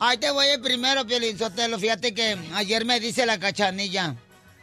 Ahí 0.00 0.16
te 0.18 0.30
voy 0.30 0.46
el 0.46 0.60
primero, 0.60 1.04
Piolín 1.06 1.36
Sotelo. 1.36 1.78
Fíjate 1.78 2.14
que 2.14 2.38
ayer 2.54 2.84
me 2.84 3.00
dice 3.00 3.26
la 3.26 3.38
cachanilla. 3.38 4.14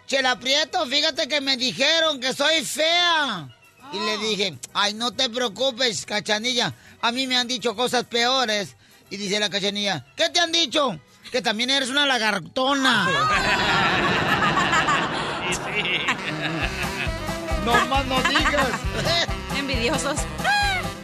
Chela 0.08 0.40
Prieto, 0.40 0.86
fíjate 0.86 1.28
que 1.28 1.42
me 1.42 1.58
dijeron 1.58 2.22
que 2.22 2.34
soy 2.34 2.64
fea. 2.64 3.50
Y 3.92 4.00
le 4.00 4.18
dije, 4.18 4.58
ay, 4.74 4.94
no 4.94 5.12
te 5.12 5.30
preocupes, 5.30 6.06
cachanilla. 6.06 6.74
A 7.02 7.12
mí 7.12 7.28
me 7.28 7.38
han 7.38 7.48
dicho 7.48 7.76
cosas 7.76 8.06
peores. 8.06 8.76
Y 9.10 9.18
dice 9.18 9.40
la 9.40 9.50
cachanilla, 9.50 10.06
¿qué 10.16 10.30
te 10.30 10.40
han 10.40 10.52
dicho? 10.52 11.00
Que 11.32 11.42
también 11.42 11.70
eres 11.70 11.90
una 11.90 12.06
lagartona. 12.06 13.06
no 17.66 17.86
más 17.88 18.06
no 18.06 18.22
digas. 18.24 18.70
Envidiosos. 19.58 20.20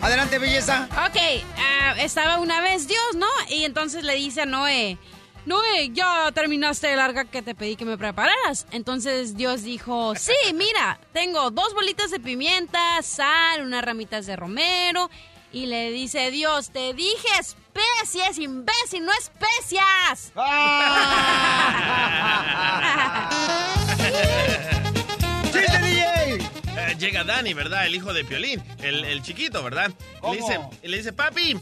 Adelante, 0.02 0.40
belleza. 0.40 0.88
Ok, 0.91 1.18
ah, 1.58 1.96
estaba 2.00 2.40
una 2.40 2.62
vez 2.62 2.88
Dios, 2.88 3.16
¿no? 3.16 3.28
Y 3.50 3.66
entonces 3.66 4.04
le 4.04 4.16
dice 4.16 4.41
a 4.41 4.46
Noé, 4.46 4.98
Noé, 5.46 5.90
ya 5.91 6.32
terminaste 6.34 6.91
el 6.94 6.99
arca 6.99 7.26
que 7.26 7.41
te 7.41 7.55
pedí 7.55 7.76
que 7.76 7.85
me 7.85 7.98
prepararas. 7.98 8.68
Entonces 8.72 9.35
Dios 9.35 9.63
dijo, 9.63 10.13
sí, 10.16 10.34
mira, 10.54 10.99
tengo 11.13 11.52
dos 11.52 11.74
bolitas 11.74 12.12
de 12.12 12.20
pimienta, 12.20 13.02
sal, 13.02 13.62
unas 13.62 13.84
ramitas 13.84 14.26
de 14.26 14.35
romero. 14.35 15.10
Y 15.54 15.66
le 15.66 15.91
dice 15.91 16.32
Dios, 16.32 16.72
te 16.72 16.94
dije 16.94 17.27
especies, 17.40 18.40
imbécil, 18.40 19.05
no 19.05 19.12
especias. 19.12 20.32
¡Chiste, 25.52 25.77
DJ! 25.79 26.51
Eh, 26.77 26.96
llega 26.98 27.24
Dani, 27.24 27.54
¿verdad? 27.54 27.86
El 27.86 27.96
hijo 27.96 28.14
de 28.14 28.24
Piolín, 28.24 28.64
el, 28.82 29.04
el 29.04 29.22
chiquito, 29.22 29.64
¿verdad? 29.64 29.91
Y 30.24 30.32
Le 30.32 30.38
dice, 30.38 30.60
le 30.84 30.98
dice, 30.98 31.13
papi, 31.13 31.60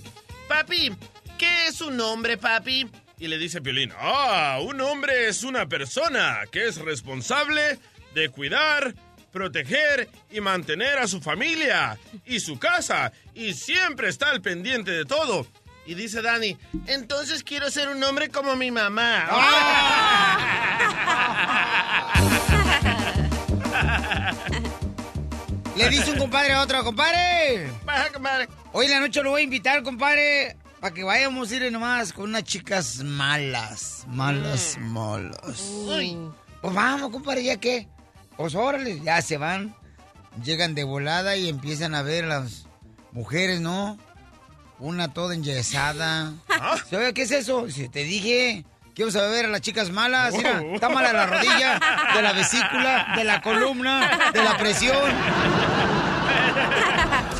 papi, 0.48 0.92
¿qué 1.38 1.68
es 1.68 1.82
un 1.82 2.00
hombre, 2.00 2.38
papi? 2.38 2.90
Y 3.18 3.28
le 3.28 3.38
dice 3.38 3.62
Piolín, 3.62 3.92
ah, 3.98 4.60
un 4.62 4.80
hombre 4.82 5.28
es 5.28 5.44
una 5.44 5.68
persona 5.68 6.42
que 6.52 6.68
es 6.68 6.78
responsable 6.78 7.80
de 8.14 8.30
cuidar, 8.30 8.94
proteger 9.32 10.10
y 10.32 10.42
mantener 10.42 11.00
a 11.00 11.08
su 11.08 11.20
familia 11.22 11.98
y 12.26 12.40
su 12.40 12.58
casa 12.60 13.12
y 13.34 13.54
siempre 13.54 14.10
está 14.10 14.30
al 14.30 14.42
pendiente 14.42 14.92
de 14.92 15.06
todo. 15.06 15.48
Y 15.86 15.96
dice 15.96 16.22
Dani, 16.22 16.56
entonces 16.86 17.44
quiero 17.44 17.72
ser 17.72 17.90
un 17.90 18.04
hombre 18.04 18.30
como 18.30 18.56
mi 18.56 18.70
mamá. 18.70 19.28
Le 25.80 25.90
dice 25.90 26.12
un 26.12 26.18
compadre 26.18 26.52
a 26.52 26.62
otro, 26.62 26.84
compadre. 26.84 27.72
Hoy 28.74 28.88
en 28.88 28.92
la 28.92 29.00
noche 29.00 29.24
lo 29.24 29.30
voy 29.30 29.40
a 29.40 29.44
invitar, 29.46 29.82
compadre, 29.82 30.58
para 30.82 30.94
que 30.94 31.06
vayamos 31.06 31.50
a 31.50 31.56
ir 31.56 31.72
nomás 31.72 32.12
con 32.12 32.26
unas 32.26 32.44
chicas 32.44 32.98
malas. 33.02 34.04
Malas, 34.10 34.78
malas. 34.78 35.62
Uy. 35.88 36.18
Pues 36.60 36.74
vamos, 36.74 37.12
compadre, 37.12 37.46
¿ya 37.46 37.56
qué? 37.56 37.88
Pues 38.36 38.56
órale, 38.56 39.00
ya 39.00 39.22
se 39.22 39.38
van. 39.38 39.74
Llegan 40.44 40.76
de 40.76 40.84
volada 40.84 41.38
y 41.38 41.48
empiezan 41.48 41.96
a 41.96 42.02
ver 42.02 42.26
las 42.26 42.66
mujeres, 43.14 43.62
¿no? 43.62 43.98
Una 44.80 45.14
toda 45.14 45.34
enyesada. 45.34 46.34
¿Sabes 46.90 47.14
qué 47.14 47.22
es 47.22 47.32
eso? 47.32 47.70
Si 47.70 47.88
te 47.88 48.04
dije 48.04 48.66
que 49.00 49.04
íbamos 49.04 49.16
a 49.16 49.28
ver 49.32 49.46
a 49.46 49.48
las 49.48 49.62
chicas 49.62 49.90
malas, 49.92 50.34
mira, 50.34 50.62
está 50.74 50.90
mala 50.90 51.14
la 51.14 51.26
rodilla, 51.26 51.80
de 52.14 52.22
la 52.22 52.34
vesícula, 52.34 53.14
de 53.16 53.24
la 53.24 53.42
columna, 53.42 54.32
de 54.34 54.44
la 54.44 54.58
presión. 54.58 54.98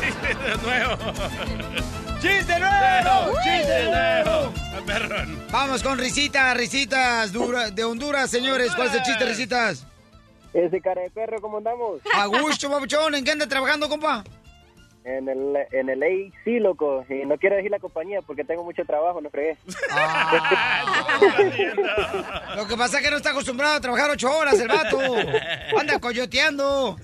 Chiste 0.00 0.28
de 0.28 0.56
nuevo. 0.56 0.96
¡Chiste 2.18 2.58
nuevo! 2.58 3.32
¡Chiste 3.44 3.90
nuevo! 3.90 4.54
Perrón. 4.86 5.44
Vamos 5.50 5.82
con 5.82 5.98
risitas, 5.98 6.56
risitas 6.56 7.30
de 7.30 7.84
Honduras, 7.84 8.30
señores. 8.30 8.74
¿Cuál 8.74 8.88
es 8.88 8.94
el 8.94 9.02
chiste, 9.02 9.26
risitas? 9.26 9.86
Ese 10.54 10.80
cara 10.80 11.02
de 11.02 11.10
perro, 11.10 11.42
¿cómo 11.42 11.58
andamos? 11.58 12.00
A 12.14 12.24
gusto, 12.24 12.70
papuchón. 12.70 13.14
¿En 13.16 13.22
qué 13.22 13.32
anda 13.32 13.46
trabajando, 13.46 13.86
compa? 13.86 14.24
En 15.02 15.28
el, 15.30 15.56
en 15.72 15.88
el 15.88 16.02
AC, 16.02 16.60
loco. 16.60 17.06
Y 17.08 17.24
no 17.26 17.38
quiero 17.38 17.56
decir 17.56 17.70
la 17.70 17.78
compañía 17.78 18.20
porque 18.20 18.44
tengo 18.44 18.62
mucho 18.64 18.84
trabajo, 18.84 19.20
no 19.22 19.30
fregué. 19.30 19.56
Lo 22.56 22.66
que 22.66 22.76
pasa 22.76 22.98
es 22.98 23.04
que 23.04 23.10
no 23.10 23.16
está 23.16 23.30
acostumbrado 23.30 23.76
a 23.76 23.80
trabajar 23.80 24.10
ocho 24.10 24.30
horas 24.30 24.60
el 24.60 24.68
vato. 24.68 24.98
Anda 25.78 25.98
coyoteando. 25.98 26.98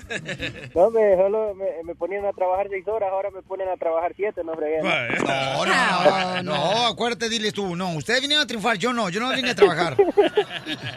No, 0.74 0.90
me, 0.90 1.16
solo 1.16 1.54
me, 1.54 1.82
me 1.84 1.94
ponían 1.94 2.26
a 2.26 2.32
trabajar 2.32 2.66
seis 2.68 2.86
horas, 2.86 3.08
ahora 3.10 3.30
me 3.30 3.40
ponen 3.42 3.68
a 3.68 3.76
trabajar 3.76 4.12
siete, 4.14 4.42
no 4.44 4.54
fregué. 4.54 4.82
No, 4.82 5.64
no, 5.66 6.42
no, 6.42 6.86
acuérdate, 6.88 7.28
diles 7.30 7.54
tú. 7.54 7.76
No, 7.76 7.94
ustedes 7.94 8.20
vinieron 8.20 8.44
a 8.44 8.46
triunfar, 8.46 8.76
yo 8.76 8.92
no, 8.92 9.08
yo 9.08 9.20
no 9.20 9.30
vine 9.34 9.50
a 9.50 9.54
trabajar. 9.54 9.96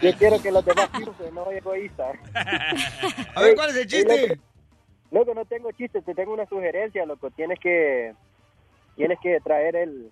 Yo 0.02 0.14
quiero 0.18 0.42
que 0.42 0.52
los 0.52 0.66
demás 0.66 0.92
triunfen, 0.92 1.34
no 1.34 1.46
soy 1.46 1.56
egoísta. 1.58 2.12
A 3.36 3.42
ver, 3.42 3.56
¿cuál 3.56 3.70
es 3.70 3.76
el 3.78 3.88
chiste? 3.88 4.40
Loco, 5.12 5.31
loco, 5.31 5.34
no 5.34 5.46
tengo 5.46 5.72
chiste, 5.72 6.02
te 6.02 6.14
tengo 6.16 6.34
una 6.34 6.46
sugerencia, 6.46 7.06
loco. 7.06 7.30
Tienes 7.31 7.59
que 7.59 8.14
tienes 8.96 9.20
que 9.22 9.40
traer 9.42 9.75
el 9.75 10.12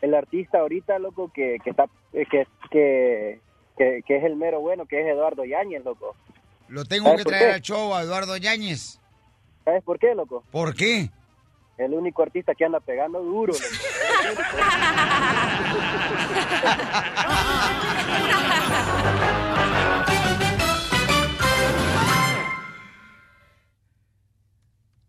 el 0.00 0.14
artista 0.14 0.58
ahorita, 0.60 0.98
loco, 0.98 1.30
que, 1.32 1.58
que 1.62 1.70
está 1.70 1.86
eh, 2.12 2.24
que, 2.30 2.46
que, 2.70 3.40
que, 3.76 4.02
que 4.06 4.16
es 4.16 4.24
el 4.24 4.36
mero 4.36 4.60
bueno, 4.60 4.86
que 4.86 5.00
es 5.00 5.06
Eduardo 5.06 5.44
Yáñez, 5.44 5.84
loco. 5.84 6.14
Lo 6.68 6.84
tengo 6.84 7.06
¿Sabes 7.06 7.24
que 7.24 7.30
traer 7.30 7.54
al 7.54 7.62
show 7.62 7.94
a 7.94 8.02
Eduardo 8.02 8.36
Yáñez. 8.36 9.00
¿Sabes 9.64 9.82
por 9.82 9.98
qué, 9.98 10.14
loco? 10.14 10.44
¿Por 10.50 10.74
qué? 10.74 11.10
El 11.78 11.94
único 11.94 12.22
artista 12.22 12.54
que 12.54 12.64
anda 12.64 12.80
pegando 12.80 13.22
duro, 13.22 13.52
loco. 13.52 13.64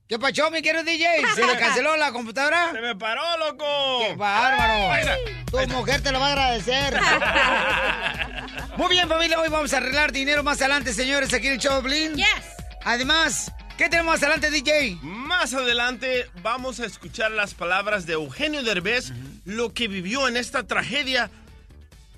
¿Qué 0.09 0.17
pacho, 0.17 0.49
mi 0.49 0.63
querido 0.63 0.83
DJ? 0.83 1.05
¿Se 1.35 1.45
le 1.45 1.55
canceló 1.55 1.95
la 1.95 2.11
computadora? 2.11 2.71
¡Se 2.71 2.81
me 2.81 2.95
paró, 2.95 3.21
loco! 3.37 3.99
¡Qué 4.07 4.15
bárbaro! 4.15 5.11
Tu 5.51 5.67
mujer 5.67 6.01
te 6.01 6.11
lo 6.11 6.19
va 6.19 6.29
a 6.29 6.31
agradecer. 6.31 6.99
Muy 8.77 8.89
bien, 8.89 9.07
familia, 9.07 9.39
hoy 9.39 9.49
vamos 9.49 9.71
a 9.71 9.77
arreglar 9.77 10.11
dinero 10.11 10.43
más 10.43 10.61
adelante, 10.61 10.93
señores, 10.93 11.31
aquí 11.31 11.45
en 11.45 11.53
el 11.53 11.59
show 11.59 11.79
Blin. 11.83 12.15
Yes. 12.15 12.25
Además, 12.83 13.51
¿qué 13.77 13.87
tenemos 13.87 14.13
más 14.13 14.23
adelante, 14.23 14.49
DJ? 14.49 14.97
Más 15.03 15.53
adelante 15.53 16.25
vamos 16.41 16.79
a 16.79 16.87
escuchar 16.87 17.29
las 17.29 17.53
palabras 17.53 18.07
de 18.07 18.13
Eugenio 18.13 18.63
Derbez, 18.63 19.11
lo 19.45 19.75
que 19.75 19.87
vivió 19.87 20.27
en 20.27 20.37
esta 20.37 20.63
tragedia 20.63 21.29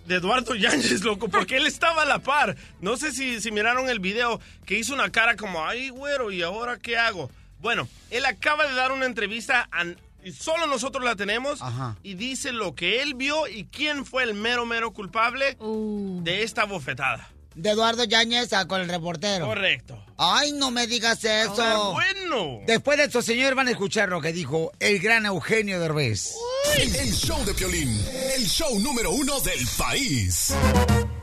de 0.06 0.16
Eduardo 0.16 0.56
Yáñez, 0.56 1.04
loco, 1.04 1.28
porque 1.28 1.58
él 1.58 1.68
estaba 1.68 2.04
a 2.04 2.06
la 2.06 2.20
par. 2.20 2.56
No 2.80 2.96
sé 2.96 3.12
si, 3.12 3.42
si 3.42 3.52
miraron 3.52 3.90
el 3.90 4.00
video, 4.00 4.40
que 4.66 4.80
hizo 4.80 4.94
una 4.94 5.12
cara 5.12 5.36
como, 5.36 5.66
ay, 5.66 5.90
güero, 5.90 6.32
¿y 6.32 6.42
ahora 6.42 6.78
qué 6.78 6.98
hago? 6.98 7.30
Bueno, 7.62 7.88
él 8.10 8.26
acaba 8.26 8.68
de 8.68 8.74
dar 8.74 8.92
una 8.92 9.06
entrevista 9.06 9.70
a- 9.72 9.86
y 10.24 10.32
solo 10.34 10.68
nosotros 10.68 11.04
la 11.04 11.16
tenemos 11.16 11.62
Ajá. 11.62 11.96
y 12.04 12.14
dice 12.16 12.52
lo 12.52 12.76
que 12.76 13.02
él 13.02 13.14
vio 13.16 13.48
y 13.48 13.66
quién 13.66 14.06
fue 14.06 14.24
el 14.24 14.34
mero, 14.34 14.66
mero 14.66 14.92
culpable 14.94 15.56
Uh. 15.60 16.22
de 16.24 16.44
esta 16.44 16.66
bofetada. 16.66 17.30
De 17.54 17.72
Eduardo 17.72 18.06
Yáñez 18.06 18.54
a 18.54 18.66
con 18.66 18.80
el 18.82 18.88
reportero. 18.88 19.46
Correcto. 19.46 20.02
Ay, 20.18 20.54
no 20.54 20.72
me 20.72 20.88
digas 20.88 21.24
eso. 21.26 21.56
Ah, 21.60 21.90
bueno. 21.92 22.62
Después 22.66 22.98
de 22.98 23.06
esto, 23.06 23.22
señores, 23.22 23.56
van 23.56 23.68
a 23.68 23.72
escuchar 23.72 24.08
lo 24.10 24.22
que 24.22 24.32
dijo 24.32 24.72
el 24.80 25.00
gran 25.00 25.26
Eugenio 25.26 25.80
Derbez. 25.80 26.34
El, 26.78 26.96
el 26.96 27.12
show 27.12 27.44
de 27.44 27.54
Piolín, 27.54 27.90
el 28.38 28.46
show 28.48 28.80
número 28.80 29.12
uno 29.12 29.40
del 29.42 29.68
país. 29.78 30.54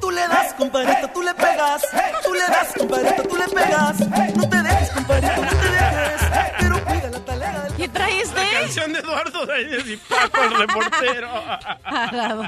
Tú 0.08 0.14
le 0.14 0.26
das, 0.26 0.55
compadrito, 0.55 1.08
tú 1.10 1.22
le 1.22 1.34
pegas. 1.34 1.82
Tú 2.25 2.32
le 2.32 2.40
das, 2.40 2.72
compadrito, 2.78 3.22
tú 3.25 3.37
le 3.37 3.46
pegas. 3.49 4.00
No 4.00 4.49
te 4.49 4.62
dejes, 4.62 4.88
compadrito, 4.88 5.44
no 5.44 5.50
te 5.50 5.69
dejes. 5.69 6.22
Pero 6.60 6.84
cuida 6.87 7.10
la 7.10 7.25
talega 7.26 7.62
del... 7.64 7.75
¿Qué 7.75 7.88
traes 7.88 8.28
este? 8.28 8.40
Canción 8.58 8.93
de 8.94 9.00
Eduardo 9.00 9.46
Yáñez 9.46 9.87
y 9.87 9.96
Paco, 9.99 10.44
el 10.44 10.55
reportero. 10.66 11.28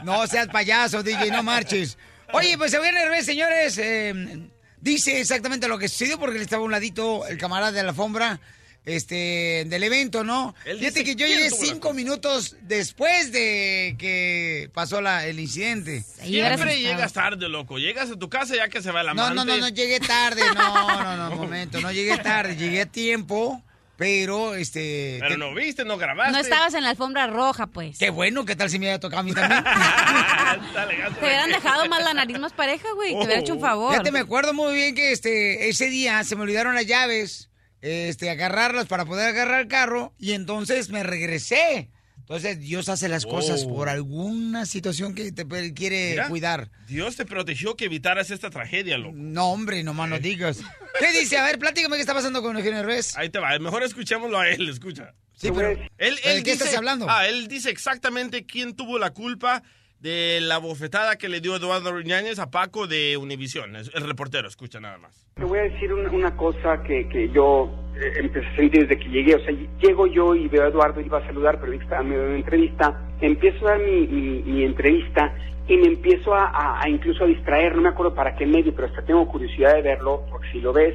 No 0.05 0.27
seas 0.27 0.49
payaso, 0.49 1.03
DJ, 1.03 1.33
no 1.33 1.43
marches. 1.43 1.99
Oye, 2.33 2.57
pues 2.57 2.73
Eugenio 2.73 2.99
Derbez, 2.99 3.27
señores, 3.27 3.77
eh, 3.77 4.49
dice 4.81 5.21
exactamente 5.21 5.69
lo 5.69 5.77
que 5.79 5.91
sucedió 5.91 6.19
porque 6.19 6.39
le 6.39 6.45
estaba 6.45 6.63
a 6.63 6.65
un 6.65 6.73
ladito 6.73 7.27
el 7.27 7.37
camarada 7.37 7.73
de 7.73 7.83
la 7.83 7.91
alfombra. 7.91 8.41
Este, 8.85 9.65
del 9.67 9.83
evento, 9.83 10.25
¿no? 10.25 10.55
Él 10.65 10.79
Fíjate 10.79 11.01
dice 11.01 11.05
que 11.05 11.15
yo 11.21 11.27
llegué 11.27 11.51
la 11.51 11.57
cinco 11.57 11.93
minutos 11.93 12.57
después 12.63 13.31
de 13.33 13.95
que 13.99 14.71
pasó 14.75 15.01
la, 15.01 15.27
el 15.27 15.39
incidente. 15.39 16.03
Siempre 16.23 16.81
llegas 16.81 17.13
tarde, 17.13 17.49
loco. 17.49 17.79
Llegas 17.79 18.11
a 18.11 18.17
tu 18.17 18.29
casa 18.29 18.57
ya 18.57 18.69
que 18.69 18.83
se 18.83 18.91
va 18.91 19.01
el 19.03 19.07
No, 19.09 19.13
amante. 19.25 19.35
no, 19.37 19.45
no, 19.45 19.57
no 19.59 19.69
llegué 19.69 20.01
tarde, 20.01 20.43
no, 20.55 21.03
no, 21.03 21.17
no, 21.17 21.31
un 21.33 21.39
momento, 21.39 21.81
no 21.81 21.93
llegué 21.93 22.17
tarde, 22.19 22.57
llegué 22.57 22.81
a 22.83 22.87
tiempo, 22.87 23.63
pero 23.97 24.55
este... 24.55 25.19
Pero 25.21 25.35
te- 25.35 25.39
no 25.39 25.55
viste, 25.55 25.85
no 25.85 25.99
grabaste. 25.99 26.33
No 26.33 26.39
estabas 26.39 26.73
en 26.75 26.83
la 26.85 26.91
alfombra 26.91 27.27
roja, 27.27 27.67
pues. 27.67 27.99
Qué 27.99 28.09
bueno, 28.09 28.47
¿qué 28.47 28.57
tal 28.57 28.71
si 28.71 28.79
me 28.79 28.87
hubiera 28.87 28.99
tocado 28.99 29.21
a 29.21 29.23
mí 29.25 29.33
también? 29.35 29.63
Te 31.21 31.25
hubieran 31.27 31.51
dejado 31.51 31.87
más 31.89 32.03
la 32.03 32.15
nariz 32.15 32.39
más 32.39 32.53
pareja, 32.55 32.89
güey. 32.95 33.11
Te 33.13 33.19
hubiera 33.27 33.41
hecho 33.41 33.55
un 33.55 33.61
favor. 33.61 33.93
Fíjate, 33.93 34.11
me 34.11 34.21
acuerdo 34.21 34.55
muy 34.55 34.75
bien 34.75 34.95
que 34.95 35.13
este 35.13 35.69
ese 35.69 35.91
día 35.91 36.25
se 36.25 36.35
me 36.35 36.43
olvidaron 36.43 36.75
las 36.75 36.87
llaves, 36.87 37.50
este, 37.83 38.31
agarrarlas 38.31 38.87
para 38.87 39.05
poder 39.05 39.29
agarrar 39.29 39.61
el 39.63 39.69
carro 39.69 40.15
y 40.19 40.33
entonces 40.33 40.91
me 40.91 41.03
regresé. 41.03 41.91
Entonces 42.19 42.61
Dios 42.61 42.89
hace 42.89 43.09
las 43.09 43.27
cosas 43.27 43.65
Oh. 43.67 43.75
por 43.75 43.89
alguna 43.89 44.65
situación 44.65 45.15
que 45.17 45.33
te 45.33 45.45
quiere 45.75 46.11
Mira, 46.11 46.29
cuidar. 46.29 46.71
Dios 46.87 47.17
te 47.17 47.25
protegió 47.25 47.75
que 47.77 47.87
evitaras 47.87 48.31
esta 48.31 48.51
tragedia, 48.51 48.99
loco. 48.99 49.17
No, 49.17 49.51
hombre, 49.51 49.83
nomás 49.83 50.09
no 50.09 50.19
digas. 50.21 50.61
¿Qué 51.01 51.11
dice? 51.19 51.39
A 51.39 51.45
ver, 51.45 51.59
platícame 51.59 51.97
qué 51.97 52.03
está 52.03 52.15
pasando 52.15 52.41
con 52.41 52.57
Eugenio 52.57 52.79
Derbez. 52.79 53.17
Ahí 53.17 53.31
te 53.31 53.41
va. 53.41 53.59
Mejor 53.59 53.83
escuchémoslo 53.83 54.39
a 54.39 54.49
él, 54.49 54.69
escucha. 54.69 55.13
Sí, 55.35 55.51
pero- 55.53 55.71
Él, 55.71 55.89
¿pero 55.97 56.09
él 56.09 56.17
¿De 56.37 56.43
qué 56.45 56.53
dice- 56.53 56.65
estás 56.65 56.77
hablando? 56.77 57.07
Ah, 57.09 57.27
él 57.27 57.49
dice 57.49 57.71
exactamente 57.71 58.45
quién 58.47 58.75
tuvo 58.77 58.99
la 58.99 59.11
culpa 59.11 59.63
de 60.01 60.39
la 60.41 60.59
bofetada 60.59 61.17
que 61.17 61.29
le 61.29 61.41
dio 61.41 61.55
Eduardo 61.57 61.93
Riñáñez 61.93 62.39
a 62.39 62.51
Paco 62.51 62.87
de 62.87 63.17
Univisión. 63.19 63.77
El 63.77 64.07
reportero, 64.07 64.49
escucha 64.49 64.81
nada 64.81 64.97
más. 64.99 65.27
Te 65.35 65.45
voy 65.45 65.59
a 65.59 65.63
decir 65.63 65.93
una, 65.93 66.11
una 66.11 66.37
cosa 66.37 66.83
que, 66.83 67.07
que 67.09 67.29
yo 67.31 67.71
eh, 67.97 68.13
empecé 68.21 68.47
a 68.47 68.57
sentir 68.57 68.87
desde 68.89 68.99
que 68.99 69.09
llegué. 69.11 69.35
O 69.35 69.41
sea, 69.45 69.55
llego 69.83 70.07
yo 70.07 70.35
y 70.35 70.49
veo 70.49 70.65
a 70.65 70.69
Eduardo, 70.69 71.01
iba 71.03 71.19
a 71.19 71.27
saludar, 71.27 71.61
pero 71.61 71.73
estaba 71.75 72.03
de 72.03 72.19
una 72.19 72.37
entrevista. 72.37 72.99
Empiezo 73.21 73.67
a 73.69 73.73
dar 73.73 73.81
mi, 73.81 74.07
mi- 74.07 74.65
entrevista 74.65 75.35
y 75.69 75.77
me 75.77 75.89
empiezo 75.89 76.35
a, 76.35 76.81
incluso 76.89 77.25
a 77.25 77.27
distraer. 77.27 77.77
No 77.77 77.83
me 77.83 77.91
acuerdo 77.91 78.15
para 78.15 78.35
qué 78.37 78.47
medio, 78.47 78.75
pero 78.75 78.89
hasta 78.89 79.03
tengo 79.05 79.29
curiosidad 79.29 79.75
de 79.75 79.83
verlo, 79.83 80.25
porque 80.31 80.51
si 80.53 80.61
lo 80.61 80.73
ves, 80.73 80.95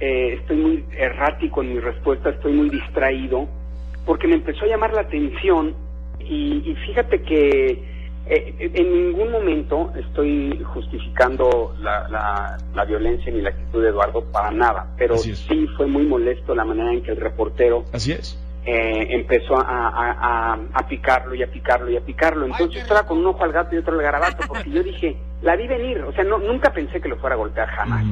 eh, 0.00 0.34
estoy 0.40 0.56
muy 0.58 0.84
errático 0.98 1.62
en 1.62 1.72
mi 1.74 1.80
respuesta, 1.80 2.28
estoy 2.30 2.52
muy 2.52 2.68
distraído, 2.68 3.48
porque 4.04 4.28
me 4.28 4.34
empezó 4.34 4.64
a 4.64 4.68
llamar 4.68 4.92
la 4.92 5.00
atención 5.02 5.74
y 6.20 6.74
fíjate 6.86 7.22
que 7.22 7.93
eh, 8.26 8.54
en 8.74 8.92
ningún 8.92 9.30
momento 9.30 9.92
estoy 9.96 10.62
justificando 10.72 11.74
la, 11.80 12.08
la- 12.08 12.56
la 12.74 12.84
violencia 12.84 13.32
ni 13.32 13.40
la 13.42 13.50
actitud 13.50 13.82
de 13.82 13.88
Eduardo 13.90 14.24
para 14.32 14.50
nada, 14.50 14.86
pero 14.96 15.16
sí 15.18 15.66
fue 15.76 15.86
muy 15.86 16.04
molesto 16.06 16.54
la 16.54 16.64
manera 16.64 16.92
en 16.92 17.02
que 17.02 17.10
el 17.10 17.16
reportero 17.18 17.84
Así 17.92 18.12
es. 18.12 18.38
eh, 18.66 19.06
empezó 19.10 19.56
a, 19.56 19.88
a- 19.88 20.12
a- 20.54 20.58
a 20.72 20.88
picarlo 20.88 21.34
y 21.34 21.42
a 21.42 21.48
picarlo 21.50 21.90
y 21.90 21.96
a 21.96 22.00
picarlo. 22.00 22.46
Entonces 22.46 22.82
estaba 22.82 23.06
con 23.06 23.18
un 23.18 23.26
ojo 23.26 23.44
al 23.44 23.52
gato 23.52 23.74
y 23.74 23.78
otro 23.78 23.94
al 23.94 24.02
garabato, 24.02 24.44
porque 24.48 24.70
yo 24.70 24.82
dije, 24.82 25.16
la 25.42 25.54
vi 25.56 25.66
venir, 25.66 25.98
o 26.00 26.12
sea, 26.12 26.24
no, 26.24 26.38
nunca 26.38 26.72
pensé 26.72 27.00
que 27.00 27.08
lo 27.08 27.16
fuera 27.18 27.34
a 27.34 27.38
golpear 27.38 27.68
jamás. 27.68 28.04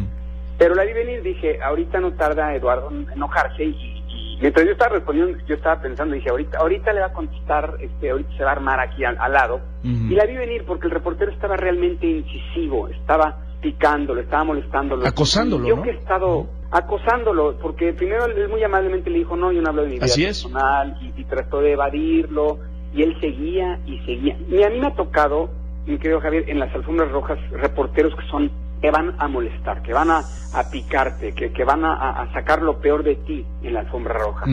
Pero 0.59 0.75
la 0.75 0.85
vi 0.85 0.93
venir, 0.93 1.23
dije, 1.23 1.59
ahorita 1.63 1.99
no 2.01 2.13
tarda 2.13 2.55
Eduardo 2.55 2.91
en 2.91 3.09
enojarse 3.15 3.65
y 3.65 4.02
mientras 4.43 4.67
yo 4.67 4.73
estaba 4.73 4.97
respondiendo, 4.97 5.39
yo 5.47 5.55
estaba 5.55 5.81
pensando, 5.81 6.15
dije, 6.15 6.29
ahorita, 6.29 6.59
ahorita 6.59 6.93
le 6.93 7.01
va 7.01 7.07
a 7.07 7.13
contestar, 7.13 7.77
este, 7.81 8.11
ahorita 8.11 8.37
se 8.37 8.45
va 8.45 8.51
a 8.51 8.53
armar 8.53 8.81
aquí 8.81 9.05
al, 9.05 9.17
al 9.19 9.33
lado. 9.33 9.61
Y 9.85 10.15
la 10.15 10.27
vi 10.27 10.37
venir 10.37 10.65
porque 10.67 10.87
el 10.87 10.93
reportero 10.93 11.33
estaba 11.33 11.57
realmente 11.57 12.07
incisivo, 12.07 12.89
estaba 12.89 13.39
picándolo, 13.61 14.21
estaba 14.21 14.45
molestándolo. 14.45 15.07
Acosándolo, 15.07 15.67
yo 15.67 15.77
¿no? 15.77 15.83
que 15.83 15.91
he 15.91 15.95
estado 15.95 16.47
acosándolo, 16.71 17.57
porque 17.59 17.93
primero 17.93 18.27
él 18.27 18.49
muy 18.49 18.63
amablemente 18.63 19.11
le 19.11 19.19
dijo, 19.19 19.37
no, 19.37 19.53
yo 19.53 19.63
no 19.63 19.69
hablo 19.71 19.83
de 19.83 19.89
mi 19.89 19.95
vida 19.95 20.05
Así 20.05 20.25
es. 20.25 20.43
personal, 20.43 20.97
y, 21.01 21.21
y 21.21 21.25
trató 21.25 21.61
de 21.61 21.73
evadirlo, 21.73 22.59
y 22.95 23.03
él 23.03 23.17
seguía 23.21 23.79
y 23.87 23.99
seguía. 24.01 24.37
Y 24.49 24.63
a 24.63 24.71
mí 24.71 24.81
me 24.81 24.89
ha 24.89 24.95
tocado, 24.95 25.51
mi 25.87 25.99
querido 25.99 26.21
Javier, 26.21 26.49
en 26.49 26.59
las 26.59 26.75
alfombras 26.75 27.11
rojas, 27.11 27.39
reporteros 27.53 28.15
que 28.17 28.27
son 28.29 28.51
que 28.83 28.91
van 28.91 29.15
a 29.19 29.29
molestar, 29.29 29.81
que 29.83 29.93
van 29.95 30.11
a, 30.11 30.19
a 30.19 30.71
picarte, 30.71 31.33
que, 31.33 31.53
que 31.53 31.65
van 31.65 31.85
a, 31.85 31.95
a- 31.95 32.33
sacar 32.33 32.61
lo 32.63 32.81
peor 32.81 33.05
de 33.05 33.15
ti 33.15 33.47
en 33.63 33.75
la 33.75 33.81
alfombra 33.81 34.15
roja. 34.19 34.45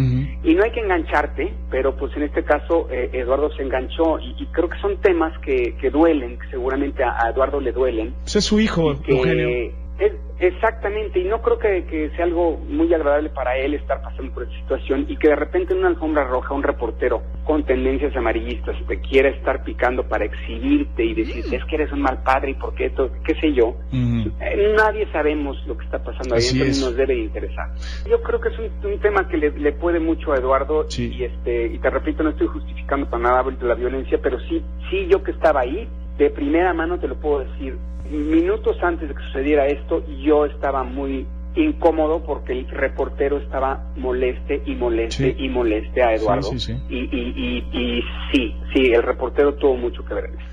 Y 0.43 0.53
no 0.53 0.63
hay 0.63 0.71
que 0.71 0.81
engancharte, 0.81 1.51
pero 1.71 1.95
pues 1.97 2.15
en 2.15 2.23
este 2.23 2.43
caso 2.43 2.87
eh, 2.91 3.09
Eduardo 3.11 3.51
se 3.55 3.63
enganchó 3.63 4.19
y, 4.19 4.35
y 4.37 4.45
creo 4.51 4.69
que 4.69 4.77
son 4.79 4.97
temas 5.01 5.37
que, 5.39 5.75
que 5.81 5.89
duelen, 5.89 6.37
que 6.37 6.47
seguramente 6.51 7.03
a, 7.03 7.25
a 7.25 7.29
Eduardo 7.31 7.59
le 7.59 7.71
duelen. 7.71 8.13
Ese 8.25 8.37
es 8.39 8.45
su 8.45 8.59
hijo, 8.59 9.01
que 9.01 9.11
Eugenio. 9.17 9.47
Es- 9.99 10.13
exactamente, 10.39 11.19
y 11.19 11.25
no 11.25 11.41
creo 11.41 11.59
que, 11.59 11.85
que 11.85 12.09
sea 12.15 12.25
algo 12.25 12.57
muy 12.67 12.93
agradable 12.93 13.29
para 13.29 13.57
él 13.57 13.73
estar 13.73 14.01
pasando 14.01 14.31
por 14.33 14.43
esta 14.43 14.55
situación 14.59 15.05
y 15.09 15.17
que 15.17 15.29
de 15.29 15.35
repente 15.35 15.73
en 15.73 15.79
una 15.79 15.89
alfombra 15.89 16.23
roja 16.25 16.53
un 16.53 16.63
reportero 16.63 17.21
con 17.45 17.63
tendencias 17.65 18.15
amarillistas 18.15 18.75
te 18.87 18.99
quiera 19.01 19.29
estar 19.29 19.63
picando 19.63 20.07
para 20.07 20.25
exhibirte 20.25 21.03
y 21.03 21.13
decir 21.13 21.43
es 21.53 21.63
que 21.65 21.75
eres 21.75 21.91
un 21.91 22.01
mal 22.01 22.23
padre 22.23 22.51
y 22.51 22.53
por 22.53 22.73
qué 22.75 22.85
esto, 22.85 23.11
qué 23.25 23.35
sé 23.35 23.53
yo. 23.53 23.75
Eh, 24.41 24.73
nadie 24.77 25.07
sabemos 25.11 25.57
lo 25.67 25.77
que 25.77 25.85
está 25.85 25.99
pasando 26.03 26.35
ahí, 26.35 26.41
entonces 26.53 26.77
es. 26.77 26.83
nos 26.83 26.95
debe 26.95 27.15
de 27.15 27.21
interesar. 27.21 27.69
Yo 28.09 28.21
creo 28.21 28.39
que 28.39 28.49
es 28.49 28.59
un, 28.59 28.91
un 28.91 28.99
tema 28.99 29.27
que 29.27 29.37
le, 29.37 29.51
le 29.51 29.71
puede 29.73 29.99
mucho 29.99 30.31
a 30.33 30.37
Eduardo 30.37 30.85
y 31.11 31.23
este 31.23 31.67
y 31.67 31.79
te 31.79 31.89
repito 31.89 32.23
no 32.23 32.29
estoy 32.29 32.47
justificando 32.47 33.09
para 33.09 33.23
nada 33.23 33.43
la 33.61 33.75
violencia, 33.75 34.19
pero 34.21 34.39
sí 34.41 34.63
sí 34.89 35.07
yo 35.09 35.21
que 35.23 35.31
estaba 35.31 35.61
ahí 35.61 35.87
de 36.17 36.29
primera 36.29 36.73
mano 36.73 36.99
te 36.99 37.07
lo 37.07 37.15
puedo 37.15 37.39
decir. 37.39 37.77
Minutos 38.09 38.77
antes 38.81 39.07
de 39.07 39.15
que 39.15 39.21
sucediera 39.23 39.67
esto, 39.67 40.03
yo 40.23 40.45
estaba 40.45 40.83
muy 40.83 41.27
incómodo 41.55 42.23
porque 42.23 42.53
el 42.53 42.67
reportero 42.69 43.37
estaba 43.37 43.91
moleste 43.95 44.61
y 44.65 44.75
moleste 44.75 45.35
y 45.37 45.49
moleste 45.49 46.03
a 46.03 46.13
Eduardo. 46.13 46.43
Sí, 46.43 46.59
sí, 46.59 46.73
sí. 46.73 46.81
Y, 46.89 46.97
y, 46.97 47.33
y, 47.35 47.79
y 47.79 48.03
sí, 48.31 48.55
sí, 48.73 48.91
el 48.91 49.03
reportero 49.03 49.55
tuvo 49.55 49.75
mucho 49.75 50.03
que 50.05 50.13
ver 50.13 50.25
en 50.25 50.39
eso. 50.39 50.48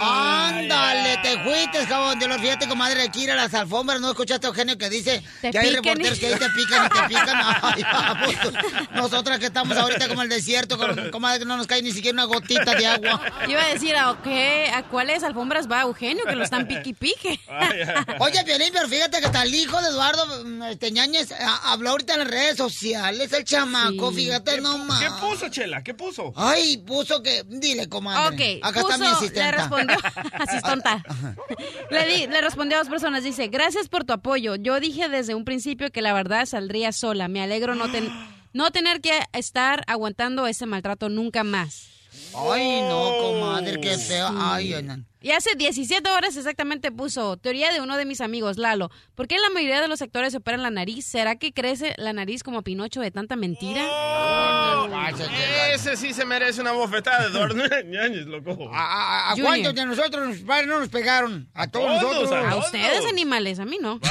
Ándale, 0.00 1.18
te 1.22 1.38
fuiste, 1.42 1.86
jabón 1.86 2.18
de 2.18 2.28
los 2.28 2.40
fíjate, 2.40 2.68
comadre, 2.68 3.02
aquí 3.02 3.24
ir 3.24 3.30
a 3.30 3.34
las 3.36 3.52
alfombras. 3.54 4.00
¿No 4.00 4.10
escuchaste 4.10 4.46
a 4.46 4.50
Eugenio 4.50 4.76
que 4.78 4.88
dice 4.90 5.22
Te 5.40 5.50
que 5.50 5.58
hay 5.58 5.70
reporteros 5.70 6.18
que 6.18 6.26
ahí 6.26 6.34
te 6.34 6.48
pican 6.50 6.86
y 6.86 6.88
te 6.88 7.08
pican? 7.08 7.36
Ay, 7.62 7.82
vamos. 7.82 8.34
Nosotras 8.94 9.38
que 9.38 9.46
estamos 9.46 9.76
ahorita 9.76 10.08
como 10.08 10.22
el 10.22 10.28
desierto, 10.28 10.76
con- 10.78 11.10
comadre, 11.10 11.40
que 11.40 11.44
no 11.44 11.56
nos 11.56 11.66
cae 11.66 11.82
ni 11.82 11.92
siquiera 11.92 12.14
una 12.14 12.24
gotita 12.24 12.74
de 12.74 12.86
agua. 12.86 13.20
Iba 13.48 13.62
a 13.62 13.68
decir, 13.68 13.94
¿a, 13.96 14.16
qué, 14.22 14.70
¿a 14.74 14.82
cuáles 14.84 15.22
alfombras 15.22 15.70
va 15.70 15.82
Eugenio? 15.82 16.24
Que 16.24 16.34
lo 16.34 16.44
están 16.44 16.66
piqui 16.66 16.92
pique. 16.94 17.40
Oye, 18.18 18.44
Piolín, 18.44 18.70
pero 18.72 18.88
fíjate 18.88 19.20
que 19.20 19.26
hasta 19.26 19.42
el 19.42 19.54
hijo 19.54 19.80
de 19.80 19.88
Eduardo 19.88 20.44
mm, 20.44 20.62
este, 20.64 20.90
Ñañez 20.90 21.32
habló 21.64 21.90
ahorita 21.90 22.14
en 22.14 22.18
las 22.20 22.28
redes 22.28 22.56
sociales, 22.56 23.32
el 23.32 23.44
chamaco, 23.44 24.12
fíjate 24.12 24.60
nomás. 24.60 25.00
¿Qué 25.00 25.10
puso, 25.20 25.48
Chela? 25.48 25.82
¿Qué 25.82 25.94
puso? 25.94 26.32
Ay, 26.36 26.78
puso 26.78 27.22
que... 27.22 27.44
Dile, 27.48 27.88
comadre. 27.88 28.58
Ok, 28.58 28.64
Acá 28.64 28.80
puso, 28.82 28.92
está 28.94 29.04
mi 29.04 29.10
asistente. 29.10 29.85
Le 29.86 29.94
respondió, 29.96 30.32
asistenta. 30.38 31.02
Le, 31.90 32.06
di- 32.06 32.26
le 32.26 32.40
respondió 32.40 32.76
a 32.76 32.80
dos 32.80 32.88
personas, 32.88 33.22
dice, 33.24 33.48
gracias 33.48 33.88
por 33.88 34.04
tu 34.04 34.12
apoyo. 34.12 34.56
Yo 34.56 34.80
dije 34.80 35.08
desde 35.08 35.34
un 35.34 35.44
principio 35.44 35.90
que 35.90 36.02
la 36.02 36.12
verdad 36.12 36.46
saldría 36.46 36.92
sola. 36.92 37.28
Me 37.28 37.42
alegro 37.42 37.74
no, 37.74 37.90
ten- 37.90 38.10
no 38.52 38.70
tener 38.70 39.00
que 39.00 39.18
estar 39.32 39.84
aguantando 39.86 40.46
ese 40.46 40.66
maltrato 40.66 41.08
nunca 41.08 41.44
más. 41.44 41.88
Ay, 42.34 42.80
no, 42.82 43.12
comadre, 43.18 43.80
qué 43.80 43.96
feo. 43.98 44.28
Ay, 44.38 44.72
ay, 44.74 44.82
no. 44.82 45.04
Y 45.26 45.32
hace 45.32 45.56
17 45.56 46.08
horas 46.08 46.36
exactamente 46.36 46.92
puso 46.92 47.36
teoría 47.36 47.72
de 47.72 47.80
uno 47.80 47.96
de 47.96 48.04
mis 48.04 48.20
amigos, 48.20 48.58
Lalo. 48.58 48.92
¿Por 49.16 49.26
qué 49.26 49.40
la 49.40 49.50
mayoría 49.50 49.80
de 49.80 49.88
los 49.88 50.00
actores 50.00 50.30
se 50.30 50.36
operan 50.38 50.62
la 50.62 50.70
nariz? 50.70 51.04
¿Será 51.04 51.34
que 51.34 51.52
crece 51.52 51.94
la 51.96 52.12
nariz 52.12 52.44
como 52.44 52.62
Pinocho 52.62 53.00
de 53.00 53.10
tanta 53.10 53.34
mentira? 53.34 53.84
Ese 55.74 55.96
sí 55.96 56.12
se 56.12 56.24
merece 56.24 56.60
una 56.60 56.70
bofetada 56.70 57.24
de 57.24 57.30
Eduardo 57.30 57.56
Ñañez, 57.86 58.26
loco. 58.26 58.70
¿A, 58.72 59.30
a 59.30 59.32
Junior. 59.32 59.48
cuántos 59.48 59.74
de 59.74 59.86
nosotros 59.86 60.28
los 60.28 60.38
padres 60.42 60.68
no 60.68 60.78
nos 60.78 60.90
pegaron? 60.90 61.48
A 61.54 61.66
todos, 61.66 62.00
todos, 62.00 62.30
nosotros. 62.30 62.44
a 62.44 62.50
A 62.52 62.56
ustedes, 62.58 63.04
animales, 63.06 63.58
a 63.58 63.64
mí 63.64 63.78
no. 63.82 63.98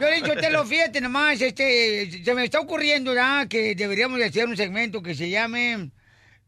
Yo 0.00 0.06
dicho, 0.08 0.36
te 0.40 0.50
lo 0.50 0.64
fíjate 0.64 1.00
nomás, 1.00 1.40
este, 1.40 2.22
se 2.24 2.32
me 2.32 2.44
está 2.44 2.60
ocurriendo 2.60 3.12
ya 3.12 3.48
que 3.48 3.74
deberíamos 3.74 4.20
de 4.20 4.26
hacer 4.26 4.46
un 4.46 4.56
segmento 4.56 5.02
que 5.02 5.16
se 5.16 5.28
llame 5.30 5.90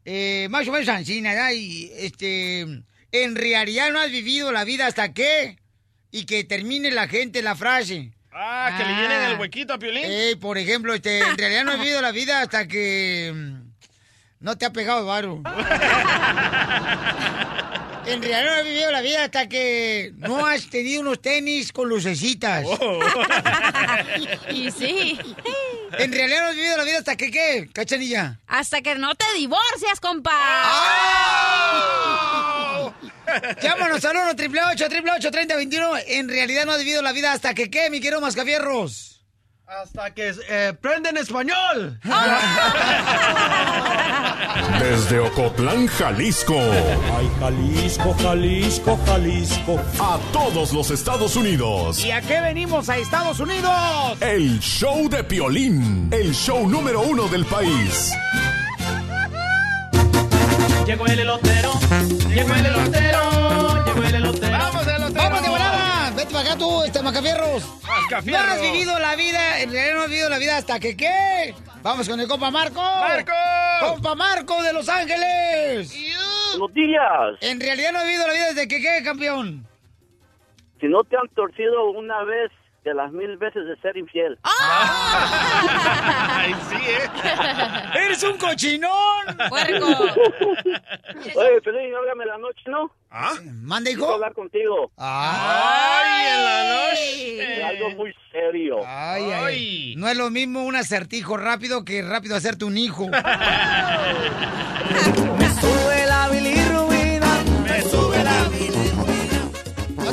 eh, 0.05 0.47
más 0.49 0.67
o 0.67 0.71
menos 0.71 0.87
Ancina, 0.89 1.33
¿verdad? 1.33 1.51
Y 1.51 1.91
este, 1.95 2.61
en 2.61 3.35
realidad 3.35 3.91
no 3.91 3.99
has 3.99 4.11
vivido 4.11 4.51
la 4.51 4.63
vida 4.63 4.87
hasta 4.87 5.13
qué 5.13 5.57
y 6.11 6.25
que 6.25 6.43
termine 6.43 6.91
la 6.91 7.07
gente 7.07 7.41
la 7.41 7.55
frase. 7.55 8.11
Ah, 8.33 8.75
que 8.77 8.83
le 8.85 8.95
llenen 8.95 9.31
el 9.31 9.39
huequito 9.39 9.73
a 9.73 9.79
Piolín. 9.79 10.03
Eh, 10.05 10.37
por 10.39 10.57
ejemplo, 10.57 10.93
este, 10.93 11.19
en 11.19 11.37
realidad 11.37 11.65
no 11.65 11.71
has 11.71 11.79
vivido 11.81 12.01
la 12.01 12.11
vida 12.11 12.41
hasta 12.41 12.67
que 12.67 13.31
mm, 13.33 13.55
no 14.39 14.57
te 14.57 14.65
ha 14.65 14.73
pegado 14.73 15.05
varo. 15.05 15.41
En 18.05 18.21
realidad 18.21 18.45
no 18.45 18.51
has 18.51 18.63
vivido 18.65 18.91
la 18.91 19.01
vida 19.01 19.23
hasta 19.25 19.47
que 19.47 20.11
no 20.17 20.45
has 20.45 20.67
tenido 20.69 21.01
unos 21.01 21.21
tenis 21.21 21.71
con 21.71 21.87
lucecitas. 21.87 22.65
y 24.51 24.71
sí. 24.71 25.19
En 25.99 26.11
realidad 26.11 26.41
no 26.43 26.47
has 26.49 26.55
vivido 26.55 26.77
la 26.77 26.83
vida 26.83 26.99
hasta 26.99 27.15
que 27.15 27.31
qué, 27.31 27.69
cachanilla. 27.73 28.39
Hasta 28.47 28.81
que 28.81 28.95
no 28.95 29.15
te 29.15 29.25
divorcias, 29.35 29.99
compa. 29.99 30.31
Llámanos 33.61 34.03
al 34.03 34.17
1 34.17 34.35
triple 34.35 34.61
8 34.73 34.89
triple 34.89 35.11
30 35.19 35.55
21 35.55 35.97
En 36.07 36.29
realidad 36.29 36.65
no 36.65 36.73
has 36.73 36.79
vivido 36.79 37.01
la 37.01 37.11
vida 37.11 37.31
hasta 37.31 37.53
que 37.53 37.69
qué, 37.69 37.89
mi 37.89 38.01
querido 38.01 38.21
Mascafierros. 38.21 39.20
Hasta 39.79 40.13
que 40.13 40.33
eh, 40.49 40.73
prenden 40.81 41.15
español. 41.15 41.97
Desde 44.79 45.19
Ocotlán, 45.19 45.87
Jalisco. 45.87 46.59
Ay, 46.59 47.31
Jalisco, 47.39 48.13
Jalisco, 48.21 48.99
Jalisco. 49.05 49.79
A 50.01 50.19
todos 50.33 50.73
los 50.73 50.91
Estados 50.91 51.37
Unidos. 51.37 52.03
¿Y 52.03 52.11
a 52.11 52.19
qué 52.19 52.41
venimos 52.41 52.89
a 52.89 52.97
Estados 52.97 53.39
Unidos? 53.39 53.71
El 54.19 54.59
show 54.59 55.07
de 55.07 55.23
Piolín. 55.23 56.09
El 56.11 56.33
show 56.33 56.67
número 56.67 56.99
uno 57.03 57.29
del 57.29 57.45
país. 57.45 58.11
Llegó 60.85 61.05
el 61.07 61.19
elotero, 61.19 61.71
llegó 62.27 62.53
el 62.55 62.65
elotero, 62.65 63.19
para 66.41 66.53
acá 66.53 66.59
tú, 66.59 66.83
este 66.83 67.01
Macafierros. 67.01 67.63
No 67.63 67.87
Mascafierro. 67.87 68.51
has 68.51 68.61
vivido 68.61 68.99
la 68.99 69.15
vida, 69.15 69.61
en 69.61 69.71
realidad 69.71 69.95
no 69.95 70.01
has 70.01 70.09
vivido 70.09 70.29
la 70.29 70.37
vida 70.39 70.57
hasta 70.57 70.79
que 70.79 70.97
qué. 70.97 71.53
Vamos 71.83 72.07
con 72.09 72.19
el 72.19 72.27
compa 72.27 72.51
Marco. 72.51 72.81
¡Marco! 72.81 73.31
Compa 73.81 74.15
Marco 74.15 74.61
de 74.63 74.73
Los 74.73 74.89
Ángeles. 74.89 75.93
Buenos 76.57 76.73
días. 76.73 77.37
En 77.41 77.59
realidad 77.59 77.91
no 77.91 77.99
has 77.99 78.05
vivido 78.05 78.27
la 78.27 78.33
vida 78.33 78.47
desde 78.47 78.67
que 78.67 78.81
qué, 78.81 79.03
campeón. 79.03 79.67
Si 80.79 80.87
no 80.87 81.03
te 81.03 81.15
han 81.15 81.27
torcido 81.35 81.91
una 81.91 82.23
vez 82.23 82.51
de 82.83 82.93
las 82.93 83.11
mil 83.11 83.37
veces 83.37 83.65
de 83.65 83.75
ser 83.77 83.97
infiel. 83.97 84.37
Ay, 84.43 86.53
sí, 86.69 86.75
¿eh? 86.75 87.09
¡Eres 88.05 88.23
un 88.23 88.37
cochinón! 88.37 88.91
Puerco. 89.49 89.85
Oye, 91.35 91.61
Pelín, 91.63 91.93
háblame 91.95 92.25
la 92.25 92.37
noche, 92.37 92.61
¿no? 92.67 92.91
¿Ah? 93.11 93.33
¿Manda, 93.43 93.89
Quiero 93.89 94.05
hijo? 94.05 94.13
hablar 94.13 94.33
contigo. 94.33 94.91
¡Ay, 94.97 96.27
en 96.27 96.43
la 96.43 96.89
noche! 96.89 97.63
algo 97.63 97.89
muy 97.91 98.13
serio. 98.31 98.79
Ay, 98.85 99.23
ay. 99.23 99.43
Ay. 99.45 99.95
No 99.97 100.07
es 100.07 100.17
lo 100.17 100.29
mismo 100.29 100.63
un 100.63 100.75
acertijo 100.75 101.37
rápido 101.37 101.85
que 101.85 102.01
rápido 102.01 102.35
hacerte 102.35 102.65
un 102.65 102.77
hijo. 102.77 103.05
Sube 105.59 106.05
la 106.07 106.29
bilirrubina. 106.29 107.10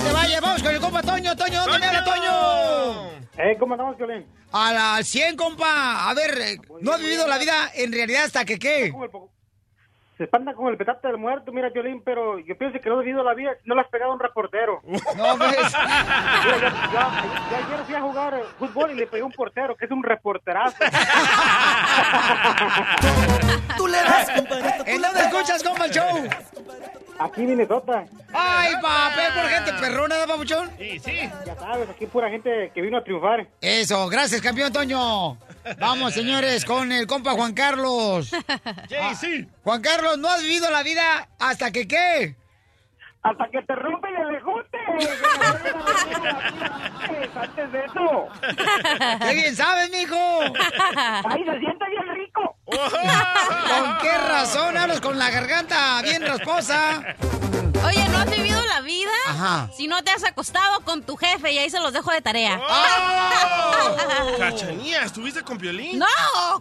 Te 0.09 0.12
vayas, 0.15 0.41
vamos 0.41 0.62
con 0.62 0.75
el 0.75 0.81
compa 0.81 1.03
Toño. 1.03 1.37
Toño, 1.37 1.62
¿dónde 1.65 1.79
me 1.79 1.87
habla 1.87 2.05
Toño? 2.05 3.11
Eh, 3.38 3.57
¿cómo 3.59 3.75
andamos, 3.75 3.97
Violín? 3.97 4.27
A 4.53 4.73
la 4.73 5.03
100, 5.03 5.37
compa. 5.37 6.09
A 6.09 6.15
ver, 6.15 6.38
eh, 6.41 6.59
no 6.81 6.93
has 6.95 7.00
vivido 7.00 7.27
la 7.27 7.38
vida 7.38 7.71
en 7.75 7.93
realidad 7.93 8.25
hasta 8.25 8.45
que 8.45 8.59
qué. 8.59 8.93
Se 10.17 10.25
espanta 10.25 10.53
con 10.55 10.67
el 10.67 10.77
petate 10.77 11.07
del 11.07 11.17
muerto, 11.19 11.53
mira, 11.53 11.69
Violín, 11.69 12.03
pero 12.05 12.41
yo 12.41 12.59
pienso 12.59 12.81
que 12.81 12.88
no 12.88 12.99
has 12.99 13.05
vivido 13.05 13.23
la 13.23 13.35
vida 13.35 13.53
si 13.62 13.69
no 13.69 13.77
le 13.77 13.83
has 13.83 13.88
pegado 13.88 14.11
a 14.11 14.15
un 14.15 14.21
reportero. 14.21 14.81
No, 15.17 15.37
ves. 15.38 15.73
Yo- 15.73 16.59
yo 16.59 17.57
ayer 17.57 17.85
fui 17.87 17.95
a 17.95 18.00
jugar 18.00 18.35
eh, 18.35 18.43
fútbol 18.59 18.91
y 18.91 18.95
le 18.95 19.07
pegué 19.07 19.23
a 19.23 19.27
un 19.27 19.33
portero, 19.33 19.77
que 19.77 19.85
es 19.85 19.91
un 19.93 20.03
reporterazo. 20.03 20.77
Tú 23.77 23.87
le 23.87 23.99
das, 24.03 24.31
compadrito. 24.31 24.85
¿En 24.87 25.03
dónde 25.03 25.21
escuchas, 25.21 25.62
compa, 25.62 25.85
el 25.85 25.91
show? 25.93 26.29
Aquí 27.19 27.43
Minnesota. 27.43 28.05
Ay, 28.33 28.75
papel 28.81 29.33
por 29.35 29.49
gente 29.51 29.73
perrona, 29.81 30.19
¿no, 30.21 30.27
papuchón? 30.27 30.71
Sí, 30.79 30.99
sí. 31.01 31.31
Ya 31.45 31.57
sabes, 31.57 31.89
aquí 31.89 32.07
pura 32.07 32.31
gente 32.31 32.71
que 32.73 32.81
vino 32.81 32.99
a 32.99 33.03
triunfar. 33.03 33.47
Eso, 33.61 34.09
gracias, 34.09 34.41
campeón 34.41 34.73
Toño. 34.73 35.37
Vamos, 35.81 36.15
señores, 36.15 36.65
con 36.65 36.93
el 36.93 37.07
compa 37.07 37.33
Juan 37.33 37.55
Carlos. 37.55 38.31
JC. 38.31 39.49
Juan 39.65 39.83
Carlos, 39.83 40.19
no 40.19 40.29
has 40.29 40.43
vivido 40.43 40.71
la 40.71 40.83
vida 40.83 41.29
hasta 41.41 41.73
que 41.73 41.89
qué. 41.89 42.37
Hasta 43.23 43.49
que 43.51 43.63
te 43.63 43.75
rompen 43.75 44.15
el 44.15 44.37
ejote. 44.37 44.79
Antes 47.35 47.73
de 47.73 47.85
eso. 47.85 48.29
¡Qué 49.21 49.35
bien 49.35 49.57
sabes, 49.57 49.91
mijo! 49.91 50.41
¡Ay, 51.25 51.45
se 51.45 51.59
siente 51.59 51.85
bien 51.91 52.15
rico! 52.15 52.57
¿Con 52.69 53.99
qué 54.03 54.13
razón 54.29 54.77
hablas 54.77 55.01
con 55.01 55.19
la 55.19 55.31
garganta 55.31 56.03
bien 56.03 56.21
rasposa? 56.23 57.17
Oye, 57.87 58.07
¿no 58.11 58.19
has 58.19 58.31
vivido 58.31 58.61
la 58.67 58.83
vida? 58.83 59.11
Ajá. 59.27 59.71
Si 59.75 59.87
no 59.87 60.05
te 60.05 60.11
has 60.11 60.23
acostado 60.25 60.81
con 60.81 61.03
tu 61.03 61.17
jefe 61.17 61.51
y 61.53 61.59
ahí 61.59 61.71
se 61.71 61.81
los 61.81 61.95
dejo 61.95 62.13
de 62.13 62.21
tarea. 62.21 62.61
¡Oh! 62.61 64.37
Cachanía, 64.39 65.05
¿estuviste 65.05 65.43
con 65.43 65.57
Piolín? 65.57 65.99
No, 65.99 66.07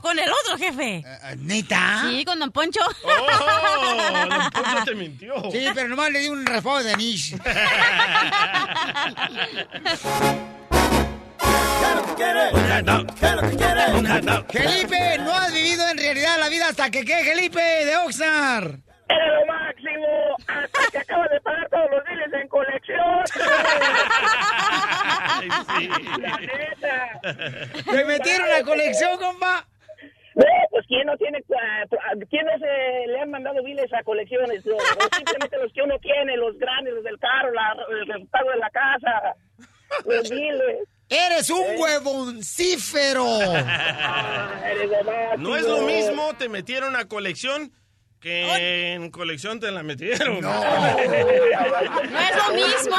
con 0.02 0.18
el 0.18 0.32
otro 0.32 0.58
jefe. 0.58 1.04
Eh, 1.06 1.36
¿Neta? 1.40 2.04
Sí, 2.08 2.24
con 2.24 2.40
Don 2.40 2.52
Poncho. 2.52 2.80
¡Oh! 3.04 4.30
Don 4.30 4.50
Poncho 4.52 4.84
te 4.86 4.96
mintió. 4.96 5.52
Sí, 5.52 5.68
pero 5.74 5.90
nomás 5.90 6.10
le 6.12 6.20
di 6.20 6.30
un 6.30 6.46
raspado 6.46 6.84
de 6.84 6.96
anís. 12.24 13.18
Felipe, 14.52 15.18
no 15.20 15.34
has 15.34 15.54
vivido 15.54 15.90
en 15.90 15.98
realidad 15.98 16.38
la 16.40 16.50
vida 16.50 16.70
hasta 16.70 16.90
que 16.90 17.04
qué, 17.06 17.24
Felipe, 17.24 17.60
de 17.60 17.98
Oxnard. 17.98 18.76
¡Era 19.10 19.40
lo 19.40 19.46
máximo! 19.46 20.36
¡Hasta 20.48 20.92
que 20.92 20.98
acabas 20.98 21.30
de 21.30 21.40
pagar 21.42 21.70
todos 21.70 21.90
los 21.92 22.04
biles 22.04 22.34
en 22.34 22.48
colección! 22.50 23.24
Ay, 25.30 25.50
sí. 25.78 25.90
¡La 26.20 26.38
neta! 26.38 27.20
¿Te 27.90 28.06
metieron 28.06 28.50
la 28.50 28.64
colección, 28.64 29.18
compa? 29.18 29.66
No, 30.36 30.46
pues 30.70 30.86
¿quién 30.88 31.08
no 31.08 31.18
tiene, 31.18 31.44
ah, 31.50 31.84
quién 32.30 32.46
no 32.46 32.52
se 32.60 33.08
le 33.08 33.20
han 33.20 33.32
mandado 33.32 33.64
biles 33.64 33.92
a 33.94 34.04
colecciones? 34.04 34.64
O, 34.68 34.76
o 34.76 35.16
simplemente 35.16 35.58
los 35.58 35.74
que 35.74 35.82
uno 35.82 35.98
tiene, 36.00 36.38
los 36.38 36.58
grandes, 36.60 36.94
los 36.94 37.04
del 37.04 37.18
carro, 37.18 37.52
la, 37.54 37.76
el 38.16 38.28
pago 38.28 38.52
de 38.52 38.58
la 38.58 38.70
casa, 38.70 39.36
los 40.06 40.30
biles. 40.30 40.88
Eres 41.10 41.50
un 41.50 41.62
huevoncífero. 41.78 43.26
Lo 43.26 43.54
máximo. 43.54 45.38
No 45.38 45.56
es 45.56 45.64
lo 45.66 45.82
mismo, 45.82 46.34
te 46.38 46.50
metieron 46.50 46.96
a 46.96 47.08
colección 47.08 47.72
que 48.20 48.94
en 48.94 49.10
colección 49.12 49.60
te 49.60 49.72
la 49.72 49.84
metieron. 49.84 50.42
No. 50.42 50.52
No 52.12 52.20
es 52.20 52.36
lo 52.36 52.54
mismo. 52.54 52.98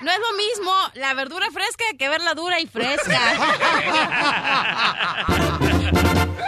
No 0.00 0.10
es 0.10 0.18
lo 0.18 0.32
mismo 0.36 0.72
la 0.94 1.14
verdura 1.14 1.50
fresca 1.50 1.84
que 1.98 2.08
verla 2.08 2.34
dura 2.34 2.60
y 2.60 2.66
fresca. 2.66 3.18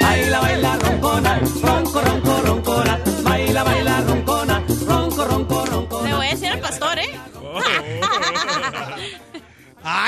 Baila, 0.00 0.40
baila, 0.40 0.76
roncona, 0.76 1.40
ronco, 1.62 2.00
ronco, 2.00 2.39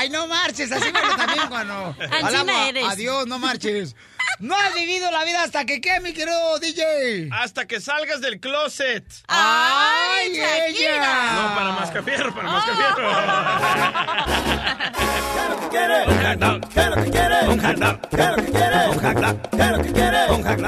Ay, 0.03 0.09
no 0.09 0.27
marches, 0.27 0.69
así 0.71 0.91
me 0.91 1.01
lo 1.01 1.15
también 1.15 1.47
cuando. 1.47 1.73
Ancina 1.99 2.27
Alabo 2.27 2.51
a- 2.51 2.67
eres. 2.69 2.85
Adiós, 2.89 3.25
no 3.27 3.39
marches. 3.39 3.95
No 4.39 4.55
has 4.55 4.73
vivido 4.73 5.09
la 5.11 5.23
vida 5.23 5.43
hasta 5.43 5.63
que 5.65 5.79
qué, 5.79 5.99
mi 6.01 6.11
querido 6.11 6.59
DJ. 6.59 7.29
Hasta 7.31 7.65
que 7.67 7.79
salgas 7.79 8.19
del 8.19 8.39
closet. 8.41 9.05
¡Ay, 9.27 10.33
Shakira! 10.35 10.67
ella! 10.67 11.33
No, 11.35 11.55
para 11.55 11.71
Mascafierro, 11.71 12.33
para 12.35 12.51
Mascafierro. 12.51 13.09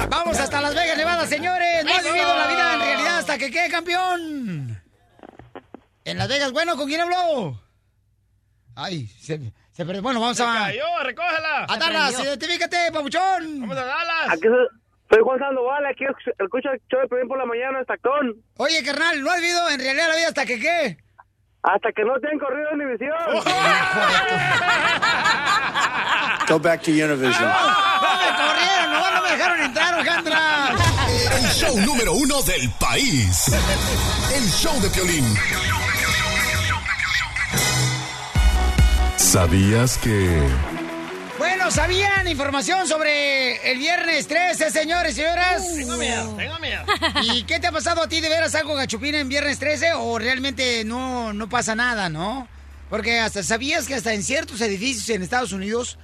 Vamos 0.09 0.39
hasta 0.39 0.61
Las 0.61 0.73
Vegas, 0.75 0.97
Nevada, 0.97 1.27
señores. 1.27 1.85
No 1.85 1.93
has 1.93 2.03
vivido 2.03 2.35
la 2.37 2.47
vida 2.47 2.73
en 2.73 2.79
realidad 2.79 3.17
hasta 3.19 3.37
que 3.37 3.51
qué, 3.51 3.67
campeón. 3.69 4.81
En 6.03 6.17
Las 6.17 6.27
Vegas, 6.27 6.51
bueno, 6.51 6.75
¿con 6.77 6.87
quién 6.87 7.01
habló? 7.01 7.61
Ay, 8.75 9.07
se, 9.07 9.39
se 9.71 9.85
perdió. 9.85 10.01
Bueno, 10.01 10.19
vamos 10.19 10.35
Se 10.37 10.43
a. 10.43 10.47
cayó, 10.53 10.83
recógela. 11.03 11.65
A 11.67 11.77
Dallas, 11.77 12.19
identifícate, 12.19 12.91
papuchón. 12.91 13.61
Vamos 13.61 13.77
a 13.77 13.85
Dallas. 13.85 14.29
Aquí 14.31 14.47
soy 15.09 15.21
Juan 15.23 15.39
Sandoval, 15.39 15.85
aquí 15.85 16.03
escucho 16.39 16.69
el 16.71 16.81
show 16.89 16.99
de 17.01 17.07
Piolín 17.07 17.27
por 17.27 17.37
la 17.37 17.45
mañana 17.45 17.79
en 17.79 17.85
Tacón. 17.85 18.35
Oye, 18.57 18.83
carnal, 18.83 19.21
¿no 19.21 19.29
has 19.31 19.39
vivido 19.39 19.69
en 19.69 19.79
realidad 19.79 20.09
la 20.09 20.15
vida 20.15 20.27
hasta 20.29 20.45
que 20.45 20.59
qué? 20.59 20.97
Hasta 21.63 21.91
que 21.93 22.03
no 22.03 22.19
te 22.19 22.27
han 22.27 22.37
corrido 22.39 22.69
en 22.73 22.79
división. 22.79 23.15
Go 26.47 26.59
back 26.59 26.81
to 26.83 26.91
Univision. 26.91 27.41
¡No 27.41 28.19
me 28.19 28.27
corrieron! 28.37 28.91
¡No, 28.91 29.11
no 29.15 29.21
me 29.23 29.29
dejaron 29.31 29.59
entrar, 29.61 29.93
Alejandra! 29.95 30.75
El 31.37 31.43
show 31.49 31.75
número 31.81 32.13
uno 32.13 32.41
del 32.43 32.69
país. 32.79 33.47
El 34.35 34.43
show 34.51 34.79
de 34.79 34.89
Piolín. 34.89 35.25
¿Sabías 39.17 39.97
que... 39.97 40.39
Bueno, 41.37 41.69
¿sabían 41.69 42.27
información 42.27 42.87
sobre 42.87 43.71
el 43.71 43.77
viernes 43.77 44.27
13, 44.27 44.71
señores 44.71 45.13
y 45.13 45.15
señoras? 45.17 45.63
Tengo 45.75 45.97
miedo, 45.97 46.33
tengo 46.37 46.59
miedo. 46.59 46.83
¿Y 47.35 47.43
qué 47.43 47.59
te 47.59 47.67
ha 47.67 47.71
pasado 47.71 48.01
a 48.03 48.07
ti 48.07 48.21
de 48.21 48.29
veras 48.29 48.55
algo 48.55 48.73
gachupina 48.75 49.19
en 49.19 49.27
viernes 49.27 49.59
13 49.59 49.93
o 49.95 50.17
realmente 50.17 50.83
no, 50.85 51.33
no 51.33 51.49
pasa 51.49 51.75
nada, 51.75 52.07
no? 52.09 52.47
Porque 52.89 53.19
hasta 53.19 53.43
sabías 53.43 53.85
que 53.87 53.95
hasta 53.95 54.13
en 54.13 54.23
ciertos 54.23 54.61
edificios 54.61 55.09
en 55.09 55.23
Estados 55.23 55.51
Unidos 55.51 55.97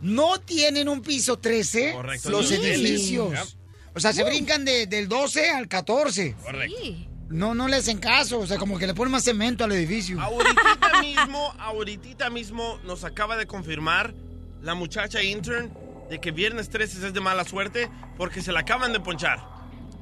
no 0.00 0.40
tienen 0.40 0.88
un 0.88 1.02
piso 1.02 1.38
13 1.38 1.92
Correcto. 1.92 2.30
los 2.30 2.48
Sí. 2.48 2.54
edificios. 2.54 3.30
Yep. 3.32 3.58
O 3.94 4.00
sea, 4.00 4.12
se 4.12 4.22
brincan 4.24 4.64
de- 4.64 4.86
del 4.86 5.08
12 5.08 5.50
al 5.50 5.68
14. 5.68 6.34
Correcto. 6.42 6.76
Sí. 6.80 7.08
No, 7.28 7.54
no 7.54 7.68
le 7.68 7.76
hacen 7.76 7.98
caso. 7.98 8.38
O 8.40 8.46
sea, 8.46 8.56
como 8.58 8.78
que 8.78 8.86
le 8.86 8.94
ponen 8.94 9.12
más 9.12 9.24
cemento 9.24 9.64
al 9.64 9.72
edificio. 9.72 10.20
Ahorita 10.20 11.00
mismo, 11.02 11.52
ahorita 11.58 12.30
mismo 12.30 12.78
nos 12.84 13.04
acaba 13.04 13.36
de 13.36 13.46
confirmar 13.46 14.14
la 14.62 14.74
muchacha 14.74 15.22
intern 15.22 15.72
de 16.10 16.20
que 16.20 16.30
viernes 16.30 16.70
13 16.70 17.06
es 17.08 17.12
de 17.12 17.20
mala 17.20 17.44
suerte 17.44 17.90
porque 18.16 18.40
se 18.42 18.50
la 18.52 18.60
acaban 18.60 18.92
de 18.92 19.00
ponchar. 19.00 19.38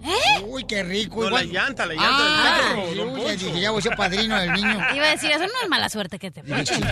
¿Eh? 0.04 0.42
Uy, 0.47 0.64
qué 0.64 0.83
rico. 0.85 1.25
No, 1.25 1.30
la 1.30 1.42
Igual- 1.42 1.52
llanta, 1.52 1.87
la 1.87 1.95
llanta 1.95 2.09
Ah, 2.18 2.23
del 2.23 2.66
carro, 2.76 2.95
don 2.95 3.18
uy, 3.21 3.37
dije, 3.37 3.61
ya 3.61 3.71
voy 3.73 3.80
a 3.80 3.83
ser 3.83 3.97
padrino 3.97 4.38
del 4.38 4.52
niño. 4.52 4.78
Iba 4.95 5.06
a 5.06 5.11
decir, 5.11 5.30
eso 5.30 5.40
no 5.40 5.52
es 5.62 5.68
mala 5.68 5.88
suerte 5.88 6.18
que 6.18 6.30
te 6.30 6.42
ponchen. 6.45 6.85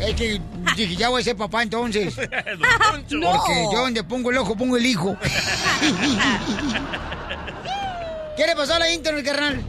Es 0.00 0.14
que 0.14 0.40
dije, 0.76 0.94
ya 0.96 1.08
voy 1.08 1.20
a 1.20 1.24
ser 1.24 1.36
papá 1.36 1.62
entonces. 1.62 2.16
No. 3.10 3.32
Porque 3.32 3.66
yo 3.72 3.80
donde 3.82 4.04
pongo 4.04 4.30
el 4.30 4.38
ojo, 4.38 4.56
pongo 4.56 4.76
el 4.76 4.86
hijo. 4.86 5.16
¿Qué 8.38 8.46
le 8.46 8.54
pasó 8.54 8.74
a 8.74 8.78
la 8.78 8.92
internet, 8.92 9.24
carnal? 9.24 9.60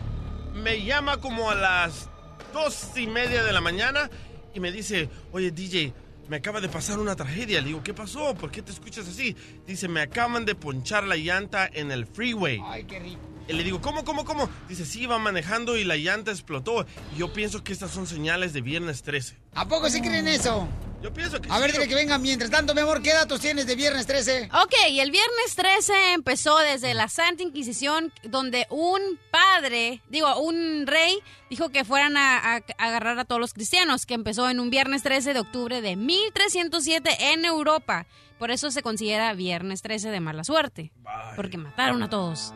Me 0.54 0.84
llama 0.86 1.18
como 1.18 1.50
a 1.50 1.56
las 1.56 2.08
dos 2.54 2.96
y 2.96 3.08
media 3.08 3.44
de 3.44 3.52
la 3.52 3.62
mañana 3.62 4.12
y 4.54 4.60
me 4.60 4.72
dice, 4.72 5.10
oye 5.32 5.50
DJ, 5.50 5.92
me 6.28 6.38
acaba 6.38 6.62
de 6.62 6.70
pasar 6.70 7.00
una 7.00 7.16
tragedia. 7.16 7.62
Le 7.62 7.70
digo, 7.70 7.82
¿qué 7.82 7.96
pasó? 7.96 8.36
¿Por 8.36 8.52
qué 8.52 8.62
te 8.62 8.72
escuchas 8.72 9.08
así? 9.08 9.36
Dice, 9.66 9.88
me 9.88 10.02
acaban 10.02 10.46
de 10.46 10.54
ponchar 10.54 11.04
la 11.06 11.16
llanta 11.16 11.68
en 11.74 11.90
el 11.92 12.06
freeway. 12.06 12.62
Ay, 12.64 12.84
qué 12.84 13.00
rico. 13.00 13.29
Y 13.50 13.54
le 13.54 13.64
digo, 13.64 13.82
¿cómo, 13.82 14.06
cómo, 14.06 14.24
cómo? 14.26 14.48
Dice, 14.68 14.86
sí, 14.86 15.02
iba 15.02 15.18
manejando 15.18 15.76
y 15.76 15.84
la 15.84 15.96
llanta 15.98 16.30
explotó. 16.32 16.86
Y 17.16 17.20
yo 17.20 17.34
pienso 17.34 17.64
que 17.64 17.74
estas 17.74 17.90
son 17.92 18.06
señales 18.06 18.54
de 18.54 18.62
viernes 18.62 19.02
13. 19.02 19.36
¿A 19.56 19.68
poco 19.68 19.90
sí 19.90 20.02
creen 20.02 20.28
eso? 20.28 20.68
Yo 21.02 21.12
pienso 21.14 21.42
que 21.42 21.50
A 21.50 21.56
sí. 21.56 21.62
ver, 21.62 21.72
dile 21.72 21.88
que 21.88 21.96
venga. 21.96 22.18
Mientras 22.20 22.52
tanto, 22.52 22.76
mi 22.76 22.82
amor, 22.82 23.02
¿qué 23.02 23.12
datos 23.14 23.40
tienes 23.42 23.66
de 23.66 23.76
viernes 23.76 24.06
13? 24.06 24.50
Ok, 24.54 24.74
y 24.92 25.00
el 25.00 25.10
viernes 25.10 25.56
13 25.56 26.14
empezó 26.14 26.58
desde 26.60 26.94
la 26.94 27.08
Santa 27.10 27.42
Inquisición, 27.42 28.14
donde 28.24 28.68
un 28.70 29.00
padre, 29.32 30.02
digo, 30.10 30.40
un 30.40 30.86
rey, 30.86 31.18
dijo 31.50 31.70
que 31.70 31.84
fueran 31.86 32.18
a, 32.18 32.38
a- 32.38 32.56
a 32.58 32.86
agarrar 32.86 33.18
a 33.18 33.26
todos 33.26 33.42
los 33.42 33.54
cristianos, 33.54 34.06
que 34.06 34.14
empezó 34.14 34.48
en 34.50 34.60
un 34.60 34.70
viernes 34.70 35.02
13 35.02 35.34
de 35.34 35.40
octubre 35.40 35.82
de 35.82 35.96
1307 35.96 37.32
en 37.32 37.46
Europa. 37.46 38.06
Por 38.38 38.52
eso 38.52 38.70
se 38.70 38.84
considera 38.84 39.34
viernes 39.34 39.82
13 39.82 40.12
de 40.12 40.20
mala 40.20 40.44
suerte, 40.44 40.92
porque 41.36 41.58
mataron 41.58 42.04
a 42.04 42.10
todos. 42.10 42.54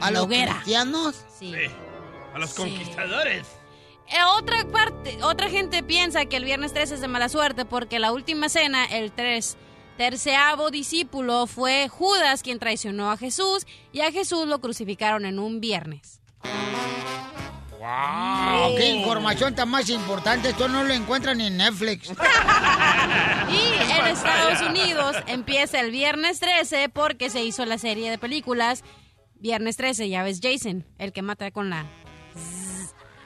¿A 0.00 0.10
la 0.10 0.18
los 0.18 0.22
hoguera. 0.26 0.52
cristianos? 0.54 1.24
Sí. 1.38 1.54
A 2.34 2.38
los 2.38 2.50
Sí. 2.50 2.56
conquistadores. 2.56 3.46
Eh, 4.08 4.16
otra 4.38 4.64
parte, 4.70 5.18
otra 5.22 5.50
gente 5.50 5.82
piensa 5.82 6.24
que 6.26 6.36
el 6.36 6.44
viernes 6.44 6.72
13 6.72 6.94
es 6.94 7.00
de 7.00 7.08
mala 7.08 7.28
suerte 7.28 7.64
porque 7.64 7.98
la 7.98 8.10
última 8.12 8.48
cena, 8.48 8.84
el 8.86 9.12
3, 9.12 9.56
terceavo 9.98 10.70
discípulo 10.70 11.46
fue 11.46 11.88
Judas 11.88 12.42
quien 12.42 12.58
traicionó 12.58 13.10
a 13.10 13.16
Jesús 13.18 13.66
y 13.92 14.00
a 14.00 14.10
Jesús 14.12 14.46
lo 14.46 14.60
crucificaron 14.60 15.26
en 15.26 15.38
un 15.38 15.60
viernes. 15.60 16.20
¡Wow! 17.78 18.76
¡Qué 18.76 18.88
información 18.90 19.54
tan 19.54 19.68
más 19.68 19.88
importante! 19.88 20.50
Esto 20.50 20.68
no 20.68 20.84
lo 20.84 20.92
encuentran 20.94 21.38
ni 21.38 21.46
en 21.46 21.56
Netflix. 21.56 22.10
Y 23.50 23.92
en 23.98 24.06
Estados 24.08 24.60
Unidos 24.68 25.16
empieza 25.26 25.80
el 25.80 25.90
viernes 25.90 26.38
13 26.40 26.88
porque 26.90 27.30
se 27.30 27.42
hizo 27.42 27.64
la 27.64 27.78
serie 27.78 28.10
de 28.10 28.18
películas 28.18 28.84
Viernes 29.40 29.76
13, 29.76 30.08
ya 30.08 30.22
ves 30.22 30.40
Jason, 30.42 30.84
el 30.98 31.12
que 31.12 31.22
mata 31.22 31.50
con 31.50 31.70
la... 31.70 31.86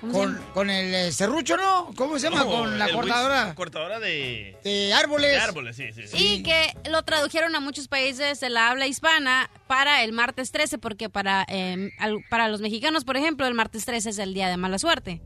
¿Cómo 0.01 0.13
se 0.15 0.19
Con, 0.19 0.43
con 0.53 0.69
el 0.71 0.93
eh, 0.93 1.13
serrucho, 1.13 1.57
¿no? 1.57 1.91
¿Cómo 1.95 2.19
se 2.19 2.29
llama? 2.29 2.43
No, 2.43 2.51
con 2.51 2.77
la 2.79 2.91
cortadora 2.91 3.55
Cortadora 3.55 4.01
de... 4.01 4.57
de 4.65 4.93
árboles. 4.93 5.31
De 5.31 5.39
árboles, 5.39 5.77
sí, 5.77 5.93
sí, 5.93 6.09
sí. 6.09 6.17
Y 6.19 6.43
que 6.43 6.77
lo 6.91 7.05
tradujeron 7.05 7.55
a 7.55 7.61
muchos 7.61 7.87
países 7.87 8.41
de 8.41 8.51
la 8.51 8.71
habla 8.71 8.89
hispana 8.89 9.49
para 9.69 10.03
el 10.03 10.13
martes 10.13 10.51
13, 10.51 10.79
porque 10.79 11.09
para, 11.09 11.47
eh, 11.49 11.91
al- 12.01 12.19
para 12.29 12.49
los 12.49 12.61
mexicanos, 12.61 13.05
por 13.05 13.17
ejemplo, 13.17 13.47
el 13.47 13.55
martes 13.55 13.85
13 13.85 14.11
es 14.11 14.19
el 14.19 14.35
día 14.35 14.49
de 14.49 14.57
mala 14.57 14.81
suerte. 14.81 15.23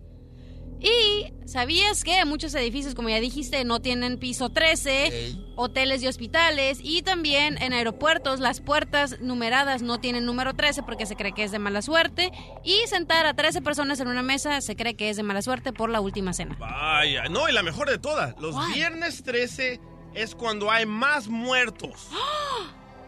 Y 0.87 1.33
sabías 1.47 2.05
que 2.05 2.25
muchos 2.25 2.55
edificios, 2.55 2.95
como 2.95 3.09
ya 3.09 3.19
dijiste, 3.19 3.65
no 3.65 3.81
tienen 3.81 4.19
piso 4.19 4.51
13, 4.51 5.35
hoteles 5.57 6.01
y 6.05 6.07
hospitales, 6.07 6.79
y 6.81 7.03
también 7.03 7.61
en 7.61 7.73
aeropuertos 7.73 8.39
las 8.39 8.61
puertas 8.61 9.21
numeradas 9.21 9.83
no 9.83 9.99
tienen 9.99 10.25
número 10.25 10.55
13 10.55 10.85
porque 10.85 11.05
se 11.07 11.17
cree 11.17 11.33
que 11.33 11.43
es 11.43 11.51
de 11.51 11.59
mala 11.59 11.83
suerte, 11.83 12.31
y 12.63 12.87
sentar 12.87 13.27
a 13.27 13.35
13 13.35 13.63
personas 13.63 13.99
en 13.99 14.07
una 14.07 14.23
mesa 14.23 14.61
se 14.61 14.77
cree 14.77 14.95
que 14.95 15.11
es 15.11 15.17
de 15.17 15.25
mala 15.25 15.43
suerte 15.43 15.73
por 15.73 15.91
la 15.91 16.01
última 16.01 16.33
cena. 16.33 16.55
Vaya, 16.57 17.25
no, 17.25 17.49
y 17.49 17.53
la 17.53 17.65
mejor 17.65 17.91
de 17.91 17.99
todas, 17.99 18.39
los 18.39 18.55
viernes 18.73 19.25
13 19.25 19.81
es 20.15 20.37
cuando 20.37 20.71
hay 20.71 20.87
más 20.87 21.27
muertos. 21.27 22.09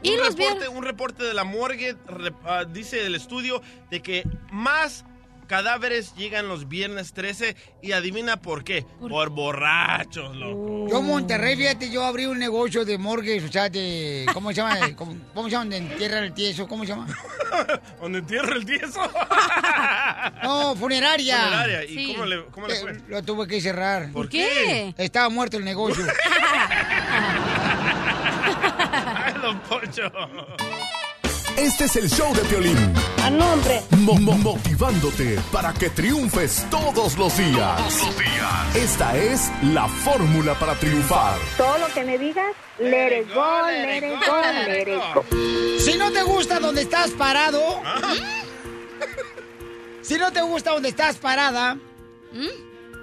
Y 0.00 0.10
un, 0.10 0.18
los 0.18 0.36
reporte, 0.36 0.68
un 0.68 0.84
reporte 0.84 1.24
de 1.24 1.34
la 1.34 1.42
morgue 1.42 1.96
ah, 2.44 2.64
dice 2.64 3.04
el 3.04 3.16
estudio 3.16 3.60
de 3.90 4.00
que 4.00 4.22
más 4.52 5.04
cadáveres 5.48 6.14
llegan 6.14 6.46
los 6.46 6.68
viernes 6.68 7.12
13 7.12 7.56
y 7.82 7.90
adivina 7.92 8.36
por 8.40 8.62
qué. 8.62 8.84
Por, 9.00 9.30
borrachos, 9.30 10.36
loco. 10.36 10.86
Yo 10.88 10.98
en 11.00 11.06
Monterrey, 11.06 11.56
fíjate, 11.56 11.90
yo 11.90 12.04
abrí 12.04 12.26
un 12.26 12.38
negocio 12.38 12.84
de 12.84 12.96
morgues, 12.98 13.42
o 13.42 13.48
sea, 13.50 13.68
de... 13.68 14.26
¿Cómo 14.32 14.50
se 14.50 14.56
llama? 14.56 14.76
¿Cómo, 14.96 15.16
cómo 15.34 15.48
se 15.48 15.52
llama? 15.52 15.64
Donde 15.64 15.76
entierran 15.78 16.22
el 16.24 16.32
tieso, 16.34 16.68
¿cómo 16.68 16.84
se 16.84 16.90
llama? 16.90 17.08
¿Donde 18.00 18.20
entierra 18.20 18.54
el 18.54 18.64
tieso? 18.64 19.00
No, 20.42 20.74
funeraria. 20.76 21.36
Funeraria, 21.38 21.84
¿y 21.84 21.88
Sí. 21.94 22.12
cómo 22.12 22.26
le, 22.26 22.44
cómo 22.46 22.66
le 22.68 22.74
fue? 22.76 22.90
Eh, 22.92 23.00
Lo 23.08 23.22
tuve 23.22 23.46
que 23.46 23.60
cerrar. 23.60 24.10
¿Por 24.12 24.28
qué? 24.28 24.94
Estaba 24.96 25.28
muerto 25.28 25.56
el 25.56 25.64
negocio. 25.64 26.04
Ay, 29.16 29.34
don 29.42 29.58
Poncho. 29.60 30.10
Este 31.58 31.84
es 31.84 31.96
el 31.96 32.08
show 32.08 32.32
de 32.34 32.42
Piolín. 32.42 32.76
¡A 33.22 33.30
nombre! 33.30 33.82
Mo- 33.98 34.14
mo- 34.14 34.38
motivándote 34.38 35.38
para 35.52 35.72
que 35.74 35.90
triunfes 35.90 36.64
todos 36.70 37.18
los 37.18 37.36
días. 37.36 37.76
Todos 37.78 38.06
los 38.06 38.18
días. 38.18 38.76
Esta 38.76 39.16
es 39.16 39.50
la 39.74 39.88
fórmula 39.88 40.54
para 40.58 40.74
triunfar. 40.76 41.36
Todo 41.56 41.78
lo 41.78 41.88
que 41.88 42.04
me 42.04 42.16
digas, 42.16 42.54
let 42.78 43.20
it 43.20 43.28
go, 43.34 43.60
let 43.66 43.98
it 43.98 44.20
go, 44.26 44.40
let 44.66 44.82
it 44.82 45.14
go. 45.14 45.24
Si 45.80 45.98
no 45.98 46.12
te 46.12 46.22
gusta 46.22 46.60
donde 46.60 46.82
estás 46.82 47.10
parado, 47.10 47.82
si 50.02 50.16
no 50.16 50.32
te 50.32 50.40
gusta 50.42 50.70
donde 50.70 50.90
estás 50.90 51.16
parada, 51.16 51.76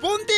ponte 0.02 0.34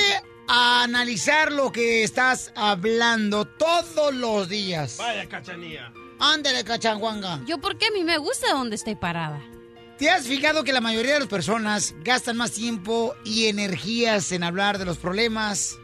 a 0.47 0.84
analizar 0.84 1.51
lo 1.51 1.71
que 1.71 2.03
estás 2.03 2.51
hablando 2.56 3.45
todos 3.45 4.13
los 4.15 4.49
días. 4.49 4.97
Vaya 4.97 5.27
cachanía. 5.30 5.91
Ándale, 6.19 6.63
cachanguanga. 6.63 7.41
Yo 7.45 7.60
porque 7.60 7.88
a 7.88 7.91
mí 7.91 8.03
me 8.03 8.17
gusta 8.17 8.51
donde 8.53 8.75
estoy 8.75 8.95
parada. 8.95 9.41
¿Te 9.97 10.10
has 10.10 10.27
fijado 10.27 10.63
que 10.63 10.73
la 10.73 10.82
mayoría 10.82 11.15
de 11.15 11.21
las 11.21 11.27
personas 11.27 11.95
gastan 12.03 12.38
más 12.38 12.51
tiempo 12.51 13.15
y 13.25 13.47
energías 13.47 14.32
en 14.32 14.43
hablar 14.43 14.77
de 14.77 14.86
los 14.86 14.97
problemas 14.97 15.77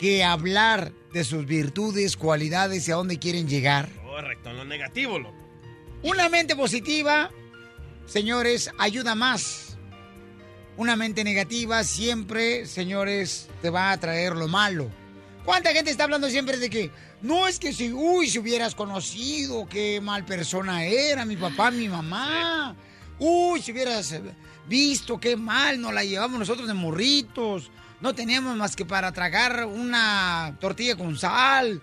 que 0.00 0.24
hablar 0.24 0.92
de 1.12 1.24
sus 1.24 1.46
virtudes, 1.46 2.16
cualidades 2.16 2.88
y 2.88 2.92
a 2.92 2.96
dónde 2.96 3.18
quieren 3.18 3.48
llegar? 3.48 3.88
Correcto, 4.02 4.50
en 4.50 4.56
lo 4.56 4.64
negativo, 4.64 5.18
loco. 5.18 5.36
Una 6.02 6.28
mente 6.28 6.56
positiva, 6.56 7.30
señores, 8.06 8.70
ayuda 8.78 9.14
más. 9.14 9.78
Una 10.76 10.96
mente 10.96 11.24
negativa 11.24 11.84
siempre, 11.84 12.66
señores, 12.66 13.48
te 13.62 13.70
va 13.70 13.92
a 13.92 14.00
traer 14.00 14.34
lo 14.34 14.48
malo. 14.48 14.90
¿Cuánta 15.46 15.72
gente 15.72 15.92
está 15.92 16.02
hablando 16.02 16.28
siempre 16.28 16.56
de 16.58 16.68
que 16.68 16.90
no 17.22 17.46
es 17.46 17.60
que 17.60 17.72
si, 17.72 17.92
uy, 17.92 18.28
si 18.28 18.40
hubieras 18.40 18.74
conocido 18.74 19.64
qué 19.68 20.00
mal 20.00 20.24
persona 20.24 20.84
era 20.84 21.24
mi 21.24 21.36
papá, 21.36 21.70
mi 21.70 21.88
mamá? 21.88 22.74
Uy, 23.20 23.62
si 23.62 23.70
hubieras 23.70 24.12
visto 24.68 25.20
qué 25.20 25.36
mal 25.36 25.80
nos 25.80 25.94
la 25.94 26.02
llevamos 26.02 26.40
nosotros 26.40 26.66
de 26.66 26.74
morritos. 26.74 27.70
No 28.00 28.12
teníamos 28.12 28.56
más 28.56 28.74
que 28.74 28.84
para 28.84 29.12
tragar 29.12 29.66
una 29.66 30.56
tortilla 30.60 30.96
con 30.96 31.16
sal. 31.16 31.80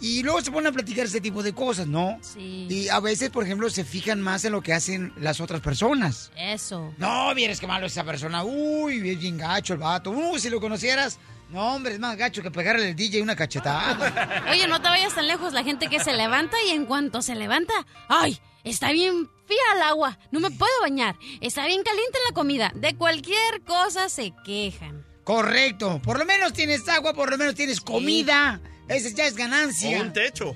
Y 0.00 0.22
luego 0.22 0.40
se 0.40 0.52
ponen 0.52 0.68
a 0.68 0.72
platicar 0.72 1.06
ese 1.06 1.20
tipo 1.20 1.42
de 1.42 1.52
cosas, 1.52 1.88
¿no? 1.88 2.16
Sí. 2.22 2.68
Y 2.70 2.88
a 2.88 3.00
veces, 3.00 3.30
por 3.30 3.44
ejemplo, 3.44 3.68
se 3.70 3.84
fijan 3.84 4.22
más 4.22 4.44
en 4.44 4.52
lo 4.52 4.62
que 4.62 4.72
hacen 4.72 5.12
las 5.18 5.40
otras 5.40 5.60
personas. 5.60 6.30
Eso. 6.36 6.94
No, 6.96 7.34
vieres 7.34 7.58
qué 7.58 7.66
malo 7.66 7.86
es 7.86 7.92
esa 7.92 8.04
persona. 8.04 8.44
Uy, 8.44 9.10
es 9.10 9.18
bien 9.18 9.36
gacho 9.36 9.74
el 9.74 9.80
vato. 9.80 10.12
Uy, 10.12 10.38
si 10.38 10.48
lo 10.48 10.60
conocieras. 10.60 11.18
No, 11.48 11.74
hombre, 11.74 11.94
es 11.94 11.98
más 11.98 12.16
gacho 12.16 12.42
que 12.42 12.50
pegarle 12.50 12.88
al 12.88 12.96
DJ 12.96 13.22
una 13.22 13.34
cachetada. 13.34 14.44
Oye, 14.50 14.66
no 14.68 14.82
te 14.82 14.88
vayas 14.88 15.14
tan 15.14 15.26
lejos. 15.26 15.52
La 15.52 15.64
gente 15.64 15.88
que 15.88 16.00
se 16.00 16.12
levanta 16.12 16.56
y 16.66 16.70
en 16.70 16.84
cuanto 16.84 17.22
se 17.22 17.34
levanta, 17.34 17.72
¡ay! 18.08 18.38
Está 18.64 18.92
bien 18.92 19.30
fría 19.46 19.62
el 19.76 19.82
agua. 19.82 20.18
No 20.30 20.40
me 20.40 20.50
puedo 20.50 20.72
bañar. 20.82 21.16
Está 21.40 21.64
bien 21.66 21.82
caliente 21.82 22.18
la 22.28 22.34
comida. 22.34 22.70
De 22.74 22.96
cualquier 22.96 23.62
cosa 23.64 24.08
se 24.10 24.34
quejan. 24.44 25.06
Correcto. 25.24 26.00
Por 26.02 26.18
lo 26.18 26.26
menos 26.26 26.52
tienes 26.52 26.86
agua, 26.88 27.14
por 27.14 27.30
lo 27.30 27.38
menos 27.38 27.54
tienes 27.54 27.80
comida. 27.80 28.60
Esa 28.88 29.08
ya 29.10 29.26
es 29.26 29.36
ganancia. 29.36 29.98
O 29.98 30.02
un 30.02 30.12
techo. 30.12 30.54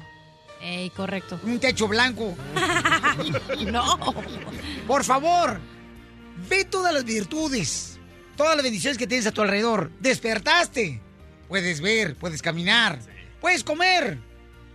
Ey, 0.61 0.91
correcto. 0.91 1.41
Un 1.43 1.59
techo 1.59 1.89
blanco. 1.89 2.37
no. 3.67 4.15
Por 4.87 5.05
favor, 5.05 5.61
ve 6.49 6.65
todas 6.65 6.95
las 6.95 7.05
virtudes, 7.05 7.92
todas 8.37 8.57
las 8.57 8.63
bendiciones 8.63 8.99
que 8.99 9.07
tienes 9.07 9.27
a 9.27 9.33
tu 9.33 9.43
alrededor. 9.43 9.91
Despertaste. 10.01 11.01
Puedes 11.49 11.81
ver, 11.81 12.17
puedes 12.17 12.41
caminar, 12.41 12.99
puedes 13.41 13.65
comer, 13.65 14.19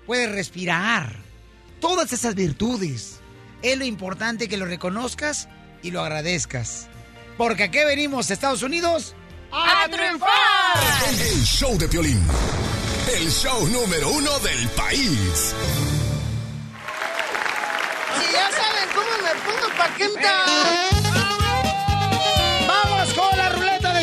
puedes 0.05 0.31
respirar. 0.31 1.15
Todas 1.79 2.13
esas 2.13 2.35
virtudes. 2.35 3.19
Es 3.61 3.77
lo 3.77 3.85
importante 3.85 4.47
que 4.47 4.57
lo 4.57 4.65
reconozcas 4.65 5.49
y 5.81 5.91
lo 5.91 6.01
agradezcas. 6.01 6.87
Porque 7.37 7.63
aquí 7.63 7.79
venimos, 7.79 8.29
Estados 8.29 8.61
Unidos, 8.61 9.15
¡A 9.51 9.87
triunfar! 9.89 10.77
El 11.19 11.43
show 11.43 11.77
de 11.77 11.87
Piolín. 11.87 12.21
El 13.15 13.29
show 13.29 13.67
número 13.67 14.09
uno 14.09 14.37
del 14.39 14.67
país. 14.69 15.53
Si 18.19 18.33
ya 18.33 18.49
saben 18.51 18.89
cómo 18.93 19.11
me 19.23 19.33
pongo 19.45 19.77
pa' 19.77 19.95
qué 19.95 20.09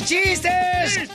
de 0.09 0.23
chistes! 0.23 1.09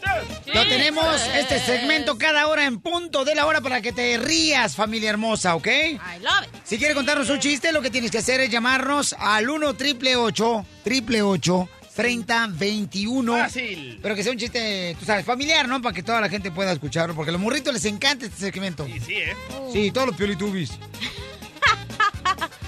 Lo 0.53 0.65
tenemos 0.67 1.21
este 1.35 1.59
segmento 1.59 2.17
cada 2.17 2.47
hora 2.47 2.65
en 2.65 2.79
punto 2.79 3.23
de 3.23 3.35
la 3.35 3.45
hora 3.45 3.61
para 3.61 3.81
que 3.81 3.91
te 3.91 4.17
rías, 4.17 4.75
familia 4.75 5.11
hermosa, 5.11 5.55
¿ok? 5.55 5.67
I 5.67 5.97
love 6.21 6.43
it. 6.43 6.49
Si 6.63 6.77
quieres 6.77 6.95
contarnos 6.95 7.29
un 7.29 7.39
chiste, 7.39 7.71
lo 7.71 7.81
que 7.81 7.89
tienes 7.91 8.09
que 8.11 8.17
hacer 8.17 8.39
es 8.41 8.49
llamarnos 8.49 9.15
al 9.19 9.49
1 9.49 9.73
triple 9.75 10.15
8 10.15 10.65
triple 10.83 11.21
8 11.21 11.69
30 11.95 12.47
21. 12.51 13.33
Fácil. 13.37 13.99
Pero 14.01 14.15
que 14.15 14.23
sea 14.23 14.31
un 14.31 14.37
chiste, 14.37 14.95
tú 14.99 15.05
sabes, 15.05 15.25
familiar, 15.25 15.67
¿no? 15.67 15.81
Para 15.81 15.93
que 15.93 16.01
toda 16.01 16.21
la 16.21 16.29
gente 16.29 16.49
pueda 16.49 16.71
escucharlo, 16.71 17.13
porque 17.13 17.29
a 17.29 17.33
los 17.33 17.41
morritos 17.41 17.73
les 17.73 17.85
encanta 17.85 18.25
este 18.25 18.37
segmento. 18.39 18.87
Y 18.87 18.99
sí, 19.01 19.15
¿eh? 19.15 19.35
Sí, 19.71 19.91
todos 19.91 20.07
los 20.07 20.15
piolitubis. 20.15 20.71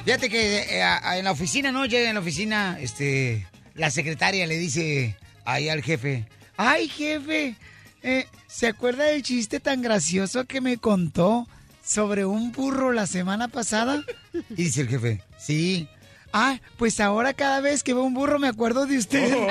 Fíjate 0.05 0.29
que 0.29 0.57
eh, 0.77 0.81
a- 0.83 1.09
a- 1.11 1.17
en 1.17 1.25
la 1.25 1.31
oficina, 1.31 1.71
¿no? 1.71 1.85
Llega 1.85 2.09
en 2.09 2.15
la 2.15 2.21
oficina, 2.21 2.77
este, 2.79 3.47
la 3.75 3.89
secretaria 3.91 4.45
le 4.47 4.57
dice 4.57 5.15
ahí 5.45 5.69
al 5.69 5.81
jefe, 5.81 6.25
ay, 6.57 6.87
jefe, 6.87 7.55
eh, 8.03 8.27
¿se 8.47 8.67
acuerda 8.67 9.05
del 9.05 9.23
chiste 9.23 9.59
tan 9.59 9.81
gracioso 9.81 10.45
que 10.45 10.61
me 10.61 10.77
contó 10.77 11.47
sobre 11.83 12.25
un 12.25 12.51
burro 12.51 12.91
la 12.91 13.07
semana 13.07 13.47
pasada? 13.47 14.03
Y 14.49 14.63
dice 14.63 14.81
el 14.81 14.87
jefe, 14.87 15.21
sí. 15.37 15.87
Ah, 16.33 16.59
pues 16.77 16.99
ahora 16.99 17.33
cada 17.33 17.59
vez 17.59 17.83
que 17.83 17.93
veo 17.93 18.03
un 18.03 18.13
burro 18.13 18.39
me 18.39 18.47
acuerdo 18.47 18.85
de 18.85 18.97
usted. 18.97 19.35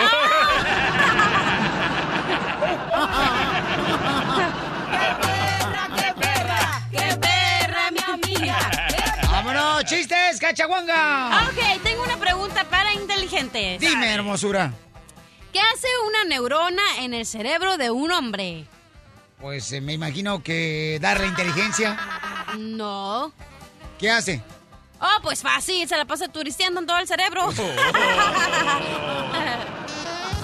¡Qué 6.90 7.16
perra, 7.20 7.90
mi 7.90 8.00
amiga! 8.12 8.59
¡Vámonos, 9.31 9.85
chistes, 9.85 10.40
cachaguanga! 10.40 11.48
Ok, 11.48 11.83
tengo 11.83 12.03
una 12.03 12.16
pregunta 12.16 12.64
para 12.64 12.92
inteligentes. 12.94 13.81
Dime, 13.81 14.12
hermosura. 14.12 14.72
¿Qué 15.53 15.61
hace 15.61 15.89
una 16.07 16.25
neurona 16.25 16.83
en 17.01 17.15
el 17.15 17.27
cerebro 17.27 17.77
de 17.77 17.91
un 17.91 18.11
hombre? 18.13 18.67
Pues 19.41 19.73
eh, 19.73 19.81
me 19.81 19.93
imagino 19.95 20.43
que 20.43 20.99
darle 21.01 21.27
inteligencia. 21.27 21.99
No. 22.59 23.33
¿Qué 23.99 24.11
hace? 24.11 24.43
Oh, 25.01 25.23
pues 25.23 25.41
fácil, 25.43 25.89
se 25.89 25.97
la 25.97 26.05
pasa 26.05 26.29
turisteando 26.29 26.81
en 26.81 26.87
todo 26.87 26.99
el 26.99 27.09
cerebro. 27.09 27.51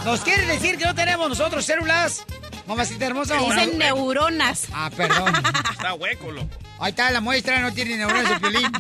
¿Nos 0.05 0.21
quiere 0.21 0.47
decir 0.47 0.79
que 0.79 0.87
no 0.87 0.95
tenemos 0.95 1.29
nosotros 1.29 1.65
células? 1.65 2.25
Mamacita 2.67 3.07
hermosa. 3.07 3.41
¿o 3.41 3.49
no? 3.49 3.55
Dicen 3.55 3.79
neuronas. 3.79 4.67
Ah, 4.73 4.91
perdón. 4.97 5.33
Está 5.73 5.95
hueco, 5.95 6.33
loco. 6.33 6.49
Ahí 6.79 6.91
está 6.91 7.11
la 7.11 7.23
muestra, 7.23 7.61
no 7.61 7.73
tiene 7.73 7.97
neuronas 7.97 8.29
de 8.29 8.41
piolín. 8.41 8.71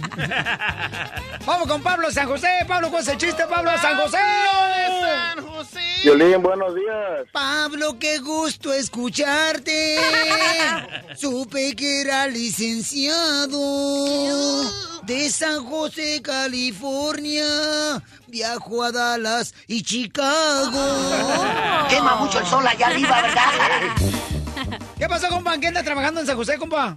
Vamos 1.46 1.66
con 1.66 1.82
Pablo 1.82 2.10
San 2.10 2.28
José. 2.28 2.48
Pablo, 2.68 2.90
¿cuál 2.90 3.02
es 3.02 3.08
el 3.08 3.16
chiste? 3.16 3.44
Pablo 3.48 3.70
San 3.80 3.96
José. 3.96 4.18
San 5.00 5.46
José. 5.46 5.80
Violín, 6.02 6.42
buenos 6.42 6.74
días. 6.74 7.26
Pablo, 7.32 7.98
qué 7.98 8.18
gusto 8.18 8.72
escucharte. 8.72 9.98
Supe 11.16 11.74
que 11.74 12.02
era 12.02 12.26
licenciado 12.26 13.58
de 15.04 15.30
San 15.30 15.64
José, 15.64 16.20
California. 16.22 17.46
Viajo 18.26 18.82
a 18.82 18.92
Dallas 18.92 19.54
y 19.68 19.82
Chicago. 19.82 20.82
Quema 21.88 22.16
mucho 22.16 22.40
el 22.40 22.46
sol 22.46 22.66
allá 22.66 22.88
arriba, 22.88 23.22
¿verdad? 23.22 24.80
¿Qué 24.98 25.08
pasó, 25.08 25.28
compa? 25.28 25.54
¿En 25.54 25.60
qué 25.62 25.68
anda 25.68 25.82
trabajando 25.82 26.20
en 26.20 26.26
San 26.26 26.36
José, 26.36 26.58
compa? 26.58 26.94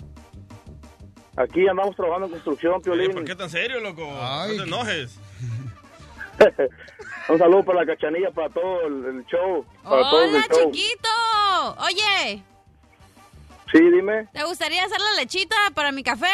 Aquí 1.39 1.65
andamos 1.69 1.95
trabajando 1.95 2.25
en 2.25 2.32
construcción, 2.34 2.82
Piolín. 2.82 3.13
¿Por 3.13 3.23
qué 3.23 3.34
tan 3.34 3.49
serio, 3.49 3.80
loco? 3.80 4.06
Ay, 4.21 4.58
no 4.58 4.63
te 4.63 4.69
enojes. 4.69 5.17
Un 7.30 7.38
saludo 7.38 7.63
para 7.63 7.80
la 7.82 7.86
cachanilla, 7.86 8.30
para 8.32 8.49
todo 8.49 8.88
el, 8.88 9.06
el 9.06 9.25
show. 9.25 9.65
Para 9.84 10.02
todo 10.02 10.23
¡Hola, 10.28 10.38
el 10.38 10.43
show. 10.54 10.71
chiquito! 10.71 11.10
Oye, 11.80 12.43
Sí, 13.71 13.80
dime. 13.80 14.28
¿te 14.34 14.43
gustaría 14.43 14.84
hacer 14.84 14.99
la 14.99 15.13
lechita 15.21 15.56
para 15.75 15.91
mi 15.91 16.02
café? 16.04 16.25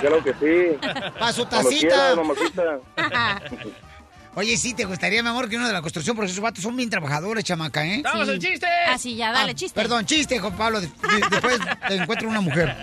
Claro 0.00 0.24
que 0.24 0.32
sí. 0.34 0.78
Pa' 1.18 1.30
su 1.32 1.44
tacita. 1.44 2.14
quiera. 2.16 2.80
Oye, 4.34 4.56
sí, 4.56 4.74
te 4.74 4.84
gustaría, 4.86 5.22
mi 5.22 5.28
amor, 5.28 5.48
que 5.48 5.56
uno 5.56 5.66
de 5.66 5.74
la 5.74 5.82
construcción, 5.82 6.16
porque 6.16 6.30
esos 6.30 6.42
vatos 6.42 6.62
son 6.62 6.74
bien 6.74 6.88
trabajadores, 6.88 7.44
chamaca, 7.44 7.84
¿eh? 7.86 8.00
¡Vamos 8.02 8.26
Sí. 8.28 8.32
el 8.32 8.38
chiste! 8.38 8.66
Así 8.88 9.14
ya, 9.16 9.30
dale, 9.30 9.50
Ah, 9.52 9.54
chiste. 9.54 9.78
Perdón, 9.78 10.06
chiste, 10.06 10.38
Juan 10.38 10.56
Pablo. 10.56 10.80
de- 10.80 10.86
de- 10.86 11.28
después 11.30 11.58
te 11.88 11.94
encuentro 11.96 12.28
una 12.30 12.40
mujer. 12.40 12.74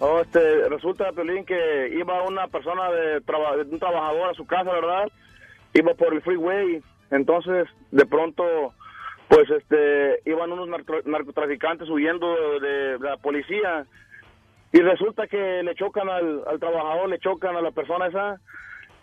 Oh, 0.00 0.20
este, 0.20 0.68
resulta, 0.68 1.12
Piolín, 1.12 1.44
que 1.44 1.92
iba 1.96 2.22
una 2.24 2.48
persona 2.48 2.90
de, 2.90 3.20
traba- 3.20 3.56
de 3.56 3.62
un 3.70 3.78
trabajador 3.78 4.30
a 4.30 4.34
su 4.34 4.44
casa, 4.44 4.72
¿verdad? 4.72 5.04
Iba 5.74 5.94
por 5.94 6.12
el 6.14 6.22
freeway. 6.22 6.82
Entonces, 7.12 7.68
de 7.92 8.06
pronto, 8.06 8.42
pues, 9.28 9.48
este, 9.50 10.20
iban 10.28 10.50
unos 10.50 10.68
narco- 10.68 11.02
narcotraficantes 11.04 11.88
huyendo 11.88 12.34
de, 12.58 12.68
de 12.92 12.98
la 12.98 13.16
policía. 13.18 13.84
Y 14.72 14.80
resulta 14.80 15.28
que 15.28 15.62
le 15.62 15.74
chocan 15.76 16.08
al, 16.08 16.42
al 16.48 16.58
trabajador, 16.58 17.08
le 17.08 17.18
chocan 17.20 17.54
a 17.56 17.60
la 17.60 17.70
persona 17.70 18.06
esa. 18.06 18.40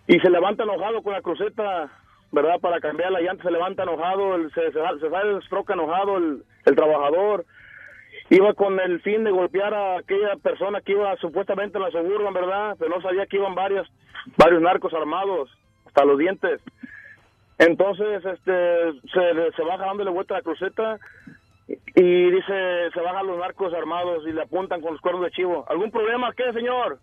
Y 0.07 0.19
se 0.19 0.29
levanta 0.29 0.63
enojado 0.63 1.01
con 1.03 1.13
la 1.13 1.21
cruceta, 1.21 1.89
¿verdad? 2.31 2.59
Para 2.59 2.79
cambiar 2.79 3.11
la 3.11 3.21
llanta, 3.21 3.43
se 3.43 3.51
levanta 3.51 3.83
enojado, 3.83 4.37
se, 4.49 4.71
se, 4.71 4.79
sale 5.09 5.31
el 5.31 5.43
stroke 5.43 5.71
enojado 5.71 6.17
el, 6.17 6.43
el 6.65 6.75
trabajador 6.75 7.45
iba 8.29 8.53
con 8.53 8.79
el 8.79 8.99
fin 9.01 9.23
de 9.23 9.31
golpear 9.31 9.73
a 9.73 9.97
aquella 9.99 10.35
persona 10.41 10.81
que 10.81 10.93
iba 10.93 11.15
supuestamente 11.17 11.77
en 11.77 11.83
la 11.83 11.91
suburban, 11.91 12.33
¿verdad? 12.33 12.75
Pero 12.77 12.95
no 12.95 13.01
sabía 13.01 13.25
que 13.25 13.37
iban 13.37 13.55
varios, 13.55 13.87
varios 14.37 14.61
narcos 14.61 14.93
armados, 14.93 15.49
hasta 15.85 16.05
los 16.05 16.17
dientes. 16.17 16.61
Entonces, 17.57 18.23
este, 18.25 18.91
se, 19.13 19.51
se 19.55 19.63
baja 19.63 19.85
dándole 19.85 20.11
vuelta 20.11 20.35
a 20.35 20.37
la 20.37 20.43
cruceta 20.43 20.99
y 21.67 22.31
dice, 22.31 22.91
se 22.93 23.01
bajan 23.01 23.27
los 23.27 23.39
narcos 23.39 23.73
armados 23.73 24.23
y 24.27 24.31
le 24.31 24.41
apuntan 24.41 24.81
con 24.81 24.93
los 24.93 25.01
cuernos 25.01 25.23
de 25.23 25.31
chivo. 25.31 25.65
¿Algún 25.69 25.91
problema 25.91 26.33
qué, 26.33 26.51
señor? 26.53 26.99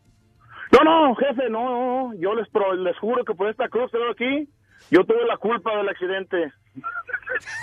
No, 0.75 0.85
no, 1.09 1.15
jefe, 1.17 1.49
no, 1.51 1.63
no, 1.63 2.09
no. 2.09 2.15
yo 2.19 2.35
les, 2.35 2.49
pro- 2.49 2.75
les 2.75 2.99
juro 2.99 3.25
que 3.25 3.35
por 3.35 3.49
esta 3.49 3.69
cruz 3.69 3.91
que 3.93 3.99
veo 3.99 4.11
aquí, 4.11 4.49
yo 4.91 5.05
tuve 5.05 5.25
la 5.27 5.37
culpa 5.37 5.77
del 5.77 5.89
accidente. 5.89 6.53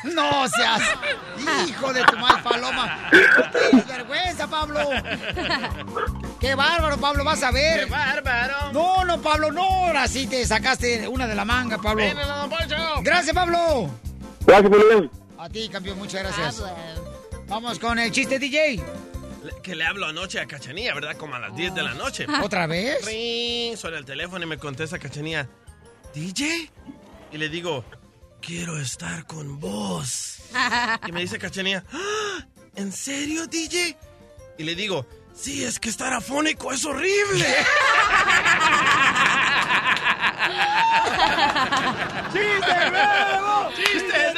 No 0.03 0.47
seas 0.49 0.81
hijo 1.67 1.93
de 1.93 2.03
tu 2.03 2.17
mal 2.17 2.41
paloma. 2.43 3.09
¡Qué 3.11 3.83
vergüenza, 3.93 4.47
Pablo! 4.49 4.79
¡Qué 6.39 6.55
bárbaro, 6.55 6.97
Pablo! 6.97 7.23
Vas 7.23 7.43
a 7.43 7.51
ver. 7.51 7.85
¡Qué 7.85 7.91
bárbaro! 7.91 8.73
No, 8.73 9.05
no, 9.05 9.21
Pablo, 9.21 9.51
no. 9.51 9.61
Ahora 9.63 10.07
sí 10.07 10.27
te 10.27 10.45
sacaste 10.45 11.07
una 11.07 11.27
de 11.27 11.35
la 11.35 11.45
manga, 11.45 11.77
Pablo. 11.77 12.03
Gracias, 13.03 13.33
Pablo. 13.35 13.89
Gracias, 14.45 14.69
Piolín. 14.71 15.11
A 15.37 15.47
ti, 15.49 15.69
campeón, 15.69 15.97
muchas 15.99 16.23
gracias. 16.23 16.59
Pablo. 16.61 17.45
Vamos 17.47 17.79
con 17.79 17.99
el 17.99 18.11
chiste, 18.11 18.39
DJ. 18.39 18.81
Que 19.63 19.75
le 19.75 19.85
hablo 19.85 20.05
anoche 20.05 20.39
a 20.39 20.45
Cachanía, 20.47 20.93
¿verdad? 20.93 21.15
Como 21.17 21.35
a 21.35 21.39
las 21.39 21.55
10 21.55 21.73
de 21.73 21.83
la 21.83 21.93
noche. 21.93 22.25
¿Otra 22.43 22.67
vez? 22.67 23.03
Ring, 23.05 23.75
suena 23.77 23.97
el 23.97 24.05
teléfono 24.05 24.43
y 24.45 24.47
me 24.47 24.57
contesta 24.57 24.99
Cachanía, 24.99 25.47
¿DJ? 26.13 26.69
Y 27.31 27.37
le 27.37 27.49
digo, 27.49 27.83
quiero 28.41 28.77
estar 28.79 29.25
con 29.25 29.59
vos. 29.59 30.37
Y 31.07 31.11
me 31.11 31.21
dice 31.21 31.39
Cachanía, 31.39 31.83
"¿Ah? 31.91 32.45
¿en 32.75 32.91
serio, 32.91 33.47
DJ? 33.47 33.97
Y 34.57 34.63
le 34.63 34.75
digo, 34.75 35.07
sí, 35.33 35.63
es 35.63 35.79
que 35.79 35.89
estar 35.89 36.13
afónico 36.13 36.71
es 36.71 36.85
horrible. 36.85 37.45
¡Chiste 42.33 42.89
nuevo! 42.91 43.69
¡Chiste 43.75 44.33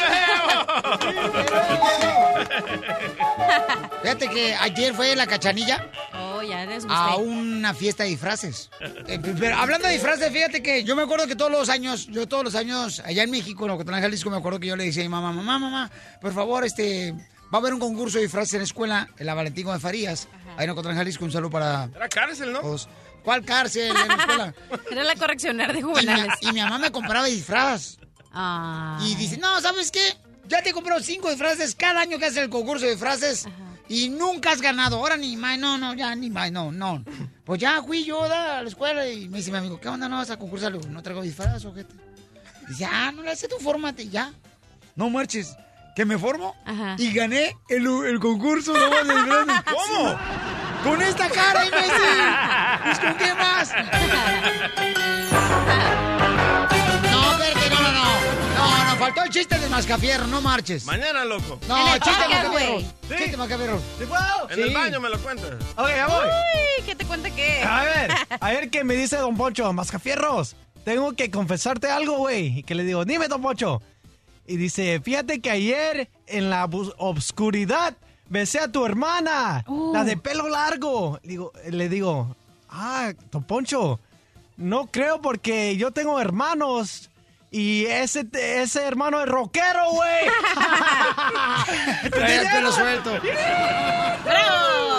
Fíjate 4.01 4.29
que 4.29 4.53
ayer 4.55 4.93
fue 4.93 5.15
la 5.15 5.27
cachanilla 5.27 5.89
Oh, 6.13 6.41
ya 6.41 6.63
eres 6.63 6.85
a 6.89 7.15
usted. 7.15 7.25
una 7.27 7.73
fiesta 7.73 8.03
de 8.03 8.09
disfraces. 8.09 8.69
Eh, 9.07 9.19
pero 9.39 9.55
hablando 9.57 9.87
de 9.87 9.93
disfraces, 9.93 10.31
fíjate 10.31 10.63
que 10.63 10.83
yo 10.85 10.95
me 10.95 11.03
acuerdo 11.03 11.27
que 11.27 11.35
todos 11.35 11.51
los 11.51 11.67
años, 11.69 12.07
yo 12.07 12.27
todos 12.27 12.43
los 12.45 12.55
años, 12.55 13.01
allá 13.05 13.23
en 13.23 13.31
México, 13.31 13.65
en 13.65 13.71
Ocotlán, 13.71 14.01
Jalisco, 14.01 14.29
me 14.29 14.37
acuerdo 14.37 14.59
que 14.59 14.67
yo 14.67 14.75
le 14.77 14.85
decía 14.85 15.03
a 15.03 15.05
mi 15.05 15.09
mamá, 15.09 15.31
mamá, 15.33 15.59
mamá, 15.59 15.91
por 16.21 16.33
favor, 16.33 16.63
este, 16.63 17.11
va 17.13 17.17
a 17.53 17.57
haber 17.57 17.73
un 17.73 17.79
concurso 17.81 18.17
de 18.17 18.23
disfraces 18.23 18.53
en 18.53 18.59
la 18.59 18.63
escuela, 18.65 19.09
en 19.17 19.25
la 19.25 19.33
Valentín 19.33 19.67
de 19.67 19.79
Farías, 19.79 20.27
ahí 20.57 20.63
en 20.65 20.69
Ocotlán, 20.69 20.95
Jalisco, 20.95 21.25
un 21.25 21.31
saludo 21.31 21.49
para 21.51 21.89
Era 21.95 22.07
cárcel, 22.07 22.53
¿no? 22.53 22.59
todos. 22.61 22.87
¿Cuál 23.23 23.43
cárcel 23.45 23.87
en 23.95 24.07
la 24.07 24.15
escuela? 24.15 24.53
Era 24.91 25.03
la 25.03 25.15
correccionar 25.15 25.73
de 25.73 25.79
Y 25.79 25.83
mi, 25.83 25.89
juveniles. 25.89 26.33
y 26.41 26.51
mi 26.53 26.61
mamá 26.61 26.77
me 26.77 26.91
compraba 26.91 27.25
disfraz. 27.25 27.97
Ah. 28.31 28.97
Y 29.05 29.15
dice, 29.15 29.37
no, 29.37 29.59
¿sabes 29.61 29.91
qué? 29.91 30.01
Ya 30.47 30.61
te 30.61 30.73
compró 30.73 30.99
cinco 30.99 31.29
disfraces 31.29 31.75
cada 31.75 32.01
año 32.01 32.19
que 32.19 32.25
hace 32.25 32.41
el 32.41 32.49
concurso 32.49 32.85
de 32.85 32.91
disfraces 32.91 33.47
y 33.87 34.09
nunca 34.09 34.51
has 34.51 34.61
ganado. 34.61 34.97
Ahora 34.97 35.17
ni 35.17 35.37
más, 35.37 35.57
no, 35.57 35.77
no, 35.77 35.93
ya 35.93 36.13
ni 36.15 36.29
más, 36.29 36.51
no, 36.51 36.71
no. 36.71 37.03
Pues 37.45 37.61
ya 37.61 37.81
fui 37.81 38.03
yo 38.03 38.27
da, 38.27 38.59
a 38.59 38.61
la 38.61 38.69
escuela 38.69 39.07
y 39.07 39.29
me 39.29 39.37
dice 39.37 39.51
mi 39.51 39.57
amigo, 39.57 39.79
¿qué 39.79 39.87
onda? 39.87 40.09
¿No 40.09 40.17
vas 40.17 40.29
a 40.29 40.37
concursar? 40.37 40.71
Le 40.71 40.79
digo, 40.79 40.91
no 40.91 41.01
traigo 41.01 41.21
disfraz, 41.21 41.63
ojete. 41.65 41.93
Dice, 42.67 42.85
ah, 42.85 43.11
no 43.13 43.23
le 43.23 43.31
hace 43.31 43.47
tu 43.47 43.57
fórmate, 43.57 44.07
ya. 44.09 44.33
No 44.95 45.09
marches. 45.09 45.55
¿Que 45.95 46.05
me 46.05 46.17
formo? 46.17 46.55
Y 46.97 47.13
gané 47.13 47.55
el, 47.69 47.85
el 47.85 48.19
concurso 48.19 48.73
nomás 48.73 49.07
del 49.07 49.25
grande. 49.25 49.53
¿Cómo? 49.71 50.17
¡Con 50.83 51.01
esta 51.01 51.29
cara, 51.29 51.65
imbécil! 51.65 51.93
Pues, 52.83 52.99
¿con 52.99 53.15
qué 53.15 53.33
más? 53.33 53.71
faltó 59.03 59.23
el 59.23 59.29
chiste 59.31 59.59
del 59.59 59.69
mascafierro, 59.69 60.27
no 60.27 60.41
marches. 60.41 60.85
Mañana, 60.85 61.25
loco. 61.25 61.59
No, 61.67 61.75
chiste 61.93 62.09
podcast, 62.09 62.19
mascafierro. 62.21 62.51
güey. 62.51 62.85
Chiste 63.19 63.37
mascafierro. 63.37 63.81
¿Sí 63.99 64.05
puedo? 64.05 64.49
En 64.49 64.59
el 64.61 64.73
baño 64.73 64.99
me 65.01 65.09
lo 65.09 65.19
cuentas. 65.19 65.51
Ok, 65.75 65.89
ya 65.89 66.07
voy. 66.07 66.25
Uy, 66.25 66.83
¿qué 66.85 66.95
te 66.95 67.05
cuenta 67.05 67.29
qué? 67.29 67.63
A 67.63 67.83
ver, 67.83 68.11
a 68.39 68.49
ver 68.51 68.69
qué 68.69 68.83
me 68.85 68.95
dice 68.95 69.17
Don 69.17 69.35
Poncho, 69.35 69.71
Mascafierros. 69.73 70.55
Tengo 70.85 71.13
que 71.13 71.29
confesarte 71.29 71.89
algo, 71.91 72.17
güey. 72.17 72.59
Y 72.59 72.63
que 72.63 72.75
le 72.75 72.85
digo, 72.85 73.03
dime, 73.03 73.27
Don 73.27 73.41
Poncho. 73.41 73.81
Y 74.47 74.55
dice, 74.55 75.01
fíjate 75.03 75.41
que 75.41 75.49
ayer 75.51 76.09
en 76.27 76.49
la 76.49 76.63
obscuridad 76.97 77.95
besé 78.29 78.59
a 78.59 78.71
tu 78.71 78.85
hermana, 78.85 79.65
la 79.91 80.05
de 80.05 80.15
pelo 80.15 80.47
largo. 80.47 81.19
Le 81.23 81.29
digo, 81.29 81.51
le 81.69 81.89
digo, 81.89 82.37
ah, 82.69 83.11
Don 83.31 83.43
Poncho, 83.43 83.99
no 84.55 84.87
creo 84.87 85.21
porque 85.21 85.75
yo 85.75 85.91
tengo 85.91 86.21
hermanos. 86.21 87.09
Y 87.55 87.85
ese, 87.85 88.25
ese 88.33 88.81
hermano 88.81 89.21
es 89.21 89.29
rockero, 89.29 89.91
güey. 89.91 90.25
Trae 92.09 92.37
el 92.39 92.47
pelo 92.47 92.71
suelto. 92.71 93.11
¡Bravo! 94.25 94.97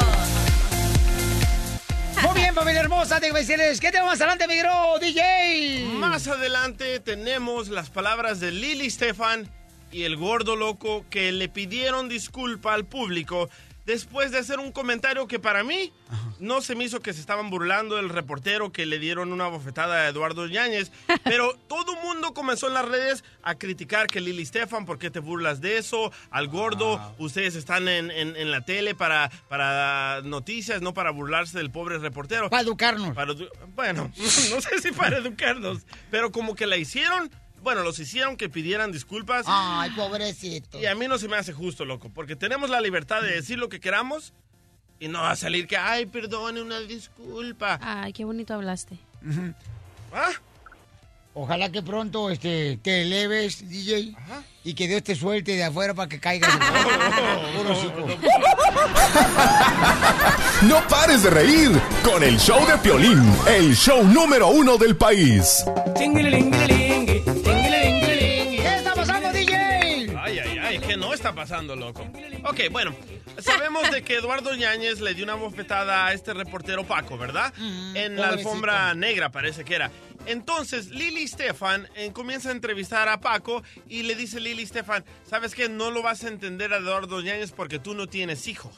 Muy 2.22 2.34
bien, 2.36 2.54
familia 2.54 2.82
hermosa, 2.82 3.18
déjame 3.18 3.40
decirles, 3.40 3.80
¿qué 3.80 3.90
tenemos 3.90 4.12
más 4.12 4.20
adelante, 4.20 4.46
mi 4.46 4.56
gro, 4.58 5.00
DJ? 5.00 5.84
Más 5.94 6.28
adelante 6.28 7.00
tenemos 7.00 7.70
las 7.70 7.90
palabras 7.90 8.38
de 8.38 8.52
Lili 8.52 8.88
Stefan 8.88 9.50
y 9.90 10.04
el 10.04 10.16
gordo 10.16 10.54
loco 10.54 11.04
que 11.10 11.32
le 11.32 11.48
pidieron 11.48 12.08
disculpa 12.08 12.72
al 12.72 12.84
público 12.84 13.50
después 13.86 14.30
de 14.32 14.38
hacer 14.38 14.58
un 14.58 14.72
comentario 14.72 15.26
que 15.26 15.38
para 15.38 15.62
mí 15.64 15.92
no 16.38 16.60
se 16.62 16.74
me 16.74 16.84
hizo 16.84 17.00
que 17.00 17.12
se 17.12 17.20
estaban 17.20 17.50
burlando 17.50 17.96
del 17.96 18.08
reportero 18.08 18.72
que 18.72 18.86
le 18.86 18.98
dieron 18.98 19.32
una 19.32 19.46
bofetada 19.48 19.96
a 20.02 20.08
Eduardo 20.08 20.46
Yáñez, 20.46 20.90
pero 21.24 21.54
todo 21.68 21.94
el 21.94 22.02
mundo 22.02 22.34
comenzó 22.34 22.68
en 22.68 22.74
las 22.74 22.86
redes 22.88 23.24
a 23.42 23.54
criticar 23.56 24.06
que 24.06 24.20
Lili 24.20 24.44
Stefan, 24.46 24.84
¿por 24.86 24.98
qué 24.98 25.10
te 25.10 25.20
burlas 25.20 25.60
de 25.60 25.78
eso? 25.78 26.12
Al 26.30 26.48
gordo, 26.48 27.00
ustedes 27.18 27.54
están 27.54 27.88
en, 27.88 28.10
en- 28.10 28.36
en 28.36 28.50
la 28.50 28.62
tele 28.64 28.94
para, 28.94 29.30
para 29.48 30.20
noticias, 30.24 30.80
no 30.82 30.94
para 30.94 31.10
burlarse 31.10 31.58
del 31.58 31.70
pobre 31.70 31.98
reportero. 31.98 32.50
Para 32.50 32.62
educarnos. 32.62 33.14
Para 33.14 33.32
bueno, 33.74 34.10
no 34.16 34.60
sé 34.60 34.80
si 34.82 34.92
para 34.92 35.18
educarnos, 35.18 35.82
pero 36.10 36.32
como 36.32 36.54
que 36.54 36.66
la 36.66 36.76
hicieron, 36.76 37.30
bueno, 37.64 37.82
los 37.82 37.98
hicieron 37.98 38.36
que 38.36 38.48
pidieran 38.48 38.92
disculpas. 38.92 39.46
Ay, 39.48 39.90
pobrecito. 39.96 40.78
Y 40.78 40.86
a 40.86 40.94
mí 40.94 41.08
no 41.08 41.18
se 41.18 41.26
me 41.26 41.36
hace 41.36 41.52
justo, 41.52 41.84
loco, 41.84 42.10
porque 42.10 42.36
tenemos 42.36 42.70
la 42.70 42.80
libertad 42.80 43.22
de 43.22 43.32
decir 43.32 43.58
lo 43.58 43.68
que 43.68 43.80
queramos 43.80 44.32
y 45.00 45.08
no 45.08 45.22
va 45.22 45.32
a 45.32 45.36
salir 45.36 45.66
que, 45.66 45.76
ay, 45.76 46.06
perdone, 46.06 46.62
una 46.62 46.78
disculpa. 46.80 47.80
Ay, 47.82 48.12
qué 48.12 48.24
bonito 48.24 48.54
hablaste. 48.54 48.98
¿Ah? 50.12 50.30
Ojalá 51.36 51.72
que 51.72 51.82
pronto 51.82 52.30
este, 52.30 52.78
te 52.80 53.02
eleves, 53.02 53.68
DJ, 53.68 54.14
y 54.62 54.74
que 54.74 54.86
Dios 54.86 55.02
te 55.02 55.16
suelte 55.16 55.56
de 55.56 55.64
afuera 55.64 55.92
para 55.92 56.08
que 56.08 56.20
caigas. 56.20 56.50
No 60.62 60.86
pares 60.88 61.24
de 61.24 61.30
reír 61.30 61.70
con 62.04 62.22
el 62.22 62.38
show 62.38 62.64
de 62.66 62.78
Piolín, 62.78 63.20
el 63.48 63.74
show 63.74 64.04
número 64.04 64.48
uno 64.48 64.78
del 64.78 64.96
país. 64.96 65.64
Está 71.34 71.54
pasando, 71.54 71.76
loco? 71.76 72.06
Ok, 72.44 72.70
bueno, 72.70 72.94
sabemos 73.38 73.90
de 73.90 74.02
que 74.02 74.16
Eduardo 74.16 74.54
Yáñez 74.54 75.00
le 75.00 75.14
dio 75.14 75.24
una 75.24 75.34
bofetada 75.34 76.06
a 76.06 76.12
este 76.12 76.32
reportero 76.32 76.84
Paco, 76.84 77.18
¿verdad? 77.18 77.52
en 77.94 78.16
la 78.16 78.28
alfombra 78.28 78.94
negra, 78.94 79.30
parece 79.30 79.64
que 79.64 79.74
era. 79.74 79.90
Entonces, 80.26 80.90
Lili 80.90 81.26
Stefan 81.26 81.88
eh, 81.96 82.12
comienza 82.12 82.48
a 82.48 82.52
entrevistar 82.52 83.08
a 83.08 83.20
Paco 83.20 83.62
y 83.88 84.04
le 84.04 84.14
dice 84.14 84.40
Lili 84.40 84.64
Stefan, 84.64 85.04
¿sabes 85.28 85.54
qué? 85.54 85.68
No 85.68 85.90
lo 85.90 86.02
vas 86.02 86.24
a 86.24 86.28
entender 86.28 86.72
a 86.72 86.78
Eduardo 86.78 87.20
Yáñez 87.20 87.52
porque 87.52 87.78
tú 87.78 87.94
no 87.94 88.06
tienes 88.06 88.46
hijos. 88.48 88.72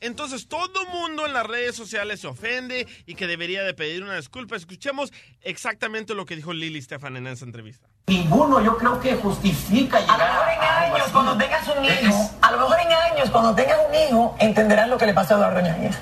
Entonces 0.00 0.48
todo 0.48 0.86
mundo 0.86 1.26
en 1.26 1.34
las 1.34 1.46
redes 1.46 1.74
sociales 1.76 2.20
se 2.20 2.26
ofende 2.26 2.86
y 3.04 3.14
que 3.14 3.26
debería 3.26 3.62
de 3.62 3.74
pedir 3.74 4.02
una 4.02 4.16
disculpa. 4.16 4.56
Escuchemos 4.56 5.12
exactamente 5.42 6.14
lo 6.14 6.24
que 6.24 6.36
dijo 6.36 6.54
Lili 6.54 6.80
Stefan 6.80 7.18
en 7.18 7.26
esa 7.26 7.44
entrevista. 7.44 7.86
Ninguno 8.10 8.60
yo 8.60 8.76
creo 8.76 8.98
que 9.00 9.14
justifica 9.14 10.00
llegar 10.00 10.20
a, 10.20 10.24
mejor 10.24 10.48
en 10.48 10.60
años, 10.92 11.02
así. 11.04 11.12
cuando 11.12 11.36
tengas 11.36 11.68
un 11.68 11.84
Es- 11.84 12.02
hijo, 12.02 12.30
a 12.42 12.50
lo 12.50 12.58
mejor 12.58 12.76
en 12.80 12.92
años, 12.92 13.30
cuando 13.30 13.54
tengas 13.54 13.76
un 13.88 13.94
hijo, 13.94 14.34
entenderás 14.40 14.88
lo 14.88 14.98
que 14.98 15.06
le 15.06 15.14
pasó 15.14 15.34
a 15.34 15.36
Eduardo 15.38 15.60
Ñañez. 15.60 15.96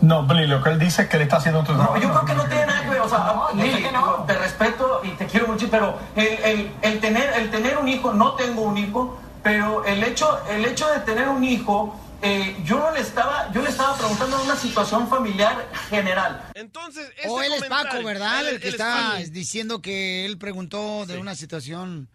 No, 0.00 0.22
Billy, 0.22 0.46
lo 0.46 0.62
que 0.62 0.70
él 0.70 0.78
dice 0.78 1.02
es 1.02 1.08
que 1.08 1.18
le 1.18 1.24
está 1.24 1.38
haciendo 1.38 1.60
tu 1.64 1.74
trabajo. 1.74 1.96
yo 1.96 2.08
creo 2.08 2.24
que 2.24 2.34
no 2.34 2.44
tiene 2.44 2.66
nada 2.66 2.82
que 2.84 2.88
ver, 2.90 3.00
o 3.00 3.08
sea, 3.08 3.34
que 3.52 3.92
no. 3.92 4.24
te 4.28 4.32
respeto 4.38 5.00
y 5.02 5.08
te 5.10 5.26
quiero 5.26 5.48
mucho, 5.48 5.66
pero 5.70 5.98
el, 6.14 6.26
el- 6.44 6.72
el 6.82 7.00
tener, 7.00 7.32
el 7.34 7.50
tener 7.50 7.76
un 7.78 7.88
hijo, 7.88 8.12
no 8.12 8.32
tengo 8.34 8.62
un 8.62 8.78
hijo, 8.78 9.18
pero 9.42 9.84
el 9.84 10.02
hecho, 10.04 10.38
el 10.50 10.64
hecho 10.64 10.88
de 10.88 11.00
tener 11.00 11.28
un 11.28 11.42
hijo, 11.42 11.96
eh, 12.22 12.56
yo 12.64 12.78
no 12.78 12.90
le 12.92 13.00
estaba, 13.00 13.50
yo 13.52 13.62
le 13.62 13.70
estaba 13.70 13.96
preguntando 13.96 14.38
de 14.38 14.44
una 14.44 14.56
situación 14.56 15.08
familiar 15.08 15.68
general. 15.88 16.50
Entonces, 16.54 17.10
O 17.26 17.42
él 17.42 17.52
es 17.52 17.64
Paco, 17.64 18.02
¿verdad? 18.02 18.40
Él- 18.40 18.54
el 18.56 18.60
que 18.60 18.68
él 18.68 18.74
está 18.74 19.16
diciendo 19.30 19.80
que 19.82 20.26
él 20.26 20.38
preguntó 20.38 21.06
de 21.06 21.18
una 21.18 21.34
situación 21.34 22.08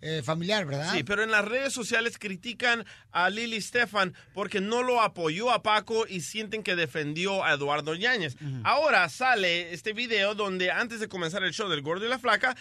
eh, 0.00 0.22
familiar, 0.24 0.64
¿verdad? 0.64 0.92
Sí, 0.94 1.02
pero 1.02 1.24
en 1.24 1.32
las 1.32 1.44
redes 1.44 1.72
sociales 1.72 2.18
critican 2.20 2.86
a 3.10 3.30
Lili 3.30 3.60
Stefan 3.60 4.14
porque 4.32 4.60
no 4.60 4.84
lo 4.84 5.02
apoyó 5.02 5.50
a 5.50 5.64
Paco 5.64 6.06
y 6.06 6.20
sienten 6.20 6.62
que 6.62 6.76
defendió 6.76 7.44
a 7.44 7.54
Eduardo 7.54 7.94
Yáñez. 7.96 8.36
Ahora 8.62 9.08
sale 9.08 9.72
este 9.74 9.92
video 9.94 10.36
donde 10.36 10.70
antes 10.70 11.00
de 11.00 11.08
comenzar 11.08 11.42
el 11.42 11.52
show 11.52 11.68
del 11.68 11.82
gordo 11.82 12.06
y 12.06 12.08
la 12.08 12.20
flaca, 12.20 12.56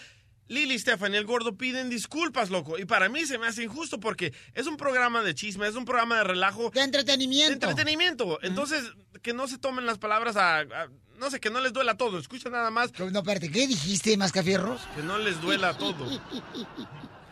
Lili 0.47 0.77
Stefan 0.79 1.13
y 1.13 1.17
el 1.17 1.25
gordo 1.25 1.57
piden 1.57 1.89
disculpas, 1.89 2.49
loco. 2.49 2.77
Y 2.77 2.85
para 2.85 3.09
mí 3.09 3.25
se 3.25 3.37
me 3.37 3.47
hace 3.47 3.63
injusto 3.63 3.99
porque 3.99 4.33
es 4.53 4.67
un 4.67 4.77
programa 4.77 5.21
de 5.23 5.35
chisme, 5.35 5.67
es 5.67 5.75
un 5.75 5.85
programa 5.85 6.17
de 6.17 6.23
relajo. 6.23 6.69
De 6.71 6.81
entretenimiento. 6.81 7.49
De 7.49 7.53
entretenimiento. 7.71 8.39
Entonces, 8.41 8.83
que 9.21 9.33
no 9.33 9.47
se 9.47 9.57
tomen 9.57 9.85
las 9.85 9.97
palabras 9.97 10.35
a, 10.37 10.59
a- 10.59 10.87
No 11.19 11.29
sé, 11.31 11.39
que 11.39 11.49
no 11.49 11.59
les 11.59 11.73
duela 11.73 11.97
todo. 11.97 12.17
Escucha 12.19 12.49
nada 12.49 12.69
más. 12.71 12.91
No, 12.99 13.19
espérate, 13.19 13.49
¿qué 13.51 13.67
dijiste, 13.67 14.15
Mascafierros? 14.17 14.81
Que 14.95 15.03
no 15.03 15.17
les 15.17 15.41
duela 15.41 15.77
todo. 15.77 16.07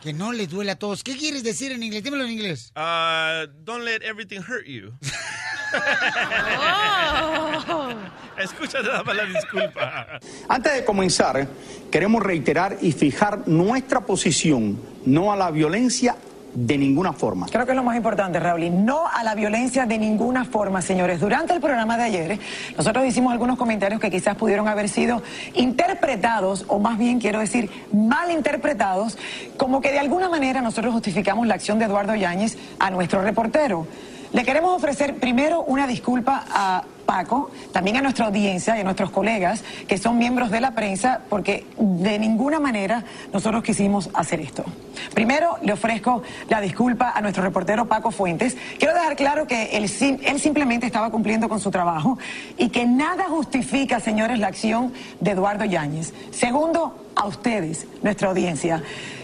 Que 0.01 0.13
no 0.13 0.31
le 0.33 0.45
duele 0.45 0.69
a 0.69 0.75
todos. 0.77 1.03
¿Qué 1.03 1.17
quieres 1.17 1.41
decir 1.43 1.71
en 1.71 1.81
inglés? 1.81 2.03
Dímelo 2.03 2.25
en 2.25 2.29
inglés. 2.31 2.71
Uh, 2.75 3.47
don't 3.63 3.83
let 3.83 4.03
everything 4.03 4.37
hurt 4.39 4.67
you. 4.67 4.93
Escucha 8.37 8.81
nada 8.81 9.03
más 9.03 9.15
la 9.15 9.25
disculpa. 9.25 10.19
Antes 10.49 10.73
de 10.73 10.85
comenzar, 10.85 11.47
queremos 11.89 12.21
reiterar 12.21 12.77
y 12.81 12.91
fijar 12.91 13.47
nuestra 13.47 14.01
posición 14.01 14.77
no 15.05 15.31
a 15.31 15.37
la 15.37 15.51
violencia 15.51 16.17
de 16.55 16.77
ninguna 16.77 17.13
forma. 17.13 17.47
Creo 17.47 17.65
que 17.65 17.73
es 17.73 17.75
lo 17.75 17.83
más 17.83 17.97
importante, 17.97 18.39
Raúl, 18.39 18.63
y 18.63 18.69
no 18.69 19.07
a 19.07 19.23
la 19.23 19.35
violencia 19.35 19.85
de 19.85 19.97
ninguna 19.97 20.45
forma, 20.45 20.81
señores. 20.81 21.19
Durante 21.19 21.53
el 21.53 21.59
programa 21.59 21.97
de 21.97 22.03
ayer, 22.03 22.39
nosotros 22.77 23.05
hicimos 23.05 23.33
algunos 23.33 23.57
comentarios 23.57 23.99
que 23.99 24.09
quizás 24.09 24.35
pudieron 24.35 24.67
haber 24.67 24.89
sido 24.89 25.21
interpretados, 25.53 26.65
o 26.67 26.79
más 26.79 26.97
bien 26.97 27.19
quiero 27.19 27.39
decir, 27.39 27.69
mal 27.91 28.31
interpretados, 28.31 29.17
como 29.57 29.81
que 29.81 29.91
de 29.91 29.99
alguna 29.99 30.29
manera 30.29 30.61
nosotros 30.61 30.93
justificamos 30.93 31.45
la 31.45 31.55
acción 31.55 31.77
de 31.77 31.85
Eduardo 31.85 32.15
Yáñez 32.15 32.57
a 32.79 32.89
nuestro 32.89 33.21
reportero. 33.21 33.85
Le 34.33 34.43
queremos 34.43 34.75
ofrecer 34.75 35.15
primero 35.15 35.61
una 35.61 35.87
disculpa 35.87 36.43
a 36.49 36.83
Paco, 37.05 37.51
también 37.71 37.97
a 37.97 38.01
nuestra 38.01 38.25
audiencia 38.25 38.75
y 38.75 38.81
a 38.81 38.83
nuestros 38.83 39.11
colegas 39.11 39.63
que 39.87 39.97
son 39.99 40.17
miembros 40.17 40.49
de 40.49 40.59
la 40.59 40.71
prensa, 40.71 41.21
porque 41.29 41.65
de 41.77 42.17
ninguna 42.17 42.59
manera 42.59 43.03
nosotros 43.31 43.63
quisimos 43.63 44.09
hacer 44.13 44.41
esto. 44.41 44.65
Primero, 45.13 45.57
le 45.61 45.71
ofrezco 45.73 46.23
la 46.49 46.59
disculpa 46.61 47.11
a 47.15 47.21
nuestro 47.21 47.43
reportero 47.43 47.87
Paco 47.87 48.09
Fuentes. 48.11 48.57
Quiero 48.79 48.93
dejar 48.95 49.15
claro 49.15 49.45
que 49.45 49.77
él, 49.77 49.87
sim- 49.87 50.19
él 50.23 50.39
simplemente 50.39 50.87
estaba 50.87 51.11
cumpliendo 51.11 51.47
con 51.47 51.59
su 51.59 51.69
trabajo 51.69 52.17
y 52.57 52.69
que 52.69 52.85
nada 52.87 53.25
justifica, 53.29 53.99
señores, 53.99 54.39
la 54.39 54.47
acción 54.47 54.91
de 55.19 55.31
Eduardo 55.31 55.63
Yáñez. 55.65 56.11
Segundo, 56.31 57.05
a 57.15 57.27
ustedes, 57.27 57.85
nuestra 58.01 58.29
audiencia. 58.29 58.81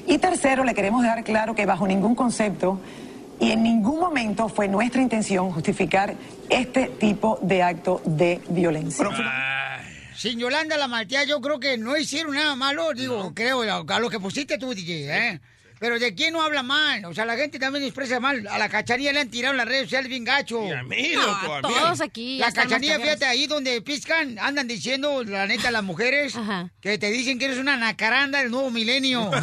Y 0.08 0.20
tercero, 0.20 0.64
le 0.64 0.74
queremos 0.76 1.02
dejar 1.02 1.24
claro 1.24 1.56
que 1.56 1.66
bajo 1.66 1.88
ningún 1.88 2.14
concepto 2.16 2.80
y 3.42 3.52
en 3.52 3.64
ningún 3.64 4.00
momento 4.00 4.48
fue 4.48 4.68
nuestra 4.68 5.02
intención 5.02 5.52
justificar 5.52 6.14
este 6.48 6.88
tipo 7.00 7.40
de 7.42 7.64
acto 7.64 8.02
de 8.06 8.40
violencia. 8.50 9.06
Sin 10.16 10.38
Yolanda 10.38 10.78
la 10.78 10.88
Maltea, 10.88 11.24
yo 11.24 11.42
creo 11.42 11.60
que 11.60 11.78
no 11.78 11.98
hicieron 11.98 12.36
nada 12.36 12.56
malo. 12.56 12.94
Digo, 12.94 13.34
creo, 13.34 13.64
a 13.64 14.00
lo 14.00 14.10
que 14.12 14.20
pusiste 14.20 14.60
tú, 14.60 14.76
DJ, 14.76 15.30
¿eh? 15.30 15.42
Pero 15.80 15.98
¿de 15.98 16.14
quién 16.14 16.34
no 16.34 16.44
habla 16.44 16.62
mal? 16.62 17.04
O 17.06 17.14
sea, 17.16 17.26
la 17.26 17.36
gente 17.36 17.58
también 17.58 17.84
expresa 17.84 18.20
mal. 18.20 18.46
A 18.48 18.60
la 18.60 18.70
cachanilla 18.70 19.12
le 19.14 19.22
han 19.22 19.32
tirado 19.32 19.54
en 19.54 19.58
las 19.58 19.68
redes 19.68 19.86
sociales 19.86 20.10
bien 20.10 20.24
gacho. 20.24 20.64
Y 20.68 20.72
a 20.72 20.84
mí, 20.84 21.14
No, 21.16 21.22
loco, 21.26 21.54
a 21.54 21.58
a 21.58 21.62
mí. 21.64 21.74
todos 21.74 22.02
aquí 22.02 22.38
La 22.38 22.52
cachanilla, 22.52 23.00
fíjate, 23.00 23.26
ahí 23.26 23.48
donde 23.48 23.82
piscan, 23.82 24.38
andan 24.38 24.68
diciendo, 24.68 25.24
la 25.24 25.48
neta, 25.48 25.72
las 25.72 25.84
mujeres, 25.84 26.36
que 26.82 27.00
te 27.00 27.10
dicen 27.10 27.40
que 27.40 27.46
eres 27.46 27.58
una 27.58 27.78
nacaranda 27.78 28.38
del 28.44 28.52
nuevo 28.52 28.70
milenio. 28.70 29.32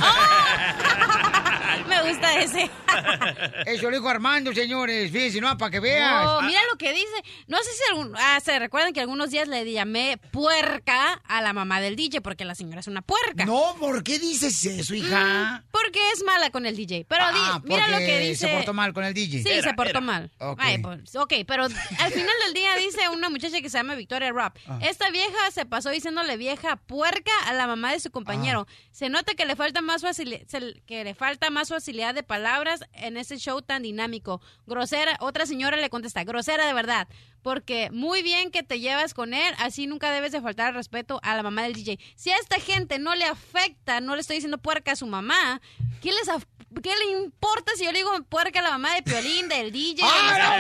Me 1.87 2.03
gusta 2.11 2.41
ese. 2.41 2.71
Eso 3.67 3.91
lo 3.91 3.97
dijo 3.97 4.09
Armando, 4.09 4.53
señores. 4.53 5.11
Fíjense, 5.13 5.41
no, 5.41 5.57
para 5.59 5.71
que 5.71 5.81
veas. 5.81 6.27
Oh, 6.27 6.43
mira 6.43 6.61
lo 6.71 6.79
que 6.79 6.93
dice. 6.93 7.07
No 7.47 7.59
sé 7.59 7.71
si 7.73 7.83
algún- 7.91 8.15
ah, 8.17 8.39
se 8.45 8.59
recuerdan 8.59 8.93
que 8.93 9.01
algunos 9.01 9.31
días 9.31 9.49
le 9.49 9.71
llamé 9.71 10.19
puerca 10.33 11.15
a 11.25 11.43
la 11.43 11.53
mamá 11.53 11.81
del 11.81 11.97
DJ 11.97 12.21
porque 12.21 12.45
la 12.45 12.55
señora 12.55 12.81
es 12.81 12.87
una 12.89 13.03
puerca. 13.03 13.45
No, 13.45 13.77
¿por 13.79 14.03
qué 14.03 14.19
dices 14.19 14.65
eso, 14.65 14.95
hija? 14.95 15.63
Mm, 15.63 15.71
Porque 15.71 16.01
es 16.13 16.23
mala 16.25 16.51
con 16.51 16.67
el 16.67 16.77
DJ. 16.77 17.05
Pero 17.09 17.25
di- 17.33 17.39
Ah, 17.41 17.61
mira 17.65 17.89
lo 17.89 17.99
que 17.99 18.19
dice. 18.21 18.49
se 18.49 18.55
portó 18.55 18.73
mal 18.75 18.93
con 18.93 19.05
el 19.05 19.15
DJ. 19.15 19.43
Sí, 19.43 19.49
Era, 19.51 19.71
se 19.71 19.75
portó 19.75 19.91
era. 19.91 20.01
mal. 20.01 20.31
Ok. 20.39 20.59
Ay, 20.63 20.79
pues, 20.79 21.15
ok, 21.17 21.33
pero 21.47 21.65
al 21.65 21.73
final 22.13 22.35
del 22.47 22.55
día 22.55 22.75
dice 22.77 23.09
una 23.11 23.29
muchacha 23.31 23.61
que 23.61 23.71
se 23.71 23.79
llama 23.79 23.95
Victoria 23.95 24.31
Rob. 24.31 24.53
Ah. 24.67 24.79
Esta 24.83 25.11
vieja 25.11 25.51
se 25.53 25.67
pasó 25.67 25.91
diciéndole 25.91 26.37
vieja 26.37 26.77
puerca 26.77 27.33
a 27.47 27.53
la 27.55 27.67
mamá 27.67 27.93
de 27.93 28.01
su 28.01 28.11
compañero. 28.11 28.67
Ah. 28.69 28.73
Se 28.91 29.09
nota 29.09 29.35
que 29.35 29.45
le 29.47 29.57
falta 29.57 29.81
más 29.83 30.03
facili- 30.03 30.45
se- 30.49 30.83
que 30.87 31.05
le 31.05 31.15
falta 31.15 31.51
más 31.51 31.68
facilidad 31.69 32.15
de 32.15 32.23
palabras 32.23 32.81
en 32.93 33.17
ese 33.17 33.39
show 33.39 33.63
tan 33.63 33.83
dinámico. 33.83 34.41
Grosera, 34.67 35.17
otra 35.21 35.47
señora 35.47 35.77
le 35.77 35.91
contesta, 35.91 36.25
grosera 36.25 36.67
de 36.67 36.73
verdad. 36.73 37.09
Porque 37.43 37.89
muy 37.93 38.23
bien 38.23 38.51
que 38.51 38.63
te 38.63 38.81
llevas 38.81 39.15
con 39.15 39.33
él, 39.35 39.55
así 39.59 39.87
nunca 39.87 40.11
debes 40.11 40.33
de 40.33 40.41
faltar 40.41 40.69
al 40.69 40.75
respeto 40.75 41.21
a 41.23 41.37
la 41.37 41.43
mamá 41.43 41.63
del 41.63 41.73
DJ. 41.75 41.99
Si 42.17 42.31
a 42.31 42.37
esta 42.37 42.59
gente 42.61 42.99
no 42.99 43.15
le 43.15 43.25
afecta, 43.25 44.01
no 44.01 44.15
le 44.15 44.21
estoy 44.23 44.37
diciendo 44.37 44.59
puerca 44.59 44.93
a 44.93 44.97
su 44.97 45.07
mamá, 45.07 45.61
¿qué 46.03 46.11
les 46.13 46.29
af- 46.29 46.47
¿Qué 46.83 46.91
le 46.97 47.13
importa 47.23 47.73
si 47.77 47.85
yo 47.87 47.93
le 47.93 47.99
digo 48.01 48.11
puerca 48.29 48.59
a 48.59 48.63
la 48.63 48.71
mamá 48.73 48.93
de 48.95 49.03
Piolín, 49.03 49.49
del 49.49 49.73
DJ? 49.73 50.03
¡Ah, 50.05 50.59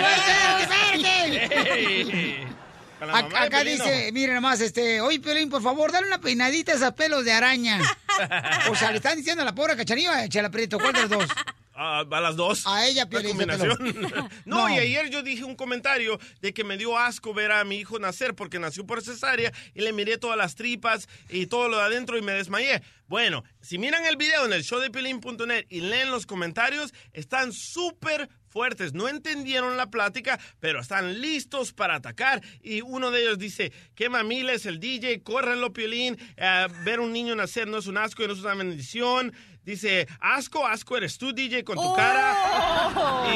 no, 2.48 2.67
Acá, 3.00 3.64
dice, 3.64 4.10
miren 4.12 4.34
nomás, 4.34 4.60
este, 4.60 5.00
oye, 5.00 5.20
Piolín, 5.20 5.50
por 5.50 5.62
favor, 5.62 5.92
dale 5.92 6.06
una 6.06 6.20
peinadita 6.20 6.72
a 6.72 6.74
esos 6.76 6.92
pelos 6.94 7.24
de 7.24 7.32
araña. 7.32 7.80
o 8.70 8.74
sea, 8.74 8.90
le 8.90 8.96
están 8.96 9.16
diciendo 9.16 9.42
a 9.42 9.44
la 9.44 9.54
pobre 9.54 9.76
cachanilla, 9.76 10.28
Chela 10.28 10.50
Prieto, 10.50 10.78
¿cuál 10.78 10.92
de 10.92 11.00
los 11.02 11.10
dos? 11.10 11.28
Ah, 11.80 12.04
a 12.10 12.20
las 12.20 12.34
dos. 12.34 12.66
A 12.66 12.88
ella, 12.88 13.04
La 13.04 13.08
Piolín, 13.08 13.36
no, 13.36 14.28
No. 14.44 14.68
y 14.68 14.78
ayer 14.80 15.10
yo 15.10 15.22
dije 15.22 15.44
un 15.44 15.54
comentario 15.54 16.18
de 16.40 16.52
que 16.52 16.64
me 16.64 16.76
dio 16.76 16.98
asco 16.98 17.32
ver 17.32 17.52
a 17.52 17.62
mi 17.62 17.76
hijo 17.76 18.00
nacer 18.00 18.34
porque 18.34 18.58
nació 18.58 18.84
por 18.84 19.00
cesárea 19.00 19.52
y 19.74 19.82
le 19.82 19.92
miré 19.92 20.18
todas 20.18 20.36
las 20.36 20.56
tripas 20.56 21.08
y 21.28 21.46
todo 21.46 21.68
lo 21.68 21.76
de 21.76 21.84
adentro 21.84 22.18
y 22.18 22.22
me 22.22 22.32
desmayé. 22.32 22.82
Bueno, 23.06 23.44
si 23.60 23.78
miran 23.78 24.04
el 24.06 24.16
video 24.16 24.44
en 24.44 24.54
el 24.54 24.64
show 24.64 24.80
de 24.80 24.90
Piolín.net 24.90 25.66
y 25.68 25.82
leen 25.82 26.10
los 26.10 26.26
comentarios, 26.26 26.92
están 27.12 27.52
súper 27.52 28.28
fuertes. 28.58 28.92
No 28.92 29.08
entendieron 29.08 29.76
la 29.76 29.88
plática, 29.88 30.40
pero 30.58 30.80
están 30.80 31.20
listos 31.20 31.72
para 31.72 31.94
atacar. 31.94 32.42
Y 32.60 32.80
uno 32.80 33.12
de 33.12 33.22
ellos 33.22 33.38
dice, 33.38 33.72
qué 33.94 34.08
mamiles 34.08 34.66
el 34.66 34.80
DJ, 34.80 35.22
córrelo, 35.22 35.72
Piolín. 35.72 36.18
Eh, 36.36 36.66
ver 36.84 36.98
un 36.98 37.12
niño 37.12 37.36
nacer 37.36 37.68
no 37.68 37.78
es 37.78 37.86
un 37.86 37.98
asco, 37.98 38.26
no 38.26 38.32
es 38.32 38.40
una 38.40 38.54
bendición. 38.54 39.32
Dice, 39.68 40.08
asco, 40.18 40.66
asco 40.66 40.96
eres 40.96 41.18
tú, 41.18 41.30
DJ, 41.34 41.62
con 41.62 41.76
tu 41.76 41.94
cara. 41.94 42.34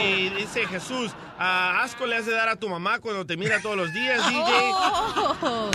Y 0.02 0.30
dice 0.30 0.66
Jesús, 0.66 1.10
"Ah, 1.38 1.82
asco 1.82 2.06
le 2.06 2.16
has 2.16 2.24
de 2.24 2.32
dar 2.32 2.48
a 2.48 2.56
tu 2.56 2.70
mamá 2.70 3.00
cuando 3.00 3.26
te 3.26 3.36
mira 3.36 3.60
todos 3.60 3.76
los 3.76 3.92
días, 3.92 4.16
DJ. 4.30 4.70
Oh. 4.72 5.70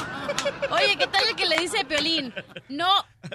Oye, 0.72 0.98
¿qué 0.98 1.06
tal 1.06 1.28
el 1.28 1.36
que 1.36 1.46
le 1.46 1.58
dice 1.58 1.82
a 1.82 1.84
Piolín? 1.84 2.34
No, 2.70 2.90
pip, 3.22 3.32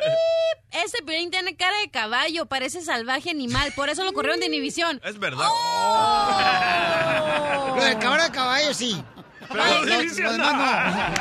ese 0.73 1.01
Piolín 1.05 1.31
tiene 1.31 1.55
cara 1.55 1.79
de 1.79 1.91
caballo, 1.93 2.47
parece 2.47 2.83
salvaje 2.83 3.31
animal, 3.31 3.73
por 3.77 3.89
eso 3.89 4.03
lo 4.03 4.13
corrieron 4.13 4.41
de 4.41 4.47
Inhibición. 4.47 5.01
Es 5.05 5.17
verdad. 5.21 5.47
Lo 7.77 7.85
del 7.85 7.99
caballo 8.01 8.25
de 8.25 8.31
caballo, 8.33 8.75
sí. 8.75 9.01
Pero 9.49 9.63
Ay, 9.63 9.75
no 9.75 9.85
lo- 9.87 9.99
dice 10.01 10.23
lo 10.23 10.33
demás 10.33 10.53
nada. 10.55 11.13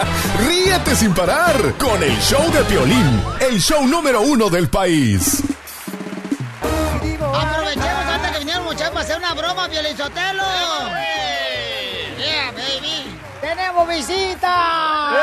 Ríete 0.46 0.96
sin 0.96 1.14
parar 1.14 1.74
con 1.78 2.02
el 2.02 2.16
show 2.18 2.50
de 2.52 2.62
Piolín, 2.64 3.22
el 3.40 3.60
show 3.60 3.86
número 3.86 4.22
uno 4.22 4.48
del 4.48 4.68
país. 4.68 5.42
Aprovechemos 6.62 8.06
antes 8.06 8.30
que 8.32 8.38
vinieron 8.38 8.64
muchachos 8.64 8.90
para 8.90 9.00
hacer 9.00 9.18
una 9.18 9.34
broma, 9.34 9.68
Piolizotelo. 9.68 10.44
Yeah, 12.18 12.52
baby. 12.52 13.18
¡Tenemos 13.40 13.88
visita! 13.88 15.16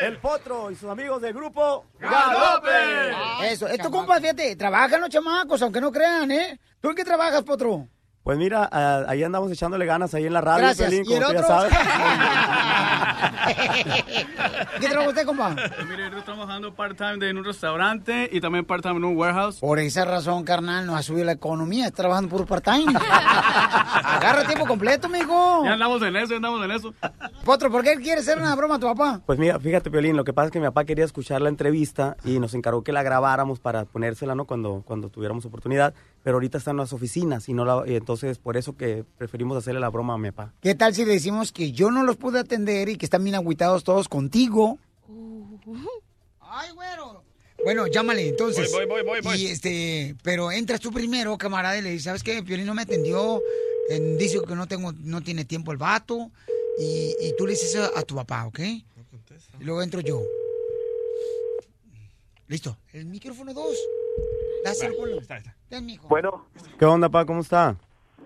El 0.00 0.16
Potro 0.18 0.70
y 0.70 0.76
sus 0.76 0.88
amigos 0.88 1.20
del 1.20 1.34
grupo 1.34 1.84
¡Galope! 1.98 3.48
Eso, 3.50 3.66
estos 3.66 3.90
compas, 3.90 4.20
fíjate, 4.20 4.56
trabajan 4.56 5.00
los 5.00 5.10
chamacos, 5.10 5.60
aunque 5.62 5.80
no 5.80 5.92
crean, 5.92 6.30
¿eh? 6.30 6.58
¿Tú 6.80 6.90
en 6.90 6.96
qué 6.96 7.04
trabajas, 7.04 7.42
Potro? 7.42 7.86
Pues 8.28 8.36
mira, 8.36 8.68
ah, 8.70 9.04
ahí 9.08 9.24
andamos 9.24 9.50
echándole 9.50 9.86
ganas 9.86 10.12
ahí 10.12 10.26
en 10.26 10.34
la 10.34 10.42
radio, 10.42 10.64
Gracias. 10.64 10.90
Piolín, 10.90 11.10
¿Y 11.10 11.14
el 11.14 11.22
como 11.22 11.32
tú 11.32 11.40
ya 11.40 11.42
otro? 11.46 11.56
sabes. 11.56 11.72
¿Qué 14.80 14.88
trabaja 14.88 15.08
usted, 15.08 15.24
compa? 15.24 15.56
Mire, 15.88 16.10
yo 16.10 16.18
estoy 16.18 16.22
trabajando 16.22 16.74
part-time 16.74 17.26
en 17.26 17.38
un 17.38 17.44
restaurante 17.46 18.28
y 18.30 18.42
también 18.42 18.66
part-time 18.66 18.96
en 18.96 19.04
un 19.04 19.16
warehouse. 19.16 19.60
Por 19.60 19.78
esa 19.78 20.04
razón, 20.04 20.44
carnal, 20.44 20.84
nos 20.84 20.96
ha 20.96 21.02
subido 21.02 21.24
la 21.24 21.32
economía, 21.32 21.86
está 21.86 22.02
trabajando 22.02 22.36
por 22.36 22.46
part-time. 22.46 22.92
Agarra 23.00 24.44
tiempo 24.44 24.66
completo, 24.66 25.08
mijo. 25.08 25.64
Ya 25.64 25.72
andamos 25.72 26.02
en 26.02 26.14
eso, 26.16 26.28
ya 26.28 26.36
andamos 26.36 26.62
en 26.62 26.70
eso. 26.72 26.92
Potro, 27.46 27.70
¿por 27.70 27.82
qué 27.82 27.96
quiere 27.96 28.20
hacer 28.20 28.36
una 28.36 28.54
broma 28.54 28.74
a 28.74 28.78
tu 28.78 28.88
papá? 28.88 29.22
Pues 29.24 29.38
mira, 29.38 29.58
fíjate, 29.58 29.90
Piolín, 29.90 30.18
lo 30.18 30.24
que 30.24 30.34
pasa 30.34 30.48
es 30.48 30.52
que 30.52 30.60
mi 30.60 30.66
papá 30.66 30.84
quería 30.84 31.06
escuchar 31.06 31.40
la 31.40 31.48
entrevista 31.48 32.18
y 32.24 32.40
nos 32.40 32.52
encargó 32.52 32.84
que 32.84 32.92
la 32.92 33.02
grabáramos 33.02 33.58
para 33.58 33.86
ponérsela, 33.86 34.34
¿no? 34.34 34.44
Cuando, 34.44 34.82
cuando 34.84 35.08
tuviéramos 35.08 35.46
oportunidad, 35.46 35.94
pero 36.28 36.36
ahorita 36.36 36.58
está 36.58 36.72
en 36.72 36.76
las 36.76 36.92
oficinas 36.92 37.48
y 37.48 37.54
no 37.54 37.64
la, 37.64 37.84
y 37.86 37.96
entonces 37.96 38.36
por 38.36 38.58
eso 38.58 38.76
que 38.76 39.02
preferimos 39.16 39.56
hacerle 39.56 39.80
la 39.80 39.88
broma 39.88 40.12
a 40.12 40.18
mi 40.18 40.30
papá. 40.30 40.52
¿Qué 40.60 40.74
tal 40.74 40.94
si 40.94 41.06
le 41.06 41.12
decimos 41.12 41.52
que 41.52 41.72
yo 41.72 41.90
no 41.90 42.02
los 42.02 42.18
pude 42.18 42.38
atender 42.38 42.90
y 42.90 42.98
que 42.98 43.06
están 43.06 43.24
bien 43.24 43.34
agüitados 43.34 43.82
todos 43.82 44.10
contigo? 44.10 44.78
Ay, 46.38 46.70
güero. 46.72 47.24
Bueno, 47.64 47.86
llámale 47.86 48.28
entonces. 48.28 48.70
Voy, 48.70 48.84
voy, 48.84 49.00
voy, 49.00 49.08
voy, 49.08 49.20
voy. 49.22 49.42
Y 49.42 49.46
este, 49.46 50.16
pero 50.22 50.52
entras 50.52 50.80
tú 50.80 50.92
primero, 50.92 51.38
camarada, 51.38 51.78
y 51.78 51.80
le 51.80 51.92
dices, 51.92 52.04
¿sabes 52.04 52.22
qué? 52.22 52.42
Piolín 52.42 52.66
no 52.66 52.74
me 52.74 52.82
atendió, 52.82 53.40
eh, 53.88 53.98
dice 54.18 54.38
que 54.46 54.54
no 54.54 54.68
tengo, 54.68 54.92
no 54.92 55.22
tiene 55.22 55.46
tiempo 55.46 55.72
el 55.72 55.78
vato, 55.78 56.30
y, 56.78 57.16
y 57.22 57.34
tú 57.38 57.46
le 57.46 57.52
dices 57.52 57.74
eso 57.74 57.90
a 57.96 58.02
tu 58.02 58.16
papá, 58.16 58.46
¿ok? 58.48 58.60
Y 58.60 58.84
luego 59.60 59.80
entro 59.80 60.02
yo. 60.02 60.20
Listo. 62.48 62.76
El 62.92 63.06
micrófono 63.06 63.54
dos. 63.54 63.78
Dáselo. 64.64 64.94
Bueno. 66.08 66.46
¿Qué 66.78 66.84
onda, 66.84 67.08
papá? 67.08 67.26
¿Cómo 67.26 67.40
está? 67.40 67.76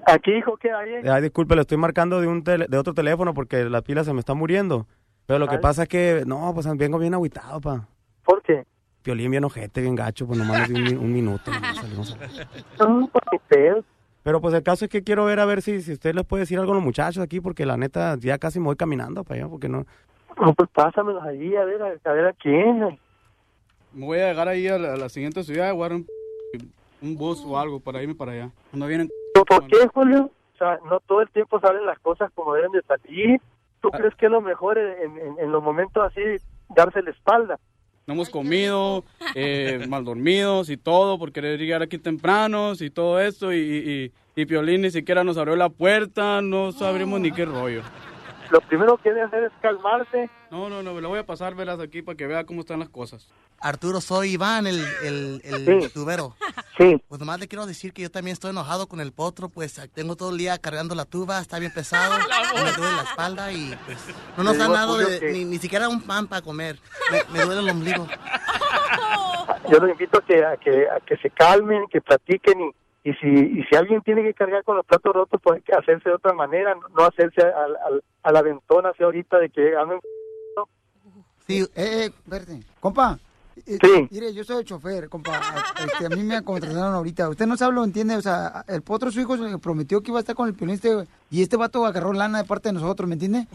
Aquí, 0.07 0.33
hijo, 0.33 0.57
¿qué 0.57 0.71
hay? 0.73 1.07
Ay, 1.09 1.23
disculpe, 1.23 1.55
le 1.55 1.61
estoy 1.63 1.79
marcando 1.79 2.21
de, 2.21 2.27
un 2.27 2.43
tele- 2.43 2.67
de 2.69 2.77
otro 2.79 2.93
teléfono 2.95 3.35
porque 3.35 3.65
la 3.65 3.83
pila 3.83 4.03
se 4.05 4.13
me 4.13 4.21
está 4.21 4.35
muriendo. 4.35 4.87
Pero 5.27 5.39
lo 5.39 5.47
que 5.49 5.59
pasa 5.59 5.85
es 5.85 5.89
que, 5.89 6.25
no, 6.27 6.53
pues 6.55 6.67
vengo 6.77 6.99
bien 6.99 7.15
agüitado, 7.15 7.61
pa. 7.61 7.87
¿Por 8.25 8.43
qué? 8.43 8.65
Piolín 9.03 9.31
bien 9.31 9.45
ojete, 9.45 9.81
bien 9.81 9.95
gacho, 9.95 10.27
pues 10.27 10.39
nomás 10.39 10.69
un, 10.69 10.77
un 10.99 11.13
minuto. 11.13 11.51
nomás 11.53 11.77
salimos 11.77 12.17
a-. 12.79 13.83
Pero 14.25 14.41
pues 14.41 14.55
el 14.55 14.63
caso 14.63 14.85
es 14.85 14.91
que 14.91 15.03
quiero 15.03 15.25
ver 15.25 15.41
a 15.41 15.45
ver 15.45 15.63
si, 15.63 15.83
si 15.83 15.93
usted 15.93 16.15
les 16.15 16.25
puede 16.25 16.43
decir 16.43 16.59
algo 16.59 16.73
a 16.73 16.75
los 16.77 16.85
muchachos 16.85 17.23
aquí, 17.23 17.41
porque 17.41 17.67
la 17.67 17.77
neta 17.77 18.17
ya 18.19 18.39
casi 18.39 18.59
me 18.61 18.67
voy 18.67 18.77
caminando 18.77 19.25
para 19.25 19.41
allá, 19.41 19.49
porque 19.51 19.69
no... 19.69 19.85
No, 20.41 20.55
pues 20.55 20.69
pásamelos 20.73 21.23
allí, 21.25 21.55
a 21.57 21.65
ver, 21.65 21.83
a, 21.83 22.11
a 22.11 22.13
ver 22.13 22.27
a 22.27 22.33
quién. 22.33 22.99
Me 23.93 24.07
voy 24.07 24.19
a 24.19 24.29
llegar 24.31 24.49
ahí 24.49 24.67
a 24.69 24.79
la, 24.79 24.95
a 24.95 24.97
la 24.97 25.09
siguiente 25.09 25.43
ciudad, 25.45 25.69
agarrar 25.71 26.01
un, 27.01 27.17
bus 27.17 27.43
o 27.47 27.59
algo 27.59 27.81
para 27.81 28.03
irme 28.03 28.15
para 28.15 28.33
allá. 28.33 28.51
Cuando 28.71 28.87
vienen... 28.87 29.09
¿Pero 29.35 29.45
¿Por 29.45 29.67
qué, 29.67 29.89
Julio? 29.93 30.31
O 30.55 30.59
sea, 30.59 30.79
no 30.89 31.01
todo 31.01 31.21
el 31.23 31.29
tiempo 31.31 31.59
salen 31.61 31.85
las 31.87 31.99
cosas 31.99 32.31
como 32.35 32.55
deben 32.55 32.73
de 32.73 32.83
salir. 32.83 33.41
¿Tú 33.81 33.91
crees 33.91 34.15
que 34.15 34.27
es 34.27 34.33
lo 34.33 34.41
mejor 34.41 34.79
en, 34.79 35.19
en- 35.19 35.39
en 35.41 35.51
los 35.53 35.63
momentos 35.63 36.03
así, 36.05 36.21
darse 36.77 37.03
la 37.03 37.11
espalda? 37.11 37.59
No 38.07 38.15
hemos 38.15 38.31
comido, 38.31 39.05
eh, 39.35 39.85
mal 39.89 40.05
dormidos 40.05 40.71
y 40.71 40.77
todo 40.77 41.19
por 41.19 41.33
querer 41.33 41.59
llegar 41.59 41.83
aquí 41.83 41.99
tempranos 41.99 42.81
y 42.81 42.91
todo 42.91 43.21
esto. 43.21 43.53
Y, 43.53 43.57
y, 44.37 44.41
y 44.41 44.47
Piolín 44.47 44.83
ni 44.83 44.91
siquiera 44.91 45.25
nos 45.25 45.37
abrió 45.39 45.57
la 45.57 45.69
puerta, 45.71 46.41
no 46.43 46.71
sabríamos 46.73 47.21
ni 47.21 47.33
qué 47.33 47.45
rollo. 47.45 47.83
Lo 48.53 48.61
primero 48.61 48.99
que 48.99 49.09
debe 49.09 49.23
hacer 49.23 49.45
es 49.45 49.53
calmarse. 49.63 50.29
No, 50.51 50.69
no, 50.69 50.83
no, 50.83 50.93
me 50.93 51.01
la 51.01 51.09
voy 51.09 51.19
a 51.19 51.25
pasar, 51.25 51.55
verás, 51.55 51.81
aquí 51.81 52.03
para 52.03 52.17
que 52.17 52.27
vea 52.27 52.45
cómo 52.45 52.61
están 52.61 52.81
las 52.81 52.91
cosas. 52.91 53.27
Arturo, 53.59 54.03
soy 54.03 54.33
Iván, 54.33 54.67
el, 54.67 54.85
el, 55.03 55.41
el 55.43 55.83
Sí. 55.83 55.89
tubero. 55.89 56.37
Sí. 56.77 57.03
Pues 57.09 57.19
nomás 57.19 57.41
le 57.41 57.49
quiero 57.49 57.65
decir 57.65 57.95
que 57.95 58.03
yo 58.03 58.11
también 58.11 58.35
estoy 58.35 58.51
enojado 58.51 58.89
con 58.89 59.01
el 59.01 59.11
potro, 59.13 59.49
pues 59.49 59.81
tengo 59.95 60.17
todo 60.17 60.33
el 60.33 60.37
día 60.37 60.59
cargando 60.59 60.95
la 60.95 61.07
tuba, 61.07 61.41
está 61.41 61.59
bien 61.59 61.73
pesado, 61.73 62.15
y 62.53 62.63
me 62.63 62.73
duele 62.73 62.97
la 62.97 63.03
espalda 63.05 63.53
y 63.53 63.75
pues 63.87 63.99
no 64.37 64.43
nos 64.45 64.61
han 64.61 64.73
dado 64.73 64.99
de- 64.99 65.19
que- 65.19 65.33
ni, 65.33 65.45
ni 65.47 65.59
siquiera 65.59 65.89
un 65.89 66.03
pan 66.03 66.27
para 66.27 66.43
comer. 66.43 66.79
Me, 67.11 67.39
me 67.39 67.45
duele 67.47 67.63
el 67.63 67.71
ombligo. 67.71 68.07
Yo 69.71 69.79
los 69.79 69.91
invito 69.91 70.19
a 70.19 70.23
que, 70.27 70.45
a 70.45 70.57
que, 70.59 70.89
a 70.91 71.01
que 71.01 71.17
se 71.19 71.31
calmen, 71.31 71.85
que 71.91 72.01
platiquen 72.03 72.61
y, 72.61 72.71
y 73.05 73.13
si, 73.15 73.27
y 73.27 73.65
si 73.65 73.77
alguien 73.77 74.01
tiene 74.03 74.23
que 74.23 74.35
cargar 74.35 74.63
con 74.65 74.77
los 74.77 74.87
platos 74.87 75.13
rotos, 75.15 75.41
pues 75.43 75.57
hay 75.57 75.63
que 75.63 75.73
hacerse 75.73 76.09
de 76.09 76.15
otra 76.15 76.33
manera, 76.33 76.75
no- 76.75 77.05
hacerse 77.05 77.43
al, 77.43 77.77
al, 77.87 78.03
a 78.23 78.33
la 78.33 78.43
ventona 78.43 78.91
así 78.91 79.03
ahorita 79.03 79.39
de 79.39 79.51
que 79.51 79.77
anden 79.77 79.99
Sí. 81.47 81.61
Eh, 81.61 81.69
eh, 81.75 82.05
espérate. 82.07 82.61
Compa. 82.81 83.19
eh, 83.67 83.79
Sí. 83.83 84.09
Mire, 84.11 84.33
yo 84.33 84.45
soy 84.45 84.59
el 84.59 84.65
chofer, 84.65 85.09
compa. 85.09 85.33
Este, 85.85 86.07
a 86.07 86.09
mí 86.09 86.23
me 86.23 86.43
contrataron 86.45 86.95
ahorita. 86.95 87.29
Usted 87.29 87.47
no 87.47 87.57
sabe, 87.57 87.75
lo 87.75 87.83
entiende. 87.85 88.15
O 88.17 88.23
sea, 88.23 88.65
el 88.69 88.83
potro, 88.83 89.11
su 89.11 89.21
hijo, 89.21 89.37
se 89.37 89.59
prometió 89.59 90.01
que 90.01 90.11
iba 90.13 90.19
a 90.19 90.21
estar 90.21 90.37
con 90.37 90.49
el 90.49 90.55
piolín 90.55 90.77
este, 90.77 91.05
y 91.31 91.43
este 91.43 91.57
vato 91.57 91.85
agarró 91.85 92.13
lana 92.13 92.39
de 92.39 92.45
parte 92.49 92.69
de 92.69 92.75
nosotros, 92.75 93.09
¿me 93.09 93.15
entiende? 93.15 93.47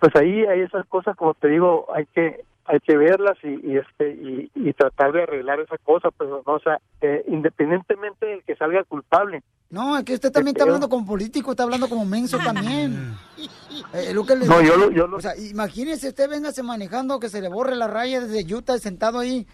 pues 0.00 0.14
ahí 0.14 0.44
hay 0.46 0.60
esas 0.60 0.86
cosas 0.86 1.16
como 1.16 1.34
te 1.34 1.48
digo 1.48 1.86
hay 1.92 2.06
que 2.06 2.44
hay 2.68 2.80
que 2.80 2.96
verlas 2.96 3.36
y, 3.42 3.48
y 3.66 3.76
este 3.78 4.10
y, 4.12 4.50
y 4.54 4.72
tratar 4.74 5.12
de 5.12 5.22
arreglar 5.22 5.58
esa 5.60 5.78
cosa 5.78 6.10
pero 6.16 6.42
no 6.46 6.52
o 6.54 6.60
sea 6.60 6.78
eh, 7.00 7.24
independientemente 7.28 8.26
del 8.26 8.44
que 8.44 8.54
salga 8.56 8.84
culpable 8.84 9.42
No, 9.70 9.96
es 9.98 10.04
que 10.04 10.14
usted 10.14 10.30
también 10.30 10.54
está 10.54 10.64
hablando 10.64 10.88
como 10.88 11.06
político, 11.06 11.50
está 11.50 11.62
hablando 11.64 11.88
como 11.88 12.04
menso 12.04 12.38
también. 12.38 13.14
Eh, 13.94 14.12
lo 14.12 14.24
que 14.26 14.34
le- 14.34 14.46
No, 14.46 14.60
yo 14.60 14.76
lo- 14.76 14.90
yo 14.90 15.06
lo- 15.06 15.18
O 15.18 15.20
sea, 15.20 15.36
imagínese 15.36 16.08
usted 16.08 16.28
véngase 16.28 16.62
manejando 16.62 17.20
que 17.20 17.28
se 17.28 17.40
le 17.40 17.48
borre 17.48 17.76
la 17.76 17.86
raya 17.86 18.20
desde 18.20 18.52
Utah 18.54 18.76
sentado 18.78 19.18
ahí. 19.20 19.46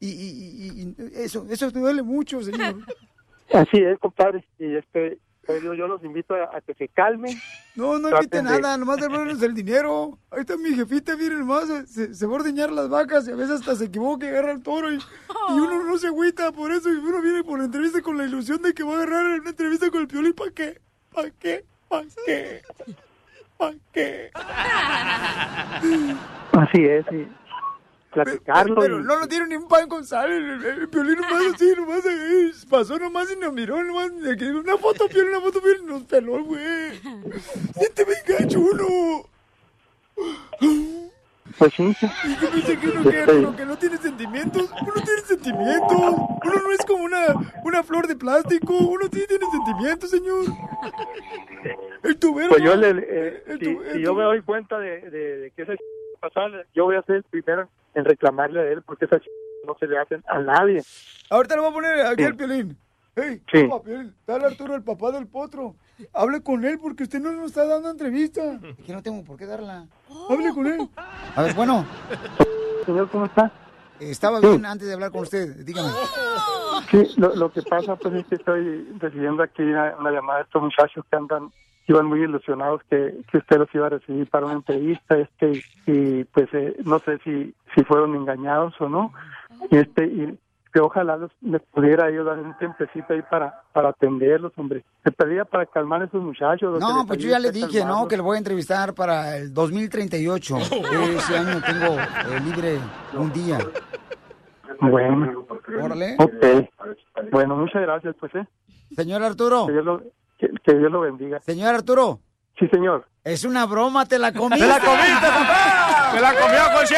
Y, 0.00 0.06
y- 0.08 0.70
y- 0.70 0.82
y 0.82 0.94
eso, 1.24 1.44
eso 1.50 1.70
te 1.72 1.80
duele 1.80 2.02
mucho, 2.02 2.40
señor. 2.42 2.76
así 3.52 3.78
es 3.78 3.98
compadre 3.98 4.44
y 4.58 4.76
este 4.76 5.18
pero 5.46 5.74
yo 5.74 5.88
los 5.88 6.02
invito 6.04 6.34
a, 6.34 6.56
a 6.56 6.60
que 6.60 6.74
se 6.74 6.88
calmen 6.88 7.36
No, 7.74 7.98
no 7.98 8.08
Traten 8.10 8.24
invite 8.24 8.36
de- 8.36 8.60
nada, 8.60 8.76
nomás 8.76 8.98
el 9.42 9.54
dinero. 9.54 10.18
Ahí 10.30 10.40
está 10.40 10.56
mi 10.56 10.74
jefita, 10.74 11.16
miren 11.16 11.40
nomás, 11.40 11.68
se, 11.88 12.14
se 12.14 12.26
va 12.26 12.32
a 12.32 12.36
ordeñar 12.36 12.70
las 12.70 12.88
vacas 12.88 13.26
y 13.26 13.32
a 13.32 13.34
veces 13.36 13.60
hasta 13.60 13.74
se 13.76 13.86
equivoca 13.86 14.26
y 14.26 14.28
agarra 14.28 14.52
el 14.52 14.62
toro 14.62 14.92
y, 14.92 14.96
y 14.96 15.52
uno 15.60 15.82
no 15.84 15.98
se 15.98 16.06
agüita 16.08 16.52
por 16.52 16.70
eso 16.72 16.90
y 16.92 16.96
uno 16.96 17.20
viene 17.20 17.42
por 17.42 17.58
la 17.58 17.64
entrevista 17.64 18.00
con 18.02 18.16
la 18.18 18.24
ilusión 18.24 18.62
de 18.62 18.72
que 18.72 18.82
va 18.84 18.92
a 18.92 18.96
agarrar 19.02 19.40
una 19.40 19.50
entrevista 19.50 19.90
con 19.90 20.02
el 20.02 20.08
piolín, 20.08 20.32
¿para 20.34 20.50
qué? 20.52 20.80
¿Para 21.12 21.30
qué? 21.30 21.64
¿Para 21.88 22.06
qué? 22.24 22.62
¿Para 23.58 23.74
qué? 23.92 24.30
así 26.52 26.84
es 26.84 27.04
y 27.12 27.28
platicarlo 28.12 28.76
Pero 28.80 29.00
y- 29.00 29.04
no 29.04 29.16
lo 29.18 29.26
tiene 29.26 29.46
ni 29.48 29.56
un 29.56 29.66
pan 29.68 29.88
con 29.88 30.04
sal, 30.04 30.30
el, 30.30 30.50
el- 30.50 30.64
el 30.82 30.88
piolín 30.88 31.16
nomás 31.16 31.42
así, 31.54 31.72
nomás 31.76 32.04
ahí, 32.06 32.50
pasó 32.70 32.98
nomás 32.98 33.32
y 33.32 33.36
nos 33.36 33.52
miró, 33.52 33.82
nomás, 33.82 34.10
una 34.10 34.76
foto 34.76 35.08
piolín, 35.08 35.30
una 35.30 35.40
foto 35.40 35.60
piolín, 35.62 35.86
nos 35.86 36.02
peló, 36.04 36.44
güey. 36.44 36.98
Siente 37.74 38.04
bien 38.04 38.18
gacho 38.26 38.60
uno. 38.60 39.28
pues 41.58 41.74
sí 41.74 41.82
¿Y 42.24 42.36
qué 42.36 42.46
piensa 42.46 42.80
que 42.80 42.86
uno 42.88 43.10
que, 43.10 43.32
uno 43.32 43.56
que 43.56 43.66
no 43.66 43.76
tiene 43.78 43.96
sentimientos? 43.98 44.70
Uno 44.80 44.94
tiene 45.04 45.20
sentimientos. 45.22 45.98
Uno 45.98 46.54
no 46.62 46.72
es 46.72 46.84
como 46.86 47.04
una, 47.04 47.26
una 47.64 47.82
flor 47.82 48.06
de 48.06 48.16
plástico. 48.16 48.74
Uno 48.76 49.04
sí 49.12 49.24
tiene 49.28 49.44
sentimientos, 49.50 50.10
señor. 50.10 50.44
El 52.02 52.18
tubero. 52.18 52.48
pues 52.50 52.62
yo 52.62 52.74
le 52.76 52.88
eh, 52.90 53.44
El 53.46 53.58
si, 53.58 53.64
tu- 53.64 53.82
el 53.82 53.92
si 53.94 54.00
yo 54.02 54.14
me 54.14 54.22
doy 54.24 54.42
cuenta 54.42 54.78
de, 54.78 55.00
de, 55.10 55.36
de 55.38 55.50
que 55.52 55.62
esa 55.62 55.72
ch- 55.74 55.78
pasada 56.20 56.64
yo 56.74 56.84
voy 56.84 56.96
a 56.96 57.02
ser 57.02 57.16
el 57.16 57.22
primero 57.24 57.68
en 57.94 58.04
reclamarle 58.04 58.60
a 58.60 58.64
él 58.72 58.82
porque 58.82 59.04
esa 59.06 59.16
ch- 59.16 59.28
no 59.66 59.76
se 59.78 59.86
le 59.86 59.98
hacen 59.98 60.22
a 60.28 60.38
nadie 60.40 60.82
Ahorita 61.30 61.54
le 61.54 61.60
voy 61.60 61.70
a 61.70 61.74
poner 61.74 62.06
aquí 62.06 62.22
Sí. 62.22 62.24
al 62.24 62.36
piolín. 62.36 62.78
Hey, 63.14 63.42
Sí. 63.52 63.64
papá, 63.64 63.84
Piolín, 63.84 64.14
dale 64.26 64.46
Arturo, 64.46 64.74
el 64.74 64.82
papá 64.82 65.10
del 65.12 65.26
potro. 65.26 65.76
Hable 66.14 66.42
con 66.42 66.64
él 66.64 66.78
porque 66.80 67.02
usted 67.04 67.20
no 67.20 67.30
nos 67.32 67.46
está 67.50 67.66
dando 67.66 67.90
entrevista. 67.90 68.40
Es 68.78 68.84
que 68.86 68.92
no 68.92 69.02
tengo 69.02 69.22
por 69.24 69.36
qué 69.36 69.46
darla. 69.46 69.86
Hable 70.30 70.52
con 70.54 70.66
él. 70.66 70.88
A 71.36 71.42
ver, 71.42 71.54
bueno. 71.54 71.86
Señor, 72.86 73.08
¿cómo 73.10 73.26
está? 73.26 73.52
Estaba 74.00 74.40
Sí. 74.40 74.46
bien 74.48 74.66
antes 74.66 74.88
de 74.88 74.94
hablar 74.94 75.10
con 75.12 75.22
usted. 75.22 75.64
Dígame. 75.64 75.90
Sí, 76.90 77.08
lo, 77.18 77.34
lo 77.36 77.52
que 77.52 77.62
pasa 77.62 77.94
pues 77.96 78.14
es 78.14 78.26
que 78.26 78.34
estoy 78.36 78.88
recibiendo 78.98 79.42
aquí 79.42 79.62
una, 79.62 79.94
una 79.98 80.10
llamada 80.10 80.38
de 80.40 80.44
estos 80.44 80.62
muchachos 80.62 81.04
que 81.10 81.16
andan, 81.16 81.52
iban 81.88 82.06
muy 82.06 82.22
ilusionados 82.22 82.82
que, 82.88 83.18
que 83.30 83.38
usted 83.38 83.58
los 83.58 83.74
iba 83.74 83.86
a 83.86 83.90
recibir 83.90 84.28
para 84.28 84.46
una 84.46 84.54
entrevista, 84.54 85.16
este, 85.18 85.62
y 85.86 86.24
pues 86.24 86.48
eh, 86.52 86.76
no 86.84 86.98
sé 87.00 87.18
si, 87.24 87.54
si 87.74 87.84
fueron 87.84 88.14
engañados 88.14 88.74
o 88.80 88.88
no, 88.88 89.12
y 89.70 89.76
este, 89.76 90.06
y 90.06 90.38
que 90.72 90.80
ojalá 90.80 91.16
los, 91.16 91.30
les 91.42 91.60
pudiera 91.62 92.10
yo 92.10 92.24
dar 92.24 92.38
un 92.38 92.56
tiempecito 92.56 93.12
ahí 93.12 93.22
para, 93.30 93.62
para 93.72 93.90
atenderlos, 93.90 94.52
hombre. 94.56 94.82
Se 95.04 95.10
pedía 95.10 95.44
para 95.44 95.66
calmar 95.66 96.00
a 96.00 96.06
esos 96.06 96.22
muchachos. 96.22 96.80
No, 96.80 97.04
pues 97.06 97.18
yo 97.18 97.28
ya 97.28 97.38
le 97.38 97.52
dije, 97.52 97.84
¿no? 97.84 98.08
Que 98.08 98.16
lo 98.16 98.22
voy 98.22 98.36
a 98.36 98.38
entrevistar 98.38 98.94
para 98.94 99.36
el 99.36 99.52
2038. 99.52 100.56
Ese 100.56 101.36
año 101.36 101.60
tengo 101.60 102.00
eh, 102.00 102.40
libre 102.44 102.78
un 103.14 103.32
día. 103.32 103.58
Bueno. 104.80 105.46
Órale. 105.80 106.16
Ok. 106.18 107.30
Bueno, 107.30 107.56
muchas 107.56 107.82
gracias, 107.82 108.16
pues, 108.18 108.34
¿eh? 108.34 108.46
Señor 108.96 109.22
Arturo. 109.22 109.66
Que 110.42 110.48
Dios 110.48 110.52
lo, 110.52 110.60
que, 110.60 110.72
que 110.72 110.78
Dios 110.78 110.92
lo 110.92 111.00
bendiga. 111.00 111.40
Señor 111.40 111.74
Arturo. 111.74 112.20
Sí, 112.58 112.66
señor. 112.68 113.06
Es 113.24 113.44
una 113.44 113.66
broma, 113.66 114.06
te 114.06 114.18
la 114.18 114.32
comiste. 114.32 114.66
¡Te 114.66 114.72
la 114.72 114.80
comiste, 114.80 115.26
papá! 115.26 116.10
¡Se 116.12 116.20
la 116.20 116.34
comió, 116.34 116.60
Coche! 116.76 116.96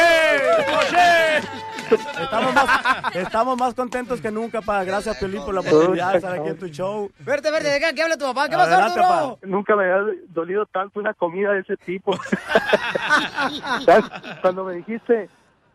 Estamos 2.19 2.53
más, 2.55 3.15
estamos 3.15 3.57
más 3.59 3.73
contentos 3.75 4.19
que 4.19 4.31
nunca, 4.31 4.61
pa. 4.61 4.83
Gracias, 4.83 5.17
Piolín, 5.17 5.45
por 5.45 5.53
la 5.53 5.59
oportunidad 5.59 6.11
de 6.13 6.17
estar 6.17 6.39
aquí 6.39 6.49
en 6.49 6.57
tu 6.57 6.67
show. 6.67 7.11
Verte, 7.19 7.51
verte, 7.51 7.69
deja 7.69 7.93
que 7.93 8.01
hable 8.01 8.17
tu 8.17 8.25
papá. 8.25 8.49
¿Qué 8.49 8.55
pasó, 8.55 8.75
Arturo? 8.75 9.39
Nunca 9.43 9.75
me 9.75 9.83
había 9.83 10.15
dolido 10.29 10.65
tanto 10.65 10.99
una 10.99 11.13
comida 11.13 11.51
de 11.51 11.59
ese 11.59 11.77
tipo. 11.77 12.13
¿Sabes? 13.85 14.05
Cuando 14.41 14.63
me 14.63 14.73
dijiste, 14.73 15.29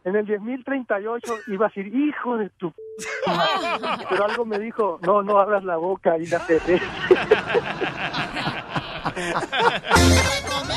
en 0.05 0.17
el 0.17 0.27
10.038 0.27 1.43
iba 1.49 1.67
a 1.67 1.69
decir, 1.69 1.87
hijo 1.95 2.37
de 2.39 2.49
tu... 2.59 2.71
p-". 2.73 2.81
Pero 4.09 4.25
algo 4.25 4.45
me 4.45 4.59
dijo, 4.59 4.99
no, 5.03 5.23
no 5.23 5.39
abras 5.39 5.65
la 5.65 5.77
boca 5.77 6.17
y 6.19 6.27
la 6.27 6.41
cerré. 6.41 6.81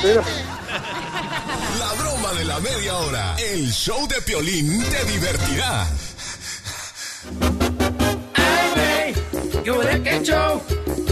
Pero- 0.02 0.22
La 1.78 1.92
broma 2.02 2.32
de 2.38 2.44
la 2.44 2.60
media 2.60 2.94
hora. 2.96 3.34
El 3.38 3.70
show 3.70 4.06
de 4.08 4.20
Piolín 4.22 4.82
te 4.90 5.04
divertirá. 5.04 5.86
Yo 9.64 9.80
de 9.80 10.02
que 10.02 10.22
show, 10.22 10.62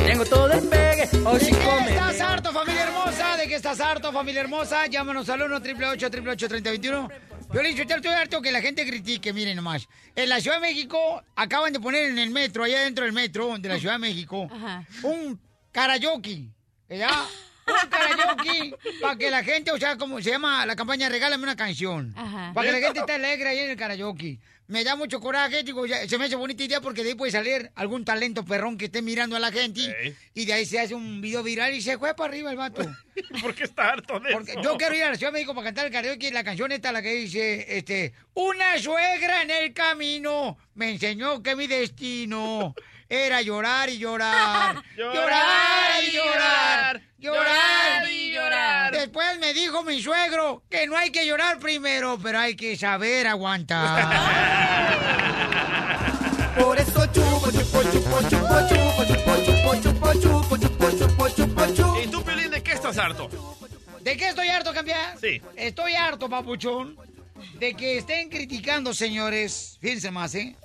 tengo 0.06 0.24
todo 0.24 0.52
el 0.52 0.68
pegue, 0.68 1.08
hoy 1.24 1.38
¿De 1.38 1.44
sin 1.44 1.54
qué 1.56 1.64
comer. 1.64 1.88
estás 1.90 2.20
harto, 2.20 2.52
familia 2.52 2.82
hermosa? 2.82 3.36
¿De 3.36 3.48
qué 3.48 3.54
estás 3.54 3.80
harto, 3.80 4.12
familia 4.12 4.40
hermosa? 4.40 4.86
Llámanos 4.86 5.28
al 5.28 5.42
1 5.42 5.56
888 5.56 6.48
3021 6.48 7.08
Yo 7.52 7.62
le 7.62 7.68
he 7.68 7.74
dicho, 7.74 7.82
estoy 7.82 8.12
harto 8.12 8.42
que 8.42 8.52
la 8.52 8.60
gente 8.60 8.86
critique, 8.86 9.32
miren 9.32 9.56
nomás. 9.56 9.88
En 10.14 10.28
la 10.28 10.40
Ciudad 10.40 10.56
de 10.56 10.62
México 10.62 11.22
acaban 11.36 11.72
de 11.72 11.80
poner 11.80 12.04
en 12.04 12.18
el 12.18 12.30
metro, 12.30 12.64
allá 12.64 12.80
dentro 12.80 13.04
del 13.04 13.12
metro 13.12 13.56
de 13.58 13.68
la 13.68 13.78
Ciudad 13.78 13.94
de 13.94 14.00
México, 14.00 14.48
un 15.02 15.40
karaoke, 15.70 16.48
¿verdad? 16.88 17.10
Un 17.66 17.88
karaoke 17.88 18.74
para 19.00 19.16
que 19.16 19.30
la 19.30 19.44
gente, 19.44 19.70
o 19.70 19.78
sea, 19.78 19.96
como 19.96 20.20
se 20.20 20.30
llama 20.30 20.66
la 20.66 20.74
campaña 20.74 21.08
Regálame 21.08 21.44
una 21.44 21.56
canción. 21.56 22.12
Ajá. 22.16 22.52
Para 22.52 22.66
que 22.66 22.72
la 22.72 22.86
gente 22.86 23.00
esté 23.00 23.12
alegre 23.12 23.48
ahí 23.48 23.58
en 23.60 23.70
el 23.70 23.76
karaoke. 23.76 24.40
Me 24.68 24.84
da 24.84 24.96
mucho 24.96 25.20
coraje, 25.20 25.64
digo, 25.64 25.84
ya- 25.86 26.08
se 26.08 26.16
me 26.16 26.24
hace 26.26 26.36
bonita 26.36 26.62
idea 26.64 26.80
porque 26.80 27.02
de 27.02 27.10
ahí 27.10 27.14
puede 27.14 27.32
salir 27.32 27.70
algún 27.74 28.04
talento 28.04 28.44
perrón 28.44 28.78
que 28.78 28.86
esté 28.86 29.02
mirando 29.02 29.36
a 29.36 29.40
la 29.40 29.50
gente 29.52 30.16
y 30.32 30.44
de 30.46 30.52
ahí 30.52 30.64
se 30.64 30.78
hace 30.78 30.94
un 30.94 31.20
video 31.20 31.42
viral 31.42 31.74
y 31.74 31.82
se 31.82 31.98
fue 31.98 32.14
para 32.14 32.30
arriba 32.32 32.50
el 32.52 32.56
vato. 32.56 32.82
¿Por 33.42 33.54
qué 33.54 33.64
está 33.64 33.90
harto 33.90 34.18
de 34.20 34.32
Porque 34.32 34.52
eso? 34.52 34.62
yo 34.62 34.76
quiero 34.78 34.94
ir 34.94 35.02
a 35.02 35.10
la 35.10 35.16
Ciudad 35.16 35.32
de 35.32 35.38
México 35.38 35.54
para 35.54 35.66
cantar 35.66 35.86
el 35.86 35.92
karaoke 35.92 36.28
y 36.28 36.30
la 36.30 36.44
canción 36.44 36.72
esta 36.72 36.92
la 36.92 37.02
que 37.02 37.12
dice, 37.12 37.76
este, 37.76 38.14
una 38.34 38.78
suegra 38.78 39.42
en 39.42 39.50
el 39.50 39.72
camino 39.74 40.56
me 40.74 40.90
enseñó 40.90 41.42
que 41.42 41.54
mi 41.56 41.66
destino 41.66 42.74
era 43.12 43.42
llorar 43.42 43.90
y 43.90 43.98
llorar, 43.98 44.82
llorar 44.96 46.02
y 46.02 46.12
llorar, 46.12 47.02
llorar 47.18 48.10
y 48.10 48.32
llorar. 48.32 48.92
Después 48.94 49.38
me 49.38 49.52
dijo 49.52 49.82
mi 49.82 50.00
suegro 50.00 50.62
que 50.70 50.86
no 50.86 50.96
hay 50.96 51.10
que 51.10 51.26
llorar 51.26 51.58
primero, 51.58 52.18
pero 52.22 52.38
hay 52.38 52.56
que 52.56 52.74
saber 52.74 53.26
aguantar. 53.26 54.08
Por 56.58 56.78
eso 56.78 57.06
chupo, 57.12 57.50
chupo, 57.50 57.82
chupo, 57.82 58.22
chupo, 58.30 58.60
chupo, 58.70 59.04
chupo, 59.04 59.36
chupo, 59.44 59.74
chupo, 59.76 60.14
chupo, 60.14 60.56
chupo, 60.56 60.90
chupo, 60.96 61.28
chupo, 61.28 61.66
chupo. 61.74 62.00
¿Y 62.02 62.06
tú, 62.06 62.22
Pelín, 62.22 62.50
de 62.50 62.62
qué 62.62 62.72
estás 62.72 62.96
harto? 62.96 63.28
¿De 64.00 64.16
qué 64.16 64.28
estoy 64.28 64.48
harto, 64.48 64.72
campeón? 64.72 64.98
Sí. 65.20 65.42
Estoy 65.54 65.92
harto, 65.96 66.30
papuchón, 66.30 66.96
de 67.58 67.74
que 67.74 67.98
estén 67.98 68.30
criticando, 68.30 68.94
señores. 68.94 69.76
Fíjense 69.82 70.10
más, 70.10 70.34
¿eh? 70.34 70.56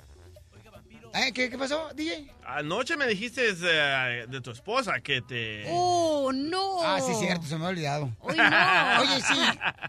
¿Eh? 1.17 1.31
¿Qué, 1.33 1.49
qué 1.49 1.57
pasó, 1.57 1.89
DJ? 1.95 2.31
Anoche 2.45 2.95
me 2.95 3.07
dijiste 3.07 3.49
eh, 3.49 4.25
de 4.29 4.41
tu 4.41 4.51
esposa 4.51 4.99
que 4.99 5.21
te... 5.21 5.65
¡Oh, 5.69 6.31
no! 6.31 6.83
Ah, 6.83 6.99
sí, 7.01 7.11
cierto, 7.15 7.47
se 7.47 7.57
me 7.57 7.65
ha 7.65 7.69
olvidado. 7.69 8.15
Uy, 8.21 8.35
no. 8.35 8.43
Oye, 9.01 9.21
sí, 9.21 9.39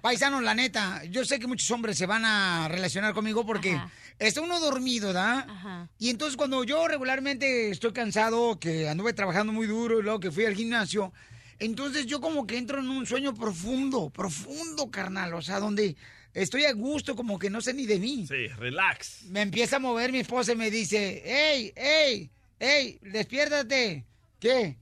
paisanos, 0.00 0.42
la 0.42 0.54
neta, 0.54 1.04
yo 1.04 1.24
sé 1.26 1.38
que 1.38 1.46
muchos 1.46 1.70
hombres 1.70 1.98
se 1.98 2.06
van 2.06 2.24
a 2.24 2.68
relacionar 2.68 3.12
conmigo 3.12 3.44
porque 3.44 3.78
está 4.18 4.40
uno 4.40 4.58
dormido, 4.58 5.12
¿da? 5.12 5.88
Y 5.98 6.08
entonces 6.08 6.36
cuando 6.36 6.64
yo 6.64 6.88
regularmente 6.88 7.70
estoy 7.70 7.92
cansado, 7.92 8.58
que 8.58 8.88
anduve 8.88 9.12
trabajando 9.12 9.52
muy 9.52 9.66
duro 9.66 10.00
y 10.00 10.02
luego 10.02 10.20
que 10.20 10.30
fui 10.30 10.46
al 10.46 10.54
gimnasio, 10.54 11.12
entonces 11.58 12.06
yo 12.06 12.20
como 12.20 12.46
que 12.46 12.56
entro 12.56 12.80
en 12.80 12.88
un 12.88 13.04
sueño 13.06 13.34
profundo, 13.34 14.10
profundo, 14.10 14.90
carnal, 14.90 15.34
o 15.34 15.42
sea, 15.42 15.60
donde 15.60 15.94
estoy 16.34 16.64
a 16.64 16.72
gusto, 16.72 17.16
como 17.16 17.38
que 17.38 17.50
no 17.50 17.60
sé 17.60 17.74
ni 17.74 17.86
de 17.86 17.98
mí. 17.98 18.26
Sí, 18.26 18.48
relax. 18.58 19.24
Me 19.24 19.42
empieza 19.42 19.76
a 19.76 19.80
mover 19.80 20.12
mi 20.12 20.20
esposa 20.20 20.52
y 20.52 20.56
me 20.56 20.70
dice, 20.70 21.22
¡Ey, 21.24 21.72
ey, 21.76 22.30
ey, 22.58 22.98
despiértate! 23.02 24.04
¿Qué? 24.38 24.76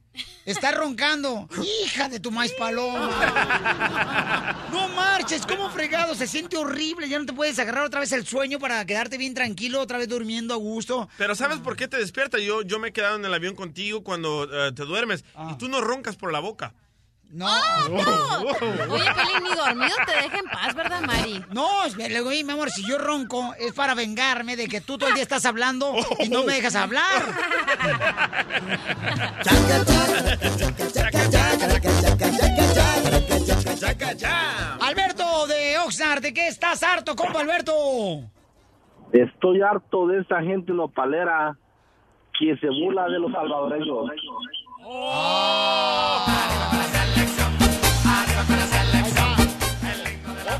Está 0.44 0.72
roncando. 0.72 1.48
Hija 1.84 2.08
de 2.08 2.20
tu 2.20 2.30
maíz 2.30 2.52
paloma. 2.52 4.62
No 4.70 4.88
marches, 4.88 5.46
¿cómo 5.46 5.70
fregado? 5.70 6.14
Se 6.14 6.26
siente 6.26 6.56
horrible. 6.56 7.08
Ya 7.08 7.18
no 7.18 7.24
te 7.24 7.32
puedes 7.32 7.58
agarrar 7.58 7.84
otra 7.84 8.00
vez 8.00 8.12
el 8.12 8.26
sueño 8.26 8.58
para 8.58 8.84
quedarte 8.84 9.16
bien 9.16 9.32
tranquilo, 9.32 9.80
otra 9.80 9.96
vez 9.96 10.08
durmiendo 10.08 10.52
a 10.52 10.58
gusto. 10.58 11.08
Pero 11.16 11.34
¿sabes 11.34 11.60
por 11.60 11.76
qué 11.76 11.88
te 11.88 11.96
despierta? 11.96 12.38
Yo, 12.38 12.62
yo 12.62 12.78
me 12.78 12.88
he 12.88 12.92
quedado 12.92 13.16
en 13.16 13.24
el 13.24 13.32
avión 13.32 13.54
contigo 13.54 14.02
cuando 14.02 14.44
eh, 14.44 14.72
te 14.72 14.84
duermes 14.84 15.24
y 15.50 15.56
tú 15.56 15.68
no 15.68 15.80
roncas 15.80 16.16
por 16.16 16.32
la 16.32 16.40
boca. 16.40 16.74
No. 17.30 17.46
¡Oh, 17.46 17.88
no! 17.88 18.94
Oye, 18.94 19.04
Pelín, 19.14 19.42
ni 19.42 19.56
dormido 19.56 19.96
te 20.06 20.12
deja 20.12 20.38
en 20.38 20.44
paz, 20.46 20.74
¿verdad, 20.74 21.00
Mari? 21.02 21.44
No, 21.52 21.66
oye, 21.82 22.44
mi 22.44 22.52
amor, 22.52 22.70
si 22.70 22.86
yo 22.88 22.98
ronco 22.98 23.54
es 23.58 23.72
para 23.72 23.94
vengarme 23.94 24.56
de 24.56 24.68
que 24.68 24.80
tú 24.80 24.96
todo 24.96 25.08
el 25.08 25.14
día 25.14 25.22
estás 25.22 25.44
hablando 25.44 25.94
y 26.20 26.28
no 26.28 26.44
me 26.44 26.54
dejas 26.54 26.76
hablar. 26.76 27.22
Alberto 34.80 35.46
de 35.48 35.78
Oxnard, 35.78 36.22
¿de 36.22 36.32
qué 36.32 36.48
estás 36.48 36.82
harto, 36.82 37.16
compa 37.16 37.40
Alberto? 37.40 37.72
Estoy 39.12 39.62
harto 39.62 40.06
de 40.06 40.20
esa 40.20 40.40
gente 40.42 40.72
nopalera 40.72 41.56
que 42.38 42.56
se 42.58 42.68
burla 42.68 43.08
de 43.08 43.18
los 43.18 43.32
salvadoreños. 43.32 44.10
O- 44.88 46.24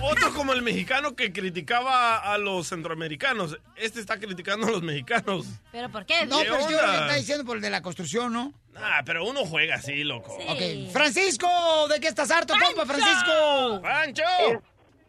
Otro 0.03 0.33
como 0.35 0.53
el 0.53 0.62
mexicano 0.62 1.14
que 1.16 1.33
criticaba 1.33 2.16
a 2.18 2.37
los 2.39 2.68
centroamericanos. 2.68 3.59
Este 3.77 4.01
está 4.01 4.18
criticando 4.18 4.66
a 4.66 4.70
los 4.70 4.83
mexicanos. 4.83 5.47
¿Pero 5.72 5.89
por 5.91 6.05
qué? 6.07 6.27
No, 6.27 6.39
¿Qué 6.39 6.45
pero 6.45 6.59
yo 6.70 6.79
onda? 6.79 7.01
está 7.03 7.14
diciendo 7.14 7.45
por 7.45 7.57
el 7.57 7.62
de 7.62 7.70
la 7.70 7.83
construcción, 7.83 8.33
¿no? 8.33 8.53
Ah, 8.77 9.03
pero 9.07 9.24
uno 9.24 9.45
juega 9.47 9.77
así, 9.77 10.05
loco. 10.05 10.35
Ok. 10.49 10.91
Francisco, 10.93 11.47
¿de 11.89 12.01
qué 12.01 12.09
estás 12.09 12.31
harto, 12.31 12.55
compa, 12.62 12.85
Francisco? 12.85 13.81
¡Pancho! 13.83 14.22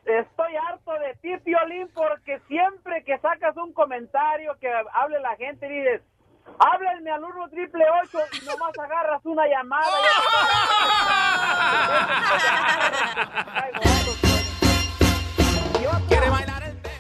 Estoy 0.06 0.54
harto 0.70 0.92
de 0.94 1.16
ti, 1.22 1.30
Piolín, 1.44 1.90
porque 1.94 2.40
siempre 2.48 3.04
que 3.04 3.18
sacas 3.20 3.58
un 3.58 3.74
comentario 3.74 4.56
que 4.62 4.70
hable 4.94 5.20
la 5.20 5.36
gente, 5.36 5.68
dices, 5.68 6.02
háblenme 6.60 7.12
al 7.12 7.24
1 7.24 7.50
triple 7.50 7.86
8 8.04 8.20
y 8.42 8.46
nomás 8.46 8.78
agarras 8.80 9.22
una 9.26 9.46
llamada. 9.48 9.88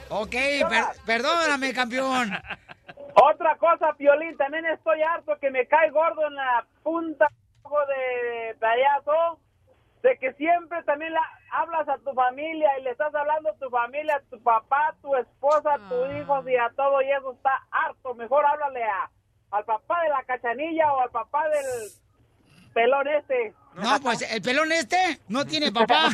Ok, 0.10 0.32
per- 0.70 0.86
perdóname, 1.05 1.74
campeón. 1.74 2.32
Otra 3.14 3.55
cosa, 3.58 3.93
Piolín, 3.97 4.38
también 4.38 4.66
estoy 4.66 5.01
harto 5.01 5.38
que 5.39 5.51
me 5.51 5.68
cae 5.68 5.89
gordo 5.89 6.28
en 6.28 6.36
la 6.36 6.66
punta 6.84 7.28
de 7.88 8.55
payaso, 8.60 9.39
de 10.01 10.18
que 10.20 10.34
siempre 10.34 10.82
también 10.84 11.12
la, 11.14 11.22
hablas 11.51 11.88
a 11.89 11.97
tu 11.97 12.14
familia 12.14 12.70
y 12.80 12.84
le 12.84 12.91
estás 12.91 13.14
hablando 13.14 13.49
a 13.49 13.55
tu 13.55 13.70
familia, 13.70 14.16
a 14.16 14.22
tu 14.30 14.41
papá, 14.41 14.93
tu 15.01 15.16
esposa, 15.16 15.74
a 15.74 15.89
tus 15.89 16.10
hijos 16.16 16.47
y 16.47 16.55
a 16.55 16.70
todo 16.76 17.01
y 17.01 17.12
eso 17.12 17.34
está 17.34 17.51
harto. 17.72 18.14
Mejor 18.16 18.45
háblale 18.45 18.84
a, 18.84 19.10
al 19.51 19.65
papá 19.65 20.01
de 20.03 20.09
la 20.09 20.23
cachanilla 20.23 20.93
o 20.93 21.01
al 21.01 21.09
papá 21.09 21.43
del 21.49 21.91
pelón 22.73 23.07
este. 23.07 23.53
No, 23.75 23.99
pues 24.01 24.21
el 24.21 24.41
pelón 24.41 24.71
este 24.71 25.19
no 25.27 25.45
tiene 25.45 25.71
papá. 25.71 26.09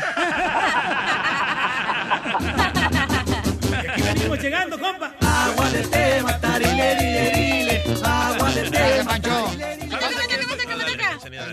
Aquí 3.90 4.02
venimos 4.02 4.40
llegando, 4.40 4.80
compa. 4.80 5.16
Agua 5.22 5.70
de 5.70 5.88
té, 5.88 6.22
matarile, 6.22 6.96
dile, 6.96 7.32
dile. 7.36 7.84
Agua 8.06 8.50
de 8.52 9.04
Pancho. 9.04 9.52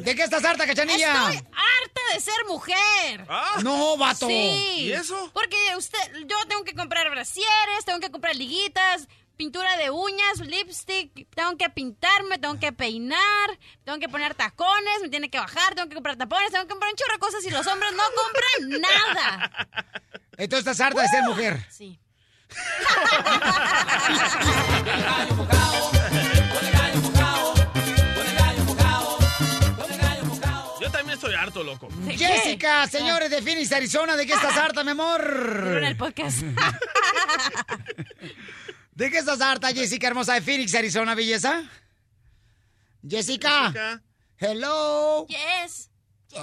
¿De 0.02 0.14
qué 0.14 0.22
estás 0.22 0.44
harta, 0.44 0.66
cachanilla? 0.66 1.30
Estoy 1.30 1.36
harta 1.36 2.00
de 2.14 2.20
ser 2.20 2.44
mujer. 2.48 3.26
No, 3.62 3.96
vato. 3.96 4.26
Sí. 4.26 4.86
¿Y 4.86 4.92
eso? 4.92 5.30
Porque 5.32 5.56
usted, 5.76 5.98
yo 6.26 6.36
tengo 6.48 6.64
que 6.64 6.74
comprar 6.74 7.08
brasieres, 7.10 7.84
tengo 7.84 8.00
que 8.00 8.10
comprar 8.10 8.34
liguitas, 8.34 9.08
pintura 9.40 9.74
de 9.78 9.90
uñas, 9.90 10.40
lipstick, 10.40 11.26
tengo 11.34 11.56
que 11.56 11.70
pintarme, 11.70 12.36
tengo 12.36 12.60
que 12.60 12.72
peinar, 12.72 13.58
tengo 13.84 13.98
que 13.98 14.06
poner 14.06 14.34
tacones, 14.34 15.00
me 15.00 15.08
tiene 15.08 15.30
que 15.30 15.38
bajar, 15.38 15.74
tengo 15.74 15.88
que 15.88 15.94
comprar 15.94 16.16
tapones, 16.16 16.50
tengo 16.50 16.64
que 16.64 16.68
comprar 16.68 16.90
un 16.90 16.96
chorro 16.96 17.14
de 17.14 17.18
cosas 17.20 17.42
y 17.46 17.50
los 17.50 17.66
hombres 17.66 17.90
no 17.92 18.02
compran 18.20 18.82
nada. 18.82 19.50
Entonces 20.36 20.66
estás 20.66 20.86
harta 20.86 21.00
de 21.00 21.08
ser 21.08 21.22
mujer. 21.22 21.66
Sí. 21.70 21.98
Yo 30.82 30.90
también 30.90 31.14
estoy 31.14 31.32
harto, 31.32 31.62
loco. 31.62 31.88
Jessica, 32.10 32.86
señores 32.88 33.30
de 33.30 33.40
Phoenix, 33.40 33.72
Arizona, 33.72 34.16
¿de 34.16 34.26
qué 34.26 34.34
estás 34.34 34.58
harta, 34.58 34.84
mi 34.84 34.90
amor? 34.90 35.78
en 35.78 35.84
el 35.84 35.96
podcast. 35.96 36.42
¿De 38.92 39.10
qué 39.10 39.18
estás 39.18 39.40
harta, 39.40 39.68
Jessica 39.68 40.08
hermosa 40.08 40.34
de 40.34 40.40
Phoenix, 40.42 40.74
Arizona, 40.74 41.14
belleza? 41.14 41.62
Jessica. 43.08 44.02
Hello. 44.38 45.26
Yes. 45.26 45.90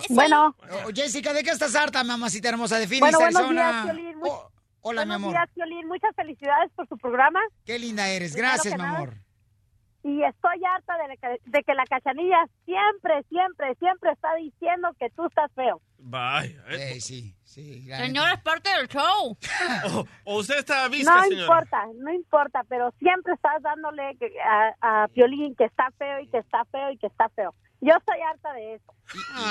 Bueno. 0.10 0.56
Oh, 0.86 0.90
Jessica, 0.94 1.34
¿de 1.34 1.44
qué 1.44 1.52
estás 1.52 1.76
harta, 1.76 2.04
mamacita 2.04 2.50
hermosa 2.50 2.78
de 2.80 2.88
Phoenix, 2.88 3.02
Bueno, 3.02 3.20
buenos 3.20 3.42
Arizona? 3.42 3.94
días. 3.94 4.16
Muy- 4.16 4.30
Oh, 4.30 4.52
hola, 4.82 5.06
mi 5.06 5.10
buenos 5.12 5.24
amor. 5.24 5.32
días, 5.34 5.50
Piolín. 5.54 5.88
Muchas 5.88 6.16
felicidades 6.16 6.72
por 6.76 6.88
su 6.88 6.98
programa. 6.98 7.40
Qué 7.66 7.78
linda 7.80 8.08
eres. 8.10 8.36
Gracias, 8.36 8.74
que 8.74 8.78
mi 8.78 8.84
nada. 8.84 8.98
amor. 8.98 9.14
Y 10.04 10.24
estoy 10.24 10.62
harta 10.74 10.94
de, 10.98 11.08
la 11.10 11.38
de 11.46 11.64
que 11.64 11.74
la 11.74 11.84
cachanilla 11.86 12.46
siempre, 12.66 13.24
siempre, 13.30 13.76
siempre 13.80 14.12
está 14.12 14.34
diciendo 14.36 14.90
que 15.00 15.10
tú 15.12 15.26
estás 15.28 15.52
feo. 15.54 15.82
Bye. 15.98 16.58
Eh, 16.70 17.02
sí, 17.02 17.36
sí. 17.48 17.88
Señora, 17.90 18.34
es 18.34 18.42
parte 18.42 18.70
del 18.78 18.88
show. 18.88 19.38
O, 19.94 20.06
o 20.26 20.40
usted 20.40 20.60
está 20.60 20.88
visca, 20.90 21.16
no 21.16 21.24
señora. 21.24 21.42
importa, 21.42 21.86
no 21.96 22.14
importa, 22.14 22.64
pero 22.70 22.92
siempre 23.00 23.34
estás 23.34 23.62
dándole 23.62 24.18
a, 24.82 25.04
a 25.04 25.08
Piolín 25.08 25.56
que 25.56 25.66
está 25.66 25.90
feo 25.98 26.20
y 26.20 26.28
que 26.30 26.38
está 26.38 26.64
feo 26.66 26.92
y 26.92 26.98
que 26.98 27.08
está 27.08 27.30
feo. 27.30 27.54
Yo 27.80 27.94
estoy 27.96 28.20
harta 28.22 28.54
de 28.54 28.74
eso. 28.74 28.94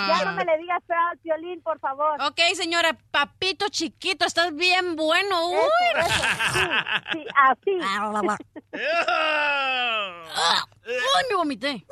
Ya 0.09 0.25
no 0.25 0.33
me 0.33 0.45
le 0.45 0.59
digas 0.59 0.83
feo 0.87 0.99
al 1.11 1.19
Piolín, 1.19 1.63
por 1.63 1.79
favor. 1.79 2.21
Ok, 2.23 2.41
señora, 2.55 2.97
papito 3.13 3.69
chiquito, 3.69 4.27
estás 4.27 4.53
bien 4.55 4.97
bueno. 4.97 5.49
Uy. 5.51 5.57
Eso, 5.95 6.07
eso, 6.07 6.25
sí, 6.53 6.69
sí, 7.13 7.27
así. 7.37 7.71
Uy, 10.87 11.23
me 11.31 11.37
vomité. 11.37 11.87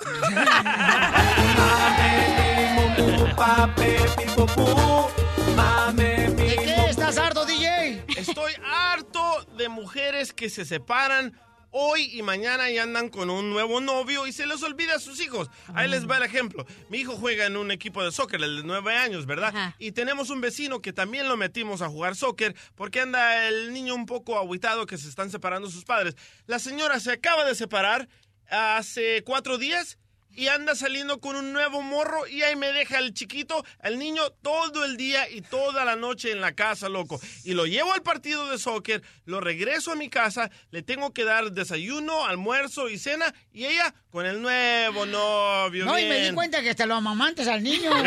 ¿De 5.55 6.57
qué 6.65 6.91
estás 6.91 7.17
harto, 7.17 7.45
DJ? 7.47 8.05
Estoy 8.17 8.53
harto 8.65 9.45
de 9.57 9.69
mujeres 9.69 10.33
que 10.33 10.51
se 10.51 10.65
separan 10.65 11.39
hoy 11.71 12.11
y 12.13 12.23
mañana 12.23 12.71
y 12.71 12.79
andan 12.79 13.09
con 13.09 13.31
un 13.31 13.51
nuevo 13.51 13.81
novio 13.81 14.27
y 14.27 14.33
se 14.33 14.47
les 14.47 14.65
olvida 14.65 14.97
a 14.97 14.99
sus 14.99 15.21
hijos. 15.21 15.49
Ahí 15.75 15.89
les 15.89 16.11
va 16.11 16.17
el 16.17 16.25
ejemplo. 16.25 16.67
Mi 16.89 16.99
hijo 16.99 17.17
juega 17.17 17.47
en 17.47 17.57
un 17.57 17.71
equipo 17.71 18.03
de 18.03 18.11
soccer, 18.11 18.43
el 18.43 18.57
de 18.57 18.63
nueve 18.65 18.97
años, 18.97 19.27
¿verdad? 19.27 19.75
Y 19.79 19.93
tenemos 19.93 20.31
un 20.31 20.41
vecino 20.41 20.81
que 20.81 20.93
también 20.93 21.29
lo 21.29 21.37
metimos 21.37 21.83
a 21.83 21.89
jugar 21.89 22.17
soccer 22.17 22.57
porque 22.75 23.01
anda 23.01 23.47
el 23.47 23.73
niño 23.73 23.95
un 23.95 24.07
poco 24.07 24.37
aguitado 24.39 24.87
que 24.87 24.99
se 24.99 25.09
están 25.09 25.31
separando 25.31 25.71
sus 25.71 25.85
padres. 25.85 26.17
La 26.47 26.59
señora 26.59 26.99
se 26.99 27.13
acaba 27.13 27.45
de 27.45 27.55
separar 27.55 28.09
hace 28.49 29.23
cuatro 29.25 29.57
días 29.57 29.99
y 30.35 30.49
anda 30.49 30.75
saliendo 30.75 31.21
con 31.21 31.37
un 31.37 31.53
nuevo 31.53 31.83
morro 31.83 32.27
y 32.27 32.43
ahí 32.43 32.57
me 32.57 32.73
deja 32.73 32.99
el 32.99 33.15
chiquito, 33.15 33.65
el 33.83 33.99
niño, 33.99 34.31
todo 34.43 34.85
el 34.85 34.97
día 34.97 35.29
y 35.31 35.41
toda 35.43 35.85
la 35.85 35.97
noche 35.97 36.33
en 36.33 36.41
la 36.41 36.53
casa, 36.53 36.89
loco. 36.89 37.21
Y 37.45 37.55
lo 37.55 37.67
llevo 37.67 37.93
al 37.93 38.03
partido 38.03 38.49
de 38.51 38.59
soccer, 38.59 39.03
lo 39.25 39.41
regreso 39.41 39.93
a 39.93 39.97
mi 39.97 40.09
casa, 40.09 40.51
le 40.71 40.83
tengo 40.83 41.13
que 41.13 41.25
dar 41.25 41.53
desayuno, 41.53 42.25
almuerzo 42.25 42.89
y 42.89 42.99
cena 42.99 43.35
y 43.53 43.67
ella 43.67 43.95
con 44.11 44.27
el 44.27 44.41
nuevo 44.43 45.07
novio. 45.07 45.85
No, 45.85 45.99
y 45.99 46.07
me 46.07 46.21
di 46.21 46.35
cuenta 46.35 46.63
que 46.63 46.71
hasta 46.71 46.87
lo 46.87 46.95
amamantes 46.95 47.49
al 47.49 47.63
niño. 47.63 47.91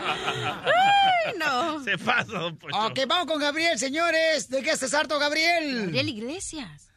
Ay, 0.00 1.34
no. 1.38 1.82
Se 1.84 1.98
pasa, 1.98 2.38
don 2.38 2.56
Poncho. 2.56 2.78
ok, 2.86 3.00
vamos 3.06 3.26
con 3.26 3.40
Gabriel, 3.40 3.78
señores. 3.78 4.48
¿De 4.48 4.62
qué 4.62 4.70
estás 4.70 4.94
harto, 4.94 5.18
Gabriel? 5.18 5.86
Gabriel 5.86 6.08
Iglesias. 6.08 6.90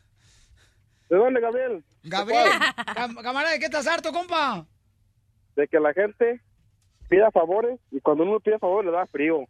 ¿De 1.10 1.18
dónde, 1.18 1.42
Gabriel? 1.42 1.84
Gabriel, 2.04 2.50
cam- 2.96 3.22
camarada, 3.22 3.54
¿de 3.54 3.60
qué 3.60 3.66
estás 3.66 3.88
harto, 3.88 4.12
compa? 4.12 4.66
De 5.56 5.68
que 5.68 5.80
la 5.80 5.94
gente 5.94 6.42
pida 7.10 7.32
favores 7.32 7.80
y 7.92 8.00
cuando 8.02 8.24
uno 8.24 8.40
pide 8.40 8.60
favores 8.60 8.92
le 8.92 8.98
da 8.98 9.06
frío. 9.08 9.46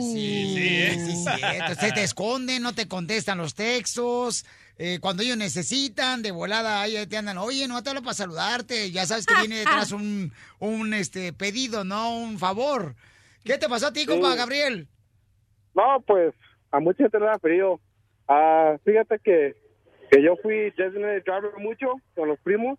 Sí, 0.00 0.96
sí, 0.98 0.98
sí, 0.98 1.24
cierto. 1.36 1.74
Se 1.80 1.92
te 1.92 2.02
esconden, 2.02 2.62
no 2.62 2.72
te 2.74 2.88
contestan 2.88 3.38
los 3.38 3.54
textos. 3.54 4.44
eh, 4.78 4.98
cuando 5.00 5.22
ellos 5.22 5.36
necesitan, 5.36 6.22
de 6.22 6.30
volada, 6.32 6.80
ahí 6.80 7.06
te 7.06 7.16
andan, 7.18 7.38
oye, 7.38 7.68
no 7.68 7.82
te 7.82 7.90
hablo 7.90 8.02
para 8.02 8.14
saludarte. 8.14 8.90
Ya 8.90 9.06
sabes 9.06 9.26
que 9.26 9.34
viene 9.40 9.56
detrás 9.58 9.92
un, 9.92 10.32
un 10.58 10.94
este, 10.94 11.32
pedido, 11.32 11.84
¿no? 11.84 12.16
Un 12.16 12.38
favor. 12.38 12.96
¿Qué 13.44 13.58
te 13.58 13.68
pasó 13.68 13.88
a 13.88 13.92
ti, 13.92 14.06
compa, 14.06 14.32
Sí. 14.32 14.38
Gabriel? 14.38 14.88
No, 15.74 16.00
pues 16.06 16.34
a 16.72 16.80
mucha 16.80 17.04
gente 17.04 17.20
le 17.20 17.26
da 17.26 17.38
frío. 17.38 17.78
Ah, 18.26 18.76
fíjate 18.84 19.18
que, 19.22 19.54
que 20.10 20.22
yo 20.22 20.36
fui 20.36 20.70
designated 20.76 21.24
driver 21.24 21.52
mucho 21.58 21.94
con 22.14 22.28
los 22.28 22.38
primos 22.40 22.78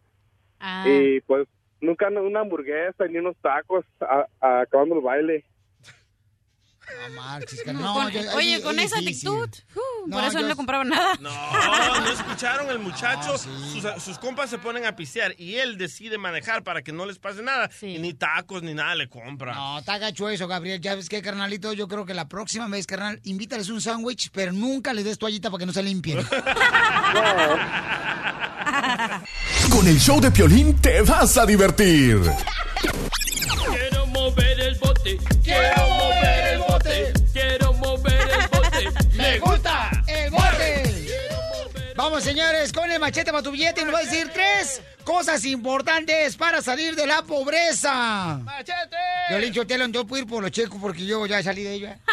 Ah. 0.60 0.84
y 0.88 1.22
pues 1.22 1.48
nunca 1.80 2.10
una 2.10 2.42
hamburguesa 2.42 3.08
ni 3.08 3.18
unos 3.18 3.36
tacos 3.38 3.86
a- 4.00 4.28
a- 4.42 4.62
acabando 4.62 4.96
el 4.96 5.02
baile. 5.02 5.44
No 7.10 7.10
marches, 7.16 7.60
No, 7.68 7.74
no, 7.74 7.94
con- 7.94 8.12
yo- 8.12 8.22
oye, 8.36 8.56
es 8.56 8.62
con 8.62 8.78
esa 8.80 9.00
difícil. 9.00 9.30
actitud, 9.30 9.64
uh, 9.76 10.08
No, 10.08 10.18
por 10.18 10.24
eso 10.26 10.34
yo- 10.34 10.42
no 10.42 10.48
le 10.50 10.56
compraron 10.56 10.90
nada. 10.90 11.16
No, 11.20 11.32
no 12.02 12.10
escucharon 12.12 12.70
el 12.70 12.80
muchacho. 12.80 13.38
sus, 13.38 14.04
sus 14.04 14.18
compas 14.20 14.50
se 14.50 14.58
ponen 14.58 14.86
a 14.86 14.96
pistear 14.96 15.34
y 15.38 15.56
él 15.56 15.78
decide 15.78 16.18
manejar 16.18 16.64
para 16.64 16.82
que 16.82 16.92
no 16.92 17.06
les 17.06 17.18
pase 17.20 17.42
nada. 17.42 17.70
Y 17.82 17.98
ni 18.00 18.14
tacos 18.14 18.62
ni 18.64 18.74
nada 18.74 18.96
le 18.96 19.08
compra. 19.10 19.54
No, 19.54 19.80
está 19.80 19.98
gacho 19.98 20.30
eso, 20.30 20.48
Gabriel. 20.48 20.80
Ya 20.82 20.96
ves 20.96 21.10
que, 21.10 21.22
carnalito, 21.22 21.74
yo 21.74 21.88
creo 21.88 22.06
que 22.06 22.14
la 22.14 22.28
próxima 22.28 22.68
vez, 22.68 22.86
carnal, 22.88 23.20
invítales 23.24 23.70
un 23.70 23.82
sándwich, 23.82 24.30
pero 24.32 24.52
nunca 24.54 24.94
les 24.94 25.06
des 25.06 25.18
toallita 25.18 25.50
para 25.50 25.60
que 25.60 25.66
no 25.66 25.74
se 25.74 25.84
limpien. 25.84 26.20
Con 29.70 29.88
el 29.88 30.00
show 30.00 30.20
de 30.20 30.32
Piolín 30.32 30.76
te 30.80 31.02
vas 31.02 31.38
a 31.38 31.46
divertir. 31.46 32.20
Quiero 33.70 34.06
mover 34.08 34.60
el 34.60 34.76
bote, 34.80 35.18
quiero 35.44 35.88
mover 35.88 36.31
Vamos, 42.22 42.36
señores, 42.36 42.72
con 42.72 42.92
el 42.92 43.00
machete 43.00 43.32
para 43.32 43.42
tu 43.42 43.50
billete 43.50 43.82
y 43.82 43.84
nos 43.84 43.96
va 43.96 43.98
a 43.98 44.04
decir 44.04 44.30
tres 44.32 44.80
cosas 45.04 45.44
importantes 45.44 46.36
para 46.38 46.62
salir 46.62 46.96
de 46.96 47.08
la 47.08 47.24
pobreza. 47.24 48.38
¡Machete! 48.44 48.96
Yo 49.32 49.40
le 49.40 49.48
dicho, 49.48 49.66
Telon, 49.66 49.92
yo 49.92 50.06
puedo 50.06 50.22
ir 50.22 50.30
por 50.30 50.44
los 50.44 50.52
checos 50.52 50.78
porque 50.80 51.04
yo 51.04 51.26
ya 51.26 51.42
salí 51.42 51.64
de 51.64 51.74
ella. 51.74 51.98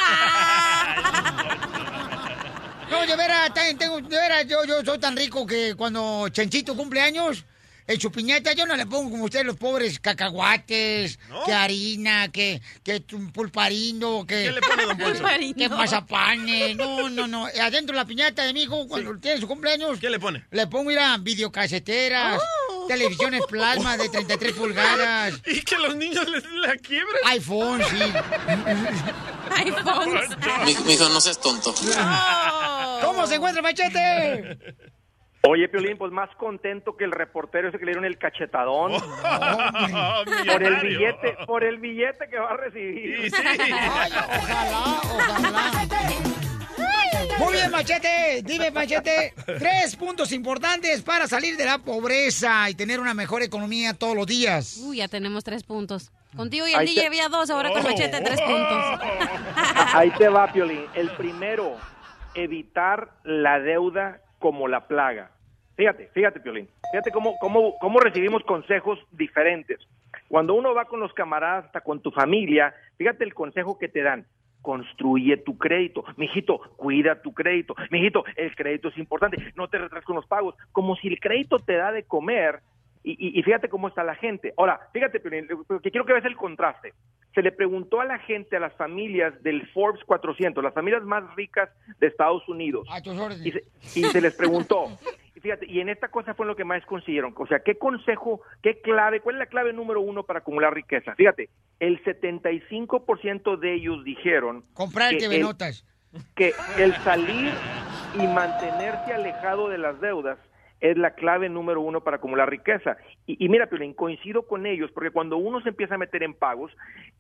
No, 2.91 3.05
de 3.07 3.17
veras, 3.17 3.53
ten- 3.53 3.77
tengo, 3.77 4.01
de 4.01 4.17
veras, 4.17 4.47
yo, 4.47 4.65
yo 4.65 4.83
soy 4.83 4.99
tan 4.99 5.15
rico 5.15 5.47
que 5.47 5.75
cuando 5.77 6.27
Chenchito 6.31 6.75
cumple 6.75 7.03
años, 7.03 7.45
en 7.89 7.99
su 7.99 8.13
piñata 8.13 8.53
yo 8.53 8.67
no 8.67 8.77
le 8.77 8.85
pongo 8.85 9.11
como 9.11 9.25
ustedes 9.25 9.47
los 9.47 9.57
pobres 9.57 9.99
cacahuates, 9.99 11.19
que 11.47 11.53
harina, 11.53 12.29
que, 12.29 12.61
que 12.85 13.01
pulparindo, 13.33 14.27
que... 14.29 14.45
¿Qué 14.45 14.53
le 14.53 14.61
pone, 14.61 14.85
don 14.85 14.99
Poncho? 14.99 15.25
Que 15.57 15.69
mazapanes, 15.71 16.77
no, 16.77 17.09
no, 17.09 17.27
no. 17.27 17.47
Adentro 17.47 17.95
de 17.95 18.03
la 18.03 18.05
piñata 18.05 18.45
de 18.45 18.53
mi 18.53 18.65
hijo, 18.65 18.87
cuando 18.87 19.17
tiene 19.19 19.41
su 19.41 19.49
cumpleaños... 19.49 19.99
¿Qué 19.99 20.11
le 20.11 20.21
pone? 20.21 20.45
Le 20.51 20.67
pongo, 20.67 20.85
mira, 20.85 21.17
videocaseteras, 21.17 22.43
televisiones 22.89 23.41
plasma 23.49 23.97
de 23.97 24.11
33 24.11 24.53
pulgadas. 24.53 25.35
Y 25.47 25.63
que 25.63 25.79
los 25.79 25.97
niños 25.97 26.29
les 26.29 26.45
la 26.45 26.77
quiebren. 26.77 27.23
iPhone, 27.25 27.81
sí. 27.89 27.97
iPhones. 29.65 30.29
Mi, 30.85 30.93
hijo, 30.93 31.09
no 31.09 31.21
seas 31.23 31.41
tonto. 31.41 31.75
¿Cómo 33.01 33.27
se 33.27 33.37
encuentra 33.37 33.63
Machete? 33.63 34.59
Oye, 35.43 35.69
Piolín, 35.69 35.97
pues 35.97 36.11
más 36.13 36.29
contento 36.37 36.97
que 36.97 37.05
el 37.05 37.13
reportero 37.13 37.69
ese 37.69 37.79
que 37.79 37.85
le 37.85 37.93
dieron 37.93 38.05
el 38.05 38.19
cachetadón. 38.19 38.93
por 40.47 40.63
el 40.63 40.77
billete, 40.81 41.37
por 41.47 41.65
el 41.65 41.79
billete 41.79 42.29
que 42.29 42.39
va 42.39 42.51
a 42.51 42.57
recibir. 42.57 43.31
Ay, 43.35 44.11
ojalá, 44.13 45.01
ojalá. 45.05 45.71
Muy 47.39 47.53
bien, 47.53 47.71
Machete. 47.71 48.43
Dime, 48.43 48.73
Machete, 48.73 49.33
tres 49.59 49.95
puntos 49.95 50.33
importantes 50.33 51.03
para 51.03 51.29
salir 51.29 51.57
de 51.57 51.65
la 51.67 51.79
pobreza 51.79 52.69
y 52.69 52.75
tener 52.75 52.99
una 52.99 53.15
mejor 53.15 53.43
economía 53.43 53.95
todos 53.95 54.17
los 54.17 54.27
días. 54.27 54.79
Uy, 54.83 54.97
ya 54.99 55.07
tenemos 55.09 55.45
tres 55.45 55.63
puntos. 55.63 56.11
Contigo 56.37 56.67
y 56.67 56.73
el 56.73 56.81
Ahí 56.81 56.87
DJ 56.89 57.01
te- 57.03 57.07
había 57.07 57.29
dos, 57.29 57.49
ahora 57.51 57.71
con 57.71 57.85
Machete 57.85 58.21
tres 58.21 58.41
puntos. 58.41 58.85
Ahí 59.95 60.11
te 60.19 60.29
va, 60.29 60.53
Piolín. 60.53 60.85
El 60.95 61.11
primero, 61.13 61.77
evitar 62.35 63.11
la 63.23 63.61
deuda 63.61 64.21
como 64.39 64.69
la 64.69 64.87
plaga. 64.87 65.31
Fíjate, 65.77 66.09
fíjate, 66.13 66.41
Piolín. 66.41 66.69
Fíjate 66.91 67.11
cómo, 67.13 67.39
cómo, 67.39 67.79
cómo 67.79 68.01
recibimos 68.01 68.43
consejos 68.43 68.99
diferentes. 69.13 69.79
Cuando 70.29 70.55
uno 70.55 70.75
va 70.75 70.87
con 70.87 71.01
los 71.01 71.13
camaradas, 71.13 71.67
hasta 71.67 71.81
con 71.81 72.01
tu 72.01 72.11
familia, 72.11 72.75
fíjate 72.97 73.25
el 73.25 73.35
consejo 73.35 73.79
que 73.79 73.89
te 73.89 74.03
dan. 74.03 74.27
Construye 74.61 75.37
tu 75.37 75.57
crédito. 75.57 76.05
Mijito, 76.17 76.59
cuida 76.77 77.23
tu 77.23 77.33
crédito. 77.33 77.77
Mijito, 77.91 78.25
el 78.37 78.55
crédito 78.57 78.89
es 78.89 78.99
importante. 78.99 79.37
No 79.55 79.69
te 79.69 79.79
retrases 79.79 80.05
con 80.05 80.17
los 80.17 80.27
pagos. 80.27 80.57
Como 80.73 80.97
si 80.97 81.09
el 81.09 81.21
crédito 81.21 81.59
te 81.59 81.75
da 81.75 81.93
de 81.93 82.03
comer. 82.03 82.61
Y, 83.09 83.13
y- 83.13 83.41
y 83.41 83.43
fíjate 83.43 83.71
cómo 83.71 83.89
está 83.89 84.05
la 84.05 84.15
gente. 84.17 84.53
Ahora, 84.59 84.79
fíjate, 84.93 85.19
lo 85.69 85.81
que 85.81 85.91
quiero 85.91 86.05
que 86.05 86.13
veas 86.13 86.27
el 86.27 86.37
contraste. 86.37 86.93
Se 87.35 87.41
le 87.43 87.53
preguntó 87.53 88.01
a 88.01 88.05
la 88.05 88.19
gente, 88.19 88.57
a 88.57 88.61
las 88.61 88.75
familias 88.75 89.43
del 89.43 89.67
Forbes 89.69 90.05
400, 90.05 90.63
las 90.63 90.75
familias 90.75 91.03
más 91.05 91.25
ricas 91.35 91.71
de 92.01 92.07
Estados 92.09 92.47
Unidos. 92.49 92.87
A 92.91 93.01
tus 93.01 93.17
órdenes. 93.19 93.47
Y 93.47 93.53
se, 93.53 94.01
y 94.01 94.05
se 94.05 94.21
les 94.21 94.35
preguntó. 94.35 94.87
Y 95.35 95.41
fíjate, 95.41 95.65
y 95.67 95.81
en 95.81 95.89
esta 95.89 96.09
cosa 96.09 96.35
fue 96.35 96.45
lo 96.47 96.55
que 96.57 96.65
más 96.65 96.85
consiguieron. 96.85 97.33
O 97.37 97.47
sea, 97.47 97.61
¿qué 97.61 97.79
consejo, 97.79 98.43
qué 98.63 98.81
clave, 98.83 99.21
cuál 99.21 99.37
es 99.37 99.39
la 99.39 99.47
clave 99.47 99.73
número 99.73 100.01
uno 100.03 100.25
para 100.25 100.41
acumular 100.41 100.75
riqueza? 100.75 101.15
Fíjate, 101.15 101.49
el 101.81 102.03
75% 102.05 103.57
de 103.59 103.75
ellos 103.75 104.05
dijeron... 104.05 104.65
Comprar 104.75 105.13
el 105.15 105.19
que 105.19 105.29
ve 105.29 105.39
notas. 105.39 105.85
que 106.35 106.53
el 106.79 106.93
salir 107.05 107.53
y 108.15 108.27
mantenerse 108.27 109.13
alejado 109.15 109.69
de 109.69 109.79
las 109.79 110.01
deudas 110.01 110.39
es 110.81 110.97
la 110.97 111.15
clave 111.15 111.49
número 111.49 111.81
uno 111.81 112.01
para 112.03 112.17
acumular 112.19 112.49
riqueza. 112.49 112.97
Y, 113.27 113.49
mira, 113.49 113.67
Piolín, 113.67 113.95
coincido 113.95 114.43
con 114.47 114.67
ellos, 114.67 114.91
porque 114.93 115.11
cuando 115.11 115.37
uno 115.37 115.61
se 115.61 115.71
empieza 115.71 115.97
a 115.97 115.99
meter 115.99 116.23
en 116.23 116.35
pagos, 116.35 116.71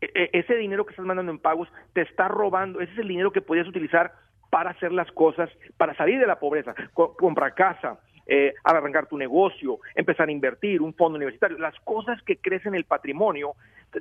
e- 0.01 0.11
e- 0.15 0.31
ese 0.33 0.55
dinero 0.57 0.85
que 0.87 0.91
estás 0.93 1.07
mandando 1.07 1.33
en 1.33 1.39
pagos 1.39 1.69
te 1.93 2.03
está 2.03 2.29
robando, 2.29 2.81
ese 2.81 2.93
es 2.93 2.99
el 2.99 3.09
dinero 3.09 3.33
que 3.33 3.41
podías 3.43 3.67
utilizar 3.69 4.13
para 4.51 4.71
hacer 4.71 4.93
las 4.93 5.11
cosas, 5.13 5.51
para 5.77 5.95
salir 5.97 6.19
de 6.19 6.27
la 6.27 6.39
pobreza, 6.39 6.75
Co- 6.95 7.15
comprar 7.17 7.55
casa, 7.55 7.99
eh, 8.27 8.55
arrancar 8.65 9.07
tu 9.07 9.17
negocio, 9.19 9.79
empezar 9.95 10.29
a 10.29 10.33
invertir, 10.33 10.81
un 10.83 10.95
fondo 10.95 11.17
universitario, 11.17 11.59
las 11.59 11.79
cosas 11.81 12.23
que 12.23 12.37
crecen 12.37 12.75
el 12.75 12.85
patrimonio, 12.85 13.55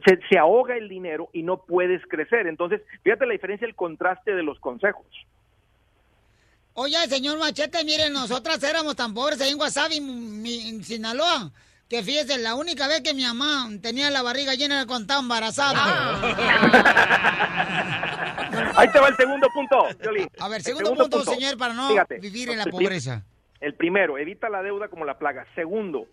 se, 0.05 0.19
se 0.29 0.37
ahoga 0.37 0.75
el 0.77 0.87
dinero 0.89 1.29
y 1.33 1.43
no 1.43 1.63
puedes 1.65 2.05
crecer. 2.07 2.45
Entonces, 2.47 2.81
fíjate 3.03 3.25
la 3.25 3.33
diferencia, 3.33 3.65
el 3.67 3.75
contraste 3.75 4.35
de 4.35 4.43
los 4.43 4.59
consejos. 4.59 5.05
Oye, 6.79 6.95
señor 7.07 7.39
Machete, 7.39 7.83
miren, 7.83 8.13
nosotras 8.13 8.61
éramos 8.61 8.95
tan 8.95 9.11
pobres 9.11 9.41
ahí 9.41 9.49
en 9.49 9.59
Wasabi, 9.59 9.97
en 9.97 10.83
Sinaloa, 10.83 11.49
que 11.89 12.03
fíjese, 12.03 12.37
la 12.37 12.53
única 12.53 12.87
vez 12.87 13.01
que 13.01 13.15
mi 13.15 13.23
mamá 13.23 13.67
tenía 13.81 14.11
la 14.11 14.21
barriga 14.21 14.53
llena 14.53 14.75
era 14.75 14.85
cuando 14.85 15.05
estaba 15.05 15.21
embarazada. 15.21 16.21
Ahí 18.77 18.91
te 18.91 18.99
va 18.99 19.07
el 19.07 19.15
segundo 19.15 19.47
punto. 19.51 19.87
A 20.39 20.49
ver, 20.49 20.61
segundo, 20.61 20.93
punto, 20.93 21.23
señor, 21.23 21.57
para 21.57 21.73
no 21.73 21.89
Fíjate, 21.89 22.19
vivir 22.19 22.51
en 22.51 22.59
la 22.59 22.65
pobreza. 22.65 23.23
El 23.59 23.73
primero, 23.73 24.19
evita 24.19 24.47
la 24.47 24.61
deuda 24.61 24.87
como 24.87 25.03
la 25.03 25.17
plaga. 25.17 25.47
Segundo, 25.55 26.05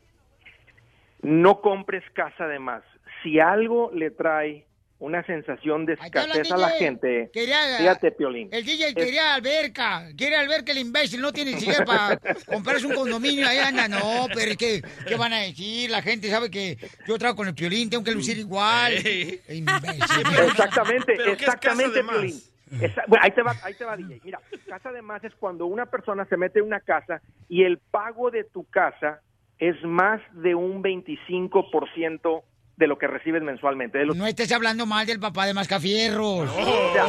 no 1.21 1.61
compres 1.61 2.03
casa 2.15 2.47
de 2.47 2.59
más. 2.59 2.83
Si 3.23 3.39
algo 3.39 3.91
le 3.93 4.11
trae 4.11 4.65
una 5.05 5.23
sensación 5.25 5.85
de 5.87 5.95
escasez 5.95 6.51
a 6.51 6.57
la 6.57 6.71
gente, 6.71 7.31
Quería- 7.33 7.77
fíjate, 7.79 8.13
Piolín. 8.13 8.49
El 8.51 8.65
DJ 8.65 8.89
es- 8.89 8.95
quería 8.95 9.35
alberca, 9.35 10.09
quiere 10.17 10.37
alberca 10.37 10.73
el 10.73 10.79
imbécil, 10.79 11.21
no 11.21 11.33
tiene 11.33 11.59
siquiera 11.59 11.85
para 11.85 12.19
comprarse 12.47 12.87
un 12.87 12.95
condominio, 12.95 13.47
ahí 13.47 13.59
anda, 13.59 13.87
no, 13.87 14.27
pero 14.35 14.53
es 14.53 14.57
que, 14.57 14.83
¿qué 15.07 15.17
van 15.17 15.33
a 15.35 15.41
decir? 15.41 15.91
La 15.91 16.01
gente 16.03 16.29
sabe 16.31 16.51
que 16.51 16.79
yo 17.07 17.19
trabajo 17.19 17.37
con 17.37 17.49
el 17.49 17.55
piolín, 17.55 17.91
tengo 17.91 18.03
que 18.03 18.13
lucir 18.13 18.39
igual. 18.39 18.95
Imbécil. 18.95 20.25
Exactamente, 20.49 21.15
¿Pero 21.17 21.25
qué 21.25 21.33
es 21.33 21.41
exactamente, 21.43 22.03
más? 22.03 22.17
Piolín. 22.17 22.41
Esa- 22.81 23.05
bueno, 23.07 23.25
ahí 23.25 23.31
te 23.31 23.43
va, 23.43 23.55
ahí 23.63 23.75
te 23.75 23.85
va, 23.85 23.97
DJ. 23.97 24.21
Mira, 24.25 24.41
casa 24.67 24.91
de 24.91 25.03
más 25.03 25.23
es 25.23 25.33
cuando 25.39 25.67
una 25.67 25.87
persona 25.87 26.25
se 26.25 26.37
mete 26.37 26.59
en 26.59 26.65
una 26.65 26.81
casa 26.81 27.21
y 27.49 27.63
el 27.63 27.79
pago 27.79 28.31
de 28.31 28.43
tu 28.45 28.65
casa 28.65 29.21
es 29.59 29.77
más 29.85 30.21
de 30.33 30.55
un 30.55 30.83
25% 30.83 32.43
de 32.77 32.87
lo 32.87 32.99
que 32.99 33.07
recibes 33.07 33.43
mensualmente. 33.43 33.99
De 33.99 34.07
los- 34.07 34.17
No 34.17 34.27
estés 34.27 34.51
hablando 34.53 34.87
mal 34.87 35.07
del 35.07 35.21
papá 35.21 35.47
de 35.47 35.55
Mascafierros. 35.55 36.51
O 36.51 36.93
sea, 36.93 37.05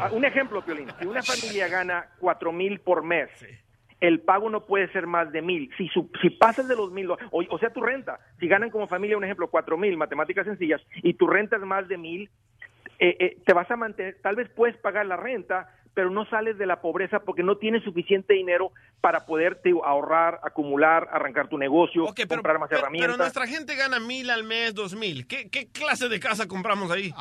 ah, 0.00 0.10
un 0.12 0.24
ejemplo, 0.24 0.62
Piolín. 0.62 0.88
Si 1.00 1.06
una 1.06 1.22
familia 1.22 1.68
gana 1.68 2.06
cuatro 2.18 2.52
mil 2.52 2.80
por 2.80 3.02
mes, 3.02 3.30
el 4.00 4.20
pago 4.20 4.50
no 4.50 4.66
puede 4.66 4.92
ser 4.92 5.06
más 5.06 5.32
de 5.32 5.40
mil. 5.40 5.70
Si, 5.78 5.88
su- 5.88 6.10
si 6.20 6.28
pasas 6.30 6.68
de 6.68 6.76
los 6.76 6.92
mil, 6.92 7.10
o, 7.10 7.16
o 7.30 7.58
sea, 7.58 7.70
tu 7.70 7.80
renta, 7.80 8.18
si 8.38 8.46
ganan 8.48 8.70
como 8.70 8.86
familia, 8.86 9.16
un 9.16 9.24
ejemplo, 9.24 9.48
cuatro 9.48 9.78
mil, 9.78 9.96
matemáticas 9.96 10.44
sencillas, 10.46 10.82
y 11.02 11.14
tu 11.14 11.26
renta 11.26 11.56
es 11.56 11.62
más 11.62 11.88
de 11.88 11.96
mil, 11.96 12.28
eh, 12.98 13.16
eh, 13.18 13.38
te 13.46 13.52
vas 13.54 13.70
a 13.70 13.76
mantener, 13.76 14.18
tal 14.22 14.36
vez 14.36 14.48
puedes 14.50 14.76
pagar 14.78 15.06
la 15.06 15.16
renta, 15.16 15.70
pero 15.96 16.10
no 16.10 16.26
sales 16.26 16.58
de 16.58 16.66
la 16.66 16.82
pobreza 16.82 17.20
porque 17.20 17.42
no 17.42 17.56
tienes 17.56 17.82
suficiente 17.82 18.34
dinero 18.34 18.70
para 19.00 19.24
poder 19.24 19.54
te 19.56 19.70
digo, 19.70 19.82
ahorrar, 19.86 20.40
acumular, 20.42 21.08
arrancar 21.10 21.48
tu 21.48 21.56
negocio, 21.56 22.04
comprar 22.28 22.58
más 22.58 22.68
Pero, 22.68 22.80
herramientas. 22.82 23.08
pero 23.12 23.16
nuestra 23.16 23.46
gente 23.46 23.74
gana 23.76 23.98
mil 23.98 24.28
al 24.28 24.44
mes, 24.44 24.74
dos 24.74 24.94
mil. 24.94 25.26
¿Qué, 25.26 25.48
qué 25.48 25.72
clase 25.72 26.10
de 26.10 26.20
casa 26.20 26.46
compramos 26.46 26.90
ahí? 26.90 27.14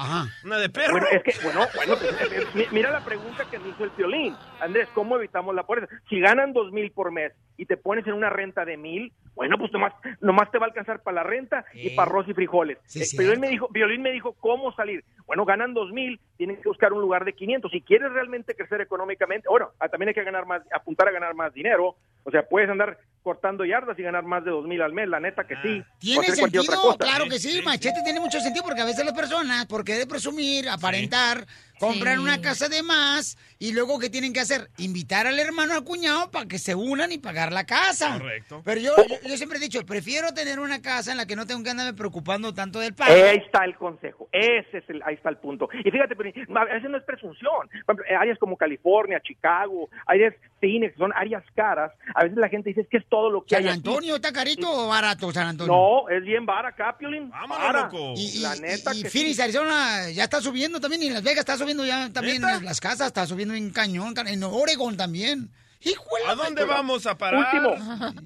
¿Una 0.43 0.57
de 0.57 0.67
perro? 0.69 0.91
Bueno, 0.91 1.07
es 1.09 1.23
que, 1.23 1.31
bueno, 1.41 1.61
bueno, 1.73 1.93
pues, 1.97 2.11
eh, 2.11 2.41
eh, 2.41 2.45
mi- 2.53 2.65
mira 2.73 2.91
la 2.91 3.05
pregunta 3.05 3.45
que 3.49 3.59
me 3.59 3.69
hizo 3.69 3.85
el 3.85 3.91
violín. 3.91 4.35
Andrés, 4.59 4.89
¿cómo 4.93 5.15
evitamos 5.15 5.55
la 5.55 5.63
pobreza? 5.63 5.87
Si 6.09 6.19
ganan 6.19 6.51
dos 6.51 6.73
mil 6.73 6.91
por 6.91 7.11
mes 7.13 7.31
y 7.55 7.65
te 7.65 7.77
pones 7.77 8.05
en 8.07 8.13
una 8.13 8.29
renta 8.29 8.65
de 8.65 8.75
mil, 8.75 9.13
bueno, 9.35 9.57
pues 9.57 9.71
nomás, 9.71 9.93
nomás 10.19 10.51
te 10.51 10.57
va 10.57 10.65
a 10.65 10.69
alcanzar 10.69 11.01
para 11.01 11.15
la 11.15 11.23
renta 11.23 11.63
y 11.73 11.91
para 11.91 12.09
arroz 12.09 12.27
y 12.27 12.33
frijoles. 12.33 12.77
Sí, 12.85 13.01
Eh. 13.03 13.05
Violín 13.17 13.39
me 13.39 13.49
dijo, 13.49 13.69
Violín 13.69 14.01
me 14.01 14.11
dijo 14.11 14.33
cómo 14.41 14.73
salir. 14.75 15.03
Bueno, 15.25 15.45
ganan 15.45 15.73
dos 15.73 15.91
mil, 15.91 16.19
tienen 16.37 16.57
que 16.57 16.67
buscar 16.69 16.91
un 16.93 17.01
lugar 17.01 17.25
de 17.25 17.33
500. 17.33 17.71
Si 17.71 17.81
quieres 17.81 18.11
realmente 18.11 18.53
crecer 18.65 18.81
económicamente, 18.81 19.47
bueno, 19.47 19.71
ah, 19.79 19.87
también 19.87 20.09
hay 20.09 20.15
que 20.15 20.23
ganar 20.23 20.45
más, 20.45 20.61
apuntar 20.71 21.07
a 21.07 21.11
ganar 21.11 21.33
más 21.35 21.53
dinero. 21.53 21.95
O 22.25 22.31
sea, 22.31 22.43
puedes 22.47 22.69
andar 22.69 22.97
cortando 23.23 23.65
yardas 23.65 23.97
y 23.97 24.03
ganar 24.03 24.23
más 24.23 24.43
de 24.45 24.51
dos 24.51 24.65
mil 24.67 24.79
al 24.83 24.93
mes, 24.93 25.07
la 25.07 25.19
neta 25.19 25.45
que 25.47 25.55
sí. 25.63 25.79
O 25.79 25.97
Tiene 25.99 26.27
sentido, 26.27 26.63
cosa. 26.65 26.97
claro 26.97 27.25
que 27.27 27.39
sí, 27.39 27.59
machete 27.63 28.01
tiene 28.03 28.19
mucho 28.19 28.39
sentido 28.39 28.63
porque 28.63 28.81
a 28.81 28.85
veces 28.85 29.03
las 29.03 29.15
personas, 29.15 29.65
por 29.65 29.83
querer 29.83 30.07
presumir, 30.07 30.69
aparentar, 30.69 31.45
compran 31.79 32.17
Sí. 32.17 32.21
una 32.23 32.39
casa 32.39 32.69
de 32.69 32.83
más 32.83 33.35
y 33.57 33.73
luego 33.73 33.97
¿qué 33.99 34.11
tienen 34.11 34.31
que 34.31 34.41
hacer? 34.41 34.69
Invitar 34.77 35.25
al 35.25 35.39
hermano 35.39 35.73
al 35.73 35.83
cuñado 35.83 36.29
para 36.29 36.45
que 36.47 36.59
se 36.59 36.75
unan 36.75 37.11
y 37.11 37.17
pagar 37.17 37.51
la 37.51 37.65
casa. 37.65 38.19
Correcto. 38.19 38.61
Pero 38.63 38.79
yo, 38.79 38.91
yo, 39.09 39.15
yo 39.27 39.37
siempre 39.37 39.57
he 39.57 39.61
dicho, 39.61 39.83
prefiero 39.87 40.31
tener 40.35 40.59
una 40.59 40.83
casa 40.83 41.11
en 41.11 41.17
la 41.17 41.25
que 41.25 41.35
no 41.35 41.47
tengo 41.47 41.63
que 41.63 41.71
andarme 41.71 41.93
preocupando 41.95 42.53
tanto 42.53 42.79
del 42.79 42.93
pago. 42.93 43.11
Ahí 43.11 43.37
está 43.43 43.65
el 43.65 43.75
consejo, 43.75 44.29
ese 44.31 44.77
es 44.77 44.83
el, 44.89 45.01
ahí 45.03 45.15
está 45.15 45.29
el 45.29 45.37
punto. 45.37 45.67
Y 45.83 45.89
fíjate, 45.89 46.15
pero 46.15 46.29
a 46.59 46.65
veces 46.65 46.89
no 46.91 46.97
es 46.97 47.03
presunción. 47.03 47.67
Por 47.87 47.95
ejemplo, 47.95 48.05
eh, 48.07 48.15
áreas 48.15 48.37
como 48.37 48.55
California, 48.55 49.19
Chicago, 49.23 49.89
áreas 50.05 50.35
Phoenix, 50.61 50.95
son 50.97 51.11
áreas 51.15 51.43
caras. 51.55 51.91
A 52.17 52.23
veces 52.23 52.37
la 52.37 52.47
gente 52.47 52.69
dice 52.69 52.81
es 52.81 52.87
que 52.87 52.97
es 52.97 53.05
todo 53.09 53.29
lo 53.29 53.43
que 53.43 53.55
San 53.55 53.63
hay. 53.63 53.69
aquí". 53.69 53.77
Antonio, 53.77 54.15
¿está 54.15 54.31
carito 54.31 54.67
o 54.71 54.87
barato 54.87 55.31
San 55.33 55.47
Antonio? 55.47 55.73
No, 55.73 56.09
es 56.09 56.23
bien 56.23 56.45
vara 56.45 56.69
acá, 56.69 56.97
Piolín. 56.97 57.29
Vámonos, 57.29 57.73
loco. 57.91 58.13
Y, 58.15 58.37
y- 58.37 58.41
La 58.41 58.55
neta 58.55 58.95
y 58.95 59.03
que 59.03 59.09
Phoenix, 59.09 59.35
sí. 59.35 59.41
Arizona 59.41 60.09
ya 60.11 60.23
está 60.23 60.39
subiendo 60.39 60.79
también, 60.79 61.03
y 61.03 61.09
Las 61.09 61.23
Vegas 61.23 61.39
está 61.39 61.57
subiendo 61.57 61.85
ya 61.85 62.09
también 62.13 62.41
¿Neta? 62.41 62.61
las 62.61 62.79
casas, 62.79 63.07
está 63.07 63.25
subiendo 63.25 63.53
en 63.53 63.69
Cañón, 63.71 64.13
en 64.27 64.43
Oregon 64.43 64.95
también. 64.95 65.49
Híjole. 65.81 66.23
¿A 66.27 66.35
dónde 66.35 66.63
vamos 66.63 67.05
a 67.05 67.17
parar? 67.17 67.39
Último, 67.53 67.75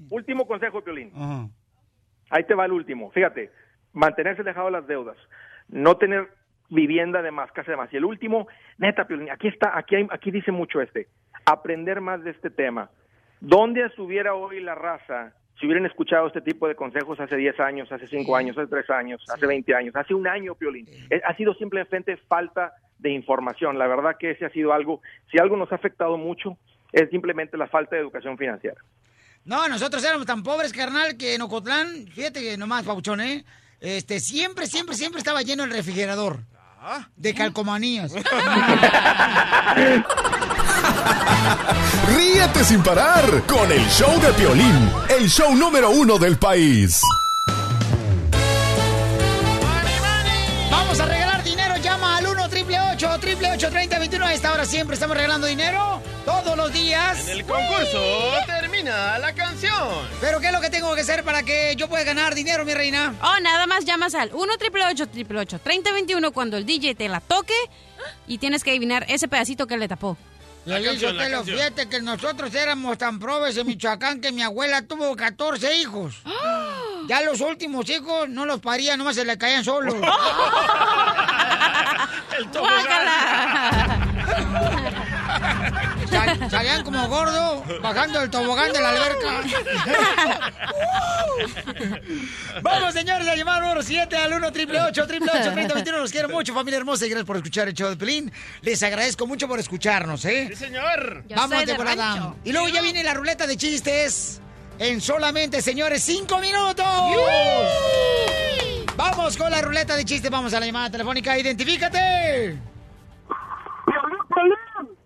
último 0.10 0.46
consejo, 0.46 0.82
Piolín. 0.82 1.10
Ajá. 1.14 1.48
Ahí 2.30 2.44
te 2.44 2.54
va 2.54 2.64
el 2.66 2.72
último. 2.72 3.10
Fíjate, 3.10 3.50
mantenerse 3.92 4.42
alejado 4.42 4.66
de 4.66 4.72
las 4.72 4.86
deudas, 4.86 5.16
no 5.68 5.96
tener 5.96 6.28
vivienda 6.68 7.22
de 7.22 7.32
más, 7.32 7.50
casa 7.50 7.72
de 7.72 7.76
más. 7.76 7.92
Y 7.92 7.96
el 7.96 8.04
último, 8.04 8.46
neta, 8.78 9.04
Piolín, 9.08 9.30
aquí 9.30 9.48
está, 9.48 9.76
aquí, 9.76 9.96
hay, 9.96 10.06
aquí 10.12 10.30
dice 10.30 10.52
mucho 10.52 10.80
este, 10.80 11.08
aprender 11.44 12.00
más 12.00 12.22
de 12.22 12.30
este 12.30 12.50
tema. 12.50 12.88
¿Dónde 13.40 13.84
estuviera 13.86 14.34
hoy 14.34 14.60
la 14.60 14.74
raza 14.74 15.32
si 15.58 15.66
hubieran 15.66 15.86
escuchado 15.86 16.26
este 16.26 16.40
tipo 16.40 16.68
de 16.68 16.74
consejos 16.74 17.20
hace 17.20 17.36
10 17.36 17.60
años, 17.60 17.92
hace 17.92 18.06
5 18.06 18.36
años, 18.36 18.56
hace 18.56 18.68
3 18.68 18.90
años, 18.90 19.22
hace 19.28 19.46
20 19.46 19.74
años, 19.74 19.96
hace 19.96 20.14
un 20.14 20.26
año, 20.26 20.54
Piolín? 20.54 20.86
Eh, 21.10 21.20
Ha 21.24 21.34
sido 21.36 21.54
simplemente 21.54 22.16
falta 22.28 22.72
de 22.98 23.10
información. 23.10 23.78
La 23.78 23.86
verdad 23.86 24.16
que 24.18 24.30
ese 24.30 24.46
ha 24.46 24.50
sido 24.50 24.72
algo, 24.72 25.00
si 25.30 25.38
algo 25.38 25.56
nos 25.56 25.70
ha 25.72 25.74
afectado 25.74 26.16
mucho, 26.16 26.56
es 26.92 27.08
simplemente 27.10 27.56
la 27.56 27.68
falta 27.68 27.96
de 27.96 28.02
educación 28.02 28.38
financiera. 28.38 28.80
No, 29.44 29.68
nosotros 29.68 30.04
éramos 30.04 30.26
tan 30.26 30.42
pobres, 30.42 30.72
carnal, 30.72 31.16
que 31.16 31.34
en 31.34 31.42
Ocotlán, 31.42 32.06
fíjate 32.12 32.40
que 32.40 32.56
nomás, 32.56 32.84
Pabuchón, 32.84 33.20
¿eh? 33.20 33.44
Este, 33.80 34.20
siempre, 34.20 34.66
siempre, 34.66 34.94
siempre 34.94 35.18
estaba 35.18 35.42
lleno 35.42 35.64
el 35.64 35.70
refrigerador. 35.70 36.38
De 37.16 37.34
calcomanías. 37.34 38.14
Ríete 42.16 42.64
sin 42.64 42.82
parar 42.82 43.42
con 43.46 43.70
el 43.70 43.86
show 43.88 44.20
de 44.20 44.32
Piolín, 44.32 44.90
el 45.08 45.28
show 45.28 45.54
número 45.54 45.90
uno 45.90 46.18
del 46.18 46.38
país. 46.38 47.00
Vamos 50.70 51.00
a 51.00 51.06
regalar 51.06 51.42
dinero. 51.42 51.76
Llama 51.76 52.18
al 52.18 52.26
1 52.26 52.42
888 52.44 53.70
3021 53.70 54.24
A 54.24 54.34
esta 54.34 54.52
hora 54.52 54.64
siempre 54.64 54.94
estamos 54.94 55.16
regalando 55.16 55.46
dinero. 55.46 56.00
Todos 56.24 56.56
los 56.56 56.72
días. 56.72 57.28
En 57.28 57.38
el 57.38 57.44
concurso 57.44 57.98
termina 58.46 59.18
la 59.18 59.32
canción. 59.34 59.88
¿Pero 60.20 60.40
qué 60.40 60.46
es 60.46 60.52
lo 60.52 60.60
que 60.60 60.70
tengo 60.70 60.94
que 60.94 61.00
hacer 61.00 61.24
para 61.24 61.42
que 61.42 61.74
yo 61.76 61.88
pueda 61.88 62.04
ganar 62.04 62.34
dinero, 62.34 62.64
mi 62.64 62.74
reina? 62.74 63.14
Oh, 63.22 63.40
nada 63.40 63.66
más 63.66 63.84
llamas 63.84 64.14
al 64.14 64.30
1 64.32 64.52
888 64.54 65.58
3021 65.58 66.32
cuando 66.32 66.56
el 66.56 66.66
DJ 66.66 66.94
te 66.94 67.08
la 67.08 67.20
toque 67.20 67.54
y 68.26 68.38
tienes 68.38 68.62
que 68.62 68.70
adivinar 68.70 69.06
ese 69.08 69.28
pedacito 69.28 69.66
que 69.66 69.76
le 69.76 69.88
tapó. 69.88 70.16
Le 70.66 70.84
canción, 70.84 71.16
la 71.16 71.24
te 71.24 71.30
lo 71.30 71.36
canción. 71.38 71.56
fíjate 71.58 71.88
que 71.88 72.00
nosotros 72.02 72.54
éramos 72.54 72.98
tan 72.98 73.18
probes 73.18 73.56
en 73.56 73.66
Michoacán 73.66 74.20
que 74.20 74.30
mi 74.32 74.42
abuela 74.42 74.82
tuvo 74.82 75.16
14 75.16 75.76
hijos. 75.78 76.16
Ya 77.08 77.22
los 77.22 77.40
últimos 77.40 77.88
hijos 77.90 78.28
no 78.28 78.44
los 78.46 78.60
paría, 78.60 78.96
nomás 78.96 79.16
se 79.16 79.24
le 79.24 79.36
caían 79.36 79.64
solos. 79.64 79.94
El 82.38 82.50
tobogán. 82.52 83.99
Sal- 86.10 86.50
salían 86.50 86.82
como 86.84 87.06
gordo 87.08 87.64
bajando 87.82 88.20
el 88.22 88.30
tobogán 88.30 88.72
de 88.72 88.80
la 88.80 88.88
alberca. 88.90 89.42
Vamos, 92.62 92.92
señores, 92.92 93.26
a 93.28 93.34
llamar 93.36 93.62
número 93.62 93.82
7 93.82 94.16
al 94.16 94.32
1 94.34 94.46
888 94.48 95.06
3021 95.06 95.98
Los 95.98 96.10
quiero 96.12 96.28
mucho, 96.28 96.52
familia 96.54 96.78
hermosa, 96.78 97.06
y 97.06 97.08
gracias 97.08 97.26
por 97.26 97.36
escuchar 97.36 97.68
el 97.68 97.74
show 97.74 97.88
de 97.88 97.96
Pelín. 97.96 98.30
Les 98.62 98.82
agradezco 98.82 99.26
mucho 99.26 99.48
por 99.48 99.58
escucharnos, 99.58 100.24
¿eh? 100.24 100.48
Sí, 100.50 100.56
señor. 100.56 101.24
Yo 101.28 101.36
Vamos 101.36 101.64
de 101.64 101.74
volada. 101.74 102.34
Y 102.44 102.52
luego 102.52 102.68
ya 102.68 102.82
viene 102.82 103.02
la 103.02 103.14
ruleta 103.14 103.46
de 103.46 103.56
chistes 103.56 104.40
en 104.78 105.00
solamente, 105.00 105.62
señores, 105.62 106.02
cinco 106.02 106.38
minutos. 106.38 106.86
Vamos 108.96 109.36
con 109.36 109.50
la 109.50 109.62
ruleta 109.62 109.96
de 109.96 110.04
chistes. 110.04 110.30
Vamos 110.30 110.52
a 110.52 110.60
la 110.60 110.66
llamada 110.66 110.90
telefónica. 110.90 111.38
Identifícate. 111.38 112.58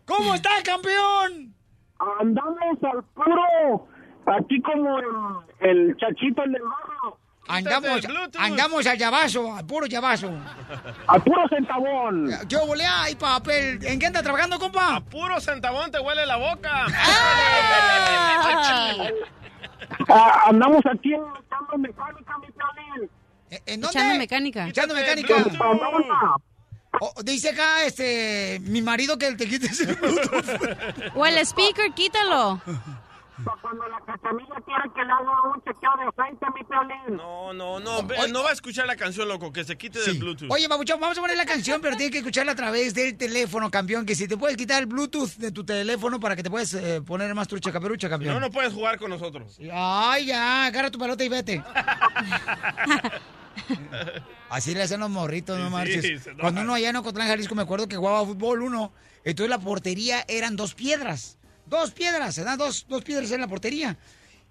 ¿Cómo 0.07 0.35
está, 0.35 0.51
campeón? 0.65 1.55
Andamos 2.21 2.79
al 2.83 3.03
puro, 3.15 3.89
aquí 4.27 4.61
como 4.63 4.99
el, 4.99 5.07
el 5.71 5.97
chachito 5.97 6.43
el 6.43 6.53
del 6.53 6.63
barro, 6.63 7.19
Andamos, 7.47 8.01
andamos 8.39 8.87
al 8.87 8.97
llavazo, 8.97 9.55
al 9.55 9.67
puro 9.67 9.85
llavazo. 9.87 10.31
al 11.07 11.23
puro 11.23 11.47
centavón. 11.49 12.31
¿Qué 12.49 12.57
volé? 12.67 12.85
Ay, 12.89 13.15
papel. 13.17 13.85
¿En 13.85 13.99
qué 13.99 14.07
anda 14.07 14.23
trabajando, 14.23 14.59
compa? 14.59 15.01
Puro 15.11 15.39
centavón 15.41 15.91
te 15.91 16.01
huele 16.01 16.25
la 16.25 16.37
boca. 16.39 16.87
Ah, 20.09 20.45
andamos 20.49 20.81
aquí 20.91 21.13
en 21.13 21.21
echando 21.23 21.79
mecánica, 21.79 22.39
mi. 22.39 22.47
¿En- 23.51 23.63
¿En 23.67 23.81
dónde? 23.83 23.99
Echando 23.99 24.19
mecánica. 24.19 24.69
Echando 24.69 24.95
mecánica. 24.95 25.35
Bluetooth. 25.35 25.59
Pandora. 25.59 26.37
Oh, 27.01 27.13
dice 27.23 27.51
acá, 27.51 27.85
este, 27.85 28.61
mi 28.63 28.83
marido 28.83 29.19
que 29.19 29.35
te 29.35 29.49
quites 29.49 29.81
el 29.81 29.95
Bluetooth. 29.97 31.17
O 31.17 31.27
el 31.27 31.39
speaker, 31.39 31.93
quítalo. 31.93 32.61
Pa' 33.45 33.59
Cuando 33.61 33.89
la 33.89 33.99
cachanilla 34.07 34.55
quiere 34.65 34.93
que 34.95 35.03
le 35.03 35.11
haga 35.11 35.43
un 35.53 35.61
chequeo 35.65 35.91
de 35.99 36.13
frente, 36.13 36.47
mi 36.55 36.63
Piolín. 36.63 37.17
No, 37.17 37.53
no, 37.53 37.81
no. 37.81 38.03
No 38.29 38.43
va 38.45 38.51
a 38.51 38.53
escuchar 38.53 38.87
la 38.87 38.95
canción, 38.95 39.27
loco. 39.27 39.53
Que 39.53 39.65
se 39.65 39.77
quite 39.77 39.99
del 39.99 40.19
Bluetooth. 40.19 40.53
Oye, 40.53 40.69
Babuchón, 40.69 41.01
vamos 41.01 41.19
a 41.19 41.21
poner 41.21 41.37
la 41.37 41.45
canción, 41.45 41.81
pero 41.81 41.97
tienes 41.97 42.13
que 42.13 42.19
escucharla 42.19 42.53
a 42.53 42.55
través 42.55 42.95
del 42.95 43.17
teléfono, 43.17 43.73
campeón. 43.73 44.07
Que 44.07 44.15
si 44.15 44.29
te 44.29 44.37
puedes 44.37 44.57
quitar 44.57 44.81
el 44.81 44.87
Bluetooth 44.87 45.35
de 45.37 45.51
tu 45.51 45.65
teléfono 45.65 46.21
para 46.21 46.37
que 46.37 46.45
te 46.45 46.51
puedas 46.51 46.75
eh, 46.75 47.03
poner 47.05 47.35
más 47.35 47.49
trucha 47.49 47.73
caperucha, 47.73 48.09
campeón. 48.09 48.35
No, 48.35 48.41
no 48.41 48.51
puedes 48.53 48.73
jugar 48.73 48.99
con 48.99 49.11
nosotros. 49.11 49.59
Ay, 49.73 50.27
ya, 50.27 50.67
agarra 50.67 50.93
tu 50.93 50.99
pelota 51.01 51.25
y 51.25 51.29
vete. 51.29 51.61
Así 54.51 54.75
le 54.75 54.83
hacen 54.83 55.01
los 55.01 55.11
morritos, 55.11 55.59
no 55.59 55.67
Sí, 55.67 55.73
marches. 55.73 56.23
Cuando 56.41 56.61
uno 56.61 56.75
allá 56.75 56.91
en 56.91 56.97
Ocotlán, 56.97 57.29
Jalisco, 57.29 57.55
me 57.55 57.63
acuerdo 57.63 57.89
que 57.89 57.97
jugaba 57.97 58.25
fútbol 58.25 58.63
uno. 58.63 58.93
Entonces 59.25 59.51
la 59.51 59.59
portería 59.59 60.25
eran 60.29 60.57
dos 60.57 60.75
piedras. 60.75 61.39
Dos 61.67 61.93
piedras, 61.93 62.35
se 62.35 62.45
dan 62.45 62.59
dos, 62.59 62.87
dos 62.89 63.03
piedras 63.03 63.31
en 63.31 63.41
la 63.41 63.49
portería. 63.49 63.97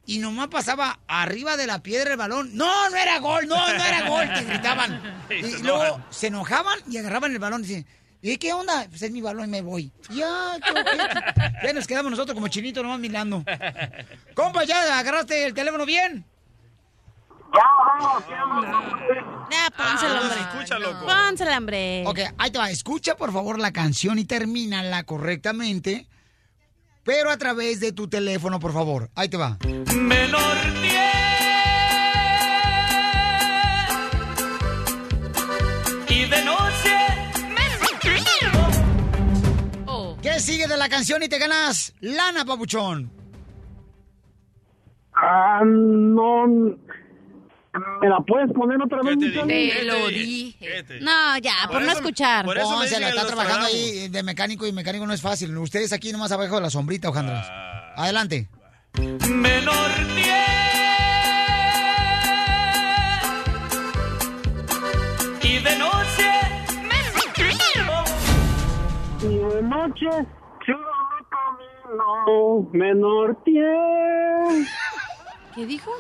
Y 0.06 0.18
nomás 0.18 0.50
pasaba 0.50 1.00
arriba 1.08 1.56
de 1.56 1.68
la 1.68 1.82
piedra 1.82 2.12
el 2.12 2.18
balón. 2.18 2.56
No, 2.56 2.90
no 2.90 2.98
era 2.98 3.20
gol, 3.20 3.48
no, 3.48 3.56
no 3.56 3.84
era 3.84 4.10
gol, 4.10 4.28
te 4.34 4.44
gritaban. 4.44 5.24
Y 5.30 5.64
luego 5.64 6.04
se 6.10 6.28
enojaban 6.28 6.78
y 6.90 6.98
agarraban 6.98 7.32
el 7.32 7.40
balón 7.40 7.62
y 7.62 7.68
decían, 7.68 7.86
¿y 8.22 8.38
qué 8.38 8.52
onda? 8.54 8.86
Pues 8.90 9.02
es 9.02 9.12
mi 9.12 9.22
balón 9.22 9.46
y 9.46 9.48
me 9.48 9.62
voy. 9.62 9.92
Ya, 10.10 10.56
ojete. 10.56 10.98
ya 11.64 11.74
nos 11.74 11.88
quedamos 11.88 12.12
nosotros 12.12 12.36
como 12.36 12.50
chinitos 12.50 12.84
nomás 12.84 13.00
mirando. 13.00 13.44
Compa, 14.36 14.66
¿ya 14.66 15.00
agarraste 15.00 15.46
el 15.46 15.54
teléfono 15.54 15.86
bien? 15.86 16.26
Ya, 19.52 19.70
pónsela, 19.78 20.20
Ah, 20.20 20.22
hombre. 20.22 20.40
escucha, 20.40 20.80
loco. 20.80 21.06
Pónsela, 21.06 21.58
hombre. 21.58 22.04
Ok, 22.08 22.20
ahí 22.38 22.52
te 22.52 22.58
va. 22.58 22.70
Escucha 22.72 23.16
por 23.16 23.32
favor 23.32 23.60
la 23.60 23.72
canción 23.72 24.18
y 24.20 24.26
termínala 24.26 25.04
correctamente. 25.04 26.08
Pero 27.04 27.30
a 27.30 27.38
través 27.38 27.80
de 27.80 27.92
tu 27.92 28.08
teléfono, 28.08 28.60
por 28.60 28.74
favor. 28.74 29.10
Ahí 29.16 29.30
te 29.30 29.38
va. 29.38 29.58
Menor 29.96 30.58
y 36.10 36.26
de 36.26 36.46
noche 36.46 36.98
Oh. 39.86 40.18
¿Qué 40.22 40.40
sigue 40.40 40.68
de 40.68 40.78
la 40.78 40.90
canción 40.90 41.22
y 41.24 41.30
te 41.30 41.38
ganas 41.40 41.94
lana, 42.02 42.46
papuchón? 42.46 43.12
Ah, 45.16 45.62
no. 45.66 46.76
¿Me 48.02 48.08
la 48.08 48.20
puedes 48.20 48.52
poner 48.54 48.80
otra 48.82 49.00
vez, 49.02 49.18
Te 49.18 49.30
te 49.32 49.36
lo 49.86 50.08
dije? 50.08 50.86
No, 51.02 51.38
ya, 51.40 51.54
Por 51.64 51.72
por 51.74 51.82
no 51.82 51.88
eso- 51.88 51.98
escuchar. 52.00 52.46
por 52.46 52.58
eso 52.58 52.70
me 52.78 52.84
No, 52.84 52.90
se 52.90 53.00
la 53.00 53.10
está 53.10 53.26
trabajando 53.26 53.66
ahí 53.66 54.08
de 54.10 54.22
mecánico 54.24 54.68
y 54.68 54.72
mecánico 54.72 55.08
no 55.08 55.14
es 55.14 55.22
fácil. 55.22 55.58
Ustedes 55.58 55.92
aquí 55.92 56.12
nomás 56.12 56.32
abajo 56.32 56.56
de 56.56 56.62
la 56.62 56.70
sombrita, 56.70 57.10
Ojandras. 57.10 57.48
Ah. 57.50 57.94
Adelante. 57.98 58.48
Menor 59.28 59.92
y 65.42 65.60
de 65.60 65.78
noche 65.78 66.30
Y 69.22 69.38
de 69.38 69.62
noche 69.64 70.10
sigo 70.66 70.78
mi 71.10 71.26
camino, 71.30 72.70
menor. 72.74 73.38
¿Qué 75.56 75.66
dijo? 75.66 75.92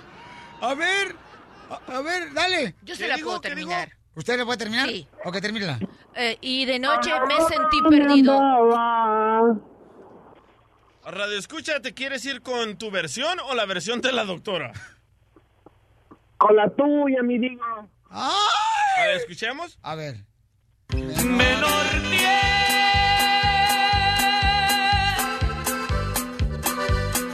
A 0.61 0.74
ver, 0.76 1.15
a, 1.74 1.97
a 1.97 2.01
ver, 2.01 2.34
dale. 2.34 2.76
Yo 2.84 2.95
se 2.95 3.07
la 3.07 3.17
puedo 3.17 3.39
terminar. 3.41 3.89
¿Usted 4.15 4.38
la 4.38 4.45
puede 4.45 4.57
terminar? 4.57 4.89
Sí. 4.89 5.07
Ok, 5.26 5.41
termínala. 5.41 5.80
Eh, 6.15 6.38
y 6.41 6.65
de 6.65 6.80
noche 6.80 7.11
me 7.28 7.36
sentí 7.47 7.82
perdido. 7.89 8.39
Radio 11.05 11.38
Escucha, 11.38 11.82
¿te 11.82 11.93
quieres 11.93 12.24
ir 12.26 12.41
con 12.41 12.78
tu 12.78 12.89
versión 12.91 13.39
o 13.41 13.55
la 13.55 13.65
versión 13.65 14.01
de 14.01 14.11
la 14.11 14.24
doctora? 14.24 14.71
Con 16.38 16.55
la 16.55 16.69
tuya, 16.69 17.21
mi 17.24 17.39
digo. 17.39 17.63
A 18.09 18.32
ver, 18.99 19.17
escuchemos. 19.17 19.78
A 19.82 19.95
ver. 19.95 20.17
menor 21.26 21.86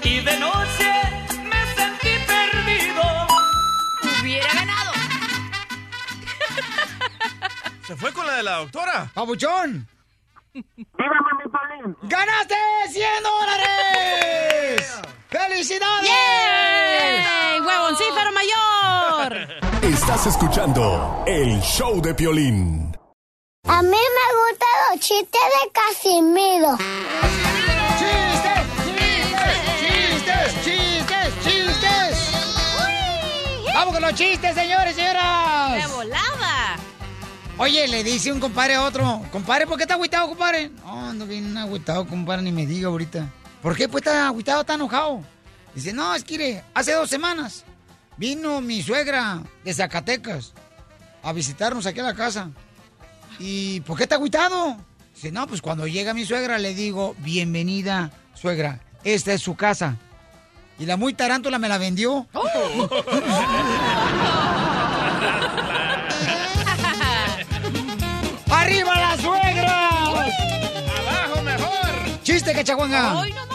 y 0.03 0.19
de 0.21 0.39
noche 0.39 0.98
Se 7.89 7.95
fue 7.95 8.13
con 8.13 8.23
la 8.27 8.35
de 8.35 8.43
la 8.43 8.57
doctora. 8.57 9.09
¡Pabuchón! 9.15 9.87
¡Ganaste 12.03 12.55
100 12.87 13.23
dólares! 13.23 15.01
¡Felicidades! 15.27 16.07
¡Yay! 16.07 17.59
¡Huevoncífero 17.61 18.31
mayor! 18.31 19.37
Estás 19.81 20.27
escuchando 20.27 21.23
el 21.25 21.59
show 21.61 21.99
de 21.99 22.13
Piolín. 22.13 22.95
A 23.67 23.81
mí 23.81 23.89
me 23.89 23.97
gustan 23.97 24.69
los 24.91 24.99
chistes 24.99 25.41
de 25.41 25.71
Casimiro. 25.71 26.77
¡Chistes! 27.97 28.67
¡Chistes! 29.79 30.63
¡Chistes! 30.63 31.33
¡Chistes! 31.43 32.13
¡Vamos 33.73 33.93
con 33.95 34.03
los 34.03 34.13
chistes, 34.13 34.53
señores 34.53 34.95
y 34.95 34.95
señoras! 35.01 35.73
¡De 35.73 35.87
volada! 35.87 36.28
Oye, 37.61 37.89
le 37.89 38.05
dice 38.05 38.31
un 38.31 38.39
compadre 38.39 38.75
a 38.75 38.83
otro, 38.83 39.21
compadre, 39.33 39.67
¿por 39.67 39.75
qué 39.75 39.83
está 39.83 39.95
agüitado, 39.95 40.29
compadre? 40.29 40.69
No, 40.69 41.09
ando 41.09 41.27
bien 41.27 41.57
agüitado, 41.57 42.07
compadre, 42.07 42.41
ni 42.41 42.53
me 42.53 42.65
diga 42.65 42.87
ahorita. 42.87 43.29
¿Por 43.61 43.75
qué 43.75 43.89
pues 43.89 44.01
está 44.01 44.27
agüitado, 44.27 44.61
está 44.61 44.75
enojado? 44.75 45.21
Dice, 45.75 45.91
no, 45.91 46.15
es 46.15 46.23
que 46.23 46.63
hace 46.73 46.93
dos 46.93 47.09
semanas 47.09 47.65
vino 48.15 48.61
mi 48.61 48.81
suegra 48.81 49.43
de 49.65 49.73
Zacatecas 49.73 50.53
a 51.21 51.33
visitarnos 51.33 51.85
aquí 51.85 51.99
a 51.99 52.03
la 52.03 52.15
casa. 52.15 52.49
¿Y 53.39 53.81
por 53.81 53.97
qué 53.97 54.03
está 54.03 54.15
agüitado? 54.15 54.77
Dice, 55.13 55.29
no, 55.29 55.45
pues 55.45 55.61
cuando 55.61 55.85
llega 55.85 56.13
mi 56.13 56.23
suegra 56.23 56.59
le 56.59 56.73
digo, 56.73 57.13
bienvenida, 57.19 58.09
suegra, 58.35 58.79
esta 59.03 59.33
es 59.33 59.41
su 59.41 59.57
casa. 59.57 59.97
Y 60.79 60.85
la 60.85 60.95
muy 60.95 61.13
tarántula 61.13 61.59
me 61.59 61.67
la 61.67 61.77
vendió. 61.77 62.25
¡Arriba 62.33 62.89
el 73.23 73.37
otro. 73.37 73.48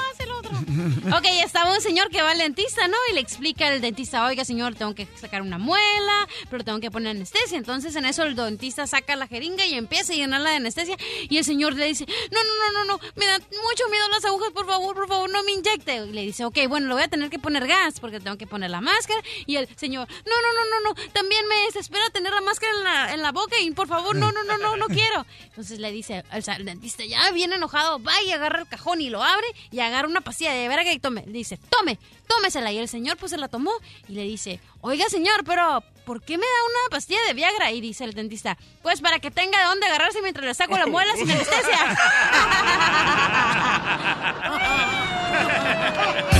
Ok, 1.16 1.26
estaba 1.44 1.72
un 1.72 1.80
señor 1.80 2.08
que 2.10 2.22
va 2.22 2.32
al 2.32 2.38
dentista, 2.38 2.88
¿no? 2.88 2.96
Y 3.10 3.14
le 3.14 3.20
explica 3.20 3.68
al 3.68 3.80
dentista, 3.80 4.24
oiga, 4.26 4.44
señor, 4.44 4.74
tengo 4.74 4.94
que 4.94 5.06
sacar 5.20 5.42
una 5.42 5.58
muela, 5.58 6.28
pero 6.50 6.64
tengo 6.64 6.80
que 6.80 6.90
poner 6.90 7.10
anestesia. 7.10 7.58
Entonces, 7.58 7.94
en 7.96 8.04
eso 8.04 8.22
el 8.22 8.34
dentista 8.34 8.86
saca 8.86 9.16
la 9.16 9.26
jeringa 9.26 9.64
y 9.66 9.74
empieza 9.74 10.12
a 10.12 10.16
llenarla 10.16 10.50
de 10.50 10.56
anestesia. 10.56 10.96
Y 11.28 11.38
el 11.38 11.44
señor 11.44 11.74
le 11.74 11.86
dice, 11.86 12.06
no, 12.30 12.42
no, 12.42 12.50
no, 12.50 12.72
no, 12.72 12.84
no, 12.92 13.00
me 13.14 13.26
dan 13.26 13.42
mucho 13.42 13.88
miedo 13.90 14.08
las 14.10 14.24
agujas, 14.24 14.50
por 14.52 14.66
favor, 14.66 14.94
por 14.94 15.08
favor, 15.08 15.30
no 15.30 15.42
me 15.44 15.52
inyecte. 15.52 15.96
Y 15.96 16.12
le 16.12 16.22
dice, 16.22 16.44
ok, 16.44 16.58
bueno, 16.68 16.88
le 16.88 16.94
voy 16.94 17.02
a 17.02 17.08
tener 17.08 17.30
que 17.30 17.38
poner 17.38 17.66
gas 17.66 18.00
porque 18.00 18.20
tengo 18.20 18.36
que 18.36 18.46
poner 18.46 18.70
la 18.70 18.80
máscara. 18.80 19.20
Y 19.46 19.56
el 19.56 19.68
señor, 19.76 20.08
no, 20.08 20.32
no, 20.42 20.52
no, 20.52 20.70
no, 20.70 20.88
no, 20.88 21.10
también 21.12 21.46
me 21.48 21.66
desespera 21.66 22.08
tener 22.10 22.32
la 22.32 22.40
máscara 22.40 22.72
en 22.72 22.84
la, 22.84 23.14
en 23.14 23.22
la 23.22 23.32
boca 23.32 23.58
y 23.60 23.70
por 23.70 23.88
favor, 23.88 24.16
no, 24.16 24.32
no, 24.32 24.42
no, 24.44 24.58
no, 24.58 24.76
no 24.76 24.86
quiero. 24.86 25.26
Entonces 25.44 25.78
le 25.78 25.92
dice 25.92 26.24
al 26.30 26.44
el 26.56 26.64
dentista, 26.64 27.04
ya 27.04 27.30
bien 27.30 27.52
enojado, 27.52 28.02
va 28.02 28.20
y 28.22 28.30
agarra 28.30 28.60
el 28.60 28.68
cajón 28.68 29.00
y 29.00 29.10
lo 29.10 29.22
abre 29.22 29.46
y 29.70 29.80
agarra 29.80 30.08
una 30.08 30.20
pastilla 30.20 30.52
de 30.52 30.63
verga 30.68 30.92
y 30.92 30.98
tome. 30.98 31.24
Le 31.26 31.32
dice, 31.32 31.58
tome, 31.68 31.98
tómesela. 32.26 32.72
Y 32.72 32.78
el 32.78 32.88
señor 32.88 33.16
pues 33.16 33.30
se 33.30 33.36
la 33.38 33.48
tomó 33.48 33.72
y 34.08 34.14
le 34.14 34.22
dice, 34.22 34.60
oiga 34.80 35.08
señor, 35.08 35.44
pero 35.44 35.82
¿por 36.04 36.22
qué 36.22 36.36
me 36.38 36.44
da 36.46 36.64
una 36.68 36.90
pastilla 36.90 37.20
de 37.26 37.34
Viagra? 37.34 37.72
Y 37.72 37.80
dice 37.80 38.04
el 38.04 38.14
dentista, 38.14 38.56
pues 38.82 39.00
para 39.00 39.18
que 39.18 39.30
tenga 39.30 39.58
de 39.58 39.64
dónde 39.64 39.86
agarrarse 39.86 40.22
mientras 40.22 40.46
le 40.46 40.54
saco 40.54 40.76
la 40.78 40.86
muela 40.86 41.14
sin 41.16 41.30
anestesia. 41.32 41.96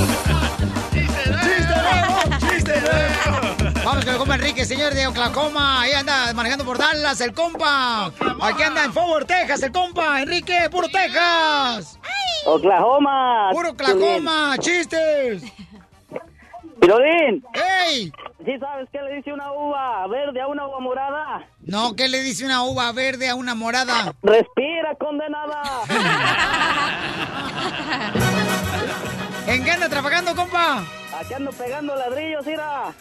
Vamos 3.85 4.05
con 4.05 4.15
el 4.15 4.19
compa 4.19 4.35
Enrique, 4.37 4.65
señor 4.65 4.95
de 4.95 5.07
Oklahoma. 5.07 5.83
Ahí 5.83 5.93
anda 5.93 6.33
manejando 6.33 6.65
por 6.65 6.79
Dallas, 6.79 7.21
el 7.21 7.35
compa. 7.35 8.07
Aquí 8.41 8.63
anda 8.63 8.85
en 8.85 8.93
Forward, 8.93 9.27
Texas, 9.27 9.63
el 9.63 9.73
compa. 9.73 10.23
Enrique, 10.23 10.69
puro 10.71 10.89
Texas. 10.89 11.99
Oklahoma. 12.47 13.51
Puro 13.53 13.71
Oklahoma. 13.71 14.57
¡Chistes! 14.59 15.43
Piolín. 16.81 17.45
¡Ey! 17.87 18.13
¿Sí 18.45 18.59
sabes 18.59 18.89
qué 18.93 19.01
le 19.01 19.17
dice 19.17 19.33
una 19.33 19.51
uva 19.53 20.07
verde 20.07 20.41
a 20.41 20.47
una 20.47 20.67
uva 20.67 20.81
morada? 20.81 21.47
No, 21.61 21.95
¿qué 21.97 22.09
le 22.09 22.21
dice 22.23 22.45
una 22.45 22.63
uva 22.65 22.91
verde 22.93 23.29
a 23.29 23.35
una 23.35 23.55
morada? 23.55 24.15
Respira, 24.23 24.95
condenada. 24.99 25.63
¿En 29.47 29.65
qué 29.65 29.71
anda 29.71 29.89
trabajando, 29.89 30.35
compa? 30.35 30.83
Aquí 31.19 31.35
ando 31.35 31.51
pegando 31.53 31.95
ladrillos, 31.95 32.45
mira. 32.47 32.93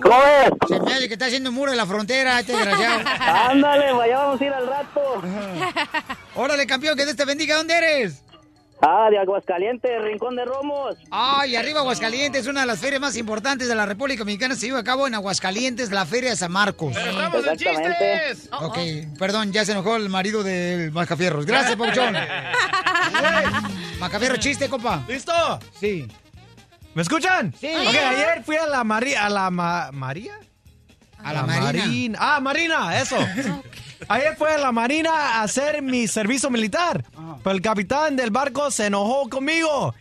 ¿Cómo 0.00 0.16
es? 0.16 0.68
Se 0.68 0.80
me 0.80 0.92
hace 0.92 1.08
que 1.08 1.14
está 1.14 1.26
haciendo 1.26 1.50
un 1.50 1.56
muro 1.56 1.70
de 1.70 1.76
la 1.76 1.86
frontera, 1.86 2.40
este 2.40 2.52
desgraciado. 2.52 3.02
Ándale, 3.20 3.92
vaya, 3.92 4.18
vamos 4.18 4.40
a 4.40 4.44
ir 4.44 4.52
al 4.52 4.66
rato. 4.66 5.22
Órale, 6.34 6.66
campeón, 6.66 6.96
que 6.96 7.04
Dios 7.04 7.16
te 7.16 7.24
bendiga. 7.24 7.56
¿Dónde 7.56 7.74
eres? 7.74 8.24
Ah, 8.84 9.08
de 9.10 9.18
Aguascalientes, 9.18 10.02
Rincón 10.02 10.34
de 10.34 10.44
Romos. 10.44 10.96
Ay, 11.12 11.54
arriba 11.54 11.80
Aguascalientes, 11.80 12.48
una 12.48 12.62
de 12.62 12.66
las 12.66 12.80
ferias 12.80 13.00
más 13.00 13.16
importantes 13.16 13.68
de 13.68 13.76
la 13.76 13.86
República 13.86 14.24
Mexicana. 14.24 14.56
Se 14.56 14.66
lleva 14.66 14.80
a 14.80 14.84
cabo 14.84 15.06
en 15.06 15.14
Aguascalientes, 15.14 15.92
la 15.92 16.04
Feria 16.04 16.30
de 16.30 16.36
San 16.36 16.50
Marcos. 16.50 16.92
Pero 16.92 17.10
estamos 17.10 17.46
en 17.46 17.56
chistes. 17.58 18.48
Ok, 18.60 18.78
perdón, 19.20 19.52
ya 19.52 19.64
se 19.64 19.70
enojó 19.70 19.94
el 19.94 20.08
marido 20.08 20.42
del 20.42 20.90
Macafierros. 20.90 21.46
Gracias, 21.46 21.76
Pauchón. 21.76 22.16
Macafierro, 24.00 24.36
chiste, 24.38 24.68
compa. 24.68 25.04
¿Listo? 25.06 25.60
Sí. 25.78 26.08
¿Me 26.94 27.02
escuchan? 27.02 27.54
Sí. 27.58 27.68
Ok, 27.68 27.94
ayer 27.94 28.42
fui 28.44 28.56
a 28.56 28.66
la 28.66 28.84
María. 28.84 29.26
¿A 29.26 29.30
la 29.30 29.50
ma- 29.50 29.90
María? 29.92 30.34
A 31.24 31.32
la 31.32 31.42
Marina. 31.44 32.18
Ah, 32.20 32.40
Marina, 32.40 32.98
eso. 33.00 33.16
Ayer 34.08 34.36
fui 34.36 34.48
a 34.50 34.58
la 34.58 34.72
Marina 34.72 35.10
a 35.38 35.42
hacer 35.44 35.80
mi 35.80 36.08
servicio 36.08 36.50
militar. 36.50 37.04
Pero 37.44 37.54
el 37.56 37.62
capitán 37.62 38.16
del 38.16 38.30
barco 38.30 38.70
se 38.72 38.86
enojó 38.86 39.28
conmigo. 39.28 39.94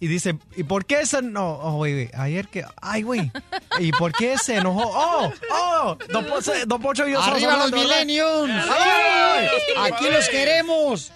Y 0.00 0.06
dice, 0.08 0.36
¿y 0.56 0.64
por 0.64 0.84
qué 0.86 1.06
se 1.06 1.18
enojó? 1.18 1.60
Oh, 1.68 1.72
güey, 1.76 1.92
güey, 1.94 2.10
ayer 2.14 2.48
que... 2.48 2.64
Ay, 2.82 3.02
güey. 3.02 3.30
¿Y 3.78 3.92
por 3.92 4.12
qué 4.12 4.38
se 4.38 4.56
enojó? 4.56 4.82
¡Oh! 4.84 5.32
¡Oh! 5.52 5.96
Don 6.08 6.24
Pocho, 6.26 6.52
don 6.66 6.80
Pocho 6.82 7.08
y 7.08 7.12
yo 7.12 7.20
¡Arriba 7.22 7.56
los 7.56 7.72
millennials! 7.72 8.50
¡Ay! 8.68 9.46
¡Aquí 9.92 10.04
los 10.10 10.28
queremos! 10.28 11.12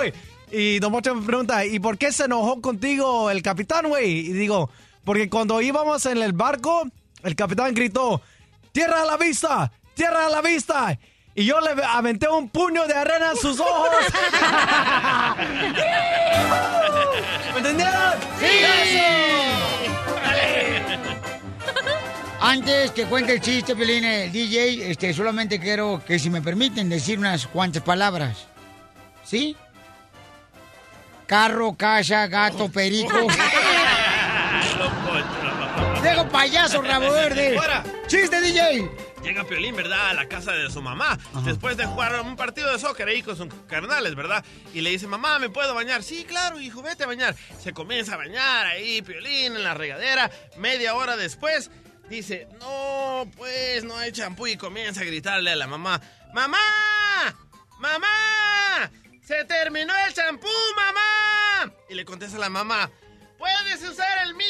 Ay. 0.00 0.12
Y 0.50 0.78
Don 0.78 0.92
Pocho 0.92 1.14
me 1.14 1.26
pregunta, 1.26 1.64
¿y 1.64 1.78
por 1.78 1.98
qué 1.98 2.12
se 2.12 2.24
enojó 2.24 2.60
contigo 2.60 3.30
el 3.30 3.42
capitán, 3.42 3.88
güey? 3.88 4.18
Y 4.18 4.32
digo, 4.32 4.70
porque 5.04 5.28
cuando 5.28 5.60
íbamos 5.60 6.06
en 6.06 6.18
el 6.18 6.32
barco, 6.32 6.88
el 7.22 7.34
capitán 7.34 7.74
gritó, 7.74 8.22
¡Tierra 8.72 9.02
a 9.02 9.06
la 9.06 9.16
vista! 9.16 9.70
¡Tierra 9.94 10.26
a 10.26 10.30
la 10.30 10.40
vista! 10.40 10.98
Y 11.34 11.44
yo 11.44 11.60
le 11.60 11.70
aventé 11.84 12.28
un 12.28 12.48
puño 12.48 12.86
de 12.86 12.94
arena 12.94 13.30
en 13.30 13.36
sus 13.36 13.60
ojos. 13.60 13.88
¿Me 17.52 17.58
entendieron? 17.58 18.14
Antes 22.40 22.92
que 22.92 23.04
cuente 23.04 23.34
el 23.34 23.40
chiste, 23.40 23.76
Pelín, 23.76 24.04
el 24.04 24.32
DJ, 24.32 24.90
este, 24.90 25.12
solamente 25.12 25.58
quiero 25.58 26.00
que 26.06 26.18
si 26.18 26.30
me 26.30 26.40
permiten 26.40 26.88
decir 26.88 27.18
unas 27.18 27.46
cuantas 27.46 27.82
palabras. 27.82 28.46
¿Sí? 29.24 29.56
Carro, 31.28 31.76
casa, 31.76 32.26
gato, 32.26 32.70
perico. 32.70 33.14
Dejo 36.02 36.26
payaso, 36.30 36.80
rabo 36.80 37.12
verde. 37.12 37.54
Fuera. 37.54 37.84
¡Chiste, 38.06 38.40
DJ! 38.40 38.90
llega 39.22 39.44
Piolín, 39.44 39.76
¿verdad? 39.76 40.08
A 40.08 40.14
la 40.14 40.26
casa 40.26 40.52
de 40.52 40.70
su 40.70 40.80
mamá. 40.80 41.18
Después 41.44 41.76
de 41.76 41.84
jugar 41.84 42.18
un 42.22 42.34
partido 42.34 42.72
de 42.72 42.78
soccer 42.78 43.08
ahí 43.08 43.22
con 43.22 43.36
sus 43.36 43.48
carnales, 43.66 44.14
¿verdad? 44.14 44.42
Y 44.72 44.80
le 44.80 44.88
dice, 44.88 45.06
mamá, 45.06 45.38
¿me 45.38 45.50
puedo 45.50 45.74
bañar? 45.74 46.02
Sí, 46.02 46.24
claro, 46.24 46.58
hijo, 46.60 46.80
vete 46.80 47.04
a 47.04 47.06
bañar. 47.08 47.36
Se 47.62 47.74
comienza 47.74 48.14
a 48.14 48.16
bañar 48.16 48.64
ahí, 48.64 49.02
Piolín, 49.02 49.54
en 49.54 49.64
la 49.64 49.74
regadera. 49.74 50.30
Media 50.56 50.94
hora 50.94 51.18
después, 51.18 51.70
dice, 52.08 52.48
no, 52.58 53.30
pues 53.36 53.84
no 53.84 53.98
hay 53.98 54.12
champú. 54.12 54.46
Y 54.46 54.56
comienza 54.56 55.02
a 55.02 55.04
gritarle 55.04 55.50
a 55.50 55.56
la 55.56 55.66
mamá, 55.66 56.00
¡Mamá! 56.32 56.58
¡Mamá! 57.80 58.90
¡Se 59.22 59.44
terminó 59.44 59.92
el 60.06 60.14
champú, 60.14 60.48
mamá! 60.74 61.17
Y 61.88 61.94
le 61.94 62.04
contesta 62.04 62.36
la 62.38 62.50
mamá, 62.50 62.90
¡Puedes 63.38 63.82
usar 63.82 64.18
el 64.24 64.34
mío, 64.34 64.46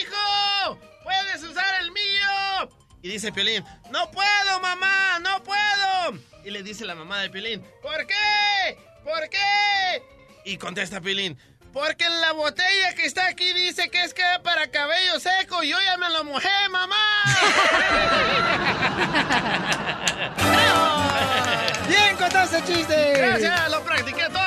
hijo! 0.00 0.78
¡Puedes 1.02 1.42
usar 1.42 1.80
el 1.80 1.90
mío! 1.92 2.68
Y 3.00 3.08
dice 3.08 3.32
Piolín, 3.32 3.64
¡No 3.90 4.10
puedo, 4.10 4.60
mamá! 4.60 5.18
¡No 5.20 5.42
puedo! 5.42 6.18
Y 6.44 6.50
le 6.50 6.62
dice 6.62 6.84
la 6.84 6.94
mamá 6.94 7.20
de 7.20 7.30
Piolín, 7.30 7.64
¿Por 7.80 8.06
qué? 8.06 8.78
¿Por 9.02 9.30
qué? 9.30 10.02
Y 10.44 10.58
contesta 10.58 11.00
Piolín, 11.00 11.38
porque 11.72 12.04
en 12.04 12.20
la 12.20 12.32
botella 12.32 12.92
que 12.94 13.06
está 13.06 13.28
aquí 13.28 13.50
dice 13.54 13.88
que 13.88 14.02
es 14.02 14.12
que 14.12 14.22
para 14.42 14.70
cabello 14.70 15.18
seco 15.20 15.62
yo 15.62 15.80
ya 15.80 15.96
me 15.96 16.10
lo 16.10 16.22
mojé, 16.24 16.50
mamá. 16.70 16.94
¡Bien 21.88 22.16
contaste 22.16 22.62
chiste! 22.64 23.12
Gracias, 23.16 23.70
lo 23.70 23.82
practiqué 23.82 24.28
noche. 24.28 24.43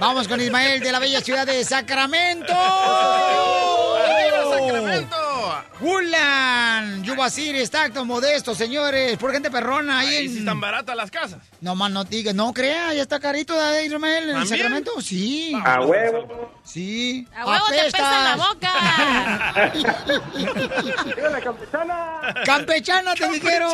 Vamos 0.00 0.26
con 0.28 0.40
Ismael 0.40 0.80
de 0.80 0.92
la 0.92 0.98
bella 0.98 1.20
ciudad 1.20 1.46
de 1.46 1.64
Sacramento. 1.64 2.52
¡Arriba, 3.96 4.58
Sacramento! 4.58 5.16
Woodland, 5.80 7.04
Yuba 7.04 7.30
City, 7.30 7.58
está 7.60 7.84
acto 7.84 8.04
modesto, 8.04 8.54
señores. 8.54 9.16
Por 9.18 9.32
gente 9.32 9.50
perrona 9.50 10.00
ahí. 10.00 10.08
Ahí 10.08 10.26
en- 10.26 10.32
sí 10.32 10.38
están 10.40 10.60
baratas 10.60 10.96
las 10.96 11.10
casas. 11.10 11.38
No 11.60 11.74
más 11.74 11.90
no 11.90 12.04
digas, 12.04 12.34
no 12.34 12.52
crea, 12.52 12.92
ya 12.94 13.02
está 13.02 13.18
carito 13.20 13.54
de 13.60 13.84
Ismael 13.86 14.30
en 14.30 14.34
¿También? 14.36 14.48
Sacramento. 14.48 15.00
Sí. 15.00 15.52
A 15.64 15.80
huevo. 15.80 16.52
Sí. 16.64 17.26
A 17.36 17.46
huevo 17.46 17.64
te 17.68 17.84
pesa 17.90 18.18
en 18.18 18.24
la 18.24 18.36
boca. 18.36 18.72
¡Dígale, 21.04 21.40
campechana! 21.42 22.20
Campechana 22.44 23.14
te 23.14 23.28
dijeron. 23.28 23.72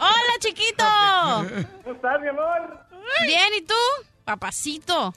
Hola, 0.00 0.34
chiquito. 0.40 0.84
¿Cómo 1.84 1.94
estás, 1.96 2.20
mi 2.20 2.28
amor? 2.28 2.80
Bien, 3.26 3.48
¿y 3.56 3.62
tú? 3.62 3.74
Papacito. 4.30 5.08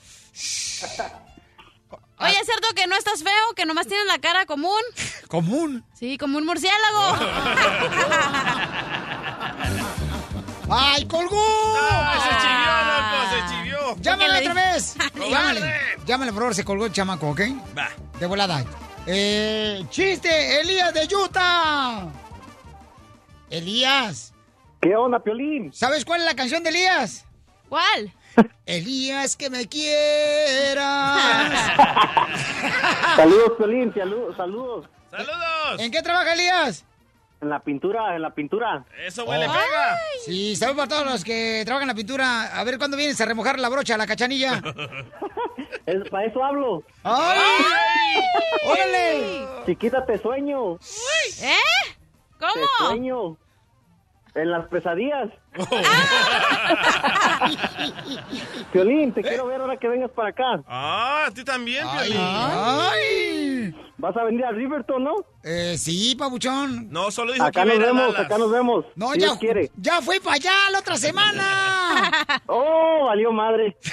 Oye, 2.18 2.38
¿es 2.40 2.46
cierto 2.46 2.68
que 2.74 2.88
no 2.88 2.96
estás 2.96 3.22
feo? 3.22 3.54
¿Que 3.54 3.64
nomás 3.64 3.86
tienes 3.86 4.06
la 4.06 4.18
cara 4.18 4.44
común? 4.44 4.80
¿Común? 5.28 5.84
Sí, 5.94 6.18
como 6.18 6.38
un 6.38 6.46
murciélago. 6.46 7.16
¡Ay, 10.68 11.06
colgó! 11.06 11.76
¡Ay, 11.78 12.20
se 12.20 12.30
chivió, 12.40 12.72
loco! 12.90 13.16
¡Se 13.30 13.38
chivió! 13.54 13.96
Llámale 14.00 14.24
¿Qué 14.26 14.32
le 14.32 14.38
otra 14.50 14.72
vez. 14.72 14.96
Llámale. 15.30 15.60
Llámale, 16.06 16.32
por 16.32 16.40
favor, 16.42 16.54
se 16.56 16.64
colgó 16.64 16.86
el 16.86 16.92
chamaco, 16.92 17.28
¿ok? 17.30 17.40
Va. 17.76 17.90
De 18.18 18.26
volada. 18.26 18.64
Eh, 19.06 19.84
chiste, 19.90 20.60
Elías 20.60 20.92
de 20.92 21.06
Utah. 21.14 22.08
Elías. 23.50 24.32
¿Qué 24.80 24.96
onda, 24.96 25.20
Piolín? 25.20 25.72
¿Sabes 25.72 26.04
cuál 26.04 26.22
es 26.22 26.26
la 26.26 26.34
canción 26.34 26.64
de 26.64 26.70
Elías? 26.70 27.24
¿Cuál? 27.68 28.12
Elías, 28.66 29.36
que 29.36 29.50
me 29.50 29.66
quieras. 29.66 31.22
Saludos, 33.16 33.52
Piolín, 33.58 33.92
saludos, 33.94 34.36
saludos. 34.36 34.86
¡Saludos! 35.10 35.78
¿En 35.80 35.90
qué 35.92 36.02
trabaja 36.02 36.32
Elías? 36.32 36.84
En 37.40 37.48
la 37.50 37.60
pintura, 37.60 38.16
en 38.16 38.22
la 38.22 38.30
pintura. 38.30 38.84
¡Eso 39.06 39.24
huele 39.24 39.46
Oh. 39.46 39.52
pega! 39.52 39.98
Sí, 40.24 40.56
saludos 40.56 40.76
para 40.78 40.88
todos 40.88 41.06
los 41.12 41.24
que 41.24 41.62
trabajan 41.64 41.84
en 41.88 41.94
la 41.94 41.94
pintura. 41.94 42.58
A 42.58 42.64
ver 42.64 42.78
cuándo 42.78 42.96
vienes 42.96 43.20
a 43.20 43.26
remojar 43.26 43.58
la 43.60 43.68
brocha, 43.68 43.96
la 43.96 44.06
cachanilla. 44.06 44.62
Es, 45.86 46.08
para 46.08 46.24
eso 46.24 46.42
hablo. 46.42 46.82
¡Ay! 47.02 47.38
¡Órale! 48.66 49.46
Chiquita, 49.66 50.04
te 50.06 50.16
sueño. 50.18 50.76
¿Eh? 51.42 51.58
Te 52.38 52.38
¿Cómo? 52.38 52.88
sueño. 52.88 53.36
En 54.34 54.50
las 54.50 54.66
pesadillas. 54.68 55.30
Piolín, 58.72 59.12
te 59.12 59.22
quiero 59.22 59.46
ver 59.46 59.60
ahora 59.60 59.76
que 59.76 59.86
vengas 59.88 60.10
para 60.10 60.30
acá. 60.30 60.60
¡Ah, 60.66 61.28
ti 61.32 61.44
también, 61.44 61.86
¡Ay! 61.88 62.10
Piolín! 62.10 62.26
ay. 62.26 63.74
Vas 63.96 64.16
a 64.16 64.24
venir 64.24 64.44
a 64.44 64.50
Riverton, 64.50 65.04
¿no? 65.04 65.24
Eh, 65.44 65.76
sí, 65.78 66.16
papuchón. 66.18 66.88
No, 66.90 67.12
solo 67.12 67.32
dijo 67.32 67.44
Acá 67.44 67.62
que 67.62 67.68
nos 67.70 67.78
vemos, 67.78 68.18
acá 68.18 68.38
nos 68.38 68.50
vemos. 68.50 68.84
No, 68.96 69.12
Si 69.12 69.20
ya, 69.20 69.38
quiere. 69.38 69.70
ya 69.76 70.02
fui 70.02 70.18
para 70.18 70.34
allá 70.34 70.52
la 70.72 70.80
otra 70.80 70.96
semana. 70.96 71.44
Oh, 72.46 73.04
valió 73.06 73.30
madre. 73.32 73.76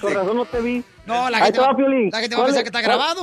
Con 0.00 0.14
razón 0.14 0.36
no 0.36 0.44
te 0.44 0.60
vi. 0.60 0.84
No, 1.06 1.28
la 1.30 1.38
Ahí 1.38 1.44
gente, 1.44 1.58
te 1.58 1.60
va, 1.60 1.68
va, 1.68 1.76
Piolín. 1.76 2.10
la 2.12 2.18
gente 2.20 2.36
va 2.36 2.42
a 2.42 2.44
¿Cuál 2.44 2.54
pensar 2.54 2.62
que 2.64 2.68
está 2.68 2.80
grabado. 2.80 3.22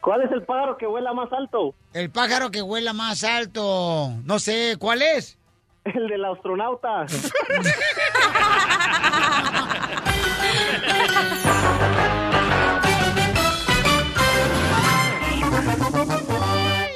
¿Cuál 0.00 0.22
es 0.22 0.32
el 0.32 0.42
pájaro 0.44 0.76
que 0.76 0.86
vuela 0.86 1.12
más 1.12 1.32
alto? 1.32 1.74
El 1.92 2.10
pájaro 2.10 2.50
que 2.50 2.62
vuela 2.62 2.92
más 2.92 3.24
alto. 3.24 4.12
No 4.24 4.38
sé, 4.38 4.76
¿cuál 4.78 5.02
es? 5.02 5.38
El 5.84 6.08
del 6.08 6.24
astronauta. 6.24 7.06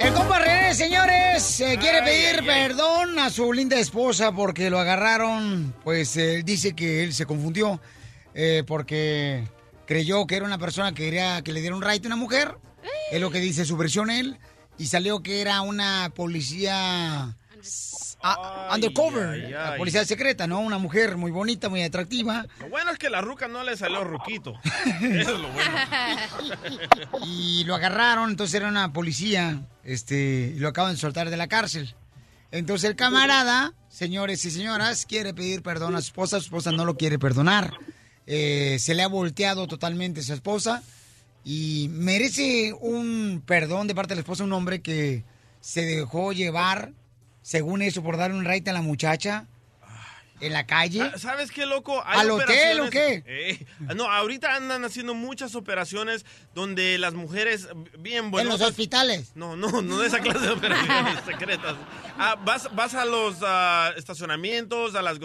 El 0.01 0.13
compa 0.15 0.39
René, 0.39 0.75
señores, 0.75 1.43
se 1.43 1.77
quiere 1.79 2.03
pedir 2.03 2.45
perdón 2.47 3.19
a 3.19 3.31
su 3.31 3.53
linda 3.53 3.79
esposa 3.79 4.33
porque 4.33 4.71
lo 4.71 4.79
agarraron. 4.79 5.75
Pues 5.83 6.17
él 6.17 6.45
dice 6.45 6.75
que 6.75 7.03
él 7.03 7.13
se 7.13 7.27
confundió 7.27 7.81
eh, 8.35 8.63
porque 8.67 9.45
creyó 9.87 10.27
que 10.27 10.37
era 10.37 10.45
una 10.45 10.59
persona 10.59 10.93
que 10.93 11.05
quería 11.05 11.43
que 11.43 11.53
le 11.53 11.61
diera 11.61 11.77
un 11.77 11.83
right 11.83 12.05
a 12.05 12.09
una 12.09 12.17
mujer. 12.17 12.57
Es 13.11 13.21
lo 13.21 13.31
que 13.31 13.41
dice 13.41 13.65
su 13.65 13.77
versión 13.77 14.11
él. 14.11 14.39
Y 14.79 14.87
salió 14.87 15.23
que 15.23 15.41
era 15.41 15.61
una 15.61 16.11
policía 16.15 17.37
ah, 18.23 18.71
undercover, 18.75 19.29
ay, 19.29 19.51
la 19.51 19.73
ay. 19.73 19.79
policía 19.79 20.05
secreta, 20.05 20.47
¿no? 20.47 20.61
Una 20.61 20.79
mujer 20.79 21.17
muy 21.17 21.31
bonita, 21.31 21.69
muy 21.69 21.83
atractiva. 21.83 22.47
Lo 22.61 22.69
bueno 22.69 22.91
es 22.91 22.99
que 22.99 23.11
la 23.11 23.21
ruca 23.21 23.49
no 23.49 23.63
le 23.63 23.77
salió 23.77 24.05
ruquito. 24.05 24.55
Eso 24.65 25.35
es 25.35 25.41
lo 25.41 25.49
bueno. 25.53 25.77
y 27.27 27.65
lo 27.65 27.75
agarraron, 27.75 28.31
entonces 28.31 28.55
era 28.55 28.69
una 28.69 28.93
policía, 28.93 29.63
este, 29.85 30.53
y 30.57 30.59
lo 30.59 30.69
acaban 30.69 30.95
de 30.95 31.01
soltar 31.01 31.31
de 31.31 31.37
la 31.37 31.49
cárcel. 31.49 31.95
Entonces 32.51 32.91
el 32.91 32.97
camarada, 32.97 33.73
señores 33.89 34.45
y 34.45 34.51
señoras, 34.51 35.07
quiere 35.07 35.33
pedir 35.33 35.63
perdón 35.63 35.97
a 35.97 36.01
su 36.01 36.09
esposa, 36.09 36.39
su 36.39 36.47
esposa 36.47 36.73
no 36.73 36.85
lo 36.85 36.97
quiere 36.97 37.19
perdonar. 37.19 37.73
Eh, 38.27 38.77
se 38.79 38.95
le 38.95 39.03
ha 39.03 39.09
volteado 39.09 39.67
totalmente 39.67 40.21
a 40.21 40.23
su 40.23 40.35
esposa 40.35 40.83
y 41.45 41.89
merece 41.91 42.75
un 42.81 43.43
perdón 43.45 43.89
de 43.89 43.95
parte 43.95 44.11
de 44.11 44.17
la 44.17 44.21
esposa, 44.21 44.45
un 44.45 44.53
hombre 44.53 44.83
que 44.83 45.25
se 45.61 45.83
dejó 45.83 46.33
llevar, 46.33 46.93
según 47.43 47.83
eso, 47.83 48.03
por 48.03 48.17
darle 48.17 48.39
un 48.39 48.45
raite 48.45 48.71
a 48.71 48.75
la 48.75 48.83
muchacha 48.83 49.47
en 50.43 50.53
la 50.53 50.67
calle. 50.67 51.01
Ah, 51.03 51.19
¿Sabes 51.19 51.51
qué, 51.51 51.65
loco? 51.67 52.03
Hay 52.05 52.21
¿Al 52.21 52.31
hotel 52.33 52.81
o 52.81 52.85
operaciones- 52.87 53.23
Eh, 53.27 53.67
no, 53.97 54.11
ahorita 54.11 54.55
andan 54.57 54.85
haciendo 54.85 55.15
muchas 55.15 55.55
operaciones 55.55 56.27
donde 56.55 56.99
las 56.99 57.15
mujeres 57.15 57.69
bien 57.99 58.27
en 58.27 58.31
buenas. 58.31 58.59
los 58.61 58.69
hospitales. 58.71 59.33
No, 59.35 59.57
no, 59.57 59.83
no 59.83 59.99
de 59.99 60.09
esa 60.09 60.21
clase 60.21 60.41
de 60.41 60.51
operaciones 60.51 61.19
secretas. 61.27 61.77
Ah, 62.19 62.37
vas, 62.45 62.75
vas 62.75 62.95
a 62.95 63.05
los 63.05 63.37
ah, 63.43 63.93
estacionamientos, 63.97 64.95
a 64.95 65.03
los 65.03 65.19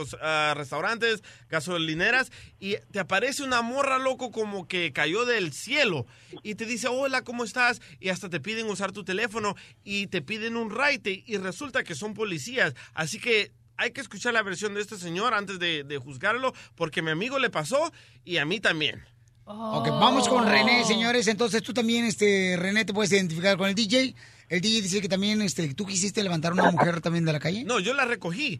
restaurantes, 0.55 1.23
gasolineras 1.49 2.31
y 2.59 2.75
te 2.91 2.99
aparece 2.99 3.43
una 3.43 3.61
morra 3.61 3.97
loco 3.97 4.31
como 4.31 4.67
que 4.67 4.93
cayó 4.93 5.25
del 5.25 5.51
cielo 5.53 6.05
y 6.43 6.55
te 6.55 6.65
dice, 6.65 6.87
hola, 6.87 7.23
¿cómo 7.23 7.43
estás? 7.43 7.81
Y 7.99 8.09
hasta 8.09 8.29
te 8.29 8.39
piden 8.39 8.67
usar 8.67 8.91
tu 8.91 9.03
teléfono 9.03 9.55
y 9.83 10.07
te 10.07 10.21
piden 10.21 10.55
un 10.57 10.69
raite 10.69 11.23
y 11.25 11.37
resulta 11.37 11.83
que 11.83 11.95
son 11.95 12.13
policías. 12.13 12.73
Así 12.93 13.19
que 13.19 13.51
hay 13.77 13.91
que 13.91 14.01
escuchar 14.01 14.33
la 14.33 14.43
versión 14.43 14.73
de 14.73 14.81
este 14.81 14.97
señor 14.97 15.33
antes 15.33 15.59
de, 15.59 15.83
de 15.83 15.97
juzgarlo 15.97 16.53
porque 16.75 16.99
a 16.99 17.03
mi 17.03 17.11
amigo 17.11 17.39
le 17.39 17.49
pasó 17.49 17.91
y 18.25 18.37
a 18.37 18.45
mí 18.45 18.59
también. 18.59 19.03
Ok, 19.49 19.87
vamos 19.91 20.27
con 20.27 20.45
René, 20.45 20.83
señores. 20.83 21.27
Entonces 21.27 21.63
tú 21.63 21.73
también, 21.73 22.03
este, 22.03 22.57
René, 22.57 22.83
te 22.83 22.93
puedes 22.93 23.13
identificar 23.13 23.57
con 23.57 23.69
el 23.69 23.75
DJ. 23.75 24.13
El 24.49 24.59
DJ 24.59 24.81
dice 24.81 25.01
que 25.01 25.07
también, 25.07 25.41
este, 25.41 25.73
tú 25.73 25.85
quisiste 25.85 26.21
levantar 26.21 26.51
a 26.51 26.55
una 26.55 26.71
mujer 26.71 26.99
también 26.99 27.23
de 27.23 27.31
la 27.31 27.39
calle. 27.39 27.63
No, 27.63 27.79
yo 27.79 27.93
la 27.93 28.03
recogí. 28.03 28.59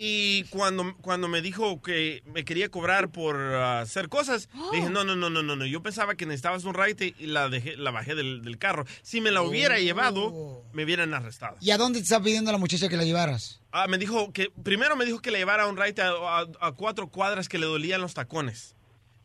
Y 0.00 0.44
cuando, 0.44 0.96
cuando 0.98 1.26
me 1.26 1.42
dijo 1.42 1.82
que 1.82 2.22
me 2.24 2.44
quería 2.44 2.68
cobrar 2.68 3.10
por 3.10 3.36
hacer 3.36 4.08
cosas, 4.08 4.48
le 4.70 4.78
dije, 4.78 4.90
no, 4.90 5.02
no, 5.02 5.16
no, 5.16 5.28
no, 5.28 5.42
no, 5.42 5.56
no. 5.56 5.66
Yo 5.66 5.82
pensaba 5.82 6.14
que 6.14 6.24
necesitabas 6.24 6.62
un 6.64 6.74
raite 6.74 7.14
y 7.18 7.26
la, 7.26 7.48
dejé, 7.48 7.76
la 7.76 7.90
bajé 7.90 8.14
del, 8.14 8.42
del 8.42 8.58
carro. 8.58 8.84
Si 9.02 9.20
me 9.20 9.32
la 9.32 9.42
hubiera 9.42 9.74
Oh. 9.74 9.78
llevado, 9.78 10.64
me 10.72 10.84
hubieran 10.84 11.14
arrestado. 11.14 11.56
¿Y 11.60 11.72
a 11.72 11.78
dónde 11.78 11.98
te 11.98 12.04
está 12.04 12.22
pidiendo 12.22 12.52
la 12.52 12.58
muchacha 12.58 12.88
que 12.88 12.96
la 12.96 13.02
llevaras? 13.02 13.60
Ah, 13.72 13.88
me 13.88 13.98
dijo 13.98 14.32
que, 14.32 14.50
primero 14.62 14.94
me 14.94 15.04
dijo 15.04 15.20
que 15.20 15.32
le 15.32 15.38
llevara 15.38 15.66
un 15.66 15.76
a, 15.80 15.84
a- 15.84 16.46
a 16.60 16.72
cuatro 16.72 17.08
cuadras 17.08 17.48
que 17.48 17.58
le 17.58 17.66
dolían 17.66 18.00
los 18.00 18.14
tacones. 18.14 18.76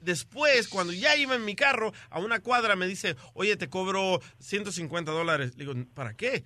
Después, 0.01 0.67
cuando 0.67 0.91
ya 0.91 1.15
iba 1.15 1.36
en 1.36 1.45
mi 1.45 1.55
carro, 1.55 1.93
a 2.09 2.19
una 2.19 2.39
cuadra 2.39 2.76
me 2.76 2.88
dice, 2.88 3.15
oye, 3.36 3.55
te 3.57 3.69
cobro 3.69 4.21
150 4.39 5.11
dólares. 5.11 5.51
Le 5.55 5.65
digo, 5.65 5.86
¿para 5.93 6.15
qué? 6.15 6.43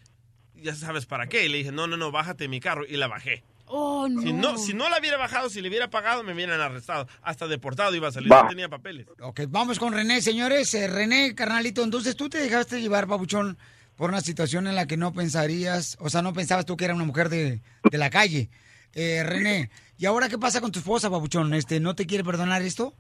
Ya 0.55 0.75
sabes 0.75 1.05
para 1.05 1.28
qué. 1.28 1.45
Y 1.45 1.49
le 1.49 1.59
dije, 1.59 1.71
no, 1.71 1.88
no, 1.88 1.95
no, 1.95 2.11
bájate 2.11 2.43
de 2.43 2.47
mi 2.49 2.59
carro. 2.59 2.86
Y 2.86 2.97
la 2.97 3.07
bajé. 3.07 3.43
Oh, 3.68 4.07
no. 4.09 4.22
Si 4.22 4.34
no, 4.34 4.57
si 4.57 4.74
no 4.74 4.89
la 4.89 4.99
hubiera 4.99 5.18
bajado, 5.18 5.49
si 5.49 5.61
le 5.61 5.68
hubiera 5.70 5.89
pagado, 5.89 6.24
me 6.24 6.34
hubieran 6.34 6.61
arrestado. 6.61 7.07
Hasta 7.22 7.47
deportado 7.47 7.93
iba 7.95 8.07
a 8.07 8.11
salir. 8.11 8.32
Va. 8.32 8.43
No 8.43 8.49
tenía 8.49 8.70
papeles. 8.70 9.07
Ok, 9.22 9.41
vamos 9.49 9.78
con 9.78 9.93
René, 9.93 10.22
señores. 10.22 10.74
Eh, 10.74 10.88
René, 10.88 11.36
carnalito, 11.36 11.84
entonces 11.84 12.15
tú 12.15 12.30
te 12.30 12.38
dejaste 12.38 12.82
llevar, 12.82 13.07
babuchón, 13.07 13.57
por 13.97 14.09
una 14.09 14.22
situación 14.22 14.68
en 14.68 14.76
la 14.76 14.86
que 14.86 14.95
no 14.95 15.11
pensarías, 15.11 15.97
o 15.99 16.09
sea, 16.09 16.22
no 16.22 16.34
pensabas 16.34 16.65
tú 16.65 16.78
que 16.78 16.86
era 16.86 16.95
una 16.95 17.03
mujer 17.03 17.30
de, 17.30 17.61
de 17.89 17.97
la 17.97 18.09
calle. 18.09 18.49
Eh, 18.93 19.24
René, 19.24 19.70
¿y 19.97 20.05
ahora 20.05 20.30
qué 20.30 20.38
pasa 20.38 20.61
con 20.61 20.72
tu 20.72 20.80
esposa, 20.80 21.09
babuchón? 21.09 21.53
Este, 21.53 21.80
¿No 21.80 21.95
te 21.95 22.05
quiere 22.05 22.24
perdonar 22.24 22.61
esto? 22.61 22.93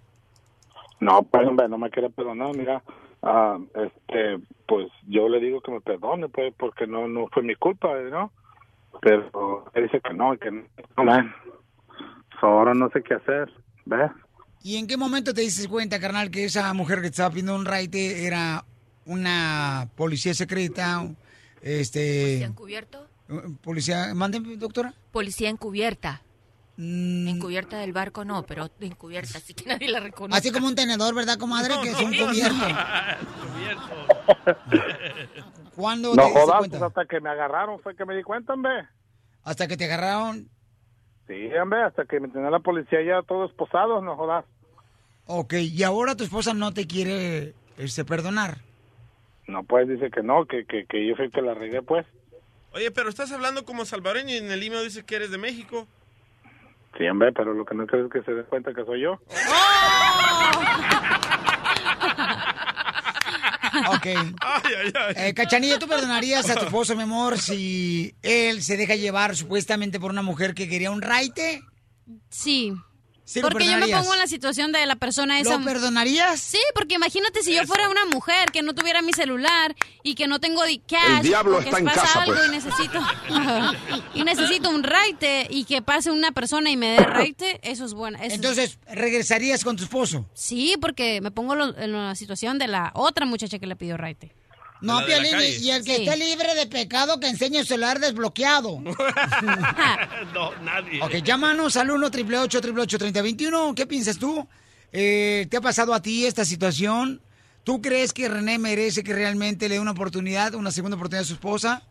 No, 0.99 1.23
pues 1.23 1.47
hombre, 1.47 1.69
no 1.69 1.77
me 1.77 1.89
quiere 1.91 2.09
perdonar, 2.09 2.55
mira, 2.55 2.83
ah, 3.21 3.57
este, 3.75 4.39
pues 4.67 4.87
yo 5.07 5.29
le 5.29 5.39
digo 5.39 5.61
que 5.61 5.71
me 5.71 5.81
perdone, 5.81 6.27
pues, 6.27 6.53
porque 6.57 6.87
no, 6.87 7.07
no 7.07 7.27
fue 7.31 7.43
mi 7.43 7.55
culpa, 7.55 7.89
¿no? 8.09 8.31
Pero 9.01 9.71
él 9.73 9.83
dice 9.83 10.01
que 10.01 10.13
no, 10.13 10.37
que 10.37 10.51
no, 10.51 11.03
man. 11.03 11.33
So, 12.39 12.47
ahora 12.47 12.73
no 12.73 12.89
sé 12.89 13.01
qué 13.03 13.15
hacer, 13.15 13.51
¿ves? 13.85 14.11
¿Y 14.61 14.77
en 14.77 14.87
qué 14.87 14.97
momento 14.97 15.33
te 15.33 15.41
diste 15.41 15.67
cuenta, 15.67 15.99
carnal, 15.99 16.29
que 16.29 16.45
esa 16.45 16.73
mujer 16.73 16.97
que 16.97 17.03
te 17.03 17.07
estaba 17.09 17.29
pidiendo 17.29 17.55
un 17.55 17.65
raite 17.65 18.25
era 18.25 18.65
una 19.05 19.89
policía 19.95 20.33
secreta? 20.33 21.03
Este... 21.61 22.43
¿Encubierto? 22.43 23.07
Policía, 23.61 24.13
manden, 24.13 24.57
doctora. 24.59 24.93
Policía 25.11 25.49
encubierta. 25.49 26.21
Mm. 26.77 27.27
Encubierta 27.27 27.79
del 27.79 27.91
barco 27.91 28.23
no, 28.23 28.43
pero 28.45 28.69
encubierta, 28.79 29.39
así 29.39 29.53
que 29.53 29.65
nadie 29.65 29.89
la 29.89 29.99
reconoce. 29.99 30.37
Así 30.37 30.51
como 30.51 30.67
un 30.67 30.75
tenedor, 30.75 31.15
¿verdad, 31.15 31.37
comadre? 31.37 31.73
que 31.83 31.89
es 31.89 31.99
un 31.99 32.15
cubierto. 32.15 32.65
¿Cuándo 35.77 36.09
No 36.09 36.15
te 36.15 36.21
diste 36.23 36.39
jodas, 36.41 36.57
cuenta? 36.57 36.79
pues, 36.79 36.87
hasta 36.89 37.05
que 37.05 37.21
me 37.21 37.29
agarraron 37.29 37.79
fue 37.81 37.95
que 37.95 38.03
me 38.03 38.15
di 38.15 38.23
cuenta, 38.23 38.53
hombre. 38.53 38.87
Hasta 39.43 39.67
que 39.67 39.77
te 39.77 39.85
agarraron. 39.85 40.49
Sí, 41.27 41.53
hombre, 41.61 41.83
hasta 41.83 42.05
que 42.05 42.19
me 42.19 42.29
tenía 42.29 42.49
la 42.49 42.59
policía 42.59 42.99
ya 43.03 43.21
todos 43.21 43.51
esposados, 43.51 44.03
no 44.03 44.15
jodas. 44.15 44.43
Ok, 45.27 45.53
y 45.53 45.83
ahora 45.83 46.15
tu 46.15 46.23
esposa 46.23 46.55
no 46.55 46.73
te 46.73 46.87
quiere 46.87 47.53
este, 47.77 48.03
perdonar. 48.05 48.57
No, 49.45 49.63
pues 49.63 49.87
dice 49.87 50.09
que 50.09 50.23
no, 50.23 50.45
que, 50.45 50.65
que, 50.65 50.85
que 50.85 51.07
yo 51.07 51.15
fui 51.15 51.25
el 51.25 51.31
que 51.31 51.41
la 51.43 51.53
regué, 51.53 51.83
pues. 51.83 52.07
Oye, 52.73 52.89
pero 52.89 53.09
estás 53.09 53.31
hablando 53.31 53.63
como 53.63 53.85
salvadoreño 53.85 54.33
y 54.33 54.37
en 54.37 54.51
el 54.51 54.63
email 54.63 54.83
dice 54.83 55.05
que 55.05 55.15
eres 55.17 55.29
de 55.29 55.37
México. 55.37 55.87
Sí, 56.97 57.07
hombre, 57.07 57.31
pero 57.33 57.53
lo 57.53 57.65
que 57.65 57.75
no 57.75 57.85
creo 57.85 58.05
es 58.07 58.11
que 58.11 58.23
se 58.23 58.33
dé 58.33 58.43
cuenta 58.45 58.73
que 58.73 58.83
soy 58.83 59.01
yo. 59.01 59.19
Ok. 63.89 64.07
Eh, 65.15 65.33
Cachanilla, 65.33 65.79
¿tú 65.79 65.87
perdonarías 65.87 66.49
a 66.49 66.55
tu 66.55 66.65
esposo, 66.65 66.95
mi 66.95 67.03
amor, 67.03 67.39
si 67.39 68.15
él 68.21 68.61
se 68.61 68.77
deja 68.77 68.95
llevar 68.95 69.35
supuestamente 69.35 69.99
por 69.99 70.11
una 70.11 70.21
mujer 70.21 70.53
que 70.53 70.67
quería 70.67 70.91
un 70.91 71.01
raite? 71.01 71.61
Sí. 72.29 72.73
Sí, 73.29 73.41
porque 73.41 73.65
yo 73.65 73.77
me 73.77 73.89
pongo 73.89 74.13
en 74.13 74.19
la 74.19 74.27
situación 74.27 74.71
de 74.71 74.85
la 74.85 74.95
persona 74.95 75.37
esa. 75.41 75.57
¿Lo 75.57 75.65
perdonarías? 75.65 76.39
Sí, 76.39 76.59
porque 76.73 76.95
imagínate 76.95 77.43
si 77.43 77.53
yo 77.53 77.65
fuera 77.65 77.89
una 77.89 78.05
mujer 78.05 78.51
que 78.53 78.61
no 78.61 78.73
tuviera 78.73 79.01
mi 79.01 79.11
celular 79.11 79.75
y 80.01 80.15
que 80.15 80.27
no 80.27 80.39
tengo 80.39 80.63
di- 80.65 80.79
cash. 80.79 81.17
El 81.17 81.23
diablo 81.23 81.59
está 81.59 81.77
en 81.79 81.83
pasa 81.85 82.01
casa, 82.03 82.21
algo 82.21 82.33
pues. 82.35 82.47
y 82.47 82.51
necesito 82.51 82.99
y 84.13 84.23
necesito 84.23 84.69
un 84.69 84.83
raite 84.83 85.45
y 85.49 85.65
que 85.65 85.81
pase 85.81 86.09
una 86.09 86.31
persona 86.31 86.69
y 86.71 86.77
me 86.77 86.91
dé 86.91 86.99
raite, 86.99 87.59
eso 87.63 87.83
es 87.83 87.93
bueno. 87.93 88.17
eso 88.21 88.33
Entonces, 88.33 88.79
¿regresarías 88.89 89.63
con 89.65 89.75
tu 89.75 89.83
esposo? 89.83 90.25
sí, 90.33 90.75
porque 90.79 91.19
me 91.19 91.31
pongo 91.31 91.53
lo- 91.55 91.77
en 91.77 91.91
la 91.91 92.15
situación 92.15 92.57
de 92.57 92.67
la 92.67 92.91
otra 92.95 93.25
muchacha 93.25 93.59
que 93.59 93.67
le 93.67 93.75
pidió 93.75 93.97
raite. 93.97 94.31
No, 94.81 95.03
Piolín, 95.05 95.35
y 95.61 95.71
el 95.71 95.83
que 95.83 95.95
Sí. 95.97 96.03
esté 96.05 96.17
libre 96.17 96.53
de 96.55 96.67
pecado 96.67 97.19
que 97.19 97.27
enseñe 97.27 97.57
el 97.57 97.65
celular 97.67 97.99
desbloqueado. 97.99 98.79
no, 100.33 100.55
nadie. 100.61 101.01
ok, 101.01 101.15
llámanos 101.23 101.77
al 101.77 101.91
1 101.91 102.07
888 102.07 102.97
3021 102.97 103.73
¿Qué 103.75 103.85
piensas 103.87 104.17
tú? 104.17 104.47
Eh, 104.91 105.47
¿Te 105.49 105.57
ha 105.57 105.61
pasado 105.61 105.93
a 105.93 106.01
ti 106.01 106.25
esta 106.25 106.45
situación? 106.45 107.21
¿Tú 107.63 107.81
crees 107.81 108.13
que 108.13 108.29
René 108.29 108.59
merece 108.59 109.03
que 109.03 109.13
realmente 109.13 109.67
le 109.67 109.75
dé 109.75 109.81
una 109.81 109.91
oportunidad, 109.91 110.53
una 110.55 110.71
segunda 110.71 110.95
oportunidad 110.95 111.23
a 111.23 111.27
su 111.27 111.33
esposa 111.33 111.83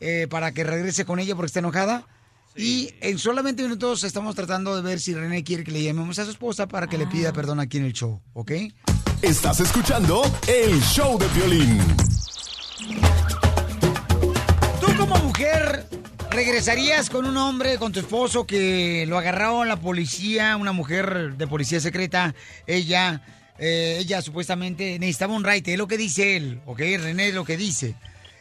eh, 0.00 0.26
para 0.28 0.52
que 0.52 0.62
regrese 0.64 1.04
con 1.06 1.18
ella 1.18 1.34
porque 1.34 1.46
está 1.46 1.60
enojada? 1.60 2.06
Y 2.54 2.90
en 3.00 3.18
solamente 3.18 3.62
minutos 3.62 4.02
estamos 4.04 4.34
tratando 4.34 4.74
de 4.76 4.82
ver 4.82 4.98
si 5.00 5.14
René 5.14 5.44
quiere 5.44 5.62
que 5.64 5.70
le 5.72 5.82
llamemos 5.82 6.18
a 6.18 6.24
su 6.24 6.30
esposa 6.30 6.66
para 6.66 6.86
que 6.86 6.98
le 6.98 7.06
pida 7.06 7.32
perdón 7.32 7.60
aquí 7.60 7.76
en 7.78 7.84
el 7.84 7.92
show, 7.92 8.20
¿ok? 8.34 8.52
Estás 9.22 9.60
escuchando 9.60 10.22
el 10.46 10.80
show 10.82 11.18
de 11.18 11.26
violín. 11.28 11.78
Tú 14.80 14.86
como 14.98 15.16
mujer, 15.18 15.86
¿regresarías 16.30 17.10
con 17.10 17.26
un 17.26 17.36
hombre, 17.36 17.78
con 17.78 17.92
tu 17.92 18.00
esposo 18.00 18.46
que 18.46 19.04
lo 19.06 19.18
agarró 19.18 19.64
la 19.64 19.76
policía, 19.76 20.56
una 20.56 20.72
mujer 20.72 21.36
de 21.36 21.46
policía 21.46 21.80
secreta? 21.80 22.34
Ella, 22.66 23.22
eh, 23.58 23.98
ella 24.00 24.22
supuestamente 24.22 24.98
necesitaba 24.98 25.34
un 25.34 25.44
raite, 25.44 25.72
es 25.72 25.78
lo 25.78 25.88
que 25.88 25.96
dice 25.96 26.36
él, 26.36 26.60
¿ok? 26.66 26.78
René 26.78 27.28
es 27.28 27.34
lo 27.34 27.44
que 27.44 27.56
dice. 27.56 27.94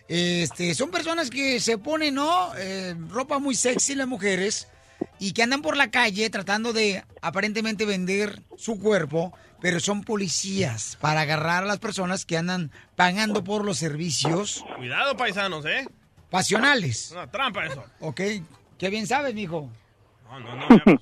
Este, 0.07 0.75
son 0.75 0.91
personas 0.91 1.29
que 1.29 1.59
se 1.59 1.77
ponen, 1.77 2.15
¿no? 2.15 2.51
Eh, 2.57 2.95
ropa 3.09 3.39
muy 3.39 3.55
sexy 3.55 3.95
las 3.95 4.07
mujeres 4.07 4.67
y 5.19 5.31
que 5.33 5.43
andan 5.43 5.61
por 5.61 5.77
la 5.77 5.91
calle 5.91 6.29
tratando 6.29 6.73
de 6.73 7.03
aparentemente 7.21 7.85
vender 7.85 8.41
su 8.57 8.79
cuerpo, 8.79 9.33
pero 9.61 9.79
son 9.79 10.03
policías 10.03 10.97
para 11.01 11.21
agarrar 11.21 11.63
a 11.63 11.67
las 11.67 11.79
personas 11.79 12.25
que 12.25 12.37
andan 12.37 12.71
pagando 12.95 13.43
por 13.43 13.63
los 13.65 13.77
servicios 13.77 14.63
Cuidado, 14.77 15.15
paisanos, 15.17 15.65
¿eh? 15.65 15.87
pasionales. 16.29 17.11
Una 17.11 17.31
trampa 17.31 17.65
eso. 17.65 17.83
Ok, 17.99 18.21
qué 18.77 18.89
bien 18.89 19.07
sabes, 19.07 19.33
mijo. 19.33 19.69
No, 20.29 20.39
no, 20.39 20.55
no. 20.55 20.67
ya, 20.69 20.99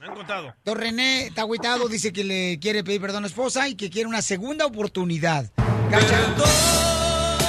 me 0.00 0.06
han 0.06 0.14
contado. 0.14 0.54
Don 0.64 0.78
René 0.78 1.26
está 1.26 1.42
agüitado, 1.42 1.88
dice 1.88 2.12
que 2.12 2.24
le 2.24 2.58
quiere 2.58 2.82
pedir 2.82 3.00
perdón 3.02 3.18
a 3.18 3.20
la 3.22 3.26
esposa 3.26 3.68
y 3.68 3.74
que 3.74 3.90
quiere 3.90 4.08
una 4.08 4.22
segunda 4.22 4.64
oportunidad. 4.66 5.50
Cacha- 5.90 6.34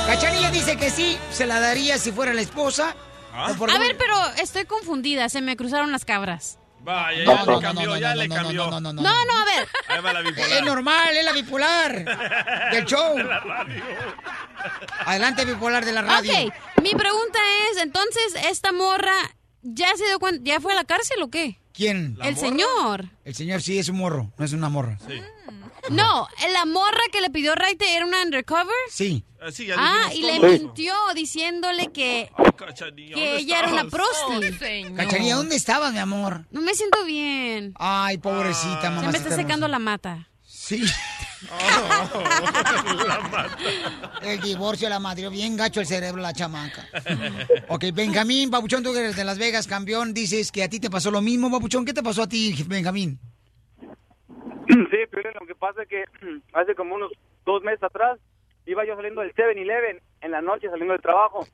Cachanilla 0.06 0.52
dice 0.52 0.78
que 0.78 0.90
sí, 0.90 1.18
se 1.32 1.46
la 1.46 1.60
daría 1.60 1.98
si 1.98 2.12
fuera 2.12 2.34
la 2.34 2.42
esposa. 2.42 2.96
Ah. 3.40 3.50
A 3.52 3.78
ver, 3.78 3.96
pero 3.98 4.16
estoy 4.42 4.66
confundida, 4.66 5.30
se 5.30 5.42
me 5.42 5.56
cruzaron 5.56 5.92
las 5.92 6.06
cabras. 6.06 6.58
Vaya, 6.80 7.24
No, 7.26 7.36
ya 7.36 7.46
no, 7.46 7.56
le 7.56 7.62
cambió, 7.62 7.86
no, 7.90 7.98
ya 7.98 8.10
no, 8.10 8.16
le 8.22 8.28
no, 8.28 8.36
cambió. 8.36 8.66
no, 8.72 8.82
no, 8.82 8.94
no, 8.94 9.02
No, 9.04 9.26
no, 9.26 9.38
a 9.38 9.46
ver. 9.46 9.68
Ahí 9.90 10.02
va 10.02 10.14
la 10.14 10.22
bipolar. 10.22 10.52
Es 10.52 10.64
normal, 10.64 11.18
es 11.18 11.26
la 11.26 11.32
bipolar 11.34 12.72
del 12.72 12.86
show. 12.86 13.16
De 13.16 13.24
la 13.24 13.40
radio. 13.42 13.84
Adelante, 15.06 15.46
bipolar 15.46 15.86
de 15.86 15.92
la 15.92 16.02
radio. 16.02 16.32
Ok, 16.32 16.54
mi 16.82 16.92
pregunta 16.96 17.40
es, 17.72 17.78
entonces, 17.82 18.36
¿esta 18.50 18.72
morra 18.72 19.16
ya 19.62 19.96
se 19.98 20.06
dio 20.06 20.20
cuenta, 20.20 20.42
ya 20.44 20.60
fue 20.60 20.74
a 20.74 20.76
la 20.76 20.86
cárcel 20.86 21.22
o 21.22 21.30
qué? 21.30 21.60
¿Quién? 21.74 22.18
El 22.24 22.38
señor. 22.38 23.06
El 23.24 23.36
señor 23.36 23.62
sí 23.62 23.78
es 23.78 23.90
un 23.90 23.98
morro, 23.98 24.32
no 24.38 24.46
es 24.46 24.54
una 24.54 24.70
morra. 24.70 24.98
Sí. 25.08 25.22
No, 25.90 26.28
la 26.54 26.66
morra 26.66 27.02
que 27.12 27.22
le 27.22 27.30
pidió 27.30 27.56
raite 27.56 27.96
era 27.96 28.06
una 28.06 28.22
undercover. 28.24 28.76
Sí. 28.90 29.24
Ah, 29.40 29.52
sí, 29.52 29.68
ya 29.68 29.76
Ah, 29.78 30.10
y 30.14 30.24
le 30.24 30.40
mintió 30.40 30.94
diciéndole 31.16 31.92
que, 31.92 32.32
Cachanilla, 32.58 33.16
que 33.16 33.26
¿dónde 33.28 33.38
ella 33.42 33.60
era 33.60 33.68
una 33.70 33.86
prosti. 33.86 34.94
Cachanilla, 34.96 35.36
¿dónde 35.36 35.56
estabas, 35.56 35.94
mi 35.94 36.00
amor? 36.00 36.46
No 36.52 36.62
me 36.62 36.74
siento 36.74 37.04
bien. 37.06 37.74
Ay, 37.78 38.18
pobrecita, 38.18 38.90
mamá. 38.90 39.02
Se 39.04 39.12
me 39.12 39.18
está 39.18 39.36
secando 39.36 39.68
la 39.68 39.80
mata. 39.80 40.28
Sí. 40.44 40.84
La 41.50 43.20
mata. 43.32 43.58
El 44.24 44.42
divorcio, 44.42 44.90
la 44.90 45.00
madre, 45.00 45.30
bien 45.30 45.56
gacho 45.56 45.80
el 45.82 45.88
cerebro, 45.88 46.22
la 46.22 46.34
chamaca. 46.34 46.86
Ok, 47.70 47.86
Benjamín, 47.94 48.50
Babuchón, 48.50 48.82
tú 48.82 48.92
que 48.94 49.00
eres 49.00 49.16
de 49.16 49.24
Las 49.24 49.38
Vegas, 49.38 49.68
campeón, 49.68 50.14
dices 50.14 50.52
que 50.52 50.64
a 50.64 50.70
ti 50.70 50.80
te 50.80 50.90
pasó 50.90 51.12
lo 51.12 51.22
mismo, 51.22 51.50
Babuchón. 51.50 51.86
¿Qué 51.86 51.94
te 51.94 52.02
pasó 52.02 52.24
a 52.24 52.28
ti, 52.30 52.56
Benjamín? 52.68 53.20
Sí, 54.92 54.98
pero 55.12 55.32
lo 55.40 55.46
que 55.46 55.56
pasa 55.56 55.84
es 55.84 55.88
que 55.90 56.06
hace 56.54 56.76
como 56.76 56.96
unos 56.96 57.12
dos 57.46 57.64
meses 57.64 57.84
atrás 57.84 58.20
iba 58.66 58.84
yo 58.86 58.96
saliendo 58.96 59.22
del 59.22 59.34
7-Eleven 59.34 60.02
en 60.22 60.32
la 60.32 60.42
noche 60.42 60.70
saliendo 60.70 60.94
del 60.94 61.02
trabajo 61.02 61.46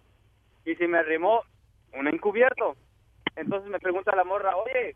y 0.66 0.76
se 0.76 0.88
me 0.88 0.97
arrimó 0.97 1.41
un 1.94 2.07
encubierto. 2.07 2.76
Entonces 3.35 3.69
me 3.69 3.80
pregunta 3.80 4.15
la 4.15 4.23
morra, 4.23 4.56
oye, 4.56 4.95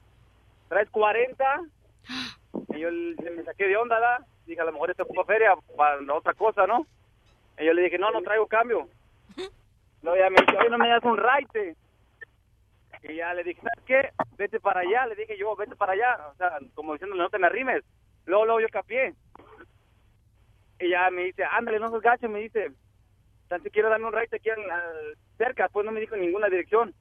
¿traes 0.70 0.90
40? 0.90 1.62
Y 2.74 2.80
yo 2.80 2.90
le- 2.90 3.32
me 3.32 3.44
saqué 3.44 3.66
de 3.68 3.78
onda, 3.78 4.00
¿da? 4.00 4.20
Dije, 4.46 4.62
a 4.62 4.66
lo 4.66 4.72
mejor 4.72 4.90
esto 4.90 5.04
ocupa 5.04 5.26
feria 5.26 5.54
para 5.76 6.00
otra 6.14 6.34
cosa, 6.34 6.66
¿no? 6.66 6.86
Y 7.60 7.66
yo 7.66 7.74
le 7.74 7.84
dije, 7.84 7.98
no, 8.00 8.10
no 8.12 8.22
traigo 8.22 8.48
cambio. 8.48 8.88
Luego 10.02 10.18
ya 10.18 10.30
me 10.30 10.38
dice, 10.40 10.58
oye, 10.58 10.70
no 10.70 10.78
me 10.78 10.90
das 10.90 11.04
un 11.04 11.18
raite. 11.18 11.76
Y 13.04 13.16
ya 13.16 13.34
le 13.34 13.44
dije, 13.44 13.62
¿sabes 13.62 13.86
qué? 13.86 14.10
Vete 14.38 14.60
para 14.60 14.80
allá, 14.82 15.06
le 15.08 15.16
dije 15.16 15.38
yo, 15.38 15.56
vete 15.56 15.76
para 15.76 15.94
allá. 15.94 16.18
O 16.32 16.36
sea, 16.36 16.58
como 16.74 16.94
diciéndole, 16.94 17.22
no 17.24 17.30
te 17.30 17.38
me 17.40 17.48
arrimes. 17.48 17.84
Luego, 18.28 18.46
luego 18.46 18.62
yo 18.62 18.70
capié. 18.70 19.16
Y 20.80 20.90
ya 20.92 21.10
me 21.12 21.24
dice, 21.24 21.44
ándale, 21.46 21.80
no 21.80 21.90
seas 21.90 22.04
gacho, 22.04 22.30
me 22.30 22.42
dice. 22.42 22.72
Tanto 23.48 23.70
quiero 23.72 23.90
darme 23.90 24.08
un 24.08 24.14
raite 24.14 24.38
aquí 24.38 24.50
en 24.50 24.68
la- 24.68 24.94
cerca, 25.38 25.70
pues 25.70 25.86
no 25.86 25.92
me 25.92 26.00
dijo 26.02 26.16
ninguna 26.16 26.50
dirección. 26.50 26.94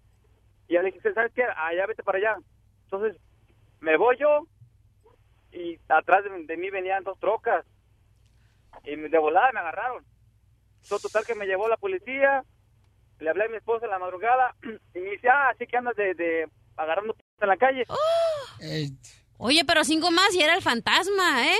Y 0.69 0.75
ya 0.75 0.83
le 0.83 0.93
dije, 0.93 1.13
¿sabes 1.15 1.33
qué? 1.35 1.45
Allá 1.45 1.87
vete 1.87 2.03
para 2.05 2.19
allá. 2.19 2.37
Entonces, 2.85 3.21
me 3.81 3.97
voy 3.99 4.17
yo. 4.19 4.47
y 5.53 5.81
atrás 5.89 6.25
de, 6.25 6.31
de 6.45 6.57
mí 6.59 6.71
venían 6.71 7.05
dos 7.05 7.19
trocas. 7.19 7.65
Y 8.85 8.97
de 8.97 9.19
volada 9.19 9.53
me 9.53 9.61
agarraron. 9.61 10.05
So, 10.89 11.01
total 11.01 11.25
que 11.27 11.35
me 11.35 11.47
llevó 11.47 11.69
la 11.69 11.77
policía, 11.79 12.45
le 13.21 13.31
hablé 13.31 13.45
a 13.47 13.49
mi 13.49 13.57
esposa 13.57 13.87
en 13.87 13.91
la 13.93 13.99
madrugada 13.99 14.55
y 14.95 14.99
me 15.01 15.11
dice, 15.11 15.29
ah, 15.31 15.51
así 15.51 15.67
que 15.67 15.77
andas 15.77 15.97
de, 15.97 16.15
de 16.15 16.49
agarrando 16.77 17.15
p- 17.15 17.25
en 17.41 17.49
la 17.49 17.57
calle. 17.57 17.87
Oye, 19.39 19.65
pero 19.65 19.85
cinco 19.85 20.11
más 20.11 20.35
y 20.35 20.41
era 20.41 20.55
el 20.55 20.63
fantasma, 20.63 21.47
¿eh? 21.47 21.59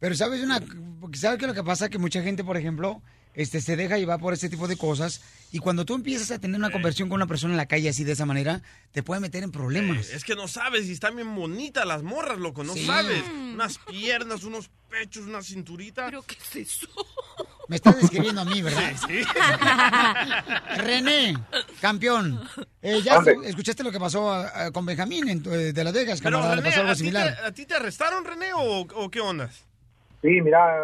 Pero 0.00 0.14
sabes 0.14 0.42
una, 0.42 0.60
porque 1.00 1.18
sabes 1.18 1.38
que 1.38 1.46
lo 1.46 1.54
que 1.54 1.64
pasa 1.64 1.88
que 1.88 1.98
mucha 1.98 2.22
gente, 2.22 2.44
por 2.44 2.56
ejemplo, 2.56 3.02
este 3.34 3.60
se 3.60 3.76
deja 3.76 3.98
llevar 3.98 4.20
por 4.20 4.32
ese 4.32 4.48
tipo 4.48 4.66
de 4.68 4.76
cosas 4.76 5.20
y 5.52 5.58
cuando 5.60 5.84
tú 5.84 5.94
empiezas 5.94 6.30
a 6.32 6.38
tener 6.40 6.58
una 6.58 6.70
conversión 6.70 7.08
con 7.08 7.16
una 7.16 7.26
persona 7.26 7.52
en 7.54 7.58
la 7.58 7.66
calle 7.66 7.88
así 7.88 8.04
de 8.04 8.12
esa 8.12 8.26
manera, 8.26 8.62
te 8.92 9.02
puede 9.02 9.20
meter 9.20 9.42
en 9.44 9.50
problemas. 9.52 10.10
Es 10.10 10.24
que 10.24 10.34
no 10.34 10.48
sabes 10.48 10.86
si 10.86 10.92
están 10.92 11.16
bien 11.16 11.34
bonitas 11.34 11.86
las 11.86 12.02
morras, 12.02 12.38
loco. 12.38 12.64
No 12.64 12.74
Sí. 12.74 12.86
sabes. 12.86 13.22
Unas 13.28 13.78
piernas, 13.78 14.44
unos 14.44 14.70
pechos, 14.88 15.26
una 15.26 15.42
cinturita. 15.42 16.06
¿Pero 16.06 16.22
qué 16.22 16.36
es 16.40 16.56
eso? 16.56 16.88
Me 17.68 17.76
estás 17.76 17.96
describiendo 18.00 18.40
a 18.40 18.44
mí, 18.44 18.62
¿verdad? 18.62 18.92
Sí. 19.06 19.22
René, 20.82 21.34
campeón, 21.80 22.40
eh, 22.82 23.00
ya 23.02 23.18
escuchaste 23.44 23.84
lo 23.84 23.90
que 23.92 23.98
pasó 24.00 24.42
eh, 24.44 24.72
con 24.72 24.86
Benjamín 24.86 25.28
en, 25.28 25.38
eh, 25.46 25.72
de 25.72 25.84
Las 25.84 25.92
Vegas, 25.92 26.20
Pero, 26.22 26.38
camarada, 26.38 26.56
le 26.56 26.62
René, 26.62 26.70
pasó 26.70 26.80
algo 26.80 26.92
¿a 26.92 26.94
ti, 26.94 26.98
te, 27.00 27.04
similar. 27.04 27.36
¿a 27.44 27.52
ti 27.52 27.66
te 27.66 27.74
arrestaron, 27.74 28.24
René, 28.24 28.52
o, 28.54 28.80
o 28.80 29.10
qué 29.10 29.20
ondas? 29.20 29.64
Sí, 30.22 30.40
mira, 30.42 30.78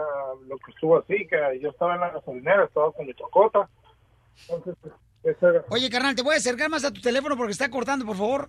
lo 0.48 0.56
que 0.58 0.70
estuvo 0.72 0.98
así, 0.98 1.26
que 1.28 1.36
yo 1.60 1.70
estaba 1.70 1.94
en 1.94 2.00
la 2.02 2.10
gasolinera, 2.10 2.64
estaba 2.64 2.92
con 2.92 3.06
mi 3.06 3.14
chocota. 3.14 3.68
Entonces, 4.48 4.74
ese 5.24 5.46
era- 5.46 5.64
Oye, 5.70 5.90
carnal, 5.90 6.14
¿te 6.14 6.22
voy 6.22 6.34
a 6.34 6.38
acercar 6.38 6.68
más 6.70 6.84
a 6.84 6.92
tu 6.92 7.00
teléfono 7.00 7.36
porque 7.36 7.52
está 7.52 7.68
cortando, 7.70 8.04
por 8.06 8.16
favor? 8.16 8.48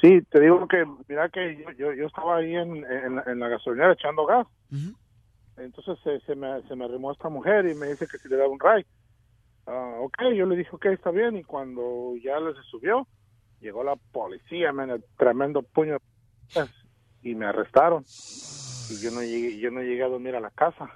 Sí, 0.00 0.20
te 0.30 0.40
digo 0.40 0.66
que, 0.68 0.84
mira 1.08 1.28
que 1.28 1.56
yo, 1.56 1.70
yo, 1.72 1.92
yo 1.92 2.06
estaba 2.06 2.36
ahí 2.38 2.54
en, 2.54 2.76
en, 2.84 3.16
la- 3.16 3.24
en 3.26 3.38
la 3.38 3.48
gasolinera 3.48 3.92
echando 3.92 4.24
gas. 4.26 4.46
Entonces 5.56 5.98
se, 6.02 6.20
se, 6.20 6.34
me, 6.34 6.62
se 6.68 6.74
me 6.74 6.84
arrimó 6.84 7.12
esta 7.12 7.28
mujer 7.28 7.66
y 7.66 7.74
me 7.74 7.88
dice 7.88 8.06
que 8.06 8.18
si 8.18 8.28
le 8.28 8.36
daba 8.36 8.50
un 8.50 8.60
ray. 8.60 8.84
Ah, 9.66 9.96
ok, 10.00 10.16
yo 10.36 10.46
le 10.46 10.56
dije, 10.56 10.70
ok, 10.72 10.86
está 10.86 11.10
bien. 11.10 11.36
Y 11.36 11.44
cuando 11.44 12.14
ya 12.22 12.38
le 12.40 12.54
se 12.54 12.62
subió, 12.70 13.06
llegó 13.60 13.82
la 13.82 13.96
policía, 13.96 14.72
man, 14.72 14.90
el 14.90 15.04
tremendo 15.16 15.62
puño 15.62 15.98
de 16.54 16.68
y 17.22 17.34
me 17.34 17.46
arrestaron. 17.46 18.04
Y 18.90 19.00
yo 19.00 19.10
no 19.10 19.22
llegué, 19.22 19.58
yo 19.58 19.70
no 19.70 19.80
llegué 19.80 20.02
a 20.04 20.08
dormir 20.08 20.36
a 20.36 20.40
la 20.40 20.50
casa. 20.50 20.90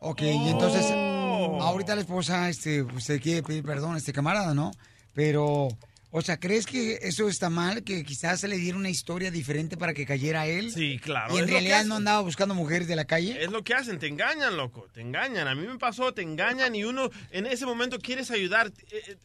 Ok, 0.00 0.22
y 0.22 0.48
entonces, 0.48 0.90
ahorita 0.92 1.94
la 1.94 2.00
esposa, 2.02 2.48
este, 2.48 2.82
usted 2.82 3.20
quiere 3.20 3.42
pedir 3.42 3.64
perdón 3.64 3.94
a 3.94 3.98
este 3.98 4.12
camarada, 4.12 4.54
¿no? 4.54 4.70
Pero, 5.14 5.68
o 6.10 6.22
sea, 6.22 6.38
¿crees 6.40 6.64
que 6.66 6.98
eso 7.02 7.28
está 7.28 7.50
mal? 7.50 7.84
Que 7.84 8.02
quizás 8.04 8.40
se 8.40 8.48
le 8.48 8.56
diera 8.56 8.78
una 8.78 8.88
historia 8.88 9.30
diferente 9.30 9.76
para 9.76 9.92
que 9.94 10.06
cayera 10.06 10.46
él. 10.46 10.72
Sí, 10.72 10.98
claro. 10.98 11.34
Y 11.34 11.38
en 11.40 11.48
realidad 11.48 11.84
no 11.84 11.96
andaba 11.96 12.20
buscando 12.20 12.54
mujeres 12.54 12.88
de 12.88 12.96
la 12.96 13.04
calle. 13.04 13.42
Es 13.42 13.50
lo 13.50 13.62
que 13.62 13.74
hacen, 13.74 13.98
te 13.98 14.06
engañan, 14.06 14.56
loco, 14.56 14.86
te 14.92 15.00
engañan. 15.02 15.48
A 15.48 15.54
mí 15.54 15.66
me 15.66 15.76
pasó, 15.78 16.14
te 16.14 16.22
engañan 16.22 16.74
y 16.74 16.84
uno 16.84 17.10
en 17.30 17.46
ese 17.46 17.66
momento 17.66 17.98
quieres 17.98 18.30
ayudar, 18.30 18.68
eh, 18.90 19.02
eh, 19.08 19.16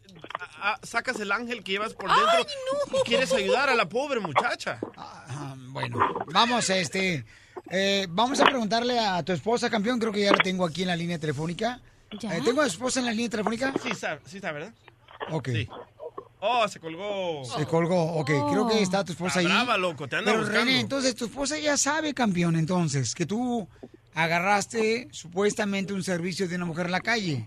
a- 0.60 0.73
a- 0.73 0.80
sacas 0.85 1.19
el 1.19 1.31
ángel 1.31 1.64
que 1.64 1.72
llevas 1.73 1.93
por 1.93 2.10
dentro 2.10 2.99
y 2.99 3.07
quieres 3.07 3.31
ayudar 3.34 3.69
a 3.69 3.76
la 3.76 3.88
pobre 3.88 4.19
muchacha. 4.19 4.80
Ah, 4.97 5.55
bueno, 5.69 5.97
vamos, 6.34 6.69
este, 6.69 7.23
eh, 7.72 8.07
vamos 8.10 8.39
a 8.41 8.45
preguntarle 8.45 8.99
a 8.99 9.23
tu 9.23 9.31
esposa, 9.31 9.69
campeón, 9.69 9.99
creo 9.99 10.11
que 10.11 10.22
ya 10.22 10.31
la 10.31 10.38
tengo 10.43 10.65
aquí 10.65 10.81
en 10.81 10.89
la 10.89 10.95
línea 10.95 11.18
telefónica. 11.18 11.80
¿Ya? 12.19 12.35
Eh, 12.38 12.41
¿Tengo 12.43 12.61
a 12.61 12.65
tu 12.65 12.72
esposa 12.72 12.99
en 12.99 13.05
la 13.07 13.11
línea 13.11 13.30
telefónica? 13.30 13.73
Sí 13.81 13.89
está, 13.89 14.19
sí 14.26 14.35
está, 14.38 14.51
¿verdad? 14.51 14.73
Ok. 15.31 15.49
Oh, 16.45 16.68
se 16.68 16.78
colgó. 16.80 17.45
Se 17.45 17.65
colgó, 17.65 18.03
ok, 18.18 18.26
creo 18.49 18.68
que 18.68 18.82
está 18.82 19.03
tu 19.06 19.14
esposa 19.14 19.40
ahí. 19.40 19.45
Brava, 19.45 19.78
loco, 19.78 20.10
te 20.10 20.18
anda 20.18 20.32
Pero 20.32 20.44
buscando. 20.44 20.65
René, 20.65 20.80
entonces 20.82 21.15
tu 21.15 21.26
esposa 21.26 21.57
ya 21.57 21.78
sabe, 21.78 22.14
campeón, 22.14 22.57
entonces, 22.57 23.15
que 23.15 23.26
tú 23.26 23.65
agarraste 24.14 25.07
supuestamente 25.11 25.94
un 25.94 26.03
servicio 26.03 26.48
de 26.48 26.56
una 26.57 26.65
mujer 26.65 26.88
en 26.88 26.91
la 26.91 26.99
calle. 27.02 27.45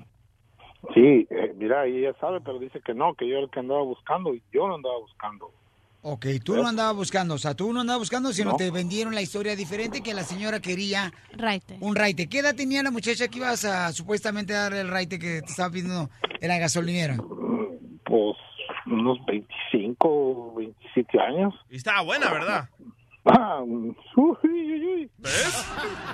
Sí, 0.95 1.27
eh, 1.31 1.53
mira, 1.57 1.85
ella 1.85 2.15
sabe, 2.21 2.41
pero 2.41 2.59
dice 2.59 2.81
que 2.85 2.95
no, 2.95 3.15
que 3.15 3.29
yo 3.29 3.35
era 3.37 3.45
el 3.45 3.51
que 3.51 3.61
andaba 3.61 3.83
buscando 3.83 4.33
y 4.35 4.43
yo 4.53 4.67
no 4.67 4.77
andaba 4.77 4.99
buscando. 4.99 5.51
Ok, 6.03 6.27
tú 6.45 6.55
no 6.57 6.67
andabas 6.69 6.95
buscando, 6.95 7.35
o 7.35 7.39
sea, 7.39 7.55
tú 7.55 7.73
no 7.73 7.81
andabas 7.81 7.99
buscando, 8.01 8.33
sino 8.33 8.53
No. 8.53 8.57
te 8.57 8.71
vendieron 8.71 9.13
la 9.15 9.23
historia 9.23 9.57
diferente 9.57 10.03
que 10.03 10.15
la 10.15 10.23
señora 10.23 10.61
quería 10.61 11.13
Raite. 11.33 11.77
un 11.81 11.97
raite. 11.97 12.29
¿Qué 12.29 12.39
edad 12.39 12.55
tenía 12.55 12.83
la 12.85 12.93
muchacha 12.93 13.27
que 13.27 13.39
ibas 13.39 13.65
a 13.65 13.93
supuestamente 13.93 14.53
darle 14.53 14.81
el 14.83 14.89
raite 14.89 15.19
que 15.19 15.43
te 15.43 15.51
estaba 15.51 15.69
pidiendo 15.71 16.09
en 16.41 16.49
la 16.49 16.59
gasolinera? 16.59 17.17
Pues 18.05 18.37
unos 18.87 19.25
25, 19.27 20.55
27 20.57 21.21
años. 21.21 21.55
Y 21.71 21.77
estaba 21.77 22.03
buena, 22.03 22.31
¿verdad? 22.31 22.69
Ah, 23.25 23.61
uy, 23.63 23.97
uy, 24.17 24.85
uy. 24.85 25.11
¿Ves? 25.19 25.67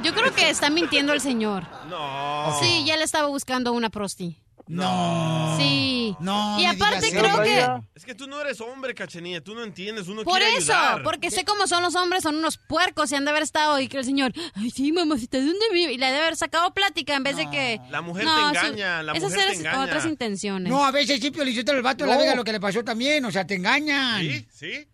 Yo 0.02 0.14
creo 0.14 0.34
que 0.34 0.48
está 0.48 0.70
mintiendo 0.70 1.12
el 1.12 1.20
señor. 1.20 1.64
No. 1.88 2.52
Sí, 2.58 2.84
ya 2.86 2.96
le 2.96 3.04
estaba 3.04 3.28
buscando 3.28 3.72
una 3.72 3.90
prosti. 3.90 4.41
No. 4.68 5.56
Sí. 5.58 6.16
No. 6.20 6.58
Y 6.60 6.66
aparte 6.66 7.10
creo 7.10 7.42
que... 7.42 7.66
Es 7.94 8.04
que 8.04 8.14
tú 8.14 8.26
no 8.26 8.40
eres 8.40 8.60
hombre, 8.60 8.94
cachenilla, 8.94 9.40
tú 9.40 9.54
no 9.54 9.62
entiendes, 9.62 10.08
uno 10.08 10.24
Por 10.24 10.38
quiere 10.40 10.56
eso, 10.56 10.72
ayudar. 10.72 11.02
porque 11.02 11.30
sé 11.30 11.44
cómo 11.44 11.66
son 11.66 11.82
los 11.82 11.94
hombres, 11.94 12.22
son 12.22 12.36
unos 12.36 12.58
puercos 12.58 13.12
y 13.12 13.14
han 13.14 13.24
de 13.24 13.30
haber 13.30 13.42
estado 13.42 13.78
y 13.80 13.88
que 13.88 13.98
el 13.98 14.04
señor, 14.04 14.32
ay 14.54 14.70
sí, 14.70 14.92
mamacita, 14.92 15.38
¿de 15.38 15.44
dónde 15.46 15.66
vive? 15.72 15.92
Y 15.92 15.98
le 15.98 16.06
ha 16.06 16.12
de 16.12 16.18
haber 16.18 16.36
sacado 16.36 16.72
plática 16.74 17.14
en 17.14 17.22
vez 17.22 17.36
de 17.36 17.48
que... 17.50 17.80
La 17.90 18.00
mujer 18.02 18.24
No, 18.24 18.52
te 18.52 18.58
engaña, 18.58 19.02
la 19.02 19.12
esas 19.12 19.30
mujer 19.30 19.38
te 19.38 19.44
eran 19.52 19.56
engaña. 19.60 19.84
otras 19.84 20.04
intenciones. 20.06 20.70
No, 20.72 20.84
a 20.84 20.90
veces 20.90 21.20
sí, 21.20 21.30
Piolichotelo, 21.30 21.78
el 21.78 21.84
vato 21.84 22.04
de 22.04 22.10
la 22.10 22.16
No. 22.16 22.20
Vega 22.22 22.34
lo 22.34 22.44
que 22.44 22.52
le 22.52 22.60
pasó 22.60 22.82
también, 22.84 23.24
o 23.24 23.30
sea, 23.30 23.46
te 23.46 23.54
engañan. 23.54 24.20
Sí, 24.20 24.46
sí. 24.52 24.86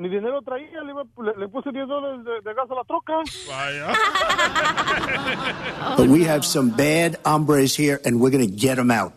Ni 0.00 0.08
dinero 0.08 0.40
traía, 0.40 0.80
le, 0.82 0.92
iba- 0.92 1.04
le- 1.22 1.36
le 1.38 1.48
puse 1.48 1.70
10 1.70 1.86
dólares 1.86 2.24
de, 2.24 2.32
de 2.48 2.54
gas 2.54 2.64
a 2.70 2.74
la 2.74 2.84
troca. 2.84 3.12
Vaya. 3.46 3.92
But 5.98 6.08
we 6.08 6.24
have 6.26 6.42
some 6.42 6.70
bad 6.70 7.18
hombres 7.26 7.78
here, 7.78 8.00
and 8.06 8.18
we're 8.18 8.30
going 8.30 8.46
to 8.48 8.50
get 8.56 8.76
them 8.76 8.90
out. 8.90 9.12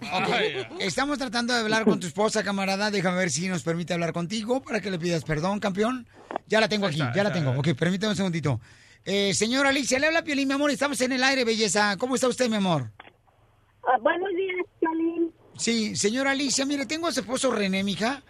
Estamos 0.79 1.17
tratando 1.19 1.53
de 1.53 1.59
hablar 1.61 1.85
con 1.85 2.01
tu 2.01 2.07
esposa, 2.07 2.43
camarada. 2.43 2.91
Déjame 2.91 3.17
ver 3.17 3.29
si 3.31 3.47
nos 3.47 3.63
permite 3.63 3.93
hablar 3.93 4.11
contigo 4.11 4.61
para 4.61 4.81
que 4.81 4.91
le 4.91 4.99
pidas 4.99 5.23
perdón, 5.23 5.61
campeón. 5.61 6.05
Ya 6.47 6.59
la 6.59 6.67
tengo 6.67 6.85
aquí, 6.87 6.97
ya 6.97 7.23
la 7.23 7.31
tengo. 7.31 7.51
Ok, 7.51 7.69
permítame 7.79 8.11
un 8.11 8.17
segundito. 8.17 8.59
Eh, 9.05 9.33
señora 9.33 9.69
Alicia, 9.69 9.99
le 9.99 10.07
habla 10.07 10.21
Piolín, 10.23 10.49
mi 10.49 10.53
amor. 10.55 10.69
Estamos 10.71 10.99
en 10.99 11.13
el 11.13 11.23
aire, 11.23 11.45
belleza. 11.45 11.95
¿Cómo 11.97 12.15
está 12.15 12.27
usted, 12.27 12.49
mi 12.49 12.57
amor? 12.57 12.91
Ah, 13.85 13.97
buenos 14.01 14.29
días, 14.35 14.65
Piolín. 14.81 15.31
Sí, 15.55 15.95
señora 15.95 16.31
Alicia, 16.31 16.65
mire, 16.65 16.85
tengo 16.85 17.07
a 17.07 17.11
su 17.11 17.19
esposo 17.21 17.51
René, 17.51 17.83
mija. 17.83 18.21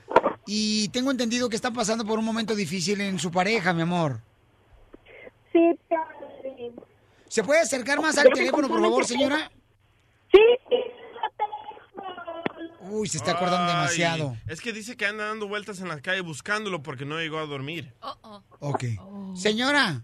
Y 0.46 0.90
tengo 0.90 1.12
entendido 1.12 1.50
que 1.50 1.56
está 1.56 1.72
pasando 1.72 2.06
por 2.06 2.20
un 2.20 2.26
momento 2.26 2.56
difícil 2.56 3.00
en 3.02 3.18
su 3.20 3.32
pareja, 3.32 3.74
mi 3.74 3.82
amor. 3.84 4.20
Sí, 5.52 5.60
Piolín. 5.88 6.74
¿Se 7.28 7.44
puede 7.44 7.62
acercar 7.62 8.02
más 8.02 8.18
al 8.18 8.30
teléfono, 8.30 8.68
por 8.68 8.82
favor, 8.82 9.06
señora? 9.06 9.52
Sí. 10.32 10.40
Uy, 12.82 13.08
se 13.08 13.18
está 13.18 13.32
acordando 13.32 13.72
Ay, 13.72 13.76
demasiado. 13.78 14.38
Es 14.48 14.60
que 14.62 14.74
dice 14.74 14.98
que 14.98 15.06
anda 15.06 15.26
dando 15.28 15.48
vueltas 15.48 15.80
en 15.80 15.88
la 15.88 16.02
calle 16.02 16.22
buscándolo 16.22 16.84
porque 16.84 17.06
no 17.06 17.18
llegó 17.18 17.40
a 17.40 17.46
dormir. 17.46 17.94
Ok. 18.60 18.84
Señora. 19.36 20.04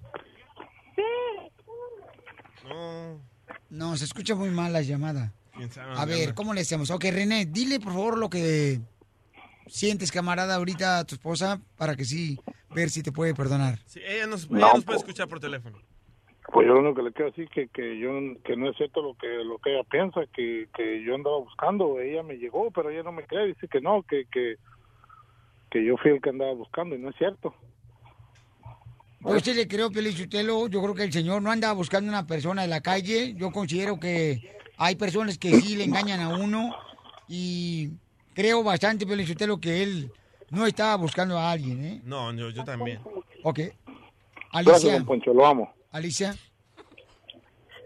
No. 2.68 3.22
No, 3.70 3.98
se 3.98 4.06
escucha 4.06 4.36
muy 4.36 4.50
mal 4.50 4.72
la 4.74 4.82
llamada. 4.82 5.34
quién 5.56 5.72
sabe 5.72 5.94
A 5.98 6.06
ver, 6.06 6.22
anda. 6.30 6.36
¿cómo 6.36 6.54
le 6.54 6.62
hacemos? 6.62 6.90
Ok, 6.90 7.04
René, 7.12 7.46
dile 7.46 7.80
por 7.80 7.94
favor 7.94 8.18
lo 8.18 8.30
que 8.30 8.80
sientes, 9.70 10.12
camarada, 10.12 10.56
ahorita 10.56 11.00
a 11.00 11.06
tu 11.06 11.16
esposa 11.16 11.62
para 11.78 11.96
que 11.96 12.06
sí, 12.06 12.38
ver 12.74 12.90
si 12.90 13.04
te 13.04 13.12
puede 13.12 13.34
perdonar. 13.34 13.80
Sí, 13.86 14.02
ella 14.06 14.28
nos, 14.28 14.50
No, 14.50 14.58
ella 14.58 14.74
nos 14.74 14.84
puede 14.84 14.98
pues. 14.98 15.08
escuchar 15.10 15.28
por 15.28 15.40
teléfono. 15.40 15.78
Pues 16.52 16.68
yo 16.68 16.74
lo 16.74 16.80
único 16.80 16.96
que 16.96 17.04
le 17.04 17.12
quiero 17.14 17.30
decir 17.30 17.48
que 17.50 17.68
que 17.68 18.00
yo 18.00 18.10
que 18.44 18.56
no 18.58 18.72
es 18.72 18.76
cierto 18.76 19.04
lo 19.04 19.14
que 19.14 19.28
lo 19.28 19.60
que 19.60 19.72
ella 19.72 19.84
piensa 19.84 20.22
que, 20.34 20.68
que 20.76 21.04
yo 21.04 21.14
andaba 21.14 21.38
buscando 21.38 22.00
ella 22.00 22.24
me 22.24 22.38
llegó 22.38 22.72
pero 22.72 22.90
ella 22.90 23.04
no 23.04 23.12
me 23.12 23.24
cree 23.24 23.46
dice 23.46 23.68
que 23.68 23.80
no 23.80 24.02
que 24.02 24.26
que 24.32 24.56
que 25.70 25.86
yo 25.86 25.96
fui 25.98 26.10
el 26.10 26.22
que 26.22 26.32
andaba 26.32 26.54
buscando 26.54 26.96
y 26.96 27.00
no 27.00 27.12
es 27.12 27.16
cierto 27.18 27.54
Yo 29.22 29.40
sí 29.42 29.54
le 29.54 29.68
creo, 29.68 29.92
Pelichutelo, 29.92 30.68
yo 30.70 30.82
creo 30.82 30.96
que 30.96 31.04
el 31.04 31.14
señor 31.14 31.44
no 31.44 31.52
anda 31.52 31.72
buscando 31.74 32.10
una 32.10 32.26
persona 32.26 32.64
de 32.64 32.68
la 32.70 32.82
calle. 32.82 33.36
Yo 33.36 33.52
considero 33.52 34.00
que 34.00 34.58
hay 34.78 34.96
personas 34.96 35.38
que 35.38 35.52
sí 35.62 35.76
le 35.76 35.84
engañan 35.84 36.20
a 36.22 36.30
uno 36.30 36.74
y 37.28 37.92
creo 38.40 38.64
bastante, 38.64 39.06
Pelichutelo, 39.06 39.60
que 39.60 39.84
él 39.84 40.14
no 40.50 40.66
estaba 40.66 40.96
buscando 40.96 41.38
a 41.38 41.52
alguien, 41.52 41.84
¿eh? 41.84 42.02
No, 42.06 42.32
yo, 42.34 42.50
yo 42.52 42.64
también. 42.64 43.02
Ok. 43.44 43.58
gracias 43.60 43.76
Alicia, 44.54 44.94
don 44.94 45.06
Poncho 45.06 45.34
lo 45.34 45.46
amo 45.46 45.74
Alicia. 45.92 46.34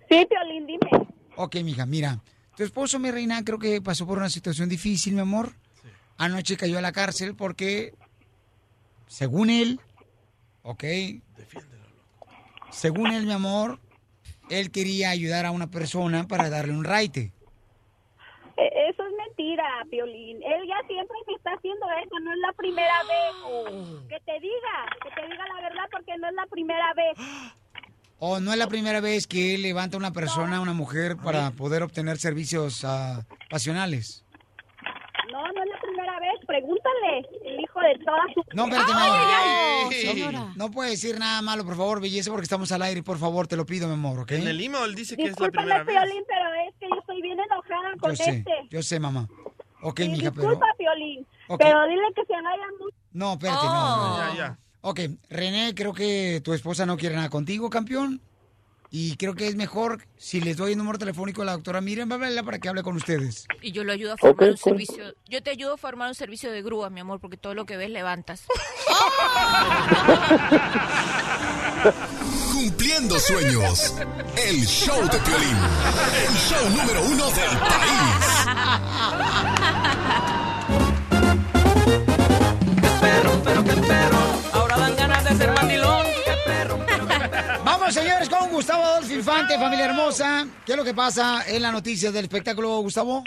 Sí, 0.08 0.28
Piolín, 0.30 0.68
dime. 0.68 1.08
Ok, 1.38 1.56
mija, 1.64 1.88
mira. 1.88 2.20
Tu 2.56 2.62
esposo, 2.64 3.00
mi 3.00 3.10
reina, 3.10 3.44
creo 3.44 3.58
que 3.58 3.82
pasó 3.82 4.06
por 4.06 4.20
una 4.20 4.30
situación 4.30 4.70
difícil, 4.70 5.16
mi 5.16 5.22
amor. 5.22 5.54
Anoche 6.20 6.56
cayó 6.56 6.78
a 6.78 6.82
la 6.82 6.92
cárcel 6.92 7.34
porque, 7.36 7.96
según 9.08 9.50
él, 9.50 9.80
ok, 10.62 10.84
según 12.70 13.10
él, 13.12 13.26
mi 13.26 13.32
amor, 13.32 13.80
él 14.52 14.70
quería 14.70 15.10
ayudar 15.10 15.48
a 15.48 15.52
una 15.52 15.72
persona 15.72 16.28
para 16.28 16.52
darle 16.52 16.74
un 16.74 16.84
raite. 16.84 17.32
E- 18.56 18.90
Eso 18.90 19.03
es 19.03 19.03
mentira, 19.44 19.64
Piolín. 19.90 20.38
Él 20.44 20.68
ya 20.68 20.88
siempre 20.88 21.18
me 21.28 21.34
está 21.36 21.52
haciendo 21.52 21.86
eso, 22.03 22.20
no 22.22 22.32
es 22.32 22.38
la 22.40 22.53
primera 22.53 22.94
Oh. 23.45 23.64
vez. 23.65 23.74
Que 24.10 24.20
te 24.26 24.40
diga, 24.40 24.86
que 25.03 25.10
te 25.22 25.28
diga 25.28 25.45
la 25.48 25.61
verdad 25.61 25.84
porque 25.91 26.18
no 26.18 26.28
es 26.30 26.34
la 26.36 26.45
primera 26.48 26.94
vez. 26.94 27.18
O 28.26 28.40
no 28.40 28.53
es 28.53 28.57
la 28.57 28.68
primera 28.68 29.02
vez 29.02 29.28
que 29.28 29.53
él 29.56 29.64
levanta 29.64 29.98
a 29.98 29.99
una 29.99 30.14
persona, 30.14 30.56
a 30.56 30.61
una 30.61 30.72
mujer, 30.72 31.18
para 31.22 31.52
poder 31.52 31.84
obtener 31.84 32.18
servicios 32.20 32.86
ah, 32.86 33.26
pasionales. 33.49 34.24
No, 35.30 35.41
no 35.41 35.64
es 35.64 35.70
la 35.70 35.80
primera 35.82 36.20
vez. 36.22 36.32
Pregúntale, 36.48 37.28
el 37.44 37.60
hijo 37.60 37.80
de 37.82 37.99
todas 38.06 38.22
sus... 38.34 38.45
No, 38.53 38.64
espérate, 38.64 38.94
mi 38.94 38.99
Ay, 39.02 39.10
amor. 39.10 39.94
ay, 39.94 40.22
ay. 40.22 40.32
No, 40.32 40.53
no 40.56 40.72
puede 40.72 40.91
decir 40.91 41.20
nada 41.20 41.41
malo, 41.41 41.65
por 41.65 41.76
favor, 41.76 41.99
belleza, 41.99 42.32
porque 42.32 42.44
estamos 42.44 42.72
al 42.72 42.84
aire, 42.84 43.03
por 43.03 43.18
favor, 43.18 43.45
te 43.48 43.57
lo 43.57 43.65
pido, 43.65 43.88
mi 43.90 43.95
amor, 43.95 44.20
¿ok? 44.22 44.32
En 44.34 44.48
el 44.48 44.61
email 44.61 44.95
dice 44.95 45.18
que 45.18 45.24
es 45.24 45.30
la 45.32 45.48
Discúlpame, 45.48 45.65
primera 45.68 45.84
vez. 45.84 45.94
Piolín, 46.06 46.24
pero 46.26 46.53
es 46.70 46.76
que 46.80 46.88
yo 46.95 47.03
bien 47.24 47.40
enojada 47.40 47.95
con 48.00 48.12
Yo 48.12 48.24
sé, 48.24 48.30
este. 48.30 48.52
yo 48.70 48.84
sé, 48.84 49.00
mamá. 49.00 49.28
Ok, 49.82 50.00
Sí, 50.02 50.10
mija, 50.10 50.32
pero... 50.32 50.41
disculpa, 50.50 50.68
Piolín, 50.78 51.26
Ok. 51.48 51.60
pero 51.62 51.88
dile 51.88 52.04
que 52.16 52.24
se 52.26 52.34
vaya 52.34 52.64
mucho. 52.80 52.95
No, 53.14 53.34
espérate, 53.34 53.60
Oh. 53.64 54.08
no. 54.08 54.18
Ya, 54.18 54.36
ya. 54.38 54.58
Ok, 54.82 55.00
René, 55.30 55.74
creo 55.74 55.94
que 55.94 56.41
tu 56.44 56.54
esposa 56.54 56.86
no 56.86 56.98
quiere 56.98 57.16
nada 57.16 57.30
contigo, 57.30 57.70
campeón. 57.70 58.22
Y 58.95 59.18
creo 59.18 59.34
que 59.34 59.48
es 59.48 59.56
mejor 59.56 60.06
si 60.18 60.40
les 60.40 60.56
doy 60.56 60.74
el 60.74 60.78
número 60.78 60.99
telefónico 60.99 61.41
a 61.41 61.45
la 61.45 61.53
doctora 61.53 61.82
Miriam, 61.82 62.11
háblale 62.11 62.44
para 62.44 62.60
que 62.60 62.70
hable 62.70 62.84
con 62.84 62.95
ustedes. 62.95 63.48
Y 63.60 63.72
yo 63.72 63.84
lo 63.84 63.91
ayudo 63.91 64.14
a 64.14 64.18
formar 64.18 64.52
un 64.52 64.57
servicio. 64.57 65.15
Yo 65.28 65.41
te 65.41 65.49
ayudo 65.49 65.74
a 65.74 65.78
formar 65.78 66.10
un 66.10 66.14
servicio 66.14 66.52
de 66.52 66.61
grúa, 66.61 66.91
mi 66.91 66.99
amor, 66.99 67.20
porque 67.20 67.36
todo 67.36 67.56
lo 67.56 67.65
que 67.65 67.76
ves 67.76 67.90
levantas. 67.90 68.45
Cumpliendo 72.53 73.20
sueños. 73.20 73.95
El 74.38 74.64
show 74.64 75.02
de 75.10 75.18
Piolín. 75.18 75.57
El 76.28 76.36
show 76.36 76.70
número 76.70 77.02
uno 77.02 77.32
del 77.32 77.57
país. 77.57 78.44
Ahora 83.56 84.23
señores, 87.94 88.28
con 88.28 88.49
Gustavo 88.49 88.84
Adolfo 88.84 89.14
Infante, 89.14 89.56
familia 89.60 89.86
hermosa. 89.86 90.48
¿Qué 90.65 90.72
es 90.72 90.78
lo 90.78 90.84
que 90.84 90.95
pasa 90.95 91.44
en 91.48 91.61
la 91.61 91.72
noticia 91.72 92.11
del 92.11 92.26
espectáculo, 92.26 92.80
Gustavo? 92.80 93.24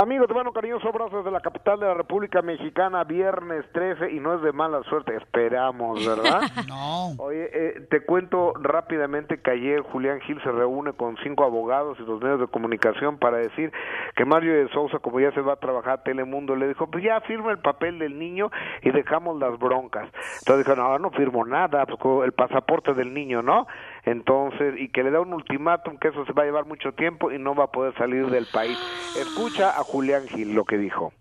Amigos, 0.00 0.26
te 0.26 0.34
mando 0.34 0.50
un 0.50 0.54
cariñoso 0.54 0.88
abrazo 0.88 1.18
desde 1.18 1.30
la 1.30 1.40
capital 1.40 1.78
de 1.78 1.86
la 1.86 1.94
República 1.94 2.40
Mexicana, 2.40 3.04
viernes 3.04 3.64
13, 3.72 4.10
y 4.10 4.20
no 4.20 4.34
es 4.34 4.42
de 4.42 4.50
mala 4.52 4.82
suerte, 4.84 5.14
esperamos, 5.14 6.04
¿verdad? 6.04 6.40
no. 6.68 7.10
Oye, 7.18 7.50
eh, 7.52 7.86
te 7.90 8.00
cuento 8.00 8.54
rápidamente 8.54 9.40
que 9.42 9.50
ayer 9.50 9.82
Julián 9.82 10.20
Gil 10.22 10.40
se 10.42 10.50
reúne 10.50 10.94
con 10.94 11.16
cinco 11.22 11.44
abogados 11.44 11.98
y 12.00 12.04
los 12.04 12.22
medios 12.22 12.40
de 12.40 12.46
comunicación 12.46 13.18
para 13.18 13.36
decir 13.36 13.70
que 14.16 14.24
Mario 14.24 14.54
de 14.54 14.68
Sousa, 14.70 14.98
como 14.98 15.20
ya 15.20 15.30
se 15.32 15.42
va 15.42 15.54
a 15.54 15.56
trabajar 15.56 15.92
a 15.92 16.02
Telemundo, 16.02 16.56
le 16.56 16.68
dijo, 16.68 16.86
pues 16.90 17.04
ya 17.04 17.20
firma 17.20 17.50
el 17.50 17.58
papel 17.58 17.98
del 17.98 18.18
niño 18.18 18.50
y 18.82 18.90
dejamos 18.90 19.38
las 19.38 19.58
broncas. 19.58 20.08
Entonces 20.38 20.64
dijo, 20.66 20.74
no, 20.74 20.98
no 20.98 21.10
firmo 21.10 21.44
nada, 21.44 21.84
pues 21.84 22.24
el 22.24 22.32
pasaporte 22.32 22.94
del 22.94 23.12
niño, 23.12 23.42
¿no? 23.42 23.66
Entonces, 24.04 24.74
y 24.78 24.88
que 24.88 25.02
le 25.02 25.10
da 25.10 25.20
un 25.20 25.32
ultimátum 25.32 25.96
que 25.96 26.08
eso 26.08 26.24
se 26.24 26.32
va 26.32 26.42
a 26.42 26.46
llevar 26.46 26.66
mucho 26.66 26.92
tiempo 26.92 27.30
y 27.30 27.38
no 27.38 27.54
va 27.54 27.64
a 27.64 27.70
poder 27.70 27.94
salir 27.94 28.26
del 28.30 28.46
país. 28.46 28.76
Escucha 29.18 29.70
a 29.70 29.84
Julián 29.84 30.26
Gil 30.28 30.54
lo 30.54 30.64
que 30.64 30.76
dijo. 30.76 31.12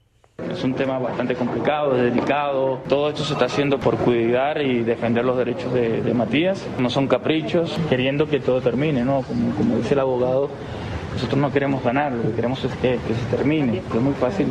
Es 0.50 0.64
un 0.64 0.74
tema 0.74 0.98
bastante 0.98 1.36
complicado, 1.36 1.94
delicado. 1.94 2.80
Todo 2.90 3.10
esto 3.10 3.24
se 3.24 3.34
está 3.34 3.46
haciendo 3.46 3.80
por 3.80 3.98
cuidar 3.98 4.62
y 4.62 4.84
defender 4.84 5.24
los 5.24 5.38
derechos 5.38 5.72
de, 5.72 6.14
Matías. 6.16 6.68
No 6.80 6.90
son 6.90 7.08
caprichos, 7.08 7.80
queriendo 7.90 8.28
que 8.28 8.40
todo 8.40 8.60
termine, 8.62 9.06
¿no? 9.06 9.22
Como, 9.22 9.78
dice 9.78 9.94
el 9.94 10.00
abogado, 10.00 10.50
nosotros 11.14 11.40
no 11.40 11.52
queremos 11.52 11.84
ganar, 11.84 12.12
lo 12.12 12.24
que 12.24 12.36
queremos 12.36 12.64
es 12.64 12.74
que, 12.78 12.98
se 12.98 13.36
termine. 13.36 13.78
Es 13.78 14.02
muy 14.02 14.14
fácil 14.14 14.48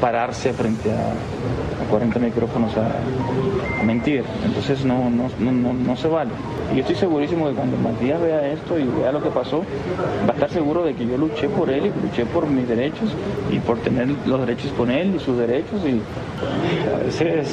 pararse 0.00 0.52
frente 0.54 0.90
a, 0.92 1.10
a 1.84 1.90
40 1.90 2.18
micrófonos 2.18 2.74
a, 2.78 2.86
a 3.80 3.82
mentir. 3.84 4.24
Entonces 4.44 4.84
no, 4.84 5.10
no, 5.10 5.28
no, 5.38 5.52
no, 5.52 5.72
no 5.74 5.96
se 5.96 6.08
vale. 6.08 6.30
Y 6.70 6.74
yo 6.76 6.80
estoy 6.80 6.96
segurísimo 6.96 7.48
que 7.48 7.54
cuando 7.54 7.76
Matías 7.78 8.20
vea 8.20 8.46
esto 8.52 8.78
y 8.78 8.84
vea 8.84 9.10
lo 9.10 9.22
que 9.22 9.30
pasó, 9.30 9.60
va 10.26 10.30
a 10.30 10.34
estar 10.34 10.50
seguro 10.50 10.84
de 10.84 10.94
que 10.94 11.06
yo 11.06 11.16
luché 11.16 11.48
por 11.48 11.70
él 11.70 11.86
y 11.86 12.06
luché 12.06 12.26
por 12.26 12.46
mis 12.46 12.68
derechos 12.68 13.10
y 13.50 13.58
por 13.58 13.78
tener 13.78 14.08
los 14.26 14.40
derechos 14.40 14.70
con 14.76 14.90
él 14.90 15.14
y 15.16 15.18
sus 15.18 15.38
derechos 15.38 15.80
y 15.86 16.00
a 16.94 16.98
veces 17.04 17.48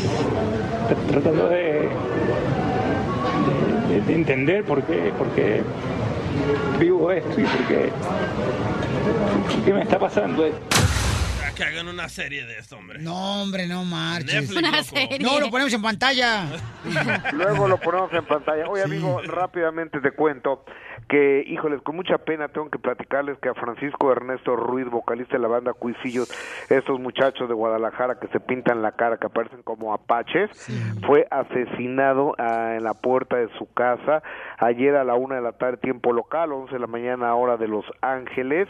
tr- 0.89 1.11
tratando 1.11 1.47
de, 1.47 1.89
de, 3.89 4.01
de 4.05 4.13
entender 4.13 4.65
por 4.65 4.83
qué, 4.83 5.13
por 5.17 5.27
vivo 6.77 7.09
esto 7.11 7.39
y 7.39 7.43
por 7.45 7.67
qué, 7.67 7.89
por 9.55 9.63
qué 9.63 9.73
me 9.73 9.81
está 9.83 9.97
pasando 9.97 10.45
esto. 10.45 10.59
Que 11.55 11.63
hagan 11.63 11.87
una 11.87 12.09
serie 12.09 12.45
de 12.45 12.59
esto, 12.59 12.77
hombre. 12.77 12.99
No, 12.99 13.41
hombre, 13.41 13.65
no 13.65 13.85
marches. 13.85 14.33
Netflix, 14.33 14.57
Una 14.57 14.71
loco. 14.71 14.83
serie. 14.83 15.19
No, 15.19 15.39
lo 15.39 15.49
ponemos 15.49 15.71
en 15.73 15.81
pantalla. 15.81 16.47
Luego 17.33 17.67
lo 17.69 17.79
ponemos 17.79 18.11
en 18.13 18.25
pantalla. 18.25 18.67
Oye, 18.67 18.83
amigo, 18.83 19.21
rápidamente 19.21 20.01
te 20.01 20.11
cuento 20.11 20.65
que, 21.07 21.43
híjoles, 21.47 21.81
con 21.81 21.95
mucha 21.95 22.17
pena 22.17 22.47
tengo 22.47 22.69
que 22.69 22.79
platicarles 22.79 23.37
que 23.39 23.49
a 23.49 23.53
Francisco 23.53 24.11
Ernesto 24.11 24.55
Ruiz, 24.55 24.89
vocalista 24.89 25.33
de 25.33 25.41
la 25.41 25.47
banda 25.47 25.73
Cuisillos, 25.73 26.29
estos 26.69 26.99
muchachos 26.99 27.47
de 27.47 27.55
Guadalajara 27.55 28.19
que 28.19 28.27
se 28.27 28.39
pintan 28.39 28.81
la 28.81 28.93
cara, 28.93 29.17
que 29.17 29.27
aparecen 29.27 29.61
como 29.63 29.93
apaches, 29.93 30.49
fue 31.05 31.27
asesinado 31.29 32.35
ah, 32.37 32.75
en 32.75 32.83
la 32.83 32.93
puerta 32.93 33.37
de 33.37 33.49
su 33.57 33.71
casa 33.73 34.23
ayer 34.57 34.95
a 34.95 35.03
la 35.03 35.15
una 35.15 35.35
de 35.35 35.41
la 35.41 35.53
tarde, 35.53 35.77
tiempo 35.77 36.13
local, 36.13 36.51
11 36.51 36.73
de 36.73 36.79
la 36.79 36.87
mañana, 36.87 37.35
hora 37.35 37.57
de 37.57 37.67
Los 37.67 37.85
Ángeles. 38.01 38.67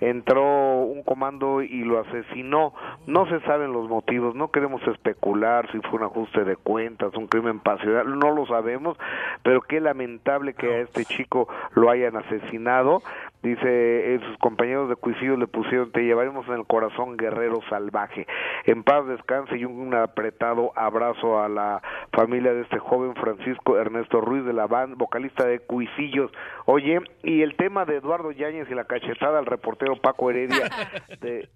Entró 0.00 0.82
un 0.82 1.02
comando 1.02 1.62
y 1.62 1.82
lo 1.82 2.00
asesinó. 2.00 2.72
No 3.06 3.26
se 3.28 3.40
saben 3.40 3.72
los 3.72 3.88
motivos, 3.88 4.34
no 4.34 4.50
queremos 4.50 4.80
especular 4.86 5.70
si 5.72 5.78
fue 5.80 5.98
un 5.98 6.04
ajuste 6.04 6.44
de 6.44 6.56
cuentas, 6.56 7.14
un 7.14 7.26
crimen 7.26 7.60
pasional, 7.60 8.18
no 8.18 8.30
lo 8.30 8.46
sabemos, 8.46 8.96
pero 9.42 9.60
qué 9.62 9.80
lamentable 9.80 10.54
que 10.54 10.66
a 10.66 10.78
este 10.80 11.04
chico 11.04 11.48
lo 11.78 11.90
hayan 11.90 12.16
asesinado. 12.16 13.02
Dice, 13.42 14.14
eh, 14.14 14.20
sus 14.26 14.36
compañeros 14.38 14.88
de 14.88 14.96
Cuisillos 14.96 15.38
le 15.38 15.46
pusieron, 15.46 15.92
te 15.92 16.02
llevaremos 16.02 16.46
en 16.48 16.54
el 16.54 16.66
corazón 16.66 17.16
guerrero 17.16 17.60
salvaje. 17.70 18.26
En 18.64 18.82
paz 18.82 19.06
descanse 19.06 19.56
y 19.56 19.64
un 19.64 19.94
apretado 19.94 20.72
abrazo 20.74 21.40
a 21.40 21.48
la 21.48 21.80
familia 22.12 22.52
de 22.52 22.62
este 22.62 22.80
joven 22.80 23.14
Francisco 23.14 23.78
Ernesto 23.78 24.20
Ruiz 24.20 24.44
de 24.44 24.52
la 24.52 24.66
banda, 24.66 24.96
vocalista 24.98 25.46
de 25.46 25.60
Cuisillos. 25.60 26.32
Oye, 26.66 26.98
y 27.22 27.42
el 27.42 27.54
tema 27.56 27.84
de 27.84 27.96
Eduardo 27.98 28.32
Yáñez 28.32 28.68
y 28.70 28.74
la 28.74 28.84
cachetada 28.84 29.38
al 29.38 29.46
reportero 29.46 29.94
Paco 29.96 30.30
Heredia 30.30 30.68
de- 31.20 31.48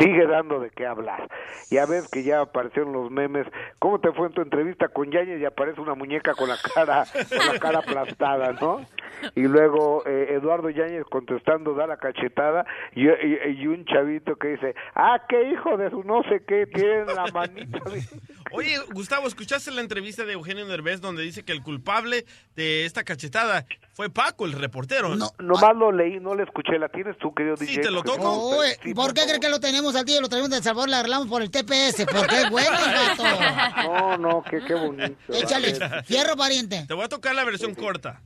sigue 0.00 0.26
dando 0.26 0.60
de 0.60 0.70
qué 0.70 0.86
hablar. 0.86 1.28
Ya 1.70 1.86
ves 1.86 2.08
que 2.10 2.22
ya 2.22 2.40
aparecieron 2.40 2.92
los 2.92 3.10
memes. 3.10 3.46
¿Cómo 3.78 4.00
te 4.00 4.12
fue 4.12 4.26
en 4.28 4.32
tu 4.34 4.42
entrevista 4.42 4.88
con 4.88 5.10
Yáñez? 5.10 5.40
Y 5.40 5.44
aparece 5.44 5.80
una 5.80 5.94
muñeca 5.94 6.34
con 6.34 6.48
la 6.48 6.56
cara, 6.74 7.04
con 7.28 7.46
la 7.54 7.58
cara 7.58 7.78
aplastada, 7.78 8.52
¿no? 8.60 8.84
Y 9.34 9.42
luego 9.42 10.02
eh, 10.06 10.28
Eduardo 10.30 10.70
Yáñez 10.70 11.04
contestando, 11.10 11.74
da 11.74 11.86
la 11.86 11.96
cachetada, 11.96 12.66
y, 12.94 13.08
y- 13.08 13.66
un 13.72 13.84
chavito 13.86 14.36
que 14.36 14.48
dice, 14.48 14.74
ah, 14.94 15.22
qué 15.28 15.50
hijo 15.50 15.76
de 15.76 15.88
su 15.90 16.02
no 16.02 16.22
sé 16.24 16.42
qué, 16.46 16.66
tiene 16.66 17.00
en 17.00 17.06
la 17.06 17.26
manita. 17.32 17.78
Oye, 18.52 18.76
Gustavo, 18.92 19.26
¿escuchaste 19.28 19.70
la 19.70 19.80
entrevista 19.80 20.24
de 20.24 20.34
Eugenio 20.34 20.66
Derbez 20.66 21.00
donde 21.00 21.22
dice 21.22 21.42
que 21.44 21.52
el 21.52 21.62
culpable 21.62 22.24
de 22.54 22.84
esta 22.84 23.02
cachetada 23.04 23.64
fue 23.92 24.08
Paco, 24.10 24.46
el 24.46 24.52
reportero? 24.52 25.14
No, 25.16 25.30
Nomás 25.38 25.76
lo 25.76 25.92
leí, 25.92 26.18
no 26.18 26.34
le 26.34 26.44
escuché. 26.44 26.78
¿La 26.78 26.88
tienes 26.88 27.16
tú, 27.18 27.34
querido 27.34 27.56
Sí, 27.56 27.66
DJ? 27.66 27.82
te 27.82 27.90
lo 27.90 28.02
toco. 28.02 28.22
no, 28.22 28.62
sí, 28.82 28.94
¿Por 28.94 29.12
qué 29.14 29.22
crees 29.22 29.38
que 29.40 29.48
lo 29.50 29.60
tenemos 29.60 29.94
al 29.94 30.04
tío? 30.04 30.20
Lo 30.20 30.28
traemos 30.28 30.50
del 30.50 30.62
sabor, 30.62 30.88
le 30.88 30.96
arreglamos 30.96 31.28
por 31.28 31.42
el 31.42 31.50
TPS. 31.50 32.06
Porque 32.06 32.36
es 32.42 32.50
bueno, 32.50 32.70
gato. 33.16 33.88
No, 33.92 34.18
no, 34.18 34.42
qué, 34.50 34.60
qué 34.66 34.74
bonito. 34.74 35.14
Échale, 35.28 35.74
fierro 36.04 36.36
pariente. 36.36 36.84
Te 36.88 36.94
voy 36.94 37.04
a 37.04 37.08
tocar 37.08 37.34
la 37.34 37.44
versión 37.44 37.74
corta. 37.74 38.20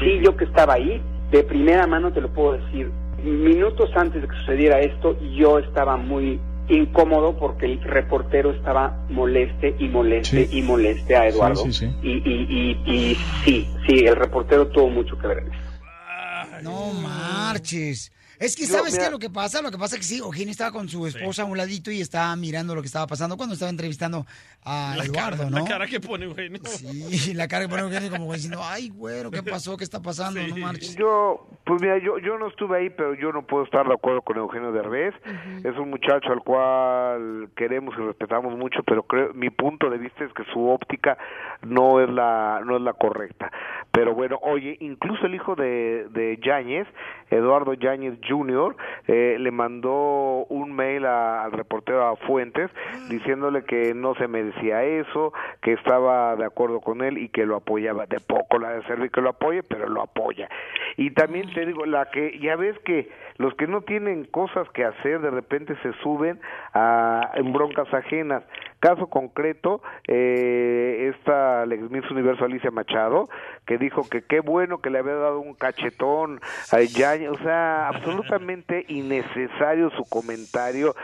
Sí, 0.00 0.20
yo 0.24 0.36
que 0.36 0.44
estaba 0.44 0.74
ahí, 0.74 1.00
de 1.30 1.44
primera 1.44 1.86
mano 1.86 2.12
te 2.12 2.20
lo 2.20 2.32
puedo 2.32 2.54
decir. 2.54 2.90
Minutos 3.22 3.88
antes 3.96 4.20
de 4.20 4.28
que 4.28 4.34
sucediera 4.40 4.80
esto, 4.80 5.16
yo 5.36 5.58
estaba 5.58 5.96
muy 5.96 6.40
incómodo 6.68 7.36
porque 7.36 7.66
el 7.66 7.82
reportero 7.82 8.52
estaba 8.52 9.04
moleste 9.10 9.74
y 9.78 9.88
moleste 9.88 10.48
y 10.50 10.62
moleste 10.62 11.16
a 11.16 11.28
Eduardo. 11.28 11.64
Sí, 11.64 11.72
sí, 11.72 11.86
sí. 11.86 11.96
Y, 12.02 12.12
y, 12.12 12.80
y, 12.86 12.92
y 12.92 13.16
sí, 13.44 13.68
sí, 13.86 14.04
el 14.04 14.16
reportero 14.16 14.68
tuvo 14.68 14.88
mucho 14.88 15.18
que 15.18 15.26
ver 15.26 15.38
en 15.38 15.52
eso. 15.52 16.62
No 16.62 16.92
marches. 16.92 18.12
Es 18.44 18.56
que, 18.56 18.66
¿sabes 18.66 18.98
qué? 18.98 19.10
Lo 19.10 19.18
que 19.18 19.30
pasa, 19.30 19.62
lo 19.62 19.70
que 19.70 19.78
pasa 19.78 19.96
es 19.96 20.02
que 20.02 20.06
sí, 20.06 20.18
Eugenio 20.18 20.50
estaba 20.50 20.70
con 20.70 20.86
su 20.86 21.06
esposa 21.06 21.42
a 21.42 21.44
un 21.46 21.56
ladito 21.56 21.90
y 21.90 22.02
estaba 22.02 22.36
mirando 22.36 22.74
lo 22.74 22.82
que 22.82 22.86
estaba 22.88 23.06
pasando 23.06 23.38
cuando 23.38 23.54
estaba 23.54 23.70
entrevistando 23.70 24.26
a 24.64 24.94
La 24.98 25.04
Eduardo, 25.04 25.38
cara, 25.38 25.50
¿no? 25.50 25.58
la 25.60 25.64
cara 25.64 25.86
que 25.86 25.98
pone 25.98 26.26
Eugenio. 26.26 26.60
Sí, 26.64 27.32
la 27.32 27.48
cara 27.48 27.64
que 27.64 27.70
pone 27.70 27.82
Eugenio 27.82 28.10
como 28.10 28.32
diciendo, 28.34 28.60
ay, 28.62 28.90
güero, 28.90 29.30
¿qué 29.30 29.42
pasó? 29.42 29.78
¿Qué 29.78 29.84
está 29.84 30.02
pasando? 30.02 30.40
No 30.46 30.56
marches. 30.58 30.94
Yo, 30.96 31.48
pues 31.64 31.80
mira, 31.80 31.96
yo, 31.98 32.18
yo 32.18 32.38
no 32.38 32.48
estuve 32.48 32.78
ahí, 32.78 32.90
pero 32.90 33.14
yo 33.14 33.32
no 33.32 33.46
puedo 33.46 33.64
estar 33.64 33.86
de 33.86 33.94
acuerdo 33.94 34.20
con 34.20 34.36
Eugenio 34.36 34.72
Derbez. 34.72 35.14
Es 35.64 35.76
un 35.78 35.88
muchacho 35.88 36.30
al 36.30 36.42
cual 36.42 37.48
queremos 37.56 37.94
y 37.96 38.02
respetamos 38.02 38.58
mucho, 38.58 38.82
pero 38.82 39.04
creo, 39.04 39.32
mi 39.32 39.48
punto 39.48 39.88
de 39.88 39.96
vista 39.96 40.22
es 40.22 40.32
que 40.34 40.44
su 40.52 40.68
óptica 40.68 41.16
no 41.66 42.00
es 42.00 42.08
la, 42.10 42.60
no 42.64 42.76
es 42.76 42.82
la 42.82 42.92
correcta. 42.92 43.50
Pero 43.92 44.14
bueno, 44.14 44.38
oye, 44.42 44.76
incluso 44.80 45.26
el 45.26 45.34
hijo 45.34 45.54
de, 45.54 46.06
de 46.10 46.38
Yáñez, 46.42 46.86
Eduardo 47.30 47.74
Yáñez 47.74 48.18
Jr. 48.28 48.74
eh, 49.06 49.36
le 49.38 49.50
mandó 49.50 50.44
un 50.48 50.74
mail 50.74 51.06
a- 51.06 51.44
al 51.44 51.52
reportero 51.52 52.04
a 52.06 52.16
Fuentes 52.16 52.70
diciéndole 53.08 53.64
que 53.64 53.94
no 53.94 54.14
se 54.16 54.26
merecía 54.26 54.82
eso, 54.84 55.32
que 55.62 55.72
estaba 55.74 56.34
de 56.36 56.44
acuerdo 56.44 56.80
con 56.80 57.02
él 57.02 57.18
y 57.18 57.28
que 57.28 57.46
lo 57.46 57.56
apoyaba. 57.56 58.06
De 58.06 58.18
poco 58.20 58.58
la 58.58 58.70
de 58.72 58.82
servir 58.84 59.10
que 59.10 59.20
lo 59.20 59.30
apoye, 59.30 59.62
pero 59.62 59.88
lo 59.88 60.02
apoya. 60.02 60.48
Y 60.96 61.10
también 61.12 61.52
te 61.54 61.64
digo, 61.66 61.86
la 61.86 62.06
que 62.10 62.38
ya 62.40 62.56
ves 62.56 62.76
que 62.80 63.08
los 63.38 63.54
que 63.54 63.66
no 63.66 63.82
tienen 63.82 64.24
cosas 64.24 64.68
que 64.70 64.84
hacer 64.84 65.20
de 65.20 65.30
repente 65.30 65.74
se 65.82 65.92
suben 66.02 66.40
a 66.72 67.30
en 67.34 67.52
broncas 67.52 67.92
ajenas. 67.94 68.42
Caso 68.84 69.06
concreto, 69.06 69.80
eh, 70.06 71.10
esta 71.14 71.64
la 71.64 71.74
ex 71.74 71.90
Miss 71.90 72.10
Universo 72.10 72.44
Alicia 72.44 72.70
Machado, 72.70 73.30
que 73.64 73.78
dijo 73.78 74.02
que 74.10 74.20
qué 74.20 74.40
bueno 74.40 74.82
que 74.82 74.90
le 74.90 74.98
había 74.98 75.14
dado 75.14 75.40
un 75.40 75.54
cachetón 75.54 76.38
a 76.70 76.82
Yañez, 76.82 77.30
o 77.30 77.38
sea, 77.38 77.88
absolutamente 77.88 78.84
innecesario 78.88 79.88
su 79.88 80.04
comentario, 80.04 80.94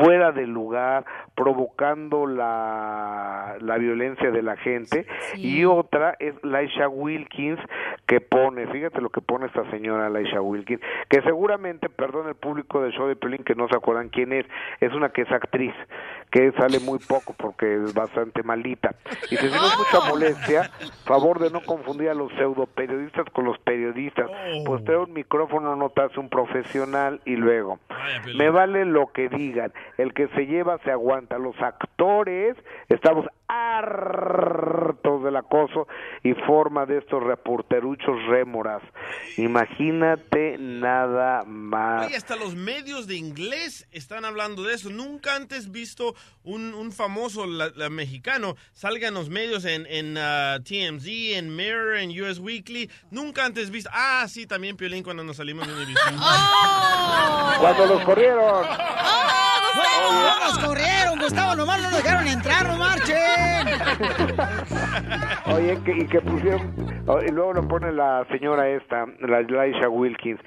fuera 0.00 0.32
de 0.32 0.46
lugar, 0.46 1.04
provocando 1.34 2.26
la, 2.26 3.58
la 3.60 3.76
violencia 3.76 4.30
de 4.30 4.42
la 4.42 4.56
gente. 4.56 5.04
Y 5.34 5.66
otra 5.66 6.16
es 6.18 6.34
Laisha 6.42 6.88
Wilkins, 6.88 7.60
que 8.06 8.20
pone, 8.20 8.66
fíjate 8.68 9.00
lo 9.00 9.10
que 9.10 9.20
pone 9.20 9.46
esta 9.46 9.68
señora 9.70 10.08
Laisha 10.08 10.40
Wilkins, 10.40 10.80
que 11.08 11.22
seguramente, 11.22 11.88
perdón 11.88 12.28
el 12.28 12.36
público 12.36 12.80
del 12.80 12.92
show 12.92 13.08
de 13.08 13.16
Pelín 13.16 13.42
que 13.44 13.54
no 13.54 13.68
se 13.68 13.76
acuerdan 13.76 14.08
quién 14.08 14.32
es, 14.32 14.46
es 14.80 14.92
una 14.92 15.10
que 15.10 15.22
es 15.22 15.32
actriz, 15.32 15.74
que 16.30 16.52
sale 16.52 16.78
muy 16.80 16.98
poco 16.98 17.34
porque 17.36 17.74
es 17.74 17.94
bastante 17.94 18.42
malita. 18.42 18.94
Y 19.30 19.36
si 19.36 19.48
tienes 19.48 19.60
mucha 19.78 20.08
molestia, 20.08 20.70
favor 21.04 21.40
de 21.40 21.50
no 21.50 21.60
confundir 21.62 22.10
a 22.10 22.14
los 22.14 22.32
pseudo 22.34 22.66
periodistas 22.66 23.26
con 23.32 23.44
los 23.44 23.58
periodistas. 23.58 24.30
Pues 24.64 24.84
trae 24.84 24.98
un 24.98 25.12
micrófono, 25.12 25.74
no 25.76 25.90
te 25.90 26.02
hace 26.02 26.20
un 26.20 26.28
profesional 26.28 27.20
y 27.24 27.36
luego. 27.36 27.78
Me 28.36 28.50
vale 28.50 28.84
lo 28.84 29.08
que 29.12 29.28
digan. 29.28 29.72
El 29.98 30.12
que 30.14 30.28
se 30.28 30.46
lleva 30.46 30.78
se 30.78 30.90
aguanta. 30.90 31.38
Los 31.38 31.60
actores 31.60 32.56
estamos 32.88 33.26
hartos 33.48 35.22
del 35.22 35.36
acoso 35.36 35.86
y 36.22 36.34
forma 36.34 36.86
de 36.86 36.98
estos 36.98 37.22
reporteruchos 37.96 38.26
rémoras. 38.28 38.82
Imagínate 39.36 40.56
nada 40.58 41.44
más. 41.44 42.06
Oye, 42.06 42.16
hasta 42.16 42.36
los 42.36 42.54
medios 42.54 43.06
de 43.06 43.16
inglés 43.16 43.86
están 43.92 44.24
hablando 44.24 44.62
de 44.62 44.74
eso. 44.74 44.90
Nunca 44.90 45.36
antes 45.36 45.70
visto 45.70 46.14
un, 46.44 46.74
un 46.74 46.92
famoso 46.92 47.46
la- 47.46 47.70
la 47.74 47.90
mexicano 47.90 48.56
salga 48.72 49.08
en 49.08 49.14
los 49.14 49.28
medios 49.30 49.64
en, 49.64 49.86
en 49.86 50.16
ah, 50.18 50.58
TMZ, 50.62 51.06
en 51.36 51.54
Mirror, 51.54 51.96
en 51.96 52.10
US 52.22 52.38
Weekly. 52.38 52.90
Nunca 53.10 53.44
antes 53.44 53.70
visto. 53.70 53.90
Ah, 53.92 54.26
sí, 54.28 54.46
también 54.46 54.76
Piolín 54.76 55.02
cuando 55.02 55.24
nos 55.24 55.36
salimos 55.36 55.66
de 55.66 55.74
Univision. 55.74 56.16
Cuando 57.60 57.86
los 57.86 58.02
corrieron. 58.04 58.66
¡No, 58.66 60.12
no 60.12 60.40
nos 60.40 60.58
corrieron, 60.58 61.18
Gustavo! 61.18 61.54
Nomás 61.56 61.80
no 61.82 61.90
nos 61.90 62.02
dejaron 62.02 62.26
entrar, 62.28 62.66
no 62.66 62.76
marchen. 62.76 63.66
Oye, 65.46 65.78
que, 65.84 65.92
y 65.98 66.06
que 66.06 66.20
pusieron, 66.20 66.74
oh, 67.06 67.20
y 67.22 67.28
luego 67.30 67.54
lo 67.54 67.68
pone 67.68 67.85
la 67.92 68.24
señora 68.30 68.68
esta, 68.68 69.06
la 69.20 69.42
Laisha 69.42 69.88
Wilkins. 69.88 70.40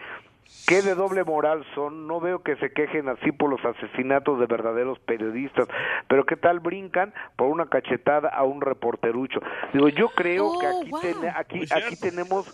¿Qué 0.67 0.81
de 0.83 0.93
doble 0.95 1.23
moral 1.23 1.65
son? 1.73 2.07
No 2.07 2.19
veo 2.19 2.43
que 2.43 2.55
se 2.57 2.71
quejen 2.71 3.09
así 3.09 3.31
por 3.31 3.49
los 3.49 3.63
asesinatos 3.65 4.39
de 4.39 4.45
verdaderos 4.45 4.99
periodistas, 4.99 5.67
pero 6.07 6.25
¿qué 6.25 6.35
tal 6.35 6.59
brincan 6.59 7.11
por 7.35 7.47
una 7.47 7.65
cachetada 7.67 8.29
a 8.29 8.43
un 8.43 8.61
reporterucho? 8.61 9.39
Digo, 9.73 9.89
yo 9.89 10.09
creo 10.09 10.59
que 10.59 10.67
aquí, 10.67 10.91
ten- 11.01 11.31
aquí, 11.35 11.61
aquí 11.71 11.95
tenemos 11.99 12.45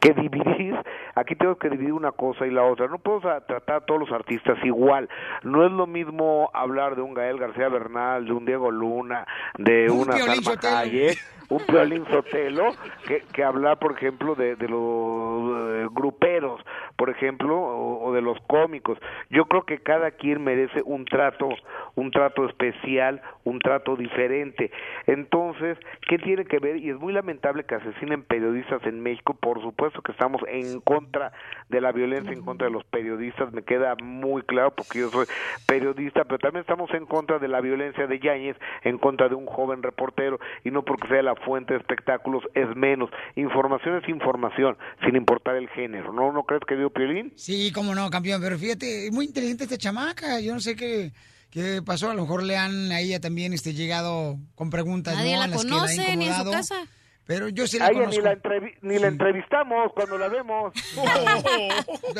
que 0.00 0.12
dividir, 0.12 0.76
aquí 1.14 1.34
tenemos 1.34 1.58
que 1.58 1.70
dividir 1.70 1.92
una 1.94 2.12
cosa 2.12 2.46
y 2.46 2.50
la 2.50 2.62
otra. 2.64 2.88
No 2.88 2.98
podemos 2.98 3.22
tratar 3.46 3.76
a 3.76 3.80
todos 3.80 4.00
los 4.00 4.12
artistas 4.12 4.58
igual. 4.64 5.08
No 5.42 5.64
es 5.64 5.72
lo 5.72 5.86
mismo 5.86 6.50
hablar 6.52 6.94
de 6.96 7.02
un 7.02 7.14
Gael 7.14 7.38
García 7.38 7.68
Bernal, 7.68 8.26
de 8.26 8.32
un 8.32 8.44
Diego 8.44 8.70
Luna, 8.70 9.26
de 9.56 9.90
Un 9.90 10.00
una 10.08 10.18
Salma. 10.18 10.78
Hayek, 10.80 11.18
un 11.48 11.64
Piolín 11.66 12.04
Sotelo, 12.06 12.72
que, 13.06 13.22
que 13.32 13.44
hablar, 13.44 13.78
por 13.78 13.92
ejemplo, 13.92 14.34
de, 14.34 14.56
de 14.56 14.68
los 14.68 15.68
eh, 15.70 15.88
gruperos, 15.92 16.60
por 16.96 17.10
ejemplo, 17.10 17.41
o, 17.50 18.12
de 18.12 18.22
los 18.22 18.38
cómicos. 18.46 18.98
Yo 19.30 19.46
creo 19.46 19.62
que 19.62 19.78
cada 19.78 20.10
quien 20.10 20.44
merece 20.44 20.82
un 20.84 21.04
trato, 21.04 21.48
un 21.94 22.10
trato 22.10 22.46
especial, 22.46 23.22
un 23.44 23.58
trato 23.58 23.96
diferente. 23.96 24.70
Entonces, 25.06 25.78
¿qué 26.08 26.18
tiene 26.18 26.44
que 26.44 26.58
ver? 26.58 26.76
Y 26.76 26.90
es 26.90 26.96
muy 26.96 27.12
lamentable 27.12 27.64
que 27.64 27.74
asesinen 27.74 28.22
periodistas 28.22 28.84
en 28.86 29.00
México. 29.00 29.34
Por 29.34 29.60
supuesto 29.62 30.02
que 30.02 30.12
estamos 30.12 30.42
en 30.48 30.80
contra 30.80 31.32
de 31.68 31.80
la 31.80 31.92
violencia 31.92 32.32
en 32.32 32.42
contra 32.42 32.66
de 32.66 32.72
los 32.72 32.84
periodistas, 32.84 33.52
me 33.52 33.62
queda 33.62 33.94
muy 34.02 34.42
claro 34.42 34.72
porque 34.74 35.00
yo 35.00 35.08
soy 35.08 35.26
periodista, 35.66 36.24
pero 36.24 36.38
también 36.38 36.60
estamos 36.60 36.92
en 36.94 37.06
contra 37.06 37.38
de 37.38 37.48
la 37.48 37.60
violencia 37.60 38.06
de 38.06 38.18
Yáñez 38.18 38.56
en 38.82 38.98
contra 38.98 39.28
de 39.28 39.34
un 39.34 39.46
joven 39.46 39.82
reportero 39.82 40.38
y 40.64 40.70
no 40.70 40.82
porque 40.82 41.08
sea 41.08 41.22
la 41.22 41.34
fuente 41.34 41.74
de 41.74 41.80
espectáculos 41.80 42.42
es 42.54 42.74
menos. 42.76 43.10
Información 43.36 43.96
es 43.96 44.08
información, 44.08 44.76
sin 45.04 45.16
importar 45.16 45.56
el 45.56 45.68
género. 45.68 46.12
¿No, 46.12 46.32
no 46.32 46.44
crees 46.44 46.64
que 46.64 46.76
dio 46.76 46.90
Piolín? 46.90 47.31
Sí, 47.36 47.70
cómo 47.72 47.94
no, 47.94 48.10
campeón, 48.10 48.40
pero 48.40 48.58
fíjate, 48.58 49.06
es 49.06 49.12
muy 49.12 49.24
inteligente 49.26 49.64
esta 49.64 49.78
chamaca. 49.78 50.40
Yo 50.40 50.52
no 50.54 50.60
sé 50.60 50.76
qué, 50.76 51.12
qué 51.50 51.82
pasó. 51.84 52.10
A 52.10 52.14
lo 52.14 52.22
mejor 52.22 52.42
le 52.42 52.56
han 52.56 52.90
a 52.92 53.00
ella 53.00 53.20
también 53.20 53.52
este, 53.52 53.74
llegado 53.74 54.38
con 54.54 54.70
preguntas. 54.70 55.14
Nadie 55.16 55.34
¿no? 55.34 55.40
la 55.40 55.46
las 55.48 55.62
que 55.62 55.68
conoce 55.68 55.96
ni 55.96 56.02
en 56.02 56.06
su 56.16 56.40
incomodado. 56.40 56.50
casa. 56.52 56.76
Pero 57.24 57.48
yo 57.48 57.68
sí 57.68 57.78
la 57.78 57.86
A 57.86 57.90
ella 57.90 58.00
conozco. 58.00 58.20
ni 58.20 58.24
la, 58.26 58.34
entrevi- 58.34 58.78
ni 58.82 58.98
la 58.98 59.06
entrevistamos 59.08 59.92
cuando 59.94 60.18
la 60.18 60.28
vemos. 60.28 60.72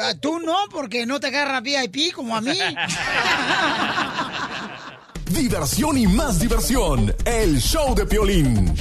Ah, 0.00 0.14
Tú 0.20 0.38
no, 0.38 0.56
porque 0.70 1.04
no 1.06 1.18
te 1.20 1.26
agarra 1.26 1.60
VIP 1.60 2.12
como 2.14 2.36
a 2.36 2.40
mí. 2.40 2.56
Diversión 5.26 5.98
y 5.98 6.06
más 6.06 6.38
diversión. 6.40 7.14
El 7.24 7.58
show 7.60 7.94
de 7.94 8.06
Piolín. 8.06 8.72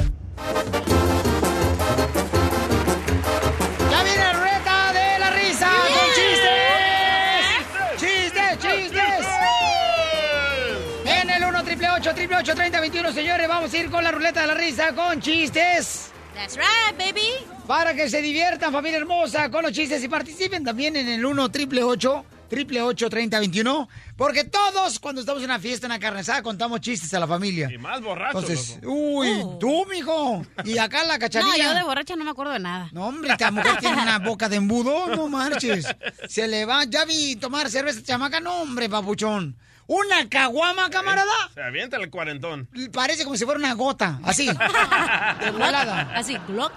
1 12.32 13.12
señores, 13.12 13.48
vamos 13.48 13.74
a 13.74 13.78
ir 13.78 13.92
con 13.92 14.04
la 14.04 14.12
ruleta 14.12 14.42
de 14.42 14.48
la 14.48 14.54
risa, 14.54 14.96
con 14.96 15.20
chistes. 15.20 16.12
That's 16.34 16.56
right, 16.56 16.98
baby. 16.98 17.28
Para 17.68 17.94
que 17.94 18.10
se 18.10 18.22
diviertan, 18.22 18.72
familia 18.72 19.00
hermosa, 19.00 19.52
con 19.52 19.64
los 19.64 19.74
chistes 19.74 20.02
y 20.02 20.08
participen 20.08 20.64
también 20.64 20.96
en 20.96 21.10
el 21.10 21.26
1 21.26 21.52
triple 21.52 21.84
8 21.84 22.26
triple 22.48 22.82
3021 22.94 23.88
Porque 24.16 24.46
todos, 24.46 25.00
cuando 25.00 25.22
estamos 25.22 25.42
en 25.42 25.50
una 25.50 25.60
fiesta, 25.60 25.88
en 25.88 25.92
una 25.92 26.00
carnesada, 26.00 26.42
contamos 26.42 26.80
chistes 26.80 27.14
a 27.14 27.20
la 27.20 27.28
familia. 27.28 27.70
Y 27.72 27.78
más 27.78 28.02
borrachos. 28.02 28.44
Entonces, 28.44 28.80
loco. 28.82 28.94
uy, 28.94 29.42
oh. 29.44 29.58
tú, 29.58 29.86
mijo. 29.90 30.46
Y 30.64 30.78
acá 30.78 31.04
la 31.04 31.20
cachanilla. 31.20 31.68
No, 31.68 31.74
yo 31.74 31.74
de 31.80 31.84
borracha 31.84 32.16
no 32.16 32.24
me 32.24 32.32
acuerdo 32.32 32.54
de 32.54 32.60
nada. 32.60 32.90
No, 32.94 33.08
hombre, 33.08 33.32
esta 33.32 33.52
mujer 33.52 33.78
tiene 33.80 34.02
una 34.02 34.20
boca 34.20 34.48
de 34.48 34.56
embudo, 34.56 35.08
no 35.16 35.28
marches. 35.28 35.86
Se 36.28 36.48
le 36.48 36.66
va, 36.66 36.86
ya 36.86 37.04
vi 37.04 37.36
tomar 37.36 37.70
cerveza 37.70 38.02
chamaca, 38.02 38.40
no, 38.40 38.62
hombre, 38.62 38.90
papuchón. 38.90 39.58
¿Una 39.94 40.30
caguama, 40.30 40.90
camarada? 40.90 41.34
Se 41.54 41.62
avienta 41.62 41.98
el 41.98 42.10
cuarentón. 42.10 42.70
Parece 42.94 43.26
como 43.26 43.36
si 43.36 43.44
fuera 43.44 43.60
una 43.60 43.74
gota, 43.74 44.22
así. 44.24 44.46
De 45.42 45.52
volada. 45.52 46.14
Así, 46.16 46.38
glock. 46.48 46.72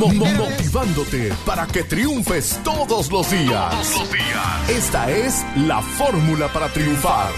Mo- 0.00 0.08
mo- 0.14 0.24
motivándote 0.24 1.32
para 1.46 1.68
que 1.68 1.84
triunfes 1.84 2.58
todos 2.64 3.12
los 3.12 3.30
días. 3.30 3.70
Todos 3.70 3.98
los 4.00 4.12
días. 4.12 4.70
Esta 4.70 5.08
es 5.08 5.44
la 5.58 5.80
fórmula 5.80 6.48
para 6.52 6.68
triunfar. 6.70 7.30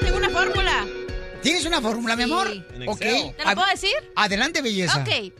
Tengo 0.00 0.16
una 0.16 0.30
fórmula. 0.30 0.86
¿Tienes 1.42 1.66
una 1.66 1.82
fórmula, 1.82 2.16
mi 2.16 2.22
amor? 2.22 2.48
En 2.50 2.88
Ok. 2.88 2.98
¿Te 3.00 3.34
la 3.44 3.54
puedo 3.54 3.68
decir? 3.68 3.92
Adelante, 4.16 4.62
belleza. 4.62 5.00
Ok. 5.02 5.32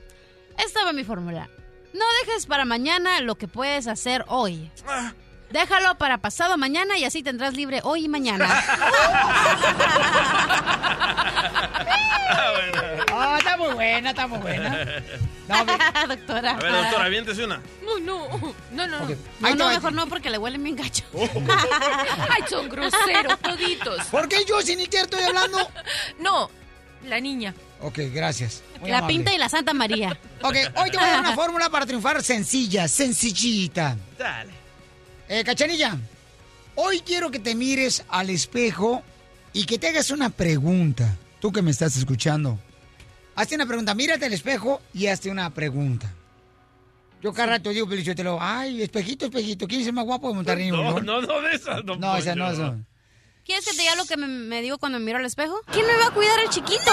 Esta 0.58 0.84
va 0.84 0.92
mi 0.92 1.04
fórmula. 1.04 1.48
No 1.94 2.04
dejes 2.26 2.44
para 2.44 2.66
mañana 2.66 3.22
lo 3.22 3.36
que 3.36 3.48
puedes 3.48 3.86
hacer 3.86 4.26
hoy. 4.28 4.70
Déjalo 5.54 5.96
para 5.98 6.18
pasado 6.18 6.58
mañana 6.58 6.98
y 6.98 7.04
así 7.04 7.22
tendrás 7.22 7.54
libre 7.54 7.80
hoy 7.84 8.06
y 8.06 8.08
mañana. 8.08 8.48
Ah, 13.16 13.36
está 13.38 13.56
muy 13.56 13.72
buena, 13.74 14.10
está 14.10 14.26
muy 14.26 14.38
buena. 14.38 14.86
doctora. 16.08 16.50
A 16.50 16.56
ver, 16.56 16.72
doctora, 16.72 17.04
aviéntese 17.04 17.44
una. 17.44 17.60
No, 17.84 18.00
no, 18.00 18.54
no, 18.72 18.86
no. 18.88 19.00
No, 19.00 19.06
te 19.06 19.54
no, 19.54 19.64
va. 19.66 19.70
mejor 19.70 19.92
no, 19.92 20.08
porque 20.08 20.30
le 20.30 20.38
huelen 20.38 20.64
bien 20.64 20.74
gacho. 20.74 21.04
Ay, 21.14 22.42
son 22.50 22.68
groseros 22.68 23.38
toditos. 23.38 24.06
¿Por 24.06 24.28
qué 24.28 24.44
yo, 24.44 24.60
sin 24.62 24.84
te 24.90 24.98
estoy 24.98 25.22
hablando? 25.22 25.58
No, 26.18 26.50
la 27.04 27.20
niña. 27.20 27.54
Ok, 27.80 28.00
gracias. 28.12 28.64
Muy 28.80 28.90
La 28.90 28.98
amable. 28.98 29.14
pinta 29.14 29.32
y 29.32 29.38
la 29.38 29.48
Santa 29.48 29.74
María. 29.74 30.18
Ok, 30.42 30.56
hoy 30.74 30.90
te 30.90 30.96
voy 30.96 31.06
a 31.06 31.10
dar 31.10 31.20
una 31.20 31.34
fórmula 31.34 31.70
para 31.70 31.86
triunfar 31.86 32.20
sencilla, 32.20 32.88
sencillita. 32.88 33.96
Dale. 34.18 34.63
Eh, 35.34 35.42
Cachanilla, 35.42 35.98
hoy 36.76 37.00
quiero 37.00 37.28
que 37.28 37.40
te 37.40 37.56
mires 37.56 38.04
al 38.08 38.30
espejo 38.30 39.02
y 39.52 39.66
que 39.66 39.80
te 39.80 39.88
hagas 39.88 40.12
una 40.12 40.30
pregunta. 40.30 41.16
Tú 41.40 41.50
que 41.50 41.60
me 41.60 41.72
estás 41.72 41.96
escuchando. 41.96 42.56
Hazte 43.34 43.56
una 43.56 43.66
pregunta, 43.66 43.96
mírate 43.96 44.26
al 44.26 44.32
espejo 44.32 44.80
y 44.92 45.08
hazte 45.08 45.30
una 45.30 45.50
pregunta. 45.50 46.08
Yo 47.20 47.32
cada 47.32 47.48
rato 47.48 47.70
digo, 47.70 47.88
Pelichotelo, 47.88 48.38
ay, 48.40 48.80
espejito, 48.80 49.24
espejito, 49.24 49.66
¿quién 49.66 49.80
es 49.80 49.88
el 49.88 49.92
más 49.92 50.04
guapo 50.04 50.28
de 50.28 50.34
Monterrey? 50.34 50.70
No, 50.70 50.76
León?" 50.76 51.04
no, 51.04 51.20
no 51.20 51.40
de 51.40 51.56
esas. 51.56 51.84
don 51.84 51.98
No, 51.98 52.16
esa 52.16 52.36
no, 52.36 52.52
esa. 52.52 52.76
¿Quieres 53.44 53.64
que 53.64 53.72
te 53.72 53.82
diga 53.82 53.96
lo 53.96 54.04
que 54.04 54.16
me, 54.16 54.28
me 54.28 54.62
digo 54.62 54.78
cuando 54.78 55.00
me 55.00 55.04
miro 55.06 55.18
al 55.18 55.24
espejo? 55.24 55.60
¿Quién 55.72 55.84
me 55.84 55.96
va 55.96 56.06
a 56.06 56.10
cuidar 56.12 56.38
el 56.38 56.50
chiquito? 56.50 56.92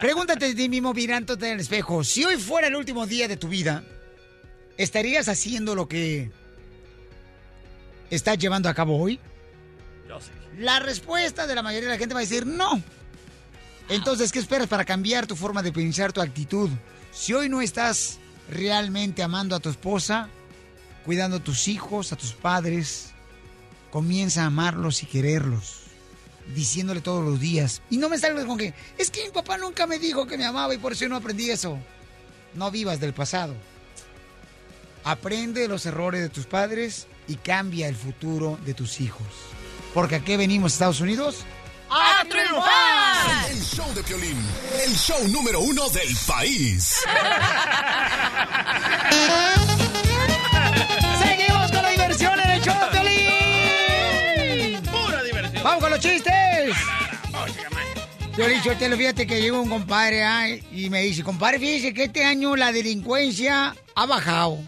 Pregúntate 0.00 0.48
de 0.48 0.54
ti 0.56 0.68
mismo 0.68 0.92
mirándote 0.92 1.46
en 1.46 1.52
el 1.52 1.60
espejo. 1.60 2.02
Si 2.02 2.24
hoy 2.24 2.38
fuera 2.38 2.66
el 2.66 2.74
último 2.74 3.06
día 3.06 3.28
de 3.28 3.36
tu 3.36 3.46
vida, 3.46 3.84
¿estarías 4.76 5.28
haciendo 5.28 5.74
lo 5.74 5.88
que 5.88 6.30
estás 8.10 8.38
llevando 8.38 8.68
a 8.68 8.74
cabo 8.74 8.98
hoy? 8.98 9.20
Yo 10.08 10.20
sí. 10.20 10.30
La 10.58 10.80
respuesta 10.80 11.46
de 11.46 11.54
la 11.54 11.62
mayoría 11.62 11.88
de 11.88 11.94
la 11.94 11.98
gente 11.98 12.14
va 12.14 12.20
a 12.20 12.22
decir 12.22 12.46
no. 12.46 12.82
Entonces, 13.88 14.32
¿qué 14.32 14.38
esperas 14.38 14.68
para 14.68 14.84
cambiar 14.84 15.26
tu 15.26 15.36
forma 15.36 15.62
de 15.62 15.72
pensar, 15.72 16.12
tu 16.12 16.20
actitud? 16.20 16.70
Si 17.12 17.32
hoy 17.32 17.48
no 17.48 17.60
estás 17.60 18.18
realmente 18.50 19.22
amando 19.22 19.54
a 19.54 19.60
tu 19.60 19.68
esposa, 19.68 20.28
cuidando 21.04 21.36
a 21.36 21.44
tus 21.44 21.68
hijos, 21.68 22.12
a 22.12 22.16
tus 22.16 22.32
padres, 22.32 23.10
comienza 23.90 24.42
a 24.42 24.46
amarlos 24.46 25.02
y 25.02 25.06
quererlos, 25.06 25.82
diciéndole 26.54 27.00
todos 27.00 27.24
los 27.24 27.40
días. 27.40 27.80
Y 27.90 27.98
no 27.98 28.08
me 28.08 28.18
salgas 28.18 28.44
con 28.44 28.58
que, 28.58 28.74
es 28.98 29.10
que 29.10 29.24
mi 29.24 29.30
papá 29.30 29.56
nunca 29.56 29.86
me 29.86 29.98
dijo 29.98 30.26
que 30.26 30.36
me 30.36 30.44
amaba 30.44 30.74
y 30.74 30.78
por 30.78 30.92
eso 30.92 31.02
yo 31.02 31.08
no 31.08 31.16
aprendí 31.16 31.50
eso. 31.50 31.78
No 32.54 32.70
vivas 32.70 32.98
del 32.98 33.14
pasado. 33.14 33.54
Aprende 35.06 35.60
de 35.60 35.68
los 35.68 35.86
errores 35.86 36.20
de 36.20 36.28
tus 36.28 36.46
padres 36.46 37.06
y 37.28 37.36
cambia 37.36 37.86
el 37.86 37.94
futuro 37.94 38.58
de 38.66 38.74
tus 38.74 39.00
hijos. 39.00 39.24
Porque 39.94 40.16
aquí 40.16 40.36
venimos, 40.36 40.72
Estados 40.72 41.00
Unidos, 41.00 41.44
¡A 41.88 42.24
triunfar! 42.28 43.48
El 43.48 43.62
show 43.62 43.86
de 43.94 44.02
Piolín, 44.02 44.36
el 44.84 44.92
show 44.96 45.28
número 45.28 45.60
uno 45.60 45.88
del 45.90 46.08
país. 46.26 46.96
Seguimos 51.22 51.70
con 51.70 51.82
la 51.82 51.90
diversión 51.90 52.40
en 52.40 52.50
el 52.50 52.60
show 52.60 52.74
de 52.74 52.86
Piolín. 52.90 54.82
Pura 54.82 55.22
diversión. 55.22 55.62
¡Vamos 55.62 55.84
con 55.84 55.92
los 55.92 56.00
chistes! 56.00 56.74
Piolín, 58.34 58.60
Sotelo, 58.64 58.96
fíjate 58.96 59.24
que 59.24 59.40
llegó 59.40 59.62
un 59.62 59.68
compadre 59.68 60.24
ah, 60.24 60.48
y 60.48 60.90
me 60.90 61.02
dice, 61.02 61.22
compadre, 61.22 61.60
fíjese 61.60 61.94
que 61.94 62.02
este 62.06 62.24
año 62.24 62.56
la 62.56 62.72
delincuencia 62.72 63.76
ha 63.94 64.06
bajado. 64.06 64.58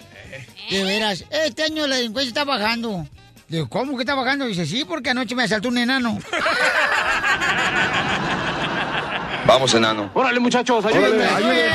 De 0.70 0.84
veras, 0.84 1.24
este 1.30 1.62
año 1.62 1.86
la 1.86 1.96
delincuencia 1.96 2.28
está 2.28 2.44
bajando. 2.44 3.06
Digo, 3.48 3.68
¿cómo 3.68 3.96
que 3.96 4.02
está 4.02 4.14
bajando? 4.14 4.44
Dice, 4.44 4.66
sí, 4.66 4.84
porque 4.84 5.10
anoche 5.10 5.34
me 5.34 5.44
asaltó 5.44 5.68
un 5.68 5.78
enano. 5.78 6.18
Vamos, 9.46 9.72
enano. 9.72 10.10
Órale, 10.12 10.38
muchachos, 10.40 10.84
ayúdenme, 10.84 11.24
ayúdenme. 11.24 11.70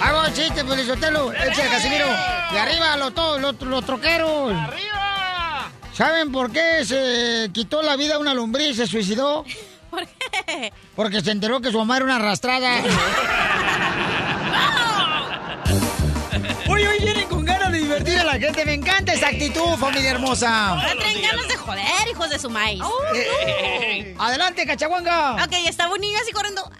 Hago 0.00 0.20
un 0.20 0.32
chiste, 0.32 0.64
Piolín 0.64 0.86
Sotelo. 0.86 1.32
Eche, 1.32 1.68
Casimiro. 1.68 2.06
Y 2.52 2.56
arriba 2.56 2.96
los, 2.96 3.12
todos, 3.12 3.40
los, 3.40 3.60
los 3.62 3.84
troqueros. 3.84 4.52
¡Arriba! 4.52 5.70
¿Saben 5.92 6.30
por 6.30 6.52
qué 6.52 6.84
se 6.84 7.50
quitó 7.52 7.82
la 7.82 7.96
vida 7.96 8.18
una 8.18 8.32
lombriz 8.32 8.68
y 8.68 8.74
se 8.74 8.86
suicidó? 8.86 9.44
¿Por 9.90 10.06
qué? 10.06 10.72
Porque 10.94 11.20
se 11.20 11.32
enteró 11.32 11.60
que 11.60 11.72
su 11.72 11.78
mamá 11.78 11.96
era 11.96 12.04
una 12.04 12.16
arrastrada. 12.16 12.76
divertir 18.04 18.18
a 18.20 18.24
la 18.24 18.38
gente. 18.38 18.64
Me 18.64 18.74
encanta 18.74 19.12
esa 19.12 19.28
actitud, 19.28 19.76
familia 19.78 20.10
hermosa. 20.10 20.68
Ahora 20.70 20.94
traen 20.98 21.22
ganas 21.22 21.48
de 21.48 21.56
joder, 21.56 22.08
hijos 22.10 22.30
de 22.30 22.38
su 22.38 22.50
maíz. 22.50 22.82
Eh, 23.14 24.14
Adelante, 24.18 24.66
cachaguanga. 24.66 25.44
Ok, 25.44 25.52
estaba 25.66 25.94
un 25.94 26.00
niño 26.00 26.18
así 26.20 26.32
corriendo. 26.32 26.70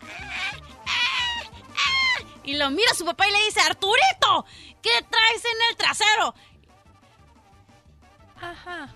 Y 2.44 2.56
lo 2.56 2.70
mira 2.70 2.90
a 2.90 2.94
su 2.94 3.04
papá 3.04 3.28
y 3.28 3.32
le 3.32 3.44
dice, 3.44 3.60
Arturito, 3.60 4.44
¿qué 4.82 4.90
traes 5.08 5.44
en 5.44 5.70
el 5.70 5.76
trasero? 5.76 6.34
Ajá. 8.40 8.88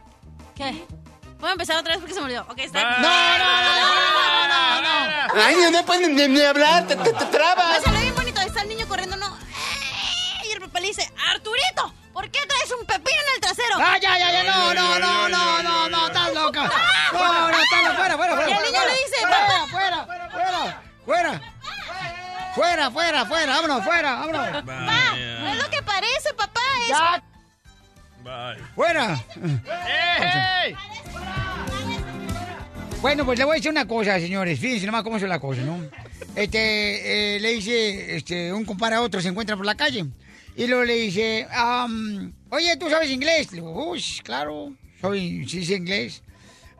¿Qué? 0.56 0.84
Voy 1.38 1.50
a 1.50 1.52
empezar 1.52 1.76
otra 1.76 1.92
vez 1.92 2.00
porque 2.00 2.14
se 2.14 2.20
me 2.20 2.26
olvidó. 2.26 2.42
Ok, 2.48 2.58
está. 2.58 2.98
No, 2.98 3.08
no, 3.08 3.38
no, 3.38 4.48
no, 4.48 4.80
no, 4.80 5.36
no. 5.36 5.42
Ay, 5.42 5.56
no 5.70 5.84
puedes 5.84 6.08
ni, 6.08 6.26
ni 6.28 6.40
hablar, 6.40 6.86
te, 6.86 6.96
te, 6.96 7.12
te 7.12 7.24
trabas. 7.26 7.78
Me 7.78 7.84
salió 7.84 8.00
bien 8.00 8.14
bonito. 8.14 8.40
Ahí 8.40 8.46
está 8.48 8.62
el 8.62 8.68
niño 8.68 8.88
corriendo, 8.88 9.16
no. 9.16 9.36
Y 10.48 10.52
el 10.52 10.60
papá 10.60 10.80
le 10.80 10.88
dice, 10.88 11.12
Arturito, 11.30 11.92
¿por 12.14 12.30
qué 12.30 12.38
traes 12.46 12.72
un 12.80 12.86
pepino 12.86 13.18
en 13.20 13.34
el 13.34 13.40
trasero? 13.40 13.76
Ah, 13.76 13.98
ya, 14.00 14.16
ya, 14.16 14.32
ya, 14.32 14.42
no, 14.44 14.72
no, 14.72 14.98
no, 14.98 15.28
no, 15.28 15.62
no, 15.62 15.88
no, 15.90 16.06
estás 16.06 16.32
loca. 16.32 16.70
No, 17.12 17.50
no, 17.50 17.60
estás 17.60 17.82
loca, 17.82 17.94
fuera, 17.96 18.16
fuera, 18.16 18.34
fuera. 18.36 18.48
Y 18.48 18.52
el 18.52 18.56
fuera, 18.56 18.70
niño 18.70 18.80
fuera. 18.80 18.86
le 18.86 18.98
dice, 19.04 19.18
fuera, 19.20 19.36
papá. 19.36 19.66
fuera, 19.68 20.04
fuera, 20.06 20.30
fuera, 20.30 20.82
fuera. 21.04 21.54
Fuera, 22.54 22.90
fuera, 22.90 23.26
fuera, 23.26 23.54
vámonos, 23.56 23.84
fuera, 23.84 24.14
vámonos. 24.14 24.48
Papá, 24.48 25.16
no 25.16 25.48
es 25.48 25.62
lo 25.62 25.70
que 25.70 25.82
parece, 25.82 26.32
papá. 26.34 26.60
Es... 26.82 26.88
Ya, 26.88 27.22
Bye. 28.22 28.64
fuera. 28.76 29.24
¡Ey! 30.62 30.76
Bueno, 33.02 33.24
pues 33.26 33.38
le 33.38 33.44
voy 33.44 33.54
a 33.54 33.56
decir 33.56 33.70
una 33.72 33.86
cosa, 33.88 34.18
señores. 34.20 34.58
Fíjense 34.60 34.86
nomás 34.86 35.02
cómo 35.02 35.16
es 35.16 35.22
la 35.24 35.40
cosa, 35.40 35.62
¿no? 35.62 35.78
Este, 36.36 37.36
eh, 37.36 37.40
le 37.40 37.50
dice 37.50 38.16
este, 38.16 38.52
un 38.52 38.64
compadre 38.64 38.96
a 38.96 39.02
otro, 39.02 39.20
se 39.20 39.28
encuentra 39.28 39.56
por 39.56 39.66
la 39.66 39.74
calle. 39.74 40.06
Y 40.56 40.66
luego 40.66 40.84
le 40.84 40.94
dice, 40.94 41.46
am, 41.50 42.32
oye, 42.50 42.76
¿tú 42.76 42.88
sabes 42.88 43.10
inglés? 43.10 43.50
Le 43.50 43.56
digo, 43.56 43.90
uy, 43.90 44.02
claro, 44.22 44.72
soy, 45.00 45.48
sí 45.48 45.64
sé 45.64 45.74
inglés. 45.74 46.22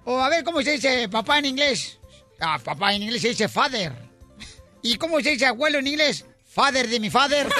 O 0.05 0.20
a 0.20 0.28
ver, 0.28 0.44
¿cómo 0.44 0.62
se 0.62 0.72
dice 0.72 1.09
papá 1.09 1.38
en 1.38 1.46
inglés? 1.46 1.98
Ah, 2.40 2.59
papá 2.62 2.94
en 2.94 3.02
inglés 3.02 3.22
se 3.22 3.28
dice 3.28 3.48
father. 3.48 3.92
¿Y 4.82 4.96
cómo 4.96 5.18
se 5.20 5.30
dice 5.30 5.46
abuelo 5.46 5.78
en 5.78 5.88
inglés? 5.88 6.24
Father 6.46 6.86
de 6.88 7.01
mi 7.01 7.10
father. 7.10 7.48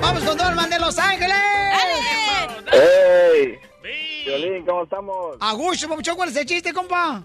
¡Vamos 0.00 0.22
con 0.22 0.38
Dorman 0.38 0.70
de 0.70 0.78
Los 0.78 0.96
Ángeles! 0.98 1.34
¡Ey! 2.72 3.58
Violín, 4.24 4.64
¿cómo 4.64 4.84
estamos? 4.84 5.36
A 5.40 5.52
gusto, 5.54 5.88
papuchón, 5.88 6.14
¿cuál 6.16 6.28
es 6.28 6.36
el 6.36 6.46
chiste, 6.46 6.72
compa? 6.72 7.24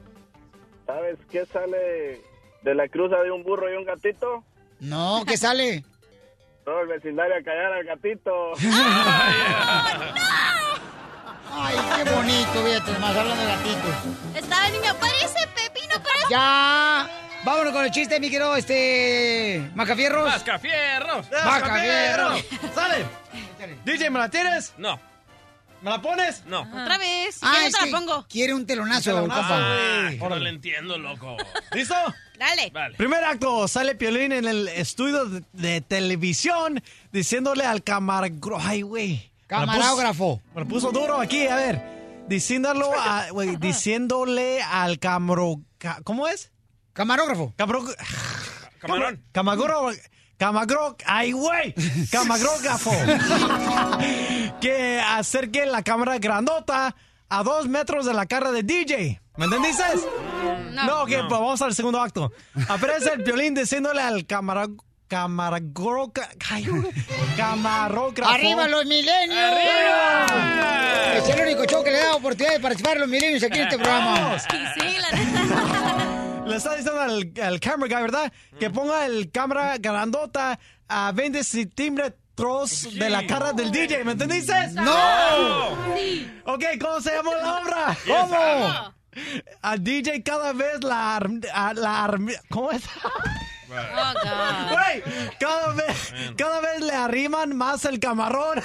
¿Sabes 0.88 1.20
qué 1.30 1.46
sale 1.46 2.22
de 2.64 2.74
la 2.74 2.88
cruza 2.88 3.18
de 3.22 3.30
un 3.30 3.44
burro 3.44 3.72
y 3.72 3.76
un 3.76 3.86
gatito? 3.86 4.44
No, 4.84 5.24
¿qué 5.26 5.38
sale? 5.38 5.84
Todo 6.66 6.82
el 6.82 6.88
vecindario 6.88 7.36
a 7.36 7.44
callar 7.44 7.74
al 7.74 7.84
gatito. 7.86 8.54
Ay, 11.56 11.76
qué 11.96 12.10
bonito, 12.10 12.64
fíjate, 12.66 13.00
más 13.00 13.16
hablando 13.16 13.42
de 13.44 13.48
gatitos. 13.48 13.96
Estaba 14.36 14.68
el 14.68 14.74
niño, 14.74 14.94
parece 15.00 15.48
pepino, 15.56 15.96
pero... 16.04 16.30
Ya. 16.30 17.08
Vámonos 17.44 17.74
con 17.74 17.86
el 17.86 17.92
chiste, 17.92 18.20
mi 18.20 18.30
querido, 18.30 18.56
este... 18.56 19.70
Macafierros. 19.76 20.26
¡Mascafierros! 20.26 21.28
Macafierros. 21.32 22.46
¡Sale! 22.74 23.06
DJ, 23.86 24.10
¿me 24.10 24.20
la 24.20 24.30
tienes? 24.30 24.74
No. 24.78 25.00
¿Me 25.82 25.90
la 25.92 26.02
pones? 26.02 26.44
No. 26.46 26.62
Otra 26.62 26.98
vez. 26.98 27.40
Ah, 27.42 27.66
es 27.66 27.74
no 27.74 27.80
te 27.80 27.92
la 27.92 27.98
pongo. 28.00 28.26
quiere 28.30 28.54
un 28.54 28.66
telonazo, 28.66 29.12
telonazo, 29.14 29.42
compa. 29.42 30.08
Ay, 30.08 30.18
no 30.18 30.36
le 30.38 30.50
entiendo, 30.50 30.98
loco. 30.98 31.36
¿Listo? 31.74 31.96
Dale. 32.38 32.70
Vale. 32.74 32.96
Primer 32.98 33.24
acto, 33.24 33.68
sale 33.68 33.96
Piolín 33.96 34.32
en 34.32 34.46
el 34.46 34.68
estudio 34.68 35.26
de, 35.26 35.44
de 35.54 35.82
televisión 35.82 36.82
diciéndole 37.12 37.66
al 37.66 37.84
camarógrafo. 37.84 38.68
Ay, 38.68 38.82
güey. 38.82 39.32
Camarógrafo. 39.48 40.42
Me 40.56 40.62
lo 40.62 40.68
puso 40.68 40.92
duro 40.92 41.20
aquí, 41.20 41.48
a 41.48 41.56
ver. 41.56 42.26
Diciéndolo 42.28 42.92
a- 42.98 43.28
güey, 43.32 43.58
diciéndole 43.58 44.62
al 44.64 44.98
camaro... 45.00 45.62
ca- 45.78 46.00
¿Cómo 46.04 46.28
es? 46.28 46.52
Camarógrafo. 46.94 47.54
Camaro- 47.58 47.86
Camarón. 48.80 49.24
Camagro... 49.32 49.92
Camagro... 50.38 50.98
¡Ay, 51.06 51.32
güey! 51.34 51.74
Camagrógrafo. 52.12 52.92
que 54.60 55.00
acerque 55.00 55.66
la 55.66 55.84
cámara 55.84 56.18
grandota 56.18 56.96
a 57.30 57.44
dos 57.44 57.68
metros 57.68 58.06
de 58.06 58.14
la 58.14 58.26
cara 58.26 58.52
de 58.52 58.64
DJ. 58.64 59.22
¿Me 59.38 59.46
entendiste? 59.46 59.84
No, 60.74 61.04
ok, 61.04 61.10
pues 61.10 61.30
vamos 61.30 61.62
al 61.62 61.74
segundo 61.76 62.02
acto. 62.02 62.32
Aparece 62.68 63.14
el 63.14 63.24
violín 63.24 63.54
diciéndole 63.54 64.02
al 64.02 64.26
cámara... 64.26 64.68
Camarógrafo... 67.38 68.32
¡Arriba 68.32 68.68
los 68.68 68.86
milenios! 68.86 69.38
¡Arriba! 69.38 71.14
Es 71.18 71.30
el 71.30 71.42
único 71.42 71.66
show 71.66 71.84
que 71.84 71.92
le 71.92 71.98
da 72.00 72.16
oportunidad 72.16 72.54
de 72.54 72.60
participar 72.60 72.98
a 72.98 73.00
los 73.02 73.10
milenios 73.10 73.44
aquí 73.44 73.60
en 73.60 73.64
este 73.66 73.78
programa. 73.78 74.38
Y 74.38 74.40
sí, 74.80 74.98
la 75.00 75.12
neta. 75.12 76.10
Le 76.48 76.56
está 76.58 76.76
diciendo 76.76 77.00
al, 77.00 77.32
al 77.42 77.60
camera 77.60 77.96
guy, 77.96 78.04
¿verdad? 78.04 78.34
Que 78.60 78.70
ponga 78.70 79.06
el 79.06 79.32
cámara 79.32 79.78
grandota 79.78 80.60
a 80.90 81.12
20 81.14 81.42
centímetros 81.44 82.90
de 82.94 83.10
la 83.10 83.26
cara 83.26 83.54
del 83.54 83.72
DJ, 83.72 84.04
¿me 84.04 84.12
entendiste? 84.14 84.54
¡No! 84.74 85.70
Ok, 86.46 86.64
¿cómo 86.82 87.00
se 87.00 87.12
llama 87.16 87.32
la 87.36 87.60
obra? 87.60 87.98
¿Cómo? 88.06 88.94
Al 89.62 89.84
DJ 89.84 90.24
cada 90.24 90.54
vez 90.54 90.84
la... 90.84 91.16
arm- 91.20 91.42
a- 91.54 91.74
la 91.74 92.04
arm- 92.08 92.34
¿Cómo 92.50 92.72
es? 92.72 92.84
Oh, 93.76 94.14
God. 94.24 94.72
Güey, 94.72 95.04
cada 95.40 95.74
vez, 95.74 96.14
cada 96.38 96.60
vez 96.62 96.80
le 96.82 96.94
arriman 96.94 97.56
más 97.56 97.86
el 97.86 98.00
camarón. 98.00 98.62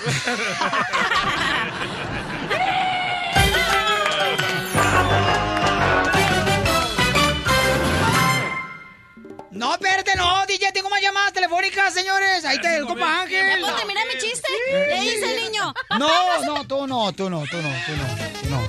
No, 9.51 9.73
espérate, 9.73 10.15
no, 10.15 10.45
DJ, 10.47 10.73
tengo 10.73 10.91
más 10.91 11.01
llamadas 11.01 11.33
telefónicas, 11.33 11.93
señores. 11.95 12.45
Ahí 12.45 12.57
está 12.57 12.77
el 12.77 12.85
compa 12.87 13.23
Ángel. 13.23 13.45
¿Ya 13.49 13.59
puedo 13.61 13.77
terminar 13.77 14.05
mi 14.07 14.21
chiste? 14.21 14.47
Le 14.71 15.01
dice 15.01 15.35
el 15.37 15.45
niño. 15.45 15.75
No, 15.99 16.45
no, 16.45 16.65
tú 16.65 16.87
no, 16.87 17.13
tú 17.13 17.31
no, 17.31 17.43
tú 17.45 17.57
no, 17.57 17.73
tú 17.87 17.93
no, 17.97 18.43
tú 18.43 18.51
no. 18.51 18.68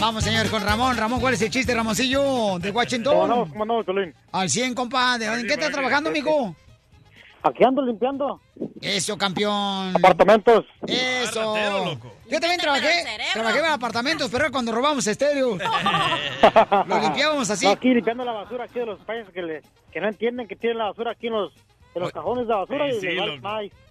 Vamos, 0.00 0.24
señor, 0.24 0.48
con 0.50 0.62
Ramón. 0.62 0.96
Ramón, 0.96 1.20
¿cuál 1.20 1.34
es 1.34 1.42
el 1.42 1.50
chiste, 1.50 1.74
Ramoncillo? 1.74 2.58
De 2.58 2.70
Washington. 2.70 3.14
¿Cómo 3.14 3.26
no? 3.26 3.48
¿Cómo 3.50 3.64
no, 3.66 3.84
Piolín? 3.84 4.14
Al 4.32 4.48
100, 4.48 4.74
compa. 4.74 5.18
¿De 5.18 5.26
¿En 5.26 5.46
qué 5.46 5.52
estás 5.52 5.70
trabajando, 5.70 6.08
amigo? 6.08 6.56
Aquí 7.42 7.64
ando 7.64 7.82
limpiando. 7.82 8.40
Eso, 8.80 9.18
campeón. 9.18 9.94
Apartamentos. 9.94 10.64
Eso. 10.86 11.54
Yo 12.30 12.40
también 12.40 12.60
trabajé, 12.60 13.04
trabajé 13.34 13.58
en 13.58 13.64
apartamentos, 13.66 14.30
pero 14.30 14.44
era 14.44 14.52
cuando 14.52 14.72
robamos 14.72 15.06
estéreos. 15.06 15.58
Lo 16.86 17.00
limpiábamos 17.00 17.50
así. 17.50 17.66
No, 17.66 17.72
aquí 17.72 17.92
limpiando 17.92 18.24
la 18.24 18.32
basura 18.32 18.64
aquí 18.64 18.78
de 18.78 18.86
los 18.86 19.00
países 19.00 19.32
que, 19.34 19.42
le, 19.42 19.62
que 19.92 20.00
no 20.00 20.08
entienden 20.08 20.48
que 20.48 20.56
tienen 20.56 20.78
la 20.78 20.86
basura 20.86 21.12
aquí 21.12 21.26
en 21.26 21.34
los, 21.34 21.52
en 21.94 22.02
los 22.02 22.12
cajones 22.12 22.46
de 22.46 22.54
basura 22.54 22.88
y 22.88 23.00
Sí, 23.00 23.06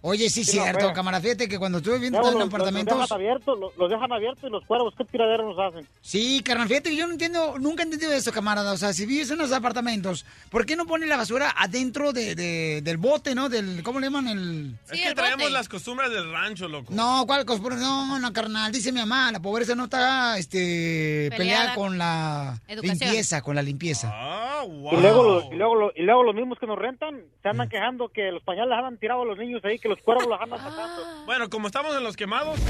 Oye, 0.01 0.29
sí, 0.29 0.43
Sí, 0.45 0.51
cierto, 0.53 0.85
fue. 0.85 0.93
camarada. 0.93 1.21
Fíjate 1.21 1.47
que 1.49 1.59
cuando 1.59 1.79
estuve 1.79 1.95
viviendo 1.95 2.19
Luego 2.19 2.33
en 2.33 2.39
los, 2.39 2.47
los 2.47 2.53
apartamentos... 2.55 2.97
dejan 2.99 3.15
abiertos, 3.17 3.59
los, 3.59 3.77
los 3.77 3.89
dejan 3.89 4.11
abiertos 4.13 4.43
y 4.47 4.49
los 4.51 4.65
cuervos, 4.65 4.93
¿qué 4.97 5.03
tiradero 5.05 5.47
nos 5.53 5.59
hacen? 5.59 5.85
Sí, 6.01 6.41
carnal, 6.43 6.67
fíjate 6.67 6.89
que 6.91 6.95
yo 6.95 7.05
no 7.07 7.13
entiendo, 7.13 7.57
nunca 7.59 7.83
he 7.83 7.85
entendido 7.85 8.13
eso, 8.13 8.31
camarada. 8.31 8.71
O 8.71 8.77
sea, 8.77 8.93
si 8.93 9.05
vives 9.05 9.29
en 9.31 9.37
los 9.39 9.51
apartamentos, 9.51 10.25
¿por 10.49 10.65
qué 10.65 10.75
no 10.75 10.85
ponen 10.85 11.09
la 11.09 11.17
basura 11.17 11.53
adentro 11.57 12.13
de, 12.13 12.35
de- 12.35 12.81
del 12.81 12.97
bote, 12.97 13.35
no? 13.35 13.49
Del, 13.49 13.83
¿Cómo 13.83 13.99
le 13.99 14.07
llaman? 14.07 14.27
El... 14.29 14.75
es 14.91 15.01
que 15.01 15.13
traemos 15.13 15.51
las 15.51 15.67
costumbres 15.67 16.09
del 16.11 16.31
rancho, 16.31 16.67
loco. 16.67 16.93
No, 16.93 17.25
¿cuál 17.27 17.45
costumbre? 17.45 17.75
No, 17.75 18.19
no, 18.19 18.31
carnal, 18.33 18.71
dice 18.71 18.91
mi 18.91 18.99
mamá, 18.99 19.31
la 19.31 19.41
pobreza 19.41 19.75
no 19.75 19.83
está 19.85 20.37
este, 20.37 21.29
peleada, 21.35 21.37
Peleada. 21.37 21.75
con 21.75 21.97
la 21.97 22.61
Educación. 22.67 22.99
limpieza, 22.99 23.41
con 23.41 23.55
la 23.55 23.61
limpieza. 23.61 24.09
Ah, 24.13 24.63
Y, 24.65 24.97
luego 25.01 25.23
los, 25.23 25.45
y, 25.51 25.55
luego, 25.55 25.75
los- 25.75 25.91
y 25.95 26.01
luego 26.03 26.23
los 26.23 26.35
mismos 26.35 26.57
que 26.59 26.67
nos 26.67 26.77
rentan 26.77 27.21
se 27.41 27.49
andan 27.49 27.67
quejando 27.69 28.09
que 28.09 28.31
los 28.31 28.43
pañales 28.43 28.73
andan 28.77 28.97
tirados 28.97 29.23
a 29.23 29.27
los 29.27 29.37
niños 29.37 29.63
ahí, 29.65 29.79
que 29.79 29.88
los 29.89 29.99
cuervos 30.01 30.27
los 30.27 30.39
andan 30.39 30.59
sacando. 30.59 31.25
Bueno, 31.25 31.49
como 31.49 31.67
estamos 31.67 31.95
en 31.95 32.03
los 32.03 32.15
quemados. 32.15 32.59
No, 32.59 32.69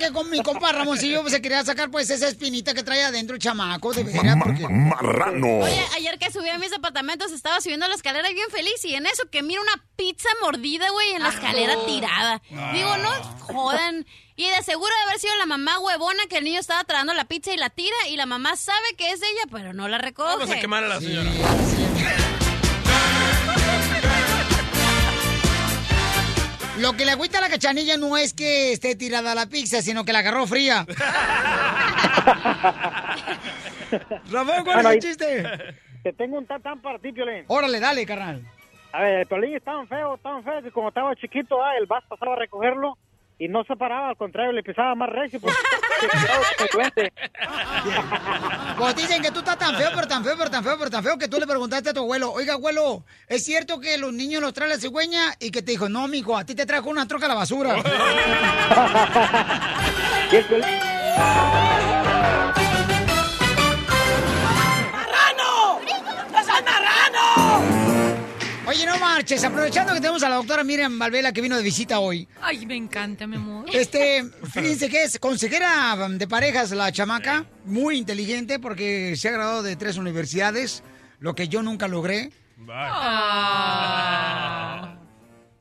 que 0.00 0.12
con 0.12 0.28
mi 0.30 0.42
compa 0.42 0.72
Ramoncillo 0.72 1.28
se 1.28 1.40
quería 1.40 1.64
sacar 1.64 1.90
pues 1.90 2.10
esa 2.10 2.26
espinita 2.26 2.74
que 2.74 2.82
trae 2.82 3.04
adentro 3.04 3.36
el 3.36 3.40
chamaco, 3.40 3.92
de 3.92 4.02
veras, 4.02 4.36
porque... 4.42 4.66
Marrano. 4.68 5.58
Oye, 5.58 5.86
ayer 5.96 6.18
que 6.18 6.32
subí 6.32 6.48
a 6.48 6.58
mis 6.58 6.72
apartamentos 6.72 7.30
estaba 7.30 7.60
subiendo 7.60 7.86
la 7.86 7.94
escalera 7.94 8.28
bien 8.30 8.48
feliz 8.50 8.84
y 8.84 8.94
en 8.94 9.06
eso 9.06 9.24
que 9.30 9.42
miro 9.42 9.62
una 9.62 9.84
pizza 9.96 10.28
mordida, 10.42 10.90
güey, 10.90 11.12
en 11.12 11.22
la 11.22 11.28
escalera 11.28 11.74
tirada. 11.86 12.42
Digo, 12.72 12.96
no 12.96 13.10
jodan. 13.40 14.06
Y 14.36 14.48
de 14.48 14.62
seguro 14.62 14.90
de 14.96 15.02
haber 15.10 15.20
sido 15.20 15.36
la 15.36 15.46
mamá 15.46 15.78
huevona 15.78 16.26
que 16.28 16.38
el 16.38 16.44
niño 16.44 16.60
estaba 16.60 16.82
tragando 16.84 17.12
la 17.12 17.26
pizza 17.26 17.52
y 17.52 17.58
la 17.58 17.68
tira 17.68 18.08
y 18.08 18.16
la 18.16 18.24
mamá 18.24 18.56
sabe 18.56 18.94
que 18.96 19.10
es 19.10 19.20
de 19.20 19.26
ella, 19.26 19.42
pero 19.52 19.74
no 19.74 19.86
la 19.86 19.98
recoge. 19.98 20.36
Vamos 20.36 20.50
a 20.50 20.58
quemar 20.58 20.82
a 20.82 20.88
la 20.88 21.00
señora. 21.00 21.30
Lo 26.80 26.94
que 26.94 27.04
le 27.04 27.10
agüita 27.12 27.38
a 27.38 27.40
la 27.42 27.50
cachanilla 27.50 27.98
no 27.98 28.16
es 28.16 28.32
que 28.32 28.72
esté 28.72 28.96
tirada 28.96 29.34
la 29.34 29.46
pizza, 29.46 29.82
sino 29.82 30.04
que 30.04 30.14
la 30.14 30.20
agarró 30.20 30.46
fría. 30.46 30.86
Ramón, 34.30 34.64
¿cuál 34.64 34.76
Bueno, 34.76 34.88
es 34.90 34.94
el 34.96 35.00
chiste? 35.02 35.44
Te 36.02 36.12
tengo 36.14 36.38
un 36.38 36.46
tan 36.46 36.62
tan 36.62 36.80
para 36.80 36.98
ti, 36.98 37.12
Piolín. 37.12 37.44
Órale, 37.48 37.80
dale, 37.80 38.06
carnal. 38.06 38.42
A 38.92 39.02
ver, 39.02 39.20
el 39.20 39.26
Piolín 39.26 39.56
es 39.56 39.62
tan 39.62 39.86
feo, 39.88 40.16
tan 40.22 40.42
feo 40.42 40.62
que 40.62 40.70
como 40.70 40.88
estaba 40.88 41.14
chiquito, 41.16 41.62
ah, 41.62 41.76
el 41.78 41.84
vas 41.86 42.02
pasaba 42.08 42.32
a 42.32 42.36
recogerlo 42.38 42.96
y 43.40 43.48
no 43.48 43.64
se 43.64 43.74
paraba, 43.74 44.10
al 44.10 44.16
contrario, 44.18 44.52
le 44.52 44.62
pisaba 44.62 44.94
más 44.94 45.08
recio. 45.08 45.40
Pues, 45.40 45.56
Pues 48.78 48.96
dicen 48.96 49.22
que 49.22 49.30
tú 49.30 49.38
estás 49.38 49.58
tan 49.58 49.74
feo, 49.76 49.88
pero 49.94 50.06
tan 50.06 50.22
feo, 50.22 50.34
pero 50.36 50.50
tan 50.50 50.62
feo, 50.62 50.76
pero 50.78 50.90
tan 50.90 51.02
feo 51.02 51.18
que 51.18 51.26
tú 51.26 51.38
le 51.38 51.46
preguntaste 51.46 51.88
a 51.88 51.94
tu 51.94 52.00
abuelo, 52.00 52.32
oiga, 52.32 52.52
abuelo, 52.54 53.02
¿es 53.28 53.44
cierto 53.44 53.80
que 53.80 53.96
los 53.96 54.12
niños 54.12 54.42
los 54.42 54.52
trae 54.52 54.68
la 54.68 54.76
cigüeña? 54.76 55.22
Y 55.38 55.50
que 55.50 55.62
te 55.62 55.72
dijo, 55.72 55.88
no, 55.88 56.06
mijo, 56.06 56.36
a 56.36 56.44
ti 56.44 56.54
te 56.54 56.66
trajo 56.66 56.90
una 56.90 57.08
troca 57.08 57.24
a 57.24 57.30
la 57.30 57.34
basura. 57.34 57.76
Oye, 68.70 68.86
no 68.86 68.96
marches, 69.00 69.42
aprovechando 69.42 69.92
que 69.92 70.00
tenemos 70.00 70.22
a 70.22 70.28
la 70.28 70.36
doctora 70.36 70.62
Miriam 70.62 70.96
Valvela 70.96 71.32
que 71.32 71.40
vino 71.40 71.56
de 71.56 71.62
visita 71.64 71.98
hoy. 71.98 72.28
Ay, 72.40 72.64
me 72.66 72.76
encanta, 72.76 73.26
mi 73.26 73.34
amor. 73.34 73.64
Este, 73.72 74.24
fíjense 74.44 74.88
que 74.88 75.02
es 75.02 75.18
consejera 75.18 75.96
de 76.08 76.28
parejas 76.28 76.70
la 76.70 76.92
chamaca, 76.92 77.46
muy 77.64 77.98
inteligente 77.98 78.60
porque 78.60 79.16
se 79.16 79.28
ha 79.28 79.32
graduado 79.32 79.64
de 79.64 79.74
tres 79.74 79.96
universidades, 79.96 80.84
lo 81.18 81.34
que 81.34 81.48
yo 81.48 81.64
nunca 81.64 81.88
logré. 81.88 82.30
Ah. 82.68 83.80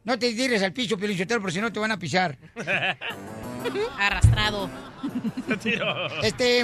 No 0.03 0.19
te 0.19 0.31
tires 0.31 0.61
al 0.61 0.73
piso, 0.73 0.95
Pelichotero, 0.95 1.41
porque 1.41 1.55
si 1.55 1.61
no 1.61 1.73
te 1.73 1.79
van 1.79 1.91
a 1.91 1.97
pisar. 1.97 2.37
Arrastrado. 3.97 4.69
Este, 6.21 6.63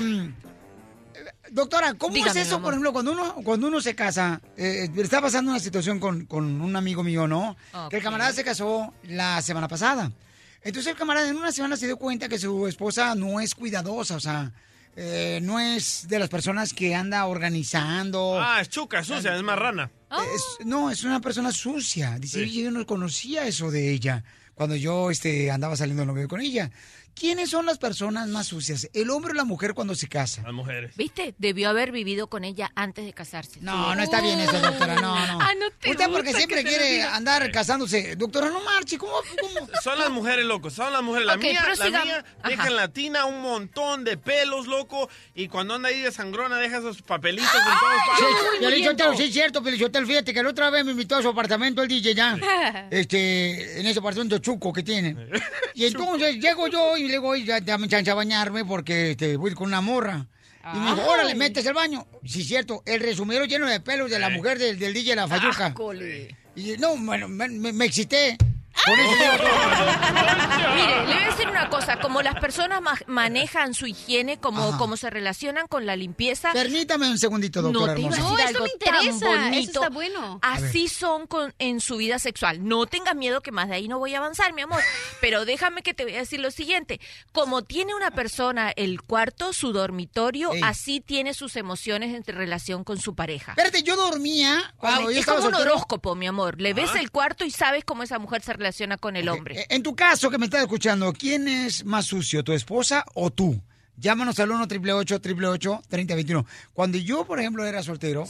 doctora, 1.51 1.93
¿cómo 1.95 2.13
Dígame, 2.13 2.41
es 2.41 2.47
eso, 2.47 2.61
por 2.61 2.73
ejemplo, 2.73 2.91
cuando 2.93 3.11
uno, 3.11 3.35
cuando 3.43 3.67
uno 3.67 3.81
se 3.81 3.95
casa? 3.95 4.41
eh, 4.57 4.89
está 4.97 5.21
pasando 5.21 5.51
una 5.51 5.59
situación 5.59 5.99
con, 5.99 6.25
con 6.25 6.61
un 6.61 6.75
amigo 6.75 7.03
mío, 7.03 7.27
¿no? 7.27 7.55
Que 7.89 7.97
el 7.97 8.03
camarada 8.03 8.31
se 8.33 8.43
casó 8.43 8.93
la 9.03 9.41
semana 9.41 9.67
pasada. 9.67 10.11
Entonces 10.61 10.91
el 10.91 10.97
camarada 10.97 11.29
en 11.29 11.35
una 11.37 11.51
semana 11.51 11.77
se 11.77 11.85
dio 11.85 11.97
cuenta 11.97 12.27
que 12.27 12.39
su 12.39 12.67
esposa 12.67 13.13
no 13.15 13.39
es 13.39 13.53
cuidadosa, 13.53 14.15
o 14.15 14.19
sea, 14.19 14.51
eh, 14.95 15.39
no 15.43 15.59
es 15.59 16.07
de 16.07 16.17
las 16.19 16.29
personas 16.29 16.73
que 16.73 16.95
anda 16.95 17.25
organizando. 17.25 18.39
Ah, 18.41 18.61
es 18.61 18.69
chuca, 18.69 18.99
es 18.99 19.07
sucia, 19.07 19.35
es 19.35 19.43
marrana. 19.43 19.91
Es- 20.11 20.65
no, 20.65 20.89
es 20.89 21.03
una 21.03 21.19
persona 21.21 21.51
sucia. 21.51 22.17
Dice, 22.19 22.39
Sí. 22.39 22.43
"Oye, 22.45 22.63
yo 22.63 22.71
no 22.71 22.85
conocía 22.85 23.45
eso 23.45 23.69
de 23.69 23.91
ella 23.91 24.23
cuando 24.53 24.75
yo 24.77 25.11
este, 25.11 25.51
andaba 25.51 25.75
saliendo 25.75 26.01
de 26.01 26.07
novio 26.07 26.27
con 26.29 26.39
ella. 26.41 26.71
¿Quiénes 27.15 27.49
son 27.49 27.65
las 27.65 27.77
personas 27.77 28.27
más 28.27 28.47
sucias? 28.47 28.89
¿El 28.93 29.09
hombre 29.09 29.31
o 29.31 29.35
la 29.35 29.45
mujer 29.45 29.73
cuando 29.73 29.95
se 29.95 30.09
casa? 30.09 30.41
Las 30.41 30.51
mujeres. 30.51 30.95
¿Viste? 30.97 31.33
Debió 31.37 31.69
haber 31.69 31.93
vivido 31.93 32.27
con 32.27 32.43
ella 32.43 32.73
antes 32.75 33.05
de 33.05 33.13
casarse. 33.13 33.61
No, 33.61 33.95
no 33.95 34.03
está 34.03 34.19
bien 34.19 34.37
eso, 34.41 34.59
doctora. 34.59 34.95
No, 34.95 35.15
no. 35.27 35.39
Ah, 35.41 35.53
no 35.57 35.71
te 35.79 35.91
Usted 35.91 36.09
porque 36.11 36.33
siempre 36.33 36.63
quiere 36.65 37.03
andar 37.03 37.49
casándose. 37.51 38.17
Doctora, 38.17 38.49
no 38.49 38.61
marche. 38.61 38.97
¿Cómo? 38.97 39.13
cómo? 39.39 39.69
Son 39.81 39.97
las 39.97 40.09
mujeres, 40.09 40.45
loco, 40.45 40.69
son 40.69 40.91
las 40.91 41.01
mujeres. 41.03 41.25
La 41.27 41.37
mía, 41.37 41.63
la 41.77 41.89
mía 42.03 42.25
deja 42.47 42.67
en 42.67 42.75
la 42.75 42.87
tina 42.89 43.25
un 43.25 43.41
montón 43.41 44.03
de 44.03 44.17
pelos, 44.17 44.67
loco, 44.67 45.09
y 45.33 45.47
cuando 45.47 45.75
anda 45.75 45.89
ahí 45.89 46.01
de 46.01 46.11
sangrona 46.11 46.57
deja 46.57 46.79
esos 46.79 47.01
papelitos 47.01 47.49
en 47.53 47.63
todos 47.63 48.17
Sí, 48.17 48.23
lados. 48.23 48.57
Piolichotelo, 48.59 49.15
sí 49.15 49.23
es 49.23 49.33
cierto, 49.33 49.61
Piolichotelo. 49.63 50.05
Fíjate 50.05 50.33
que 50.33 50.43
la 50.43 50.49
otra 50.49 50.69
vez 50.69 50.83
me 50.83 50.91
invitó 50.91 51.15
a 51.15 51.21
su 51.21 51.29
apartamento 51.29 51.81
el 51.81 51.87
DJ 51.87 52.13
ya. 52.13 52.37
Este, 52.91 53.79
en 53.79 53.85
ese 53.85 53.99
apartamento 53.99 54.37
chuco 54.39 54.73
que 54.73 54.83
tiene. 54.83 55.15
Y 55.77 55.85
entonces 55.85 56.37
llego 56.39 56.69
yo 56.69 56.95
y 56.95 57.04
le 57.07 57.13
digo, 57.13 57.29
"Oye, 57.29 57.43
ya 57.45 57.59
dame 57.61 57.87
chance 57.87 58.09
a 58.09 58.13
bañarme 58.13 58.65
porque 58.65 59.11
este, 59.11 59.37
voy 59.37 59.53
con 59.53 59.67
una 59.67 59.81
morra. 59.81 60.27
Y 60.73 60.77
me 60.79 60.85
dijo, 60.95 61.01
Ay. 61.01 61.07
órale, 61.09 61.35
metes 61.35 61.63
el 61.67 61.73
baño. 61.75 62.07
Sí, 62.25 62.43
cierto, 62.43 62.81
el 62.87 62.99
resumero 62.99 63.45
lleno 63.45 63.67
de 63.67 63.79
pelos 63.81 64.09
de 64.09 64.17
la 64.17 64.29
mujer 64.31 64.57
del, 64.57 64.79
del 64.79 64.93
DJ 64.95 65.15
La 65.15 65.27
Fayuca. 65.27 65.73
Y 66.55 66.75
no, 66.79 66.97
bueno, 66.97 67.27
me, 67.27 67.47
me- 67.49 67.71
me 67.73 67.85
excité. 67.85 68.35
Eso. 68.75 68.95
Mire, 70.75 71.05
le 71.07 71.13
voy 71.13 71.23
a 71.23 71.25
decir 71.27 71.47
una 71.49 71.69
cosa, 71.69 71.99
como 71.99 72.21
las 72.21 72.35
personas 72.39 72.81
ma- 72.81 72.99
manejan 73.07 73.73
su 73.73 73.87
higiene, 73.87 74.37
como, 74.39 74.69
Ajá. 74.69 74.77
como 74.77 74.97
se 74.97 75.09
relacionan 75.09 75.67
con 75.67 75.85
la 75.85 75.95
limpieza. 75.95 76.51
Permítame 76.53 77.09
un 77.09 77.17
segundito, 77.17 77.61
No 77.61 77.69
doctora 77.71 77.95
te 77.95 78.01
hermosa. 78.01 78.21
No, 78.21 78.27
algo 78.35 78.41
esto 78.45 78.63
me 78.63 78.69
tan 78.69 79.03
interesa, 79.05 79.09
eso 79.09 79.49
bonito. 79.49 79.71
está 79.83 79.89
bueno. 79.89 80.39
Así 80.41 80.87
son 80.87 81.27
con, 81.27 81.53
en 81.59 81.79
su 81.81 81.97
vida 81.97 82.19
sexual. 82.19 82.67
No 82.67 82.85
tengas 82.85 83.15
miedo 83.15 83.41
que 83.41 83.51
más 83.51 83.69
de 83.69 83.75
ahí 83.75 83.87
no 83.87 83.99
voy 83.99 84.13
a 84.13 84.17
avanzar, 84.19 84.53
mi 84.53 84.61
amor. 84.61 84.81
Pero 85.21 85.45
déjame 85.45 85.81
que 85.81 85.93
te 85.93 86.03
voy 86.03 86.15
a 86.15 86.19
decir 86.19 86.39
lo 86.39 86.51
siguiente. 86.51 86.99
Como 87.31 87.63
tiene 87.63 87.95
una 87.95 88.11
persona 88.11 88.71
el 88.75 89.01
cuarto, 89.01 89.53
su 89.53 89.71
dormitorio, 89.71 90.53
Ey. 90.53 90.61
así 90.63 90.99
tiene 91.01 91.33
sus 91.33 91.55
emociones 91.55 92.13
en 92.13 92.23
relación 92.35 92.83
con 92.83 92.99
su 92.99 93.15
pareja. 93.15 93.51
Espérate, 93.53 93.83
yo 93.83 93.95
dormía 93.95 94.73
cuando 94.77 94.99
Ay, 95.01 95.05
yo 95.05 95.11
es 95.11 95.17
estaba 95.19 95.37
como 95.39 95.49
un 95.49 95.55
horóscopo, 95.55 96.15
mi 96.15 96.27
amor. 96.27 96.61
Le 96.61 96.73
ves 96.73 96.91
Ah. 96.93 96.99
el 96.99 97.09
cuarto 97.11 97.45
y 97.45 97.51
sabes 97.51 97.83
cómo 97.83 98.03
esa 98.03 98.19
mujer 98.19 98.41
se 98.41 98.51
relaciona 98.53 98.64
con 98.99 99.15
el 99.15 99.29
hombre. 99.29 99.61
Eh, 99.61 99.65
En 99.69 99.83
tu 99.83 99.95
caso, 99.95 100.29
que 100.29 100.37
me 100.37 100.45
estás 100.45 100.61
escuchando, 100.61 101.13
¿quién 101.13 101.47
es 101.47 101.85
más 101.85 102.05
sucio, 102.05 102.43
tu 102.43 102.53
esposa 102.53 103.05
o 103.13 103.29
tú? 103.31 103.61
Llámanos 103.97 104.39
al 104.39 104.51
1 104.51 104.63
888 104.63 105.81
3021 105.87 106.45
Cuando 106.73 106.97
yo, 106.97 107.25
por 107.25 107.39
ejemplo, 107.39 107.65
era 107.65 107.81
soltero, 107.81 108.25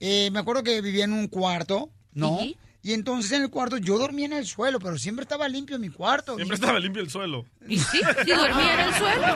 eh, 0.00 0.30
me 0.32 0.38
acuerdo 0.40 0.62
que 0.62 0.80
vivía 0.80 1.04
en 1.04 1.12
un 1.12 1.28
cuarto, 1.28 1.90
¿no? 2.12 2.32
Ujú. 2.32 2.54
Y 2.84 2.92
entonces 2.92 3.32
en 3.32 3.42
el 3.42 3.48
cuarto 3.50 3.78
yo 3.78 3.98
dormía 3.98 4.26
en 4.26 4.34
el 4.34 4.46
suelo, 4.46 4.78
pero 4.78 4.98
siempre 4.98 5.22
estaba 5.22 5.48
limpio 5.48 5.78
mi 5.78 5.88
cuarto. 5.88 6.36
Siempre 6.36 6.54
estaba 6.56 6.78
limpio 6.78 7.02
el 7.02 7.08
suelo. 7.08 7.46
¿Y 7.66 7.78
sí? 7.78 7.98
¿Sí 8.24 8.30
dormía 8.30 8.74
en 8.74 8.80
el 8.80 8.94
suelo? 8.94 9.26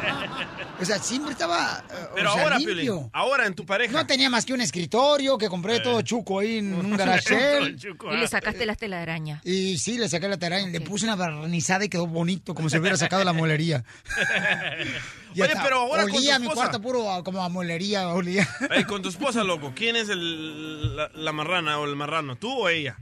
O 0.80 0.84
sea, 0.84 0.98
siempre 0.98 1.32
estaba 1.32 1.82
eh, 1.90 1.94
Pero 2.14 2.30
o 2.30 2.34
sea, 2.34 2.42
ahora, 2.42 2.58
limpio. 2.58 3.10
Ahora 3.14 3.46
en 3.46 3.54
tu 3.54 3.64
pareja. 3.64 3.90
No 3.92 4.06
tenía 4.06 4.28
más 4.28 4.44
que 4.44 4.52
un 4.52 4.60
escritorio 4.60 5.38
que 5.38 5.48
compré 5.48 5.80
todo 5.80 6.02
chuco 6.02 6.40
ahí 6.40 6.58
en 6.58 6.74
un 6.74 6.94
garage 6.96 7.22
sale. 7.22 7.74
Y 8.12 8.16
le 8.18 8.28
sacaste 8.28 8.66
las 8.66 8.76
telarañas. 8.76 9.40
Y 9.46 9.78
sí, 9.78 9.96
le 9.96 10.10
saqué 10.10 10.28
la 10.28 10.36
telaraña, 10.36 10.68
le 10.68 10.82
puse 10.82 11.06
una 11.06 11.16
barnizada 11.16 11.86
y 11.86 11.88
quedó 11.88 12.06
bonito, 12.06 12.54
como 12.54 12.68
si 12.68 12.76
hubiera 12.76 12.98
sacado 12.98 13.24
la 13.24 13.32
molería. 13.32 13.82
Oye, 15.32 15.52
pero 15.62 15.76
ahora 15.80 16.02
con 16.02 16.12
tu 16.12 16.18
Olía 16.18 16.38
mi 16.38 16.46
esposa. 16.46 16.62
cuarto 16.62 16.82
puro 16.82 17.10
a- 17.10 17.22
como 17.22 17.42
a 17.42 17.48
molería, 17.48 18.08
olía. 18.08 18.48
Ey, 18.70 18.84
con 18.84 19.02
tu 19.02 19.08
esposa, 19.08 19.44
loco, 19.44 19.72
¿quién 19.74 19.94
es 19.96 20.08
el, 20.08 20.96
la, 20.96 21.10
la 21.14 21.32
marrana 21.32 21.78
o 21.78 21.84
el 21.84 21.94
marrano? 21.96 22.36
¿Tú 22.36 22.50
o 22.50 22.68
ella? 22.68 22.98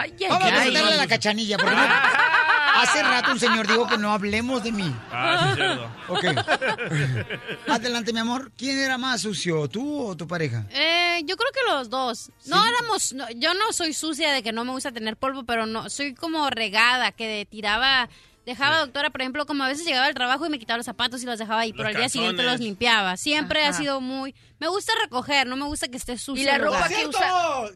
Ay, 0.00 0.14
Vamos 0.28 0.44
a 0.44 0.54
preguntarle 0.54 0.92
a 0.94 0.96
la 0.96 1.06
cachanilla, 1.06 1.56
porque 1.58 1.74
no- 1.76 2.80
hace 2.80 3.02
rato 3.02 3.32
un 3.32 3.40
señor 3.40 3.66
dijo 3.66 3.86
que 3.88 3.98
no 3.98 4.12
hablemos 4.12 4.62
de 4.62 4.72
mí. 4.72 4.94
Ah, 5.10 5.48
sí, 5.50 5.54
cierto. 5.56 5.90
Ok. 6.08 6.24
Adelante, 7.68 8.12
mi 8.12 8.20
amor. 8.20 8.50
¿Quién 8.56 8.78
era 8.78 8.98
más 8.98 9.22
sucio, 9.22 9.68
tú 9.68 10.06
o 10.08 10.16
tu 10.16 10.26
pareja? 10.26 10.64
Eh, 10.70 11.20
yo 11.24 11.36
creo 11.36 11.50
que 11.52 11.72
los 11.72 11.90
dos. 11.90 12.30
No 12.46 12.64
éramos, 12.64 13.12
no, 13.12 13.28
yo 13.30 13.54
no 13.54 13.72
soy 13.72 13.92
sucia 13.92 14.32
de 14.32 14.42
que 14.42 14.52
no 14.52 14.64
me 14.64 14.72
gusta 14.72 14.92
tener 14.92 15.16
polvo, 15.16 15.44
pero 15.44 15.66
no, 15.66 15.90
soy 15.90 16.14
como 16.14 16.48
regada, 16.50 17.12
que 17.12 17.46
tiraba, 17.50 18.08
dejaba 18.48 18.78
doctora, 18.78 19.10
por 19.10 19.20
ejemplo, 19.20 19.44
como 19.46 19.62
a 19.62 19.68
veces 19.68 19.84
llegaba 19.84 20.06
al 20.06 20.14
trabajo 20.14 20.46
y 20.46 20.48
me 20.48 20.58
quitaba 20.58 20.78
los 20.78 20.86
zapatos 20.86 21.22
y 21.22 21.26
los 21.26 21.38
dejaba 21.38 21.60
ahí, 21.60 21.72
pero 21.74 21.88
al 21.88 21.94
día 21.94 22.08
siguiente 22.08 22.42
los 22.42 22.58
limpiaba. 22.58 23.16
Siempre 23.16 23.64
ha 23.64 23.72
sido 23.74 24.00
muy, 24.00 24.34
me 24.58 24.68
gusta 24.68 24.92
recoger, 25.02 25.46
no 25.46 25.56
me 25.56 25.66
gusta 25.66 25.88
que 25.88 25.98
esté 25.98 26.16
sucio. 26.16 26.42
¿Y 26.42 26.46
la 26.46 26.56
ropa 26.56 26.88
que 26.88 26.94
¡Cierto! 26.94 27.18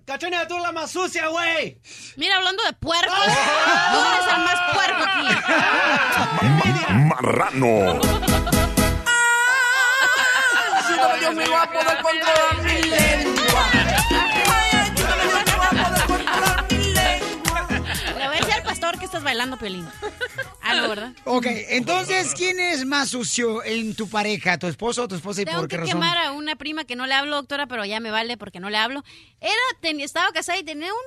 ¡Cachona, 0.07 0.49
tú 0.49 0.59
la 0.59 0.73
más 0.73 0.91
sucia, 0.91 1.29
güey! 1.29 1.79
Mira, 2.17 2.37
hablando 2.37 2.63
de 2.65 2.73
puercos, 2.73 3.15
tú 3.15 3.99
eres 4.15 4.27
el 4.35 4.43
más 4.43 4.75
puerco 4.75 5.05
aquí. 5.05 5.29
Marrano. 6.95 8.01
Dios 11.21 11.35
mío, 11.35 11.53
va 11.53 11.63
a 11.63 11.71
poder 11.71 12.03
controlar 12.03 12.63
mi 12.65 13.32
estás 19.13 19.25
bailando, 19.25 19.59
Piolín. 19.59 19.87
Ah, 20.65 20.77
no, 20.77 20.89
¿verdad? 20.89 21.13
Ok, 21.25 21.47
entonces, 21.71 22.35
¿quién 22.37 22.61
es 22.61 22.87
más 22.87 23.09
sucio 23.11 23.65
en 23.65 23.97
tu 23.97 24.09
pareja? 24.09 24.59
¿Tu 24.59 24.69
esposo 24.69 25.03
o 25.03 25.09
tu 25.09 25.17
esposa 25.17 25.43
y 25.43 25.45
Tengo 25.45 25.59
por 25.59 25.69
qué 25.69 25.75
que 25.75 25.81
razón? 25.83 25.95
quemar 26.01 26.17
a 26.19 26.31
una 26.31 26.55
prima 26.55 26.85
que 26.85 26.95
no 26.95 27.07
le 27.09 27.15
hablo, 27.15 27.35
doctora, 27.35 27.67
pero 27.67 27.85
ya 27.85 27.99
me 27.99 28.13
vale 28.13 28.37
porque 28.37 28.61
no 28.61 28.71
le 28.71 28.77
hablo. 28.77 29.03
Era, 29.43 29.81
ten- 29.81 30.01
estaba 30.01 30.31
casada 30.33 30.59
y 30.59 30.63
tenía 30.65 30.93
un 30.93 31.01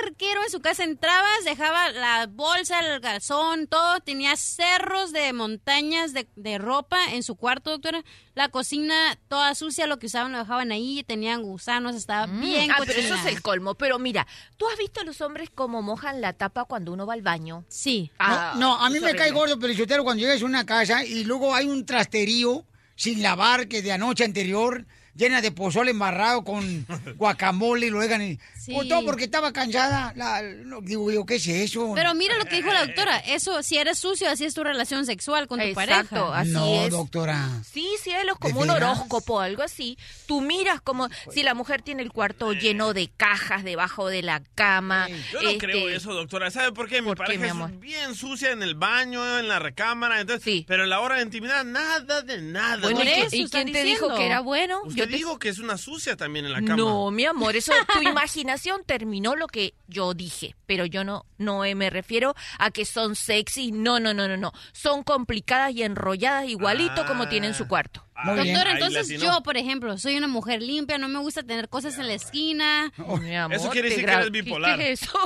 puerquero 0.00 0.42
en 0.42 0.50
su 0.50 0.60
casa. 0.60 0.84
Entrabas, 0.84 1.44
dejaba 1.44 1.90
la 1.90 2.26
bolsa, 2.28 2.78
el 2.80 3.00
calzón, 3.00 3.66
todo. 3.66 4.00
Tenía 4.00 4.36
cerros 4.36 5.12
de 5.12 5.32
montañas 5.32 6.12
de, 6.12 6.28
de 6.36 6.58
ropa 6.58 6.96
en 7.12 7.22
su 7.22 7.34
cuarto, 7.36 7.70
doctora. 7.70 8.02
La 8.34 8.48
cocina 8.48 9.18
toda 9.28 9.54
sucia, 9.54 9.86
lo 9.86 9.98
que 9.98 10.06
usaban 10.06 10.32
lo 10.32 10.38
dejaban 10.38 10.72
ahí. 10.72 11.02
Tenían 11.04 11.42
gusanos, 11.42 11.94
estaba 11.96 12.26
bien 12.26 12.70
ah, 12.70 12.76
pero 12.78 12.92
eso 12.98 13.14
es 13.16 13.26
el 13.26 13.42
colmo. 13.42 13.74
Pero 13.74 13.98
mira, 13.98 14.26
¿tú 14.56 14.66
has 14.68 14.78
visto 14.78 15.00
a 15.00 15.04
los 15.04 15.20
hombres 15.20 15.50
cómo 15.54 15.82
mojan 15.82 16.20
la 16.20 16.32
tapa 16.32 16.64
cuando 16.64 16.92
uno 16.92 17.04
va 17.06 17.14
al 17.14 17.22
baño? 17.22 17.64
Sí. 17.68 18.10
Ah, 18.18 18.54
no, 18.56 18.76
a 18.80 18.88
mí 18.90 19.00
me 19.00 19.14
cae 19.14 19.30
gordo, 19.32 19.58
Pelichotero, 19.58 20.04
cuando 20.04 20.22
llegas 20.22 20.40
a 20.40 20.46
una 20.46 20.64
casa 20.64 21.04
y 21.04 21.24
luego 21.24 21.54
hay 21.54 21.66
un 21.66 21.84
trasterío 21.84 22.64
sin 22.96 23.22
lavar 23.22 23.66
que 23.68 23.82
de 23.82 23.92
anoche 23.92 24.24
anterior 24.24 24.86
llena 25.16 25.40
de 25.40 25.50
pozole 25.52 25.90
embarrado 25.92 26.44
con 26.44 26.86
guacamole 27.16 27.86
y 27.86 27.90
lo 27.90 28.00
dejan 28.00 28.22
y... 28.22 28.38
Sí. 28.58 28.72
Pues 28.74 28.88
todo 28.88 29.04
porque 29.04 29.24
estaba 29.24 29.52
cansada. 29.52 30.14
La- 30.16 30.40
no, 30.40 30.80
digo 30.80 31.10
yo, 31.10 31.26
¿qué 31.26 31.34
es 31.34 31.46
eso? 31.46 31.92
Pero 31.94 32.14
mira 32.14 32.38
lo 32.38 32.46
que 32.46 32.56
dijo 32.56 32.72
la 32.72 32.86
doctora. 32.86 33.18
Eso, 33.18 33.62
si 33.62 33.76
eres 33.76 33.98
sucio, 33.98 34.30
así 34.30 34.46
es 34.46 34.54
tu 34.54 34.64
relación 34.64 35.04
sexual 35.04 35.46
con 35.48 35.58
tu 35.60 35.66
Exacto, 35.66 36.28
pareja. 36.30 36.38
así 36.38 36.50
no, 36.52 36.84
es. 36.86 36.90
doctora. 36.90 37.46
Sí, 37.70 37.86
cielos, 38.02 38.38
como 38.38 38.60
¿De 38.60 38.64
un 38.64 38.70
horóscopo, 38.70 39.38
algo 39.40 39.62
así. 39.62 39.98
Tú 40.26 40.40
miras 40.40 40.80
como 40.80 41.10
si 41.30 41.42
la 41.42 41.52
mujer 41.52 41.82
tiene 41.82 42.02
el 42.02 42.10
cuarto 42.10 42.54
lleno 42.54 42.94
de 42.94 43.10
cajas 43.14 43.64
debajo 43.64 44.08
de 44.08 44.22
la 44.22 44.42
cama. 44.54 45.08
Yo 45.30 45.42
no 45.42 45.50
este, 45.50 45.66
creo 45.66 45.90
eso, 45.90 46.14
doctora. 46.14 46.50
¿Sabe 46.50 46.72
por 46.72 46.88
qué? 46.88 47.02
Mi 47.02 47.08
¿Por 47.08 47.18
qué, 47.18 47.34
pareja 47.38 47.52
mi 47.52 47.64
es 47.74 47.80
bien 47.80 48.14
sucia 48.14 48.50
en 48.50 48.62
el 48.62 48.76
baño, 48.76 49.38
en 49.38 49.46
la 49.48 49.58
recámara. 49.58 50.22
Entonces, 50.22 50.64
Pero 50.66 50.84
en 50.84 50.88
la 50.90 51.00
hora 51.00 51.16
de 51.16 51.22
intimidad, 51.22 51.64
nada 51.64 52.22
de 52.22 52.40
nada. 52.40 52.78
Bueno, 52.80 53.00
¿no? 53.00 53.02
¿y 53.04 53.28
qué- 53.28 53.36
¿y 53.36 53.46
quién 53.50 53.72
te 53.72 53.82
dijo 53.82 54.14
que 54.16 54.24
era 54.24 54.40
bueno? 54.40 54.80
Usted 54.86 55.02
Yo 55.02 55.03
te- 55.06 55.16
dijo 55.16 55.38
que 55.38 55.48
es 55.48 55.58
una 55.58 55.76
sucia 55.78 56.16
también 56.16 56.46
en 56.46 56.52
la 56.52 56.60
cama. 56.62 56.76
No, 56.76 57.10
mi 57.10 57.24
amor, 57.24 57.56
eso 57.56 57.72
tu 57.92 58.02
imaginación 58.08 58.82
terminó 58.84 59.36
lo 59.36 59.46
que 59.46 59.74
yo 59.86 60.14
dije, 60.14 60.54
pero 60.66 60.86
yo 60.86 61.04
no 61.04 61.26
no 61.38 61.64
eh, 61.64 61.74
me 61.74 61.90
refiero 61.90 62.34
a 62.58 62.70
que 62.70 62.84
son 62.84 63.16
sexy, 63.16 63.72
no, 63.72 64.00
no, 64.00 64.14
no, 64.14 64.28
no, 64.28 64.36
no, 64.36 64.52
son 64.72 65.02
complicadas 65.02 65.72
y 65.74 65.82
enrolladas 65.82 66.48
igualito 66.48 67.04
como 67.06 67.28
tienen 67.28 67.54
su 67.54 67.66
cuarto. 67.68 68.04
Doctora, 68.24 68.72
entonces 68.72 69.08
yo, 69.20 69.42
por 69.42 69.56
ejemplo, 69.56 69.98
soy 69.98 70.16
una 70.16 70.28
mujer 70.28 70.62
limpia, 70.62 70.98
no 70.98 71.08
me 71.08 71.18
gusta 71.18 71.42
tener 71.42 71.68
cosas 71.68 71.98
en 71.98 72.06
la 72.06 72.14
esquina. 72.14 72.92
Mi 73.20 73.34
amor, 73.36 73.56
Eso 73.56 73.70
quiere 73.70 73.88
decir 73.90 74.06
que 74.06 74.12
eres 74.12 74.30
bipolar. 74.30 74.78
¿Qué 74.78 74.92
es 74.92 75.02
eso? 75.02 75.18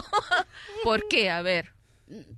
¿Por 0.84 1.06
qué? 1.08 1.30
A 1.30 1.42
ver. 1.42 1.72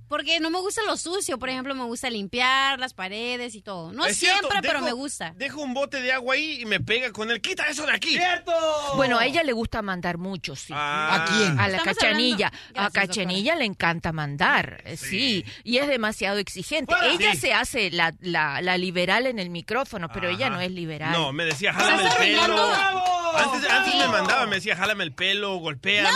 Porque 0.09 0.39
no 0.41 0.49
me 0.49 0.59
gusta 0.59 0.81
lo 0.85 0.97
sucio, 0.97 1.39
por 1.39 1.49
ejemplo, 1.49 1.73
me 1.73 1.85
gusta 1.85 2.09
limpiar 2.09 2.77
las 2.79 2.93
paredes 2.93 3.55
y 3.55 3.61
todo. 3.61 3.93
No 3.93 4.05
Es 4.05 4.17
cierto, 4.17 4.49
siempre, 4.49 4.59
pero 4.67 4.79
dejo- 4.79 4.85
me 4.85 4.91
gusta. 4.91 5.33
Dejo 5.37 5.61
un 5.61 5.73
bote 5.73 6.01
de 6.01 6.11
agua 6.11 6.35
ahí 6.35 6.61
y 6.61 6.65
me 6.65 6.79
pega 6.81 7.11
con 7.13 7.31
él. 7.31 7.39
¡Quita 7.41 7.67
eso 7.69 7.85
de 7.85 7.93
aquí! 7.93 8.09
¡Cierto! 8.17 8.51
Bueno, 8.95 9.17
a 9.17 9.25
ella 9.25 9.43
le 9.43 9.53
gusta 9.53 9.81
mandar 9.81 10.17
mucho, 10.17 10.55
sí. 10.55 10.73
¿A 10.75 11.25
quién? 11.29 11.59
A 11.59 11.67
la 11.69 11.77
Estamos 11.77 11.97
cachanilla. 11.97 12.47
hablando- 12.47 12.79
a 12.79 12.83
Gracias, 12.89 13.07
cachanilla 13.07 13.55
le 13.55 13.65
encanta 13.65 14.11
mandar, 14.11 14.81
eh, 14.85 14.97
sí. 14.97 15.45
Y 15.63 15.77
es 15.77 15.87
demasiado 15.87 16.37
exigente. 16.39 16.93
Fuera. 16.93 17.13
Ella 17.13 17.31
Sí. 17.33 17.37
se 17.39 17.53
hace 17.53 17.91
la, 17.91 18.13
la, 18.19 18.61
la 18.61 18.77
liberal 18.77 19.27
en 19.27 19.39
el 19.39 19.49
micrófono, 19.49 20.09
pero 20.13 20.27
ella 20.29 20.49
no 20.49 20.59
es 20.59 20.71
liberal. 20.71 21.13
No, 21.13 21.31
me 21.31 21.45
decía, 21.45 21.73
jálame 21.73 22.03
el 22.09 22.15
pelo. 22.17 22.73
Antes, 23.33 23.69
antes 23.69 23.95
me 23.95 24.07
mandaba, 24.09 24.45
me 24.47 24.55
decía, 24.57 24.75
jálame 24.75 25.05
el 25.05 25.13
pelo, 25.13 25.55
golpéame. 25.57 26.09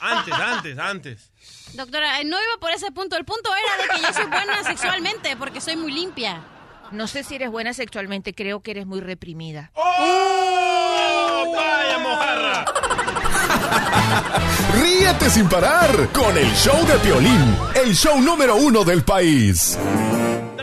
Antes, 0.00 0.34
antes, 0.34 0.78
antes. 0.78 1.30
Doctora, 1.74 2.20
eh, 2.20 2.24
no 2.24 2.36
iba 2.36 2.60
por 2.60 2.70
ese 2.70 2.90
punto. 2.92 3.16
El 3.16 3.24
punto 3.24 3.50
era 3.52 3.82
de 3.82 3.88
que 3.94 4.06
yo 4.06 4.12
soy 4.12 4.26
buena 4.26 4.62
sexualmente 4.66 5.36
porque 5.36 5.60
soy 5.60 5.76
muy 5.76 5.92
limpia. 5.92 6.42
No 6.92 7.06
sé 7.08 7.24
si 7.24 7.34
eres 7.34 7.50
buena 7.50 7.72
sexualmente, 7.74 8.34
creo 8.34 8.60
que 8.60 8.70
eres 8.70 8.86
muy 8.86 9.00
reprimida. 9.00 9.72
¡Oh! 9.74 11.52
¡Vaya 11.56 11.98
mojarra! 11.98 12.64
Ríete 14.80 15.30
sin 15.30 15.48
parar 15.48 16.08
con 16.12 16.36
el 16.36 16.52
show 16.54 16.86
de 16.86 16.98
Piolín, 16.98 17.56
el 17.74 17.94
show 17.94 18.20
número 18.20 18.54
uno 18.56 18.84
del 18.84 19.02
país. 19.02 19.76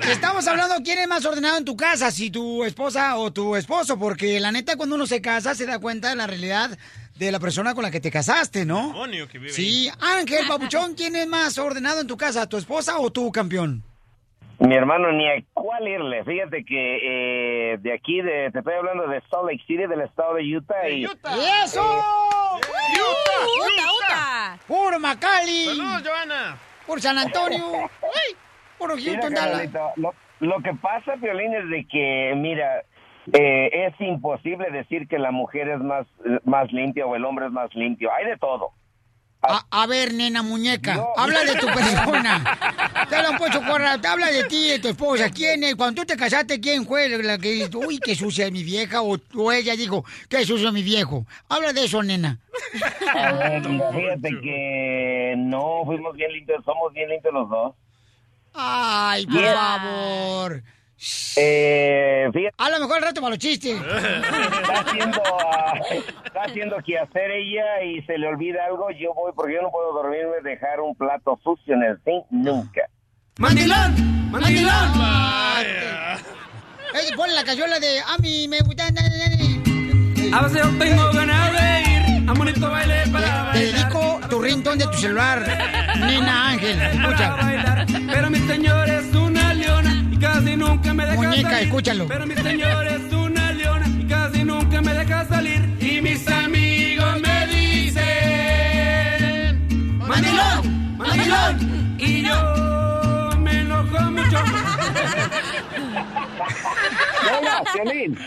Estamos 0.09 0.47
hablando 0.47 0.75
quién 0.83 0.99
es 0.99 1.07
más 1.07 1.25
ordenado 1.25 1.57
en 1.57 1.65
tu 1.65 1.75
casa, 1.75 2.11
si 2.11 2.29
tu 2.29 2.63
esposa 2.63 3.17
o 3.17 3.31
tu 3.31 3.55
esposo, 3.55 3.97
porque 3.97 4.39
la 4.39 4.51
neta 4.51 4.75
cuando 4.75 4.95
uno 4.95 5.07
se 5.07 5.21
casa 5.21 5.53
se 5.55 5.65
da 5.65 5.79
cuenta 5.79 6.09
de 6.09 6.15
la 6.15 6.27
realidad 6.27 6.77
de 7.17 7.31
la 7.31 7.39
persona 7.39 7.73
con 7.75 7.83
la 7.83 7.91
que 7.91 7.99
te 7.99 8.09
casaste, 8.11 8.65
¿no? 8.65 8.87
Demonio 8.87 9.27
que 9.27 9.37
vive 9.39 9.51
Sí, 9.51 9.89
Ángel 9.99 10.45
Papuchón, 10.47 10.95
¿quién 10.95 11.15
es 11.15 11.27
más 11.27 11.57
ordenado 11.57 12.01
en 12.01 12.07
tu 12.07 12.17
casa, 12.17 12.47
tu 12.49 12.57
esposa 12.57 12.99
o 12.99 13.11
tu 13.11 13.31
campeón? 13.31 13.83
Mi 14.59 14.75
hermano, 14.75 15.11
ni 15.11 15.27
a 15.27 15.43
cuál 15.53 15.87
irle. 15.87 16.23
Fíjate 16.23 16.63
que 16.63 17.73
eh, 17.73 17.77
de 17.79 17.93
aquí, 17.93 18.21
de, 18.21 18.51
te 18.51 18.59
estoy 18.59 18.75
hablando 18.75 19.07
de 19.07 19.19
Salt 19.29 19.45
Lake 19.49 19.63
City, 19.65 19.87
del 19.87 20.01
estado 20.01 20.35
de 20.35 20.55
Utah. 20.55 20.87
y, 20.87 21.05
¡Eso! 21.63 21.81
¡Uta, 21.83 23.87
uta! 23.97 24.59
¡Puro 24.67 24.99
Macali! 24.99 25.65
¡Saludos, 25.65 26.03
Joana! 26.05 26.57
¡Por 26.85 27.01
San 27.01 27.17
Antonio! 27.17 27.65
¡Ay! 28.03 28.35
¡Puro 28.77 28.95
Mira, 28.95 29.11
Houston, 29.13 29.33
Dallas! 29.33 29.51
carnalito, 29.71 29.91
lo, 29.95 30.13
lo 30.39 30.61
que 30.61 30.73
pasa, 30.75 31.13
Piolín, 31.19 31.53
es 31.55 31.67
de 31.69 31.87
que, 31.87 32.33
mira, 32.37 32.83
eh, 33.33 33.69
es 33.87 33.93
imposible 34.01 34.69
decir 34.71 35.07
que 35.07 35.19
la 35.19 35.31
mujer 35.31 35.69
es 35.69 35.79
más, 35.79 36.07
más 36.43 36.71
limpia 36.71 37.05
o 37.05 37.15
el 37.15 37.25
hombre 37.25 37.47
es 37.47 37.51
más 37.51 37.73
limpio. 37.75 38.09
Hay 38.13 38.25
de 38.25 38.37
todo. 38.37 38.71
A, 39.43 39.65
a 39.71 39.87
ver, 39.87 40.13
nena 40.13 40.43
muñeca, 40.43 41.03
habla 41.17 41.43
de 41.43 41.55
tu 41.55 41.65
persona. 41.73 42.43
Te 43.09 43.59
corra, 43.67 43.99
te 43.99 44.07
habla 44.07 44.27
de 44.27 44.43
ti, 44.43 44.69
de 44.69 44.79
tu 44.79 44.89
esposa. 44.89 45.29
¿Quién 45.31 45.63
es? 45.63 45.75
Cuando 45.75 46.01
tú 46.01 46.05
te 46.05 46.15
casaste, 46.15 46.59
¿quién 46.59 46.85
fue 46.85 47.09
la 47.09 47.37
que 47.39 47.51
dijo, 47.51 47.79
uy, 47.79 47.97
qué 47.99 48.15
sucia 48.15 48.45
es 48.45 48.51
mi 48.51 48.63
vieja? 48.63 49.01
O, 49.01 49.17
o 49.35 49.51
ella 49.51 49.75
dijo, 49.75 50.05
qué 50.29 50.45
sucio 50.45 50.67
es 50.67 50.73
mi 50.73 50.83
viejo. 50.83 51.25
Habla 51.49 51.73
de 51.73 51.85
eso, 51.85 52.03
nena. 52.03 52.37
A 53.15 53.31
ver, 53.33 53.63
fíjate 53.63 54.29
que 54.41 55.33
no 55.37 55.81
fuimos 55.85 56.15
bien 56.15 56.31
limpios, 56.33 56.63
somos 56.63 56.93
bien 56.93 57.09
limpios 57.09 57.33
los 57.33 57.49
dos. 57.49 57.75
Ay, 58.53 59.25
por 59.25 59.41
Yeah. 59.41 59.55
favor. 59.55 60.63
Eh, 61.35 62.29
fíjate, 62.31 62.55
A 62.57 62.69
lo 62.69 62.79
mejor 62.79 62.97
el 62.97 63.03
rato 63.03 63.21
para 63.21 63.31
los 63.31 63.39
chistes. 63.39 63.75
está 63.81 64.79
haciendo, 64.81 65.21
ah, 65.25 65.73
está 66.25 66.41
haciendo 66.43 66.77
que 66.85 66.99
hacer 66.99 67.31
ella 67.31 67.83
y 67.83 68.01
se 68.03 68.17
le 68.17 68.27
olvida 68.27 68.65
algo, 68.65 68.89
yo 68.91 69.13
voy 69.13 69.31
porque 69.35 69.55
yo 69.55 69.61
no 69.63 69.71
puedo 69.71 69.93
dormirme 69.93 70.41
dejar 70.43 70.79
un 70.79 70.95
plato 70.95 71.39
sucio 71.43 71.73
en 71.73 71.83
el 71.83 71.97
zinc 72.03 72.25
nunca. 72.29 72.81
¡Mandilón! 73.39 74.31
¡Mandilón! 74.31 74.91
Ey, 76.93 77.15
ponle 77.15 77.33
la 77.33 77.43
cayola 77.45 77.79
de 77.79 77.99
a 78.01 78.17
mí 78.19 78.47
me 78.47 78.59
gusta. 78.59 78.85
A 80.33 80.41
veces 80.43 80.61
yo 80.63 80.77
tengo 80.77 81.11
ganas 81.13 81.51
de 81.53 81.81
ir 82.21 82.29
a 82.29 82.33
bonito 82.33 82.69
baile 82.69 83.03
para 83.11 83.51
Te 83.53 83.59
dedico 83.59 84.19
tu 84.29 84.41
rintón 84.41 84.77
de 84.77 84.85
tu 84.85 84.93
celular, 84.93 85.39
nena 85.99 86.49
Ángel. 86.49 86.79
Escucha. 86.81 87.35
Pero 88.13 88.29
mi 88.29 88.39
señor 88.39 88.89
nunca 90.71 90.93
me 90.93 91.05
deja 91.05 91.15
Muñeca, 91.15 91.49
salir. 91.49 91.67
escúchalo. 91.67 92.07
Pero 92.07 92.27
mi 92.27 92.35
señor 92.35 92.87
es 92.87 93.13
una 93.13 93.51
leona 93.51 93.87
y 93.87 94.07
casi 94.07 94.43
nunca 94.43 94.81
me 94.81 94.93
deja 94.93 95.25
salir. 95.25 95.61
Y 95.79 96.01
mis 96.01 96.27
amigos 96.27 97.21
me 97.21 97.47
dicen... 97.47 98.07
¡Mandilón! 99.97 100.97
¡Mandilón! 100.97 101.95
Y 101.99 102.23
yo 102.23 103.29
me 103.39 103.59
enojo 103.59 104.01
mucho. 104.11 104.37
Piolín. 107.73 108.17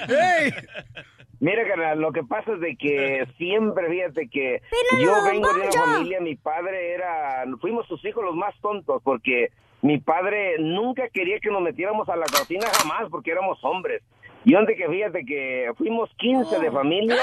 Mira, 1.41 1.67
carnal, 1.69 2.01
lo 2.01 2.13
que 2.13 2.23
pasa 2.23 2.53
es 2.55 2.61
de 2.61 2.77
que 2.77 3.27
siempre, 3.37 3.91
fíjate 3.91 4.29
que 4.29 4.63
Pero 4.71 5.03
yo 5.03 5.25
vengo 5.25 5.53
de 5.53 5.61
una 5.61 5.73
familia, 5.73 6.21
mi 6.21 6.37
padre 6.37 6.95
era, 6.95 7.45
fuimos 7.61 7.87
sus 7.87 8.03
hijos 8.05 8.25
los 8.25 8.35
más 8.35 8.55
tontos, 8.63 9.03
porque 9.03 9.51
mi 9.85 9.99
padre 9.99 10.57
nunca 10.59 11.11
quería 11.11 11.39
que 11.41 11.51
nos 11.51 11.61
metiéramos 11.61 12.09
a 12.09 12.17
la 12.17 12.25
cocina 12.25 12.67
jamás, 12.73 13.11
porque 13.11 13.33
éramos 13.33 13.59
hombres. 13.63 14.03
Y 14.43 14.55
donde 14.55 14.77
que 14.77 14.89
fíjate 14.89 15.27
que 15.27 15.73
fuimos 15.77 16.09
15 16.17 16.59
de 16.59 16.71
familia 16.71 17.19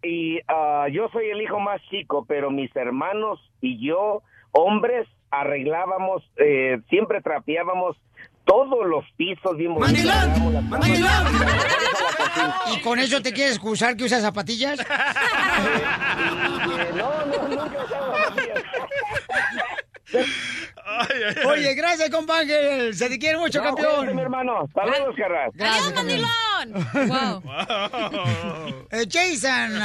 y 0.00 0.38
ah, 0.46 0.86
yo 0.92 1.08
soy 1.08 1.28
el 1.28 1.42
hijo 1.42 1.58
más 1.58 1.82
chico, 1.90 2.24
pero 2.24 2.52
mis 2.52 2.70
hermanos 2.76 3.40
y 3.60 3.84
yo, 3.84 4.22
hombres, 4.52 5.08
arreglábamos, 5.32 6.22
eh, 6.36 6.78
siempre 6.88 7.20
trapeábamos 7.20 7.96
todos 8.44 8.86
los 8.86 9.04
pisos 9.16 9.56
bien 9.56 9.74
bonitos. 9.74 10.14
¿Y 12.72 12.80
con 12.80 13.00
eso 13.00 13.20
te 13.20 13.32
quieres 13.32 13.54
excusar 13.54 13.96
que 13.96 14.04
usas 14.04 14.22
zapatillas? 14.22 14.78
no, 16.94 17.26
no, 17.26 17.48
nunca 17.48 17.84
usaba 17.84 18.16
zapatillas. 18.18 18.62
Oye, 21.46 21.74
gracias, 21.74 22.10
compa 22.10 22.40
Ángel. 22.40 22.94
Se 22.94 23.08
te 23.08 23.18
quiere 23.18 23.38
mucho, 23.38 23.58
No, 23.58 23.64
campeón. 23.64 23.96
cuídate, 23.96 24.14
mi 24.14 24.22
hermano. 24.22 24.68
Saludos, 24.74 25.14
carnal. 25.16 25.50
Gracias, 25.54 25.92
campeón. 25.92 26.24
Eh, 28.92 29.06
Jason, 29.10 29.76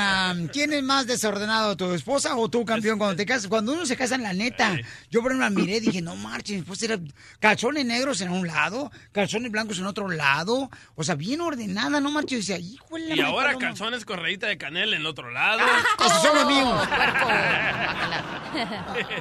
um, 0.41 0.47
¿quién 0.47 0.73
es 0.73 0.83
más 0.83 1.05
desordenado, 1.07 1.77
tu 1.77 1.93
esposa 1.93 2.35
o 2.35 2.49
tú, 2.49 2.65
campeón, 2.65 2.97
cuando 2.97 3.15
te 3.15 3.25
casas? 3.25 3.47
Cuando 3.47 3.71
uno 3.73 3.85
se 3.85 3.95
casa 3.95 4.15
en 4.15 4.23
la 4.23 4.33
neta, 4.33 4.75
yo 5.09 5.21
por 5.21 5.31
ejemplo 5.31 5.47
la 5.47 5.49
miré 5.51 5.77
y 5.77 5.79
dije, 5.81 6.01
no 6.01 6.15
marches, 6.15 6.55
mi 6.55 6.61
esposa 6.61 6.85
era 6.85 6.97
calzones 7.39 7.85
negros 7.85 8.19
en 8.21 8.31
un 8.31 8.47
lado, 8.47 8.91
calzones 9.11 9.51
blancos 9.51 9.79
en 9.79 9.85
otro 9.85 10.09
lado, 10.09 10.69
o 10.95 11.03
sea, 11.03 11.15
bien 11.15 11.39
ordenada, 11.41 11.99
no 12.01 12.11
marches, 12.11 12.49
y 12.49 12.53
decía, 12.53 12.57
Y 12.59 12.77
madre 12.91 13.21
ahora 13.23 13.47
paloma". 13.53 13.67
calzones 13.67 14.03
con 14.05 14.19
rayita 14.19 14.47
de 14.47 14.57
canela 14.57 14.95
en 14.95 15.01
el 15.01 15.07
otro 15.07 15.29
lado. 15.31 15.61
Esos 16.05 16.21
son 16.21 16.35
los 16.35 16.47
míos. 16.47 16.81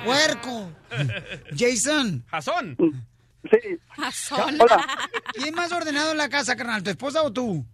Puerco. 0.04 0.70
Jason. 1.56 1.73
Jason. 1.74 2.24
Sí. 3.50 3.58
Jason. 3.96 4.60
Hola. 4.60 4.86
¿Quién 5.34 5.48
es 5.48 5.54
más 5.54 5.72
ordenado 5.72 6.12
en 6.12 6.18
la 6.18 6.28
casa, 6.28 6.56
carnal, 6.56 6.82
tu 6.82 6.90
esposa 6.90 7.22
o 7.22 7.32
tú? 7.32 7.64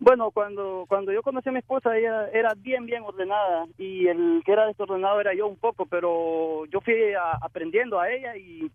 Bueno, 0.00 0.30
cuando 0.32 0.84
cuando 0.88 1.12
yo 1.12 1.22
conocí 1.22 1.48
a 1.48 1.52
mi 1.52 1.60
esposa, 1.60 1.96
ella 1.96 2.26
era 2.34 2.52
bien, 2.56 2.84
bien 2.84 3.02
ordenada 3.04 3.64
y 3.78 4.06
el 4.08 4.42
que 4.44 4.52
era 4.52 4.66
desordenado 4.66 5.20
era 5.20 5.32
yo 5.34 5.46
un 5.46 5.56
poco, 5.56 5.86
pero 5.86 6.66
yo 6.66 6.80
fui 6.80 6.94
a- 7.14 7.38
aprendiendo 7.40 7.98
a 8.00 8.10
ella 8.10 8.36
y 8.36 8.70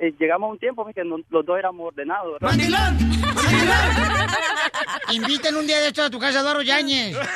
eh, 0.00 0.14
llegamos 0.20 0.48
a 0.48 0.52
un 0.52 0.58
tiempo 0.58 0.86
en 0.86 0.94
que 0.94 1.02
no- 1.04 1.16
los 1.30 1.44
dos 1.44 1.58
éramos 1.58 1.88
ordenados. 1.88 2.38
¿verdad? 2.40 2.54
Inviten 5.12 5.56
un 5.56 5.66
día 5.66 5.80
de 5.80 5.88
esto 5.88 6.02
a 6.02 6.10
tu 6.10 6.18
casa 6.20 6.38
a 6.38 6.42
Eduardo 6.42 6.62
Yáñez. 6.62 7.16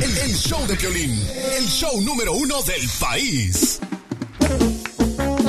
El, 0.00 0.34
show 0.34 0.66
de 0.66 0.76
Piolín, 0.76 1.10
el 1.56 1.66
show 1.66 2.00
número 2.00 2.32
uno 2.32 2.62
del 2.62 2.88
país. 2.98 3.80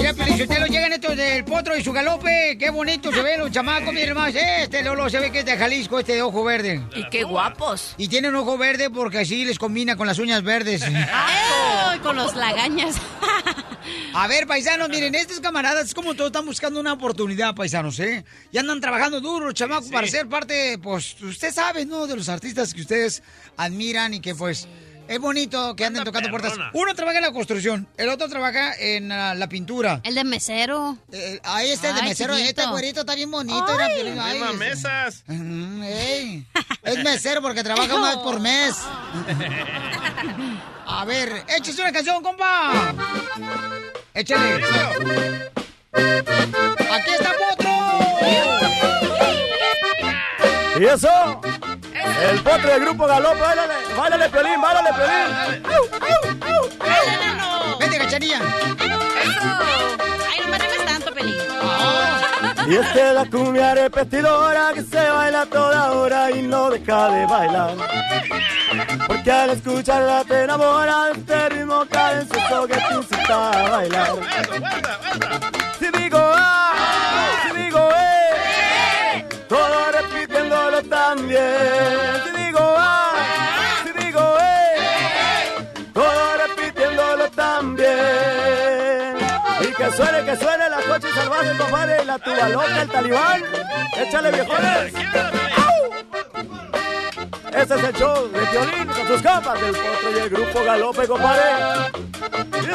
Mira, 0.04 0.16
Pelichotelo, 0.16 0.66
llegan 0.66 0.92
estos 0.92 1.16
del 1.16 1.46
potro 1.46 1.78
y 1.78 1.82
su 1.82 1.94
galope. 1.94 2.58
Qué 2.60 2.70
bonito 2.72 3.10
se 3.10 3.22
ven 3.22 3.40
los 3.40 3.52
chamacos, 3.52 3.94
miren 3.94 4.14
más. 4.14 4.36
Este 4.36 4.84
Lolo 4.84 5.10
se 5.10 5.18
ve 5.18 5.32
que 5.32 5.40
es 5.40 5.46
de 5.46 5.56
Jalisco, 5.56 5.98
este 5.98 6.16
de 6.16 6.22
ojo 6.22 6.44
verde. 6.44 6.84
Y 6.94 7.08
qué 7.08 7.24
guapos. 7.24 7.96
Y 7.98 8.10
tienen 8.10 8.36
ojo 8.36 8.58
verde 8.58 8.90
porque 8.90 9.20
así 9.20 9.46
les 9.46 9.58
combina 9.58 9.96
con 9.96 10.06
las 10.06 10.20
uñas 10.20 10.44
verdes. 10.44 10.84
Ay, 11.14 12.00
con 12.00 12.18
los 12.18 12.36
lagañas. 12.36 12.98
A 14.14 14.28
ver, 14.28 14.46
paisanos, 14.46 14.90
miren, 14.90 15.16
estos 15.16 15.40
camaradas, 15.40 15.86
es 15.86 15.94
como 15.94 16.16
todos 16.16 16.32
están 16.32 16.46
buscando 16.46 16.82
una 16.82 16.92
oportunidad, 16.92 17.56
paisanos, 17.56 17.98
¿eh? 18.02 18.26
Y 18.52 18.58
andan 18.58 18.82
trabajando 18.82 19.22
duro, 19.22 19.54
chamacos, 19.54 19.90
para 19.90 20.08
ser 20.08 20.28
parte, 20.28 20.78
pues, 20.80 21.16
usted 21.22 21.54
sabe, 21.54 21.86
¿no? 21.86 22.08
De 22.08 22.18
los 22.18 22.28
artistas 22.28 22.74
que 22.74 22.82
ustedes 22.82 23.24
admiran 23.56 24.14
y 24.14 24.20
que, 24.20 24.36
pues, 24.36 24.68
es 25.14 25.20
bonito 25.20 25.76
que 25.76 25.86
anden 25.86 26.04
tocando 26.04 26.30
puertas. 26.30 26.54
Uno 26.74 26.94
trabaja 26.96 27.18
en 27.18 27.24
la 27.24 27.32
construcción, 27.32 27.88
el 27.98 28.10
otro 28.10 28.28
trabaja 28.30 28.74
en 28.78 29.12
ah, 29.12 29.36
la 29.36 29.48
pintura. 29.48 30.02
El 30.04 30.16
de 30.16 30.24
mesero. 30.24 30.98
ahí 31.44 31.72
está 31.72 31.90
el 31.90 31.96
de 31.96 32.02
Ay, 32.02 32.10
mesero, 32.10 32.34
chiquito. 32.36 32.50
este 32.62 32.72
güerito 32.72 33.00
está 33.02 33.16
bien 33.16 33.32
bonito. 33.32 33.66
Ay. 33.80 34.00
era 34.00 34.26
ay, 34.26 34.42
es- 34.42 34.56
mesas. 34.56 35.24
Mm, 35.28 35.84
ey. 35.84 36.46
Es 36.84 37.04
mesero 37.04 37.42
porque 37.42 37.64
trabaja 37.64 37.96
una 37.96 38.10
vez 38.10 38.18
por 38.18 38.40
mes. 38.40 38.76
A 40.86 41.06
ver, 41.06 41.44
échese 41.48 41.82
una 41.82 41.92
canción, 41.92 42.22
compa. 42.22 42.94
Échale. 44.14 44.56
Aquí 45.94 47.12
está 47.12 47.32
Potro. 47.40 47.74
¿Y 50.80 50.86
eso? 50.86 51.42
El 52.30 52.40
potre 52.42 52.72
del 52.74 52.82
grupo 52.82 53.06
Galope, 53.06 53.40
báilale, 53.40 53.74
báilale, 53.98 54.30
Piolín, 54.30 54.62
báilale, 54.62 54.90
Piolín. 54.94 55.64
Vete, 57.80 57.98
cachanilla. 57.98 58.40
Ay, 58.80 60.40
no 60.42 60.50
me 60.50 60.58
tanto, 60.86 61.14
Pelín. 61.14 61.36
Y 62.68 62.76
es 62.76 62.88
que 62.88 63.14
la 63.14 63.26
cumbia 63.26 63.76
repetidora 63.76 64.72
que 64.74 64.84
se 64.84 65.10
baila 65.10 65.46
toda 65.48 65.92
hora 65.92 66.32
y 66.32 66.42
no 66.44 66.70
deja 66.70 67.10
de 67.10 67.26
bailar. 67.26 67.76
Porque 69.06 69.32
al 69.32 69.50
escucharla 69.50 70.24
te 70.24 70.44
enamora 70.44 71.06
de 71.06 71.12
este 71.20 71.50
ritmo 71.50 71.86
cadencioso 71.90 72.68
que 72.68 72.76
te 72.76 72.94
incita 72.96 73.52
a 73.52 73.70
bailar. 73.70 74.16
Si 75.78 75.92
digo 75.92 76.33
compadre, 92.14 92.14
la 92.14 92.20
tuba 92.20 92.50
loca, 92.50 92.82
el 92.82 92.90
talibán. 92.90 93.44
Échale 93.98 94.32
viejones. 94.32 94.94
Ese 97.54 97.76
es 97.76 97.84
el 97.84 97.96
show 97.96 98.30
de 98.30 98.40
Piolín 98.48 98.88
con 98.88 99.08
sus 99.08 99.22
capas 99.22 99.62
del 99.62 99.72
potro 99.72 100.12
y 100.12 100.20
el 100.20 100.30
grupo 100.30 100.64
Galope, 100.64 101.08
compadre. 101.08 101.44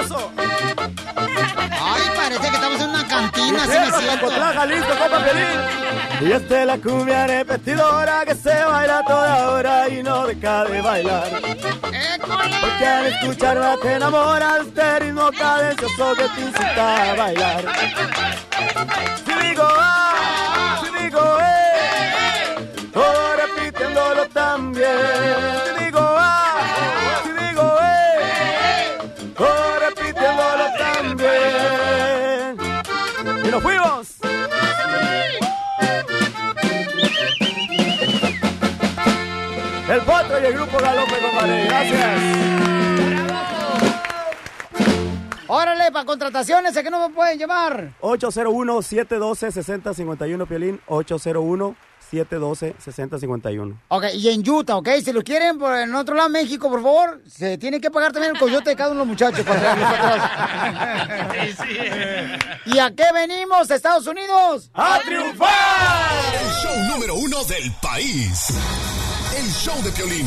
Eso. 0.02 0.32
Ay, 1.80 2.02
parece 2.16 2.40
que 2.40 2.54
estamos 2.54 2.80
en 2.80 2.90
una 2.90 3.08
cantina, 3.08 3.48
Y 3.48 3.52
me 3.52 3.66
siento. 3.66 4.00
Zapotlán, 4.00 4.54
Jalisco, 4.54 4.88
compa 4.98 5.24
Piolín. 5.24 6.28
Y 6.28 6.32
esta 6.32 6.60
es 6.60 6.66
la 6.66 6.78
cumbia 6.78 7.26
repetidora 7.26 8.24
que 8.24 8.34
se 8.34 8.64
baila 8.64 9.04
toda 9.04 9.50
hora 9.50 9.88
y 9.88 10.02
no 10.02 10.26
deja 10.26 10.64
de 10.64 10.80
bailar. 10.80 11.28
Porque 12.60 12.86
al 12.86 13.06
escucharla 13.06 13.76
te 13.82 13.94
enamoras 13.94 14.74
de 14.74 14.98
ritmo 15.00 15.30
cadencioso 15.30 16.14
que 16.16 16.24
te 16.28 16.40
incita 16.40 17.10
a 17.10 17.14
bailar. 17.14 17.64
Si 18.58 19.32
digo 19.48 19.62
ah, 19.78 20.80
si 20.82 20.88
digo 21.04 21.38
eh, 21.40 22.56
todo 22.92 23.36
repitiéndolo 23.36 24.28
también. 24.30 24.88
Si 25.64 25.84
digo 25.84 26.00
ah, 26.02 27.20
si 27.22 27.30
digo 27.44 27.66
eh, 27.80 28.98
todo 29.36 29.78
repitiéndolo 29.78 30.66
también. 30.76 32.56
Y 33.44 33.48
nos 33.48 33.62
fuimos. 33.62 34.08
El 39.88 40.00
potro 40.02 40.40
y 40.42 40.46
el 40.46 40.52
grupo 40.52 40.78
Galope, 40.78 41.18
compadre. 41.18 41.64
Gracias. 41.64 43.17
Órale, 45.50 45.90
para 45.90 46.04
contrataciones, 46.04 46.76
¿a 46.76 46.82
qué 46.82 46.90
no 46.90 47.08
me 47.08 47.14
pueden 47.14 47.38
llamar? 47.38 47.94
801-712-6051, 48.02 50.46
Piolín. 50.46 50.78
801-712-6051. 50.86 53.78
Ok, 53.88 54.04
y 54.12 54.28
en 54.28 54.46
Utah, 54.46 54.76
¿ok? 54.76 54.90
Si 55.02 55.10
lo 55.10 55.22
quieren 55.22 55.58
por 55.58 55.74
en 55.74 55.94
otro 55.94 56.14
lado, 56.14 56.28
México, 56.28 56.68
por 56.68 56.82
favor, 56.82 57.22
se 57.26 57.56
tiene 57.56 57.80
que 57.80 57.90
pagar 57.90 58.12
también 58.12 58.34
el 58.34 58.38
coyote 58.40 58.68
de 58.70 58.76
cada 58.76 58.90
uno 58.90 59.00
de 59.00 59.06
los 59.06 59.08
muchachos 59.08 59.42
para 59.46 59.58
traerlos 59.58 59.90
para 59.90 60.16
atrás. 61.24 61.56
¿Y 62.66 62.78
a 62.78 62.94
qué 62.94 63.06
venimos, 63.14 63.70
Estados 63.70 64.06
Unidos? 64.06 64.70
¡A 64.74 64.98
triunfar! 65.02 66.10
El 66.42 66.48
show 66.62 66.76
número 66.92 67.14
uno 67.14 67.42
del 67.44 67.72
país. 67.80 68.48
El 69.34 69.50
show 69.50 69.82
de 69.82 69.90
Piolín. 69.92 70.26